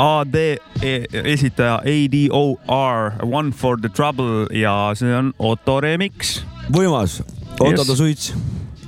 AD 0.00 0.36
e- 0.82 1.04
esitaja 1.12 1.80
ADOR 1.84 3.12
One 3.28 3.52
for 3.52 3.76
the 3.80 3.88
trouble 3.92 4.46
ja 4.56 4.92
see 4.96 5.12
on 5.14 5.32
Otto 5.38 5.80
remix. 5.84 6.38
võimas, 6.72 7.20
Otto 7.60 7.84
Yes. 7.84 7.98
Suits. 7.98 8.34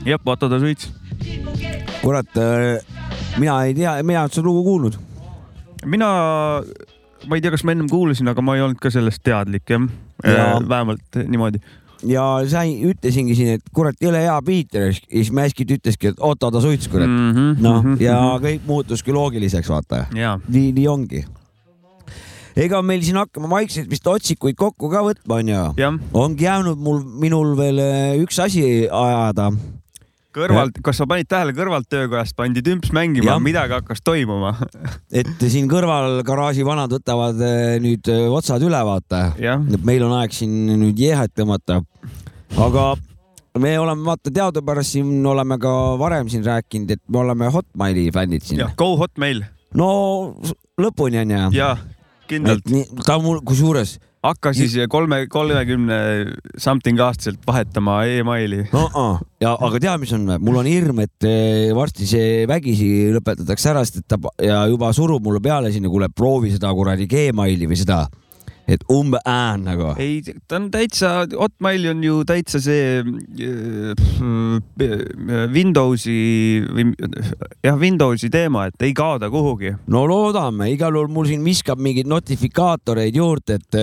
jah, 0.07 0.21
Otto 0.25 0.49
ta 0.49 0.61
suits. 0.63 0.89
kurat, 2.01 2.29
mina 3.39 3.59
ei 3.65 3.75
tea, 3.77 3.99
mina 4.03 4.21
ei 4.21 4.23
olnud 4.25 4.39
seda 4.39 4.47
lugu 4.49 4.63
kuulnud. 4.65 4.97
mina, 5.85 6.09
ma 7.27 7.37
ei 7.37 7.41
tea, 7.45 7.51
kas 7.53 7.65
ma 7.65 7.75
ennem 7.77 7.89
kuulasin, 7.91 8.29
aga 8.33 8.43
ma 8.43 8.57
ei 8.57 8.65
olnud 8.65 8.81
ka 8.81 8.91
sellest 8.91 9.23
teadlik 9.27 9.69
jah 9.69 9.85
Jaa. 10.25 10.33
ja.. 10.37 10.61
vähemalt 10.69 11.21
niimoodi. 11.27 11.61
Ja 12.09 12.25
sai, 12.49 12.77
ütlesingi 12.89 13.35
siin, 13.37 13.49
et 13.59 13.63
kurat, 13.75 13.97
jõle 14.01 14.21
hea 14.23 14.37
beat 14.43 14.75
ja 14.75 14.87
siis- 14.93 15.33
Mäskit 15.33 15.71
ütleski, 15.71 16.09
et 16.15 16.17
Otto 16.21 16.51
ta 16.51 16.61
suits, 16.61 16.89
kurat. 16.89 17.09
Mhm, 17.09 17.61
noh, 17.63 17.85
ja 18.01 18.17
kõik 18.41 18.61
muutuski 18.67 19.13
loogiliseks, 19.13 19.69
vaata. 19.69 20.07
ja, 20.15 20.39
nii, 20.49 20.73
nii 20.73 20.87
ongi. 20.89 21.25
ega 22.57 22.83
meil 22.83 23.01
siin 23.03 23.17
hakkame 23.17 23.49
vaikselt 23.49 23.89
vist 23.91 24.07
otsikuid 24.07 24.57
kokku 24.59 24.91
ka 24.91 25.03
võtma, 25.07 25.39
onju. 25.41 25.61
ongi 26.15 26.45
jäänud 26.45 26.79
mul, 26.79 27.03
minul 27.05 27.55
veel 27.57 27.79
eh, 27.79 28.19
üks 28.25 28.39
asi 28.43 28.89
ajada. 28.91 29.51
kõrvalt, 30.35 30.81
kas 30.85 31.01
sa 31.01 31.07
panid 31.11 31.29
tähele, 31.31 31.55
kõrvalt 31.57 31.89
töökojast 31.91 32.37
pandi 32.39 32.63
tümps 32.65 32.93
mängima 32.97 33.37
midagi 33.43 33.77
hakkas 33.77 34.03
toimuma. 34.07 34.55
et 35.23 35.45
siin 35.51 35.69
kõrval 35.71 36.21
garaaži 36.27 36.67
vanad 36.67 36.93
võtavad 36.95 37.41
eh, 37.45 37.77
nüüd 37.83 38.11
eh, 38.13 38.27
otsad 38.31 38.63
üle, 38.67 38.81
vaata. 38.87 39.31
meil 39.87 40.07
on 40.07 40.17
aeg 40.21 40.35
siin 40.37 40.75
nüüd 40.81 40.99
jehet 41.01 41.35
tõmmata. 41.37 41.81
aga 42.57 42.91
me 43.59 43.77
oleme, 43.79 44.07
vaata 44.07 44.33
teadupärast 44.35 44.97
siin 44.97 45.27
oleme 45.27 45.59
ka 45.61 45.77
varem 46.01 46.29
siin 46.33 46.45
rääkinud, 46.47 46.91
et 46.91 47.03
me 47.09 47.25
oleme 47.25 47.51
Hotmaili 47.51 48.11
fännid 48.15 48.47
siin 48.47 48.63
Go 48.77 48.95
Hotmail 49.01 49.45
no 49.75 49.91
lõpuni 50.81 51.21
onju. 51.25 51.49
ja 51.55 51.75
kindlalt 52.31 52.71
ta 53.07 53.19
mul 53.23 53.43
kusjuures 53.47 53.99
hakka 54.25 54.53
siis 54.57 54.75
kolme, 54.93 55.23
kolmekümne 55.33 55.99
something 56.61 57.01
aastaselt 57.01 57.41
vahetama 57.47 58.03
emaili. 58.05 58.67
no,. 58.73 59.07
ja 59.41 59.55
aga 59.57 59.81
tead, 59.81 60.01
mis 60.03 60.13
on, 60.17 60.27
mul 60.45 60.61
on 60.61 60.69
hirm, 60.69 61.01
et 61.07 61.29
eh, 61.29 61.71
varsti 61.77 62.09
see 62.09 62.45
vägisi 62.51 62.91
lõpetatakse 63.15 63.73
ära, 63.73 63.85
sest 63.87 64.03
et 64.03 64.09
ta 64.13 64.21
ja 64.45 64.63
juba 64.69 64.93
surub 64.97 65.25
mulle 65.25 65.41
peale 65.45 65.73
sinna, 65.73 65.89
kuule 65.93 66.11
proovi 66.13 66.53
seda 66.53 66.73
kuradi 66.77 67.09
Gmaili 67.11 67.71
või 67.71 67.81
seda, 67.81 68.03
et 68.71 68.85
umbe 68.93 69.19
ään 69.27 69.65
nagu. 69.67 69.93
ei, 69.99 70.21
ta 70.49 70.57
on 70.61 70.69
täitsa, 70.71 71.27
Hotmail 71.35 71.89
on 71.91 72.05
ju 72.05 72.21
täitsa 72.29 72.61
see 72.63 73.01
äh, 73.01 73.95
Windowsi 75.55 76.17
või 76.71 76.91
jah, 77.65 77.77
Windowsi 77.81 78.31
teema, 78.33 78.67
et 78.71 78.87
ei 78.87 78.95
kao 78.97 79.19
ta 79.23 79.31
kuhugi. 79.33 79.75
no 79.91 80.05
loodame, 80.09 80.71
igal 80.75 80.95
juhul 80.97 81.11
mul 81.13 81.29
siin 81.31 81.45
viskab 81.47 81.81
mingeid 81.83 82.09
notifikaatoreid 82.11 83.19
juurde, 83.19 83.59
et, 83.61 83.81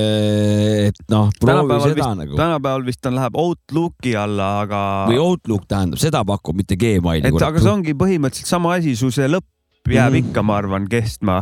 et 0.92 1.04
noh, 1.14 1.30
proovi 1.42 1.82
seda 1.84 1.96
vist, 2.00 2.22
nagu. 2.24 2.40
tänapäeval 2.40 2.88
vist 2.88 3.04
ta 3.04 3.14
läheb 3.14 3.38
Outlooki 3.38 4.16
alla, 4.18 4.52
aga, 4.66 4.82
või 5.12 5.22
Outlook 5.22 5.68
tähendab, 5.70 6.02
seda 6.02 6.24
pakub, 6.28 6.58
mitte 6.58 6.80
Gmaili. 6.80 7.28
et 7.28 7.48
aga 7.50 7.62
see 7.62 7.74
ongi 7.74 7.98
põhimõtteliselt 7.98 8.56
sama 8.56 8.78
asi, 8.78 8.96
su 9.00 9.12
see 9.14 9.28
lõpp 9.32 9.48
jääb 9.88 10.14
Mhm. 10.14 10.28
ikka, 10.28 10.44
ma 10.44 10.58
arvan, 10.60 10.88
kestma. 10.92 11.42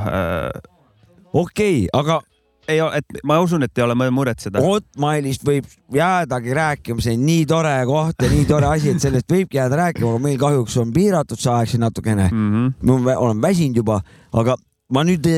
okei 1.33 1.85
okay,, 1.85 1.89
aga 1.93 2.21
ei, 2.71 2.79
et 2.97 3.19
ma 3.27 3.37
usun, 3.43 3.65
et 3.65 3.77
ei 3.77 3.83
ole 3.85 3.95
muretseda. 4.13 4.61
Hotmailist 4.63 5.45
võib 5.47 5.67
jäädagi 5.93 6.55
rääkima, 6.57 7.03
see 7.03 7.15
on 7.17 7.25
nii 7.27 7.45
tore 7.49 7.73
koht 7.89 8.25
ja 8.25 8.31
nii 8.31 8.45
tore 8.49 8.69
asi, 8.71 8.93
et 8.93 9.03
sellest 9.03 9.31
võibki 9.31 9.59
jääda 9.59 9.79
rääkima, 9.83 10.13
aga 10.13 10.23
meil 10.23 10.39
kahjuks 10.41 10.77
on 10.81 10.93
piiratud 10.95 11.41
see 11.41 11.53
aeg 11.53 11.71
siin 11.71 11.85
natukene. 11.85 12.29
Mhm. 12.31 12.67
ma 12.85 13.17
olen 13.17 13.41
väsinud 13.43 13.81
juba, 13.83 14.01
aga 14.33 14.57
ma 14.93 15.05
nüüd 15.07 15.29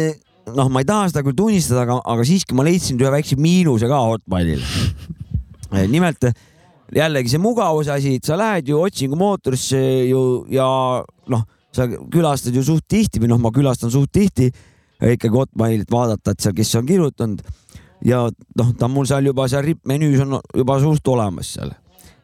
noh, 0.56 0.70
ma 0.72 0.84
ei 0.84 0.88
taha 0.88 1.10
seda 1.12 1.24
küll 1.26 1.38
tunnistada, 1.38 1.84
aga, 1.84 1.99
aga 2.06 2.28
siiski 2.28 2.56
ma 2.56 2.66
leidsin 2.68 2.99
ühe 2.99 3.12
väikse 3.12 3.40
miinuse 3.40 3.90
ka 3.90 3.99
Hotmailil. 4.06 4.64
nimelt 5.91 6.30
jällegi 6.95 7.34
see 7.34 7.44
mugavuse 7.44 7.91
asi, 7.91 8.16
et 8.16 8.28
sa 8.28 8.38
lähed 8.40 8.70
ju 8.72 8.80
otsingumootorisse 8.80 9.80
ju 10.08 10.24
ja 10.54 10.68
noh, 11.04 11.44
sa 11.76 11.88
külastad 11.88 12.56
ju 12.56 12.64
suht 12.64 12.88
tihti 12.88 13.22
või 13.22 13.32
noh, 13.34 13.41
ma 13.41 13.52
külastan 13.56 13.91
suht 13.91 14.14
tihti 14.16 14.49
ikkagi 15.02 15.34
Hotmailit 15.38 15.91
vaadata, 15.91 16.32
et 16.32 16.40
seal, 16.40 16.53
kes 16.57 16.76
on 16.76 16.86
kirjutanud 16.86 17.41
ja 18.06 18.24
noh, 18.57 18.72
ta 18.78 18.86
on 18.86 18.91
mul 18.91 19.06
seal 19.10 19.26
juba 19.26 19.48
seal 19.48 19.64
rippmenüüs 19.65 20.22
on 20.26 20.40
juba 20.56 20.80
suht 20.80 21.07
olemas 21.07 21.53
seal 21.57 21.72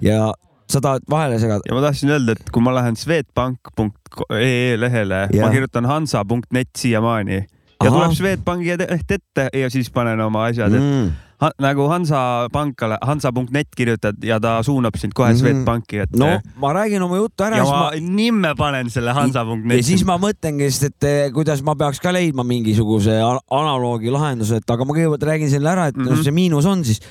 ja 0.02 0.32
sa 0.70 0.82
tahad 0.82 1.04
vahele 1.10 1.40
segada. 1.40 1.62
ja 1.70 1.74
ma 1.76 1.82
tahtsin 1.82 2.10
öelda, 2.10 2.32
et 2.38 2.50
kui 2.54 2.62
ma 2.66 2.74
lähen 2.76 2.96
swedbank.ee 2.98 4.78
lehele, 4.80 5.28
ma 5.42 5.50
kirjutan 5.54 5.86
hansa.net 5.86 6.70
siiamaani 6.78 7.36
ja 7.84 7.90
Ahah. 7.90 7.94
tuleb 8.00 8.12
Swedbanki 8.16 8.78
leht 8.80 9.12
ette 9.12 9.50
ja 9.54 9.70
siis 9.70 9.90
panen 9.92 10.22
oma 10.22 10.46
asjad 10.50 10.72
Mm. 10.72 11.08
et 11.08 11.33
ha, 11.44 11.52
nagu 11.64 11.88
Hansapankale, 11.92 12.98
hansa.net 13.04 13.76
kirjutad 13.78 14.24
ja 14.26 14.40
ta 14.44 14.56
suunab 14.66 14.98
sind 15.00 15.14
kohe 15.14 15.32
mm. 15.32 15.36
-hmm. 15.36 15.42
Swedbanki, 15.42 16.00
et 16.06 16.16
no 16.16 16.30
ma 16.62 16.74
räägin 16.74 17.04
oma 17.04 17.20
juttu 17.20 17.44
ära, 17.44 17.60
ja 17.60 17.68
ma 17.68 17.80
ma 17.84 17.92
nimme 18.00 18.56
panen 18.58 18.90
selle 18.90 19.14
hansa.net. 19.14 19.78
ja 19.78 19.84
siis 19.84 20.06
ma 20.06 20.18
mõtlengi, 20.18 20.72
sest 20.72 20.90
et 20.92 21.10
eh, 21.10 21.32
kuidas 21.36 21.64
ma 21.64 21.76
peaks 21.76 22.00
ka 22.00 22.14
leidma 22.14 22.44
mingisuguse 22.48 23.20
analoogi 23.52 24.12
lahenduse, 24.14 24.62
et 24.62 24.76
aga 24.76 24.86
ma 24.86 24.98
kõigepealt 24.98 25.30
räägin 25.32 25.50
selle 25.50 25.70
ära, 25.70 25.88
et 25.88 25.98
mm. 25.98 26.08
-hmm. 26.08 26.24
see 26.24 26.32
miinus 26.32 26.66
on 26.66 26.84
siis 26.86 27.02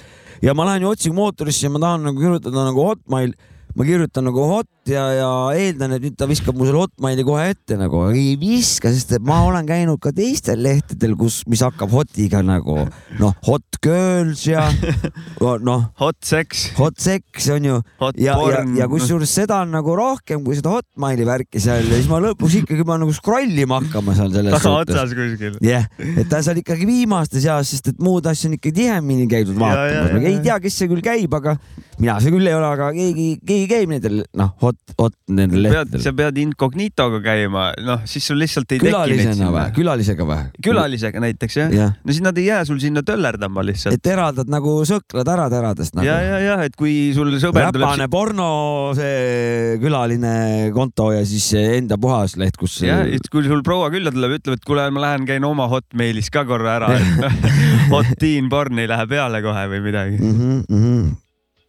ja 0.42 0.54
ma 0.54 0.66
lähen 0.66 0.82
ju 0.82 0.88
otsingumootorisse 0.88 1.66
ja 1.66 1.70
ma 1.70 1.78
tahan 1.78 2.09
nagu 2.09 2.20
kirjutada 2.20 2.64
nagu 2.66 2.86
Hotmail, 2.88 3.34
ma 3.74 3.84
kirjutan 3.84 4.24
nagu 4.28 4.46
hot 4.48 4.68
ja, 4.88 5.02
ja 5.14 5.28
eeldan, 5.54 5.94
et 5.96 6.02
nüüd 6.02 6.16
ta 6.18 6.26
viskab 6.30 6.56
mu 6.59 6.66
selle 6.66 6.80
hotmaili 6.82 7.24
kohe 7.26 7.44
ette 7.52 7.76
nagu, 7.78 8.00
ei 8.10 8.34
viska, 8.40 8.90
sest 8.90 9.14
et 9.18 9.26
ma 9.26 9.42
olen 9.46 9.66
käinud 9.68 10.00
ka 10.02 10.10
teistel 10.16 10.62
lehtedel, 10.64 11.14
kus, 11.18 11.42
mis 11.50 11.62
hakkab 11.62 11.92
hotiga 11.94 12.42
nagu 12.46 12.80
noh, 13.20 13.36
hot 13.46 13.78
girls 13.82 14.44
ja 14.48 14.64
noh, 15.68 15.88
Hot 16.02 16.18
sex, 16.26 16.64
hot 16.78 16.98
sex 17.02 17.46
on 17.54 17.66
ju 17.66 17.78
ja, 18.18 18.34
ja, 18.34 18.62
ja 18.80 18.88
kusjuures 18.90 19.30
seda 19.30 19.60
on 19.62 19.72
nagu 19.74 19.94
rohkem 19.98 20.42
kui 20.46 20.56
seda 20.59 20.72
hotmaili 20.74 21.26
värki 21.26 21.62
seal 21.62 21.86
ja 21.86 21.98
siis 21.98 22.10
ma 22.10 22.18
lõpuks 22.22 22.59
ikkagi 22.62 22.86
pean 22.86 23.02
nagu 23.04 23.14
scroll 23.14 23.62
ima 23.64 23.78
hakkama 23.82 24.16
seal 24.18 24.32
selles 24.34 24.56
suhtes. 24.56 24.66
tagaotsas 24.66 25.14
kuskil. 25.18 25.59
jah 25.62 25.86
yeah., 25.86 26.18
et 26.22 26.30
ta 26.30 26.40
on 26.40 26.48
seal 26.48 26.62
ikkagi 26.62 26.88
viimaste 26.88 27.42
seas, 27.42 27.70
sest 27.70 27.92
et 27.92 28.02
muud 28.02 28.26
asju 28.30 28.50
on 28.50 28.59
ikka 28.59 28.74
tihemini 28.74 29.28
käidud 29.30 29.59
vaatamas. 29.59 30.26
ei 30.26 30.42
tea, 30.42 30.59
kes 30.62 30.78
see 30.82 30.90
küll 30.90 31.04
käib, 31.04 31.38
aga 31.38 31.56
mina 31.98 32.18
see 32.22 32.34
küll 32.34 32.50
ei 32.50 32.56
ole, 32.56 32.70
aga 32.70 32.90
keegi, 32.96 33.28
keegi 33.46 33.70
käib 33.70 33.94
nendel 33.94 34.22
noh, 34.38 34.54
hot, 34.72 34.96
hot 34.98 35.16
nendel 35.32 35.66
lehtedel. 35.66 36.02
sa 36.02 36.12
pead 36.16 36.40
incognitoga 36.42 37.22
käima, 37.24 37.68
noh 37.84 38.02
siis 38.08 38.26
sul 38.28 38.40
lihtsalt 38.42 38.70
ei 38.72 38.80
teki 38.80 38.88
neid 38.88 38.96
külalisena 38.96 39.36
sinna 39.36 39.52
või?. 39.54 39.74
külalisega 39.76 40.28
või? 40.28 40.48
külalisega 40.66 41.22
näiteks 41.26 41.58
jah 41.60 41.72
ja. 41.72 41.86
jah, 41.86 41.96
no 42.02 42.16
siis 42.16 42.24
nad 42.24 42.40
ei 42.40 42.48
jää 42.48 42.64
sul 42.68 42.80
sinna 42.82 43.04
töllerdama 43.06 43.64
lihtsalt. 43.66 43.96
et 43.98 44.12
eraldad 44.12 44.50
nagu 44.52 44.76
sõklad 44.88 45.32
ära 45.34 45.48
teradest 45.52 45.96
nagu. 45.98 46.08
ja, 46.08 46.18
ja, 46.24 46.40
ja 46.42 46.58
et 46.66 46.76
kui 46.78 47.12
sul 47.16 47.32
sõber 47.42 47.70
tuleb 47.70 47.92
räpane 47.92 48.08
porno, 48.12 48.50
see 48.96 49.78
külaline 49.82 50.34
konto 50.74 51.10
ja 51.14 51.24
siis 51.28 51.50
enda 51.60 51.98
puhas 52.00 52.36
leht, 52.40 52.58
kus. 52.60 52.80
jah, 52.86 53.04
et 53.06 53.28
kui 53.32 53.44
sul 53.46 53.64
proua 53.66 53.90
külla 53.92 54.12
tuleb, 54.14 54.38
ütleb, 54.38 54.58
et 54.58 54.66
kuule, 54.66 54.88
ma 54.94 55.06
lähen 55.06 55.26
käin 55.28 55.44
oma 55.48 55.68
Hotmailis 55.72 56.30
ka 56.32 56.46
korra 56.48 56.78
ära, 56.80 56.92
et 56.96 57.50
hot 57.92 58.14
teen 58.20 58.50
porn 58.52 58.82
ei 58.82 58.90
lähe 58.90 59.08
peale 59.10 59.42
kohe 59.44 59.66
või 59.74 59.84
midagi. 59.90 60.22
mm. 60.22 60.64
-hmm. 60.68 61.12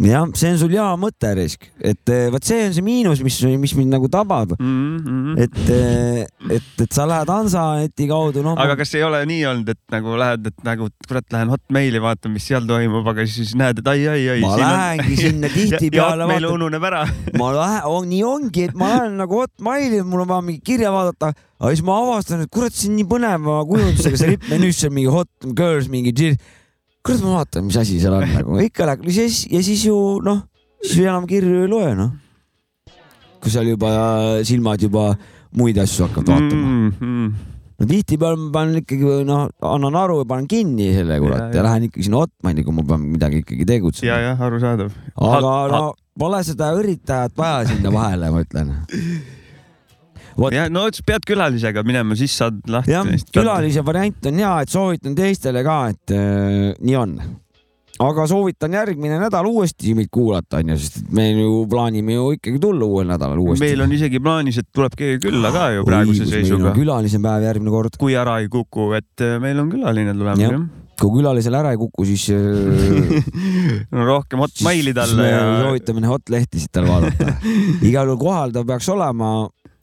jah, 0.08 0.26
see 0.38 0.52
on 0.54 0.60
sul 0.62 0.74
hea 0.74 0.86
mõte, 1.00 1.30
Risk, 1.38 1.68
et 1.80 2.12
eh, 2.12 2.28
vot 2.34 2.44
see 2.44 2.68
on 2.68 2.76
see 2.76 2.86
miinus, 2.86 3.22
mis, 3.26 3.38
mis 3.62 3.76
mind 3.78 3.96
nagu 3.98 4.10
tabab, 4.12 4.56
Mm 4.64 4.98
-hmm. 4.98 5.42
et, 5.42 5.58
et, 6.52 6.82
et 6.84 6.92
sa 6.94 7.06
lähed 7.08 7.30
Hansaneti 7.30 8.08
kaudu, 8.08 8.44
noh. 8.44 8.58
aga 8.60 8.76
kas 8.76 8.94
ei 8.96 9.04
ole 9.04 9.24
nii 9.26 9.46
olnud, 9.50 9.70
et 9.70 9.80
nagu 9.92 10.18
lähed, 10.20 10.48
et 10.48 10.64
nagu 10.64 10.90
kurat, 11.08 11.26
lähen 11.32 11.50
Hotmaili 11.50 12.02
vaatan, 12.02 12.32
mis 12.32 12.48
seal 12.48 12.68
toimub, 12.68 13.08
aga 13.08 13.26
siis 13.28 13.56
näed, 13.56 13.80
et 13.80 13.88
ai, 13.88 14.08
ai, 14.08 14.30
ai. 14.36 14.42
Ma 14.42 14.58
lähengi 14.58 15.18
sinna 15.18 15.50
tihtipeale, 15.56 16.24
Hotmail 16.24 16.50
ununeb 16.52 16.84
ära. 16.84 17.04
ma 17.40 17.52
lähen 17.56 17.86
on,, 17.86 18.10
nii 18.10 18.24
ongi, 18.24 18.68
et 18.70 18.76
ma 18.76 18.92
lähen 18.94 19.18
nagu 19.22 19.42
Hotmaili, 19.42 20.02
mul 20.04 20.26
on 20.26 20.28
vaja 20.28 20.42
mingi 20.42 20.62
kirja 20.64 20.92
vaadata, 20.94 21.34
aga 21.60 21.72
siis 21.72 21.86
ma 21.86 22.00
avastan, 22.02 22.44
et 22.44 22.52
kurat, 22.54 22.74
see 22.76 22.92
on 22.92 23.00
nii 23.00 23.08
põneva 23.10 23.62
kujundusega 23.70 24.20
see 24.20 24.36
rippmenüüs, 24.36 24.80
see 24.80 24.92
on 24.92 24.98
mingi 25.00 25.12
hot 25.14 25.54
girls, 25.56 25.90
mingi 25.92 26.14
džill. 26.16 26.38
kurat, 27.04 27.24
ma 27.24 27.38
vaatan, 27.40 27.68
mis 27.68 27.78
asi 27.80 28.00
seal 28.02 28.18
on 28.18 28.28
nagu, 28.28 28.60
ikka 28.64 28.88
läheb 28.88 29.08
ja 29.10 29.16
siis, 29.22 29.44
ja 29.52 29.64
siis 29.66 29.86
ju 29.88 29.96
noh, 30.24 30.44
siis 30.82 31.02
ju 31.02 31.08
enam 31.08 31.28
kirju 31.30 31.64
ei 31.66 31.72
loe 31.72 31.96
noh. 32.00 32.14
kui 33.44 33.52
seal 33.52 33.68
juba 33.74 33.90
silmad 34.48 34.84
juba 34.84 35.10
muid 35.60 35.78
asju 35.84 36.08
hakkavad 36.08 36.32
vaatama 36.32 36.70
mm.. 36.70 36.94
mm. 37.00 37.34
no 37.80 37.90
tihtipeale 37.90 38.40
ma 38.40 38.50
panen 38.56 38.80
ikkagi 38.80 39.20
noh, 39.28 39.50
annan 39.74 40.00
aru 40.00 40.22
ja 40.22 40.30
panen 40.32 40.48
kinni 40.48 40.94
selle 40.96 41.20
kurat 41.20 41.44
Ja, 41.44 41.52
ja, 41.52 41.60
ja 41.60 41.68
lähen 41.68 41.90
ikkagi 41.90 42.08
sinna 42.08 42.24
Hotmaili, 42.24 42.64
kui 42.64 42.80
ma 42.80 42.88
pean 42.88 43.06
midagi 43.18 43.44
ikkagi 43.44 43.68
tegutsema 43.68 44.10
ja, 44.14 44.20
jah, 44.30 44.48
arusaadav. 44.48 44.96
aga 45.20 45.54
no 45.76 45.86
pole 46.20 46.44
seda 46.46 46.72
üritajat 46.78 47.36
vaja 47.38 47.64
sinna 47.74 47.92
vahele, 47.94 48.32
ma 48.32 48.44
ütlen. 48.46 48.76
ja 50.54 50.66
no 50.72 50.88
pead 51.06 51.28
külalisega 51.28 51.84
minema, 51.86 52.18
siis 52.18 52.36
saad 52.42 52.60
lahti 52.72 52.94
jah, 52.96 53.08
külalise 53.34 53.86
variant 53.86 54.30
on 54.30 54.42
hea, 54.42 54.58
et 54.64 54.74
soovitan 54.74 55.16
teistele 55.18 55.64
ka, 55.66 55.78
et 55.94 56.14
äh, 56.16 56.74
nii 56.82 57.00
on. 57.00 57.16
aga 58.04 58.26
soovitan 58.28 58.74
järgmine 58.74 59.20
nädal 59.22 59.48
uuesti 59.48 59.94
meid 59.98 60.10
kuulata, 60.14 60.60
onju, 60.62 60.78
sest 60.82 61.02
me 61.16 61.30
ju 61.32 61.64
plaanime 61.70 62.18
ju 62.18 62.30
ikkagi 62.38 62.62
tulla 62.62 62.90
uuel 62.90 63.12
nädalal 63.14 63.42
uuesti. 63.44 63.66
meil 63.66 63.84
on 63.86 63.98
isegi 63.98 64.22
plaanis, 64.24 64.62
et 64.64 64.70
tuleb 64.74 64.96
keegi 65.00 65.22
külla 65.28 65.54
ka 65.56 65.68
ju 65.78 65.88
praeguse 65.88 66.30
seisuga. 66.30 66.74
külalise 66.78 67.22
päev 67.24 67.50
järgmine 67.50 67.74
kord. 67.74 68.00
kui 68.02 68.18
ära 68.20 68.40
ei 68.44 68.50
kuku, 68.54 68.94
et 69.00 69.26
äh, 69.26 69.38
meil 69.44 69.62
on 69.64 69.70
külaline 69.74 70.18
tulemas 70.18 70.48
Jah. 70.48 70.64
kui 71.00 71.20
külalisel 71.20 71.56
ära 71.58 71.74
ei 71.76 71.82
kuku, 71.82 72.06
siis 72.10 72.30
äh, 72.34 73.34
no 73.94 74.08
rohkem 74.10 74.42
hotmaili 74.42 74.96
talle 74.98 75.30
ja. 75.30 75.44
soovitame 75.68 76.04
neid 76.04 76.16
hot-lehtisid 76.16 76.74
tal 76.74 76.90
vaadata. 76.90 77.36
igal 77.90 78.10
juhul 78.10 78.24
kohal 78.26 78.56
ta 78.56 78.66
peaks 78.66 78.90
olema 78.90 79.36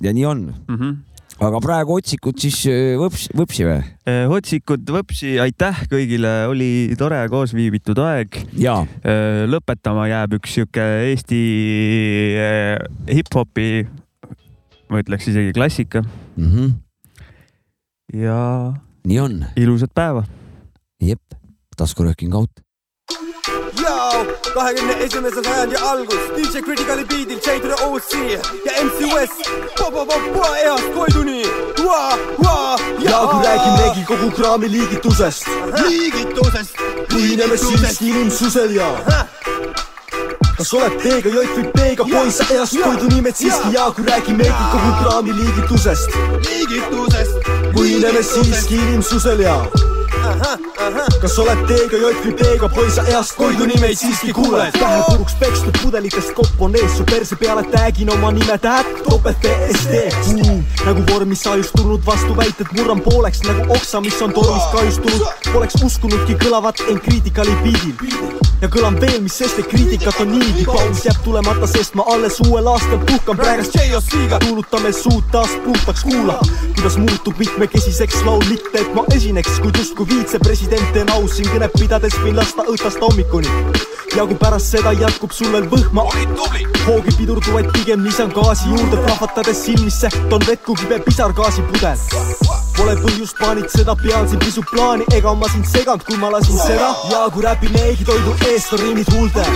ja 0.03 0.13
nii 0.17 0.27
on. 0.27 0.43
Mm 0.69 0.77
-hmm. 0.77 0.97
aga 1.41 1.61
praegu 1.65 1.95
otsikud 1.97 2.39
siis 2.41 2.59
äh, 2.69 2.97
võps, 3.01 3.29
võpsi 3.37 3.65
või? 3.69 3.81
otsikud 4.37 4.91
võpsi, 4.91 5.39
aitäh 5.41 5.85
kõigile, 5.93 6.47
oli 6.51 6.95
tore 6.99 7.23
koos 7.29 7.55
viibitud 7.55 7.99
aeg. 7.99 8.37
jaa, 8.59 8.85
lõpetama 9.47 10.09
jääb 10.09 10.37
üks 10.41 10.55
sihuke 10.55 10.85
Eesti 11.11 11.41
hip-hopi, 13.09 13.87
ma 14.91 15.01
ütleks 15.01 15.29
isegi 15.33 15.53
klassika 15.53 16.03
mm 16.37 16.49
-hmm. 16.51 16.73
ja 18.21 18.75
nii 19.05 19.21
on, 19.21 19.45
ilusat 19.57 19.95
päeva. 19.95 20.25
jep, 21.01 21.23
taskurööking 21.77 22.35
out. 22.35 22.51
Yo, 23.91 24.27
kahekümne 24.55 24.93
esimese 24.93 25.43
sajandi 25.45 25.79
algus. 25.79 26.23
DJ 26.37 26.61
Criticali 26.67 27.05
beatil 27.11 27.39
J 27.47 27.61
to 27.61 27.69
the 27.69 27.85
OC 27.85 28.13
ja 28.67 28.73
MC 28.85 29.15
West. 29.15 29.33
East 30.65 30.95
Koiduni. 30.95 31.43
Ja 33.01 33.19
kui 33.31 33.45
räägimegi 33.47 34.05
kogu 34.07 34.31
kraami 34.31 34.71
liigitusest. 34.73 35.47
Liigitusest. 35.89 36.75
Põhineme 37.13 37.57
siiski 37.57 38.09
inimsusel 38.09 38.75
ja 38.77 38.89
kas 40.57 40.73
oled 40.77 40.97
B-ga 41.03 41.31
jott 41.35 41.55
või 41.57 41.67
B-ga 41.75 42.05
poiss 42.05 42.41
east 42.51 42.77
Koidu 42.83 43.09
nimed 43.15 43.37
siiski 43.37 43.75
ja 43.75 43.91
kui 43.97 44.05
räägimegi 44.07 44.65
kogu 44.73 44.91
kraami 45.03 45.33
liigitusest. 45.41 46.11
Liigitusest. 46.47 47.49
Põhineme 47.75 48.23
siiski 48.23 48.79
inimsusel 48.87 49.41
ja 49.49 49.57
kas 51.21 51.37
oled 51.43 51.61
või 51.69 52.33
B-ga 52.39 52.69
poiss 52.73 52.99
east 53.03 53.37
Koidu 53.39 53.67
nimeid 53.69 53.99
siiski 53.99 54.33
kuuled? 54.37 54.75
Pähe 54.77 55.01
puruks 55.09 55.37
pekstud 55.41 55.77
pudelitest 55.83 56.33
kopp 56.37 56.63
on 56.67 56.77
ees 56.79 56.97
su 56.99 57.07
perse 57.09 57.37
peale 57.41 57.65
tagin 57.73 58.11
oma 58.15 58.33
nime 58.35 58.57
tähed. 58.63 58.89
Topelt 59.07 59.41
BSD 59.45 60.03
mm, 60.35 60.63
nagu 60.87 61.05
vormis 61.11 61.45
sa 61.45 61.57
just 61.61 61.75
tulnud 61.77 62.05
vastu 62.07 62.37
väited 62.37 62.73
murran 62.77 63.03
pooleks 63.05 63.45
nagu 63.47 63.67
oksa 63.77 64.01
mis 64.05 64.21
on 64.23 64.35
tormis 64.37 64.69
kahjustunud 64.75 65.51
poleks 65.53 65.81
uskunudki 65.85 66.39
kõlavat 66.41 66.85
end 66.89 67.03
kriitikali 67.05 67.57
biidil 67.65 68.41
ja 68.61 68.69
kõlan 68.69 68.99
veel 69.01 69.21
mis 69.25 69.39
sest 69.41 69.61
et 69.61 69.69
kriitikat 69.71 70.21
on 70.25 70.35
niigi 70.35 70.67
paus. 70.69 71.05
Jääb 71.07 71.23
tulemata 71.25 71.69
sest 71.71 71.97
ma 71.99 72.05
alles 72.13 72.41
uuel 72.47 72.69
aastal 72.69 73.01
puhkan. 73.09 73.39
Praegust 73.41 73.77
JOC-ga 73.79 74.41
kuulutame 74.45 74.93
suud 74.97 75.25
taas 75.33 75.55
puhtaks 75.65 76.05
kuula 76.09 76.41
kuidas 76.81 76.97
muutub 76.97 77.39
mitmekesiseks 77.39 78.23
laul 78.25 78.45
mitte 78.49 78.79
et 78.81 78.95
ma 78.97 79.03
esineks 79.13 79.59
kuid 79.61 79.77
justkui 79.77 80.07
viitsepresident 80.09 80.95
teen 80.95 81.11
aus 81.13 81.35
siin 81.37 81.49
kõnet 81.53 81.75
pidades 81.77 82.15
võin 82.23 82.39
lasta 82.39 82.65
õhtast 82.73 83.03
hommikuni. 83.05 83.51
Ja 84.17 84.25
kui 84.25 84.39
pärast 84.41 84.73
seda 84.73 84.95
jätkub 84.97 85.35
sul 85.37 85.53
veel 85.53 85.67
võhma 85.69 86.07
hoogi 86.87 87.13
pidurduvaid 87.19 87.69
pigem 87.75 88.01
lisan 88.07 88.33
gaasi 88.33 88.71
juurde 88.73 88.97
plahvatades 89.05 89.61
silmisse 89.67 90.09
toon 90.31 90.47
vett 90.49 90.65
kui 90.65 90.79
kibe 90.81 91.03
pisargaasipudel 91.05 92.01
Pole 92.79 92.97
põhjust 93.03 93.37
paanitseda, 93.37 93.97
pean 94.01 94.31
siin 94.31 94.41
pisut 94.41 94.73
plaani, 94.73 95.05
ega 95.13 95.35
ma 95.37 95.53
sind 95.53 95.69
seganud, 95.69 96.07
kui 96.09 96.17
ma 96.17 96.33
lasin 96.33 96.57
seda. 96.57 96.95
Ja 97.13 97.27
kui 97.35 97.45
räpimeegi 97.45 98.09
toidu 98.09 98.33
eest 98.49 98.73
on 98.73 98.87
riimid 98.87 99.13
huultel. 99.13 99.53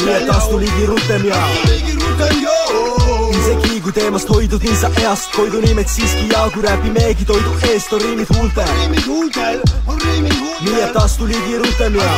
nii 0.00 0.16
et 0.16 0.30
astu 0.38 0.64
ligi 0.64 0.88
rutem 0.88 1.28
ja 1.28 1.44
isegi 1.66 2.65
kui 3.86 3.94
teemast 3.94 4.30
hoidud 4.34 4.64
nii 4.66 4.76
sa 4.80 4.88
east, 4.98 5.28
toidu 5.36 5.60
nimed 5.62 5.86
siiski 5.86 6.24
ja 6.32 6.40
kui 6.50 6.62
räpimeegi 6.64 7.26
toidu 7.28 7.52
eest 7.68 7.92
on 7.94 8.00
riimid 8.02 8.32
huultel. 8.34 8.72
nii 10.64 10.80
et 10.88 10.96
astu 11.04 11.28
ligi 11.30 11.54
rutem 11.62 11.94
ja 12.00 12.10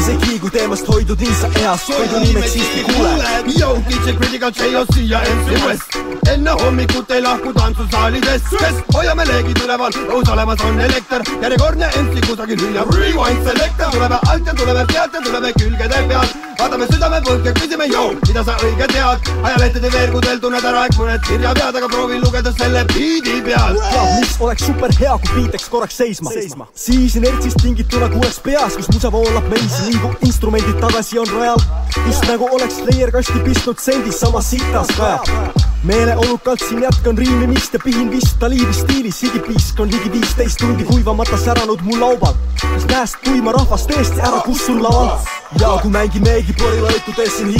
isegi 0.00 0.38
kui 0.42 0.50
teemast 0.50 0.90
hoidud 0.90 1.22
nii 1.22 1.40
sa 1.40 1.52
east, 1.62 1.94
toidu 1.94 2.26
nimed 2.26 2.50
siiski 2.50 2.86
kuuled. 2.90 3.54
Yo, 3.60 3.76
DJ 3.88 4.18
Critical 4.18 4.50
JOC 4.50 4.96
ja 5.06 5.22
MC 5.38 5.66
West 5.66 6.07
enne 6.32 6.50
hommikut 6.62 7.10
ei 7.10 7.22
lahku 7.22 7.52
tantsusaalidest, 7.56 8.50
sest 8.58 8.92
hoiame 8.94 9.24
leegid 9.28 9.62
üleval, 9.64 9.94
õhus 10.08 10.32
olemas 10.32 10.62
on 10.66 10.80
elekter, 10.80 11.24
järjekordne 11.42 11.88
MC 12.02 12.22
kusagil 12.26 12.60
hüüab 12.62 12.92
rewind 12.96 13.46
selector, 13.46 13.90
tuleme 13.94 14.18
alt 14.32 14.46
ja 14.46 14.54
tuleme 14.54 14.84
pealt 14.92 15.16
ja 15.18 15.22
tuleme 15.24 15.52
külgede 15.58 16.02
pealt, 16.10 16.36
vaatame 16.58 16.88
südamepõhja, 16.90 17.54
küsime, 17.60 17.88
joo, 17.92 18.08
mida 18.26 18.44
sa 18.46 18.56
õige 18.64 18.88
tead, 18.92 19.30
ajalehtede 19.42 19.92
veergudel 19.94 20.42
tunned 20.42 20.68
ära 20.70 20.84
ehk 20.88 20.98
mõned 21.00 21.24
kirjapead, 21.28 21.80
aga 21.80 21.90
proovi 21.92 22.20
lugeda 22.22 22.52
selle 22.58 22.84
biidi 22.92 23.38
pealt. 23.46 23.80
ja 23.94 24.04
mis 24.18 24.34
oleks 24.44 24.66
super 24.70 24.94
hea, 25.00 25.14
kui 25.24 25.34
beat 25.36 25.58
jääks 25.58 25.70
korraks 25.72 26.00
seisma, 26.02 26.34
seisma.. 26.34 26.68
siis 26.74 27.16
inertsist 27.20 27.62
tingituna 27.62 28.10
kuuleks 28.12 28.42
peas, 28.44 28.76
kus 28.78 28.90
musa 28.94 29.12
voolab 29.14 29.48
meis, 29.52 29.80
liigub 29.86 30.28
instrumendid 30.28 30.80
tagasi 30.82 31.18
on 31.22 31.32
rajal. 31.36 31.64
just 32.06 32.28
nagu 32.30 32.48
oleks 32.58 32.82
Slayer 32.82 33.10
kasti 33.14 33.40
pistnud 33.46 33.82
sendis 33.82 34.20
samas 34.20 34.50
sitas 34.50 34.94
kajab. 34.96 35.67
Meeleolukalt 35.84 36.60
siin 36.68 36.82
jätkan 36.82 37.18
riimimist 37.18 37.72
ja 37.72 37.78
pihin 37.84 38.10
vist 38.10 38.38
Taliivi 38.38 38.72
stiilis, 38.72 39.22
higipiisk 39.22 39.80
on 39.80 39.90
ligi 39.90 40.12
viisteist 40.12 40.56
tundi 40.58 40.84
kuivamata 40.84 41.36
säranud 41.36 41.80
mu 41.82 42.00
laubal. 42.00 42.34
kas 42.60 42.86
näest 42.86 43.16
tuima 43.24 43.52
rahvast 43.52 43.90
tõesti 43.90 44.20
ära 44.20 44.40
kussun 44.46 44.82
laval? 44.82 45.18
ja 45.60 45.78
kui 45.82 45.90
mängimegi 45.90 46.52
porilõikudes 46.58 47.36
siin 47.36 47.54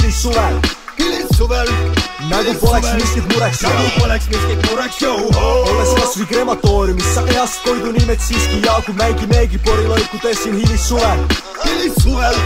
hilissuvel 0.99 1.29
hilissuvel 1.39 1.69
nagu 2.29 2.53
poleks 2.59 2.87
miskit 2.99 3.25
mureks 3.33 3.61
nagu 3.63 3.89
poleks 3.99 4.27
miskit 4.31 4.65
mureks 4.69 4.97
olles 5.07 5.93
kasvõi 5.99 6.27
krematooriumis 6.31 7.13
sa 7.15 7.23
east 7.35 7.63
toidu 7.65 7.91
nimed 7.95 8.19
siiski 8.19 8.59
ja 8.65 8.75
kui 8.85 8.95
mängimegi 8.99 9.59
porilõikudes 9.65 10.43
siin 10.43 10.57
hilissuvel 10.59 11.23
hilissuvel 11.63 12.37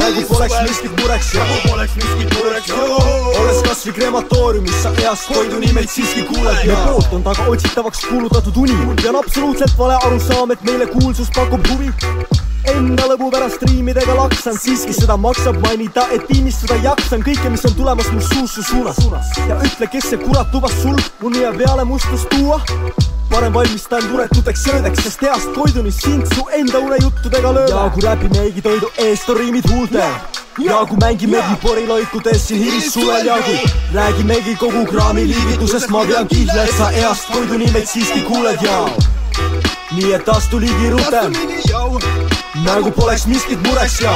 nagu 0.00 0.24
poleks 0.32 0.58
miskit 0.68 0.96
mureks 1.02 1.32
nagu 1.38 1.58
poleks 1.68 1.96
miskit 2.00 2.36
mureks 2.38 2.74
olles 2.80 3.62
kasvõi 3.68 3.96
krematooriumis 4.00 4.82
sa 4.82 4.94
east 5.04 5.32
toidu 5.32 5.60
nimed 5.64 5.90
siiski 5.90 6.26
kuuled 6.30 6.64
ja. 6.66 6.78
Poolt 6.86 7.18
on 7.18 7.26
taga 7.26 7.48
otsitavaks 7.52 8.06
kuulutatud 8.08 8.62
uni 8.64 8.78
ja 9.04 9.12
on 9.12 9.20
absoluutselt 9.24 9.76
vale 9.78 10.00
arusaam 10.06 10.56
et 10.56 10.64
meile 10.68 10.88
kuulsus 10.94 11.32
pakub 11.36 11.74
huvi 11.74 11.92
enda 12.68 13.06
lõbu 13.08 13.30
pärast 13.32 13.60
striimidega 13.60 14.14
laksan, 14.16 14.56
siiski 14.60 14.92
seda 14.96 15.16
maksab 15.20 15.58
mainida, 15.64 16.06
et 16.14 16.26
tiimistada 16.28 16.76
jaksan 16.84 17.24
kõike, 17.24 17.52
mis 17.52 17.64
on 17.68 17.76
tulemas 17.78 18.10
mu 18.12 18.20
suus 18.20 18.56
su 18.56 18.62
suunas. 18.62 18.98
ja 19.48 19.56
ütle, 19.56 19.88
kes 19.92 20.10
see 20.10 20.18
kurat 20.20 20.52
lubas 20.54 20.74
sul 20.82 20.98
mu 21.22 21.30
nime 21.30 21.52
peale 21.58 21.84
mustust 21.84 22.28
tuua? 22.30 22.60
Parem 23.30 23.54
valmistan 23.54 24.02
tuletuteks 24.10 24.64
söödeks, 24.64 25.04
sest 25.04 25.22
heast 25.22 25.52
toiduni 25.54 25.92
sind 25.92 26.26
su 26.34 26.46
enda 26.52 26.78
unejuttudega 26.78 27.52
lööme. 27.52 27.70
ja 27.70 27.90
kui 27.94 28.02
räpimegi 28.02 28.62
toidu 28.62 28.90
eest 28.98 29.28
on 29.28 29.36
riimid 29.36 29.70
huultel 29.70 30.10
ja 30.58 30.80
kui 30.88 30.98
mängimegi 31.00 31.56
poriloikudes 31.62 32.48
siin 32.48 32.64
hilissuvel 32.64 33.26
ja 33.26 33.38
kui 33.42 33.60
räägimegi 33.94 34.56
kogu 34.56 34.84
kraami 34.86 35.28
liigitusest, 35.28 35.88
ma 35.88 36.04
pean 36.04 36.28
kihla, 36.28 36.64
et 36.64 36.76
sa 36.76 36.90
heast 36.90 37.32
toidu 37.32 37.58
nimeid 37.58 37.86
siiski 37.86 38.20
kuuled 38.26 38.62
ja 38.62 38.84
nii 39.94 40.12
et 40.18 40.28
astu 40.28 40.60
ligi 40.60 40.90
rutem 40.90 41.34
nagu 42.54 42.90
poleks 42.90 43.26
miskit 43.26 43.62
mureks 43.66 44.00
ja 44.02 44.12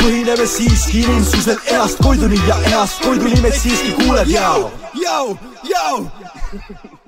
põhineme 0.00 0.46
siiski 0.48 1.02
inimsusel 1.04 1.58
east 1.76 2.00
koiduni 2.02 2.40
ja 2.48 2.56
east 2.72 3.04
koidu 3.04 3.28
nimed 3.28 3.52
siiski 3.52 3.92
kuuled 4.00 4.28
ja. 4.32 4.54
Yo, 4.94 5.36
yo. 5.68 7.01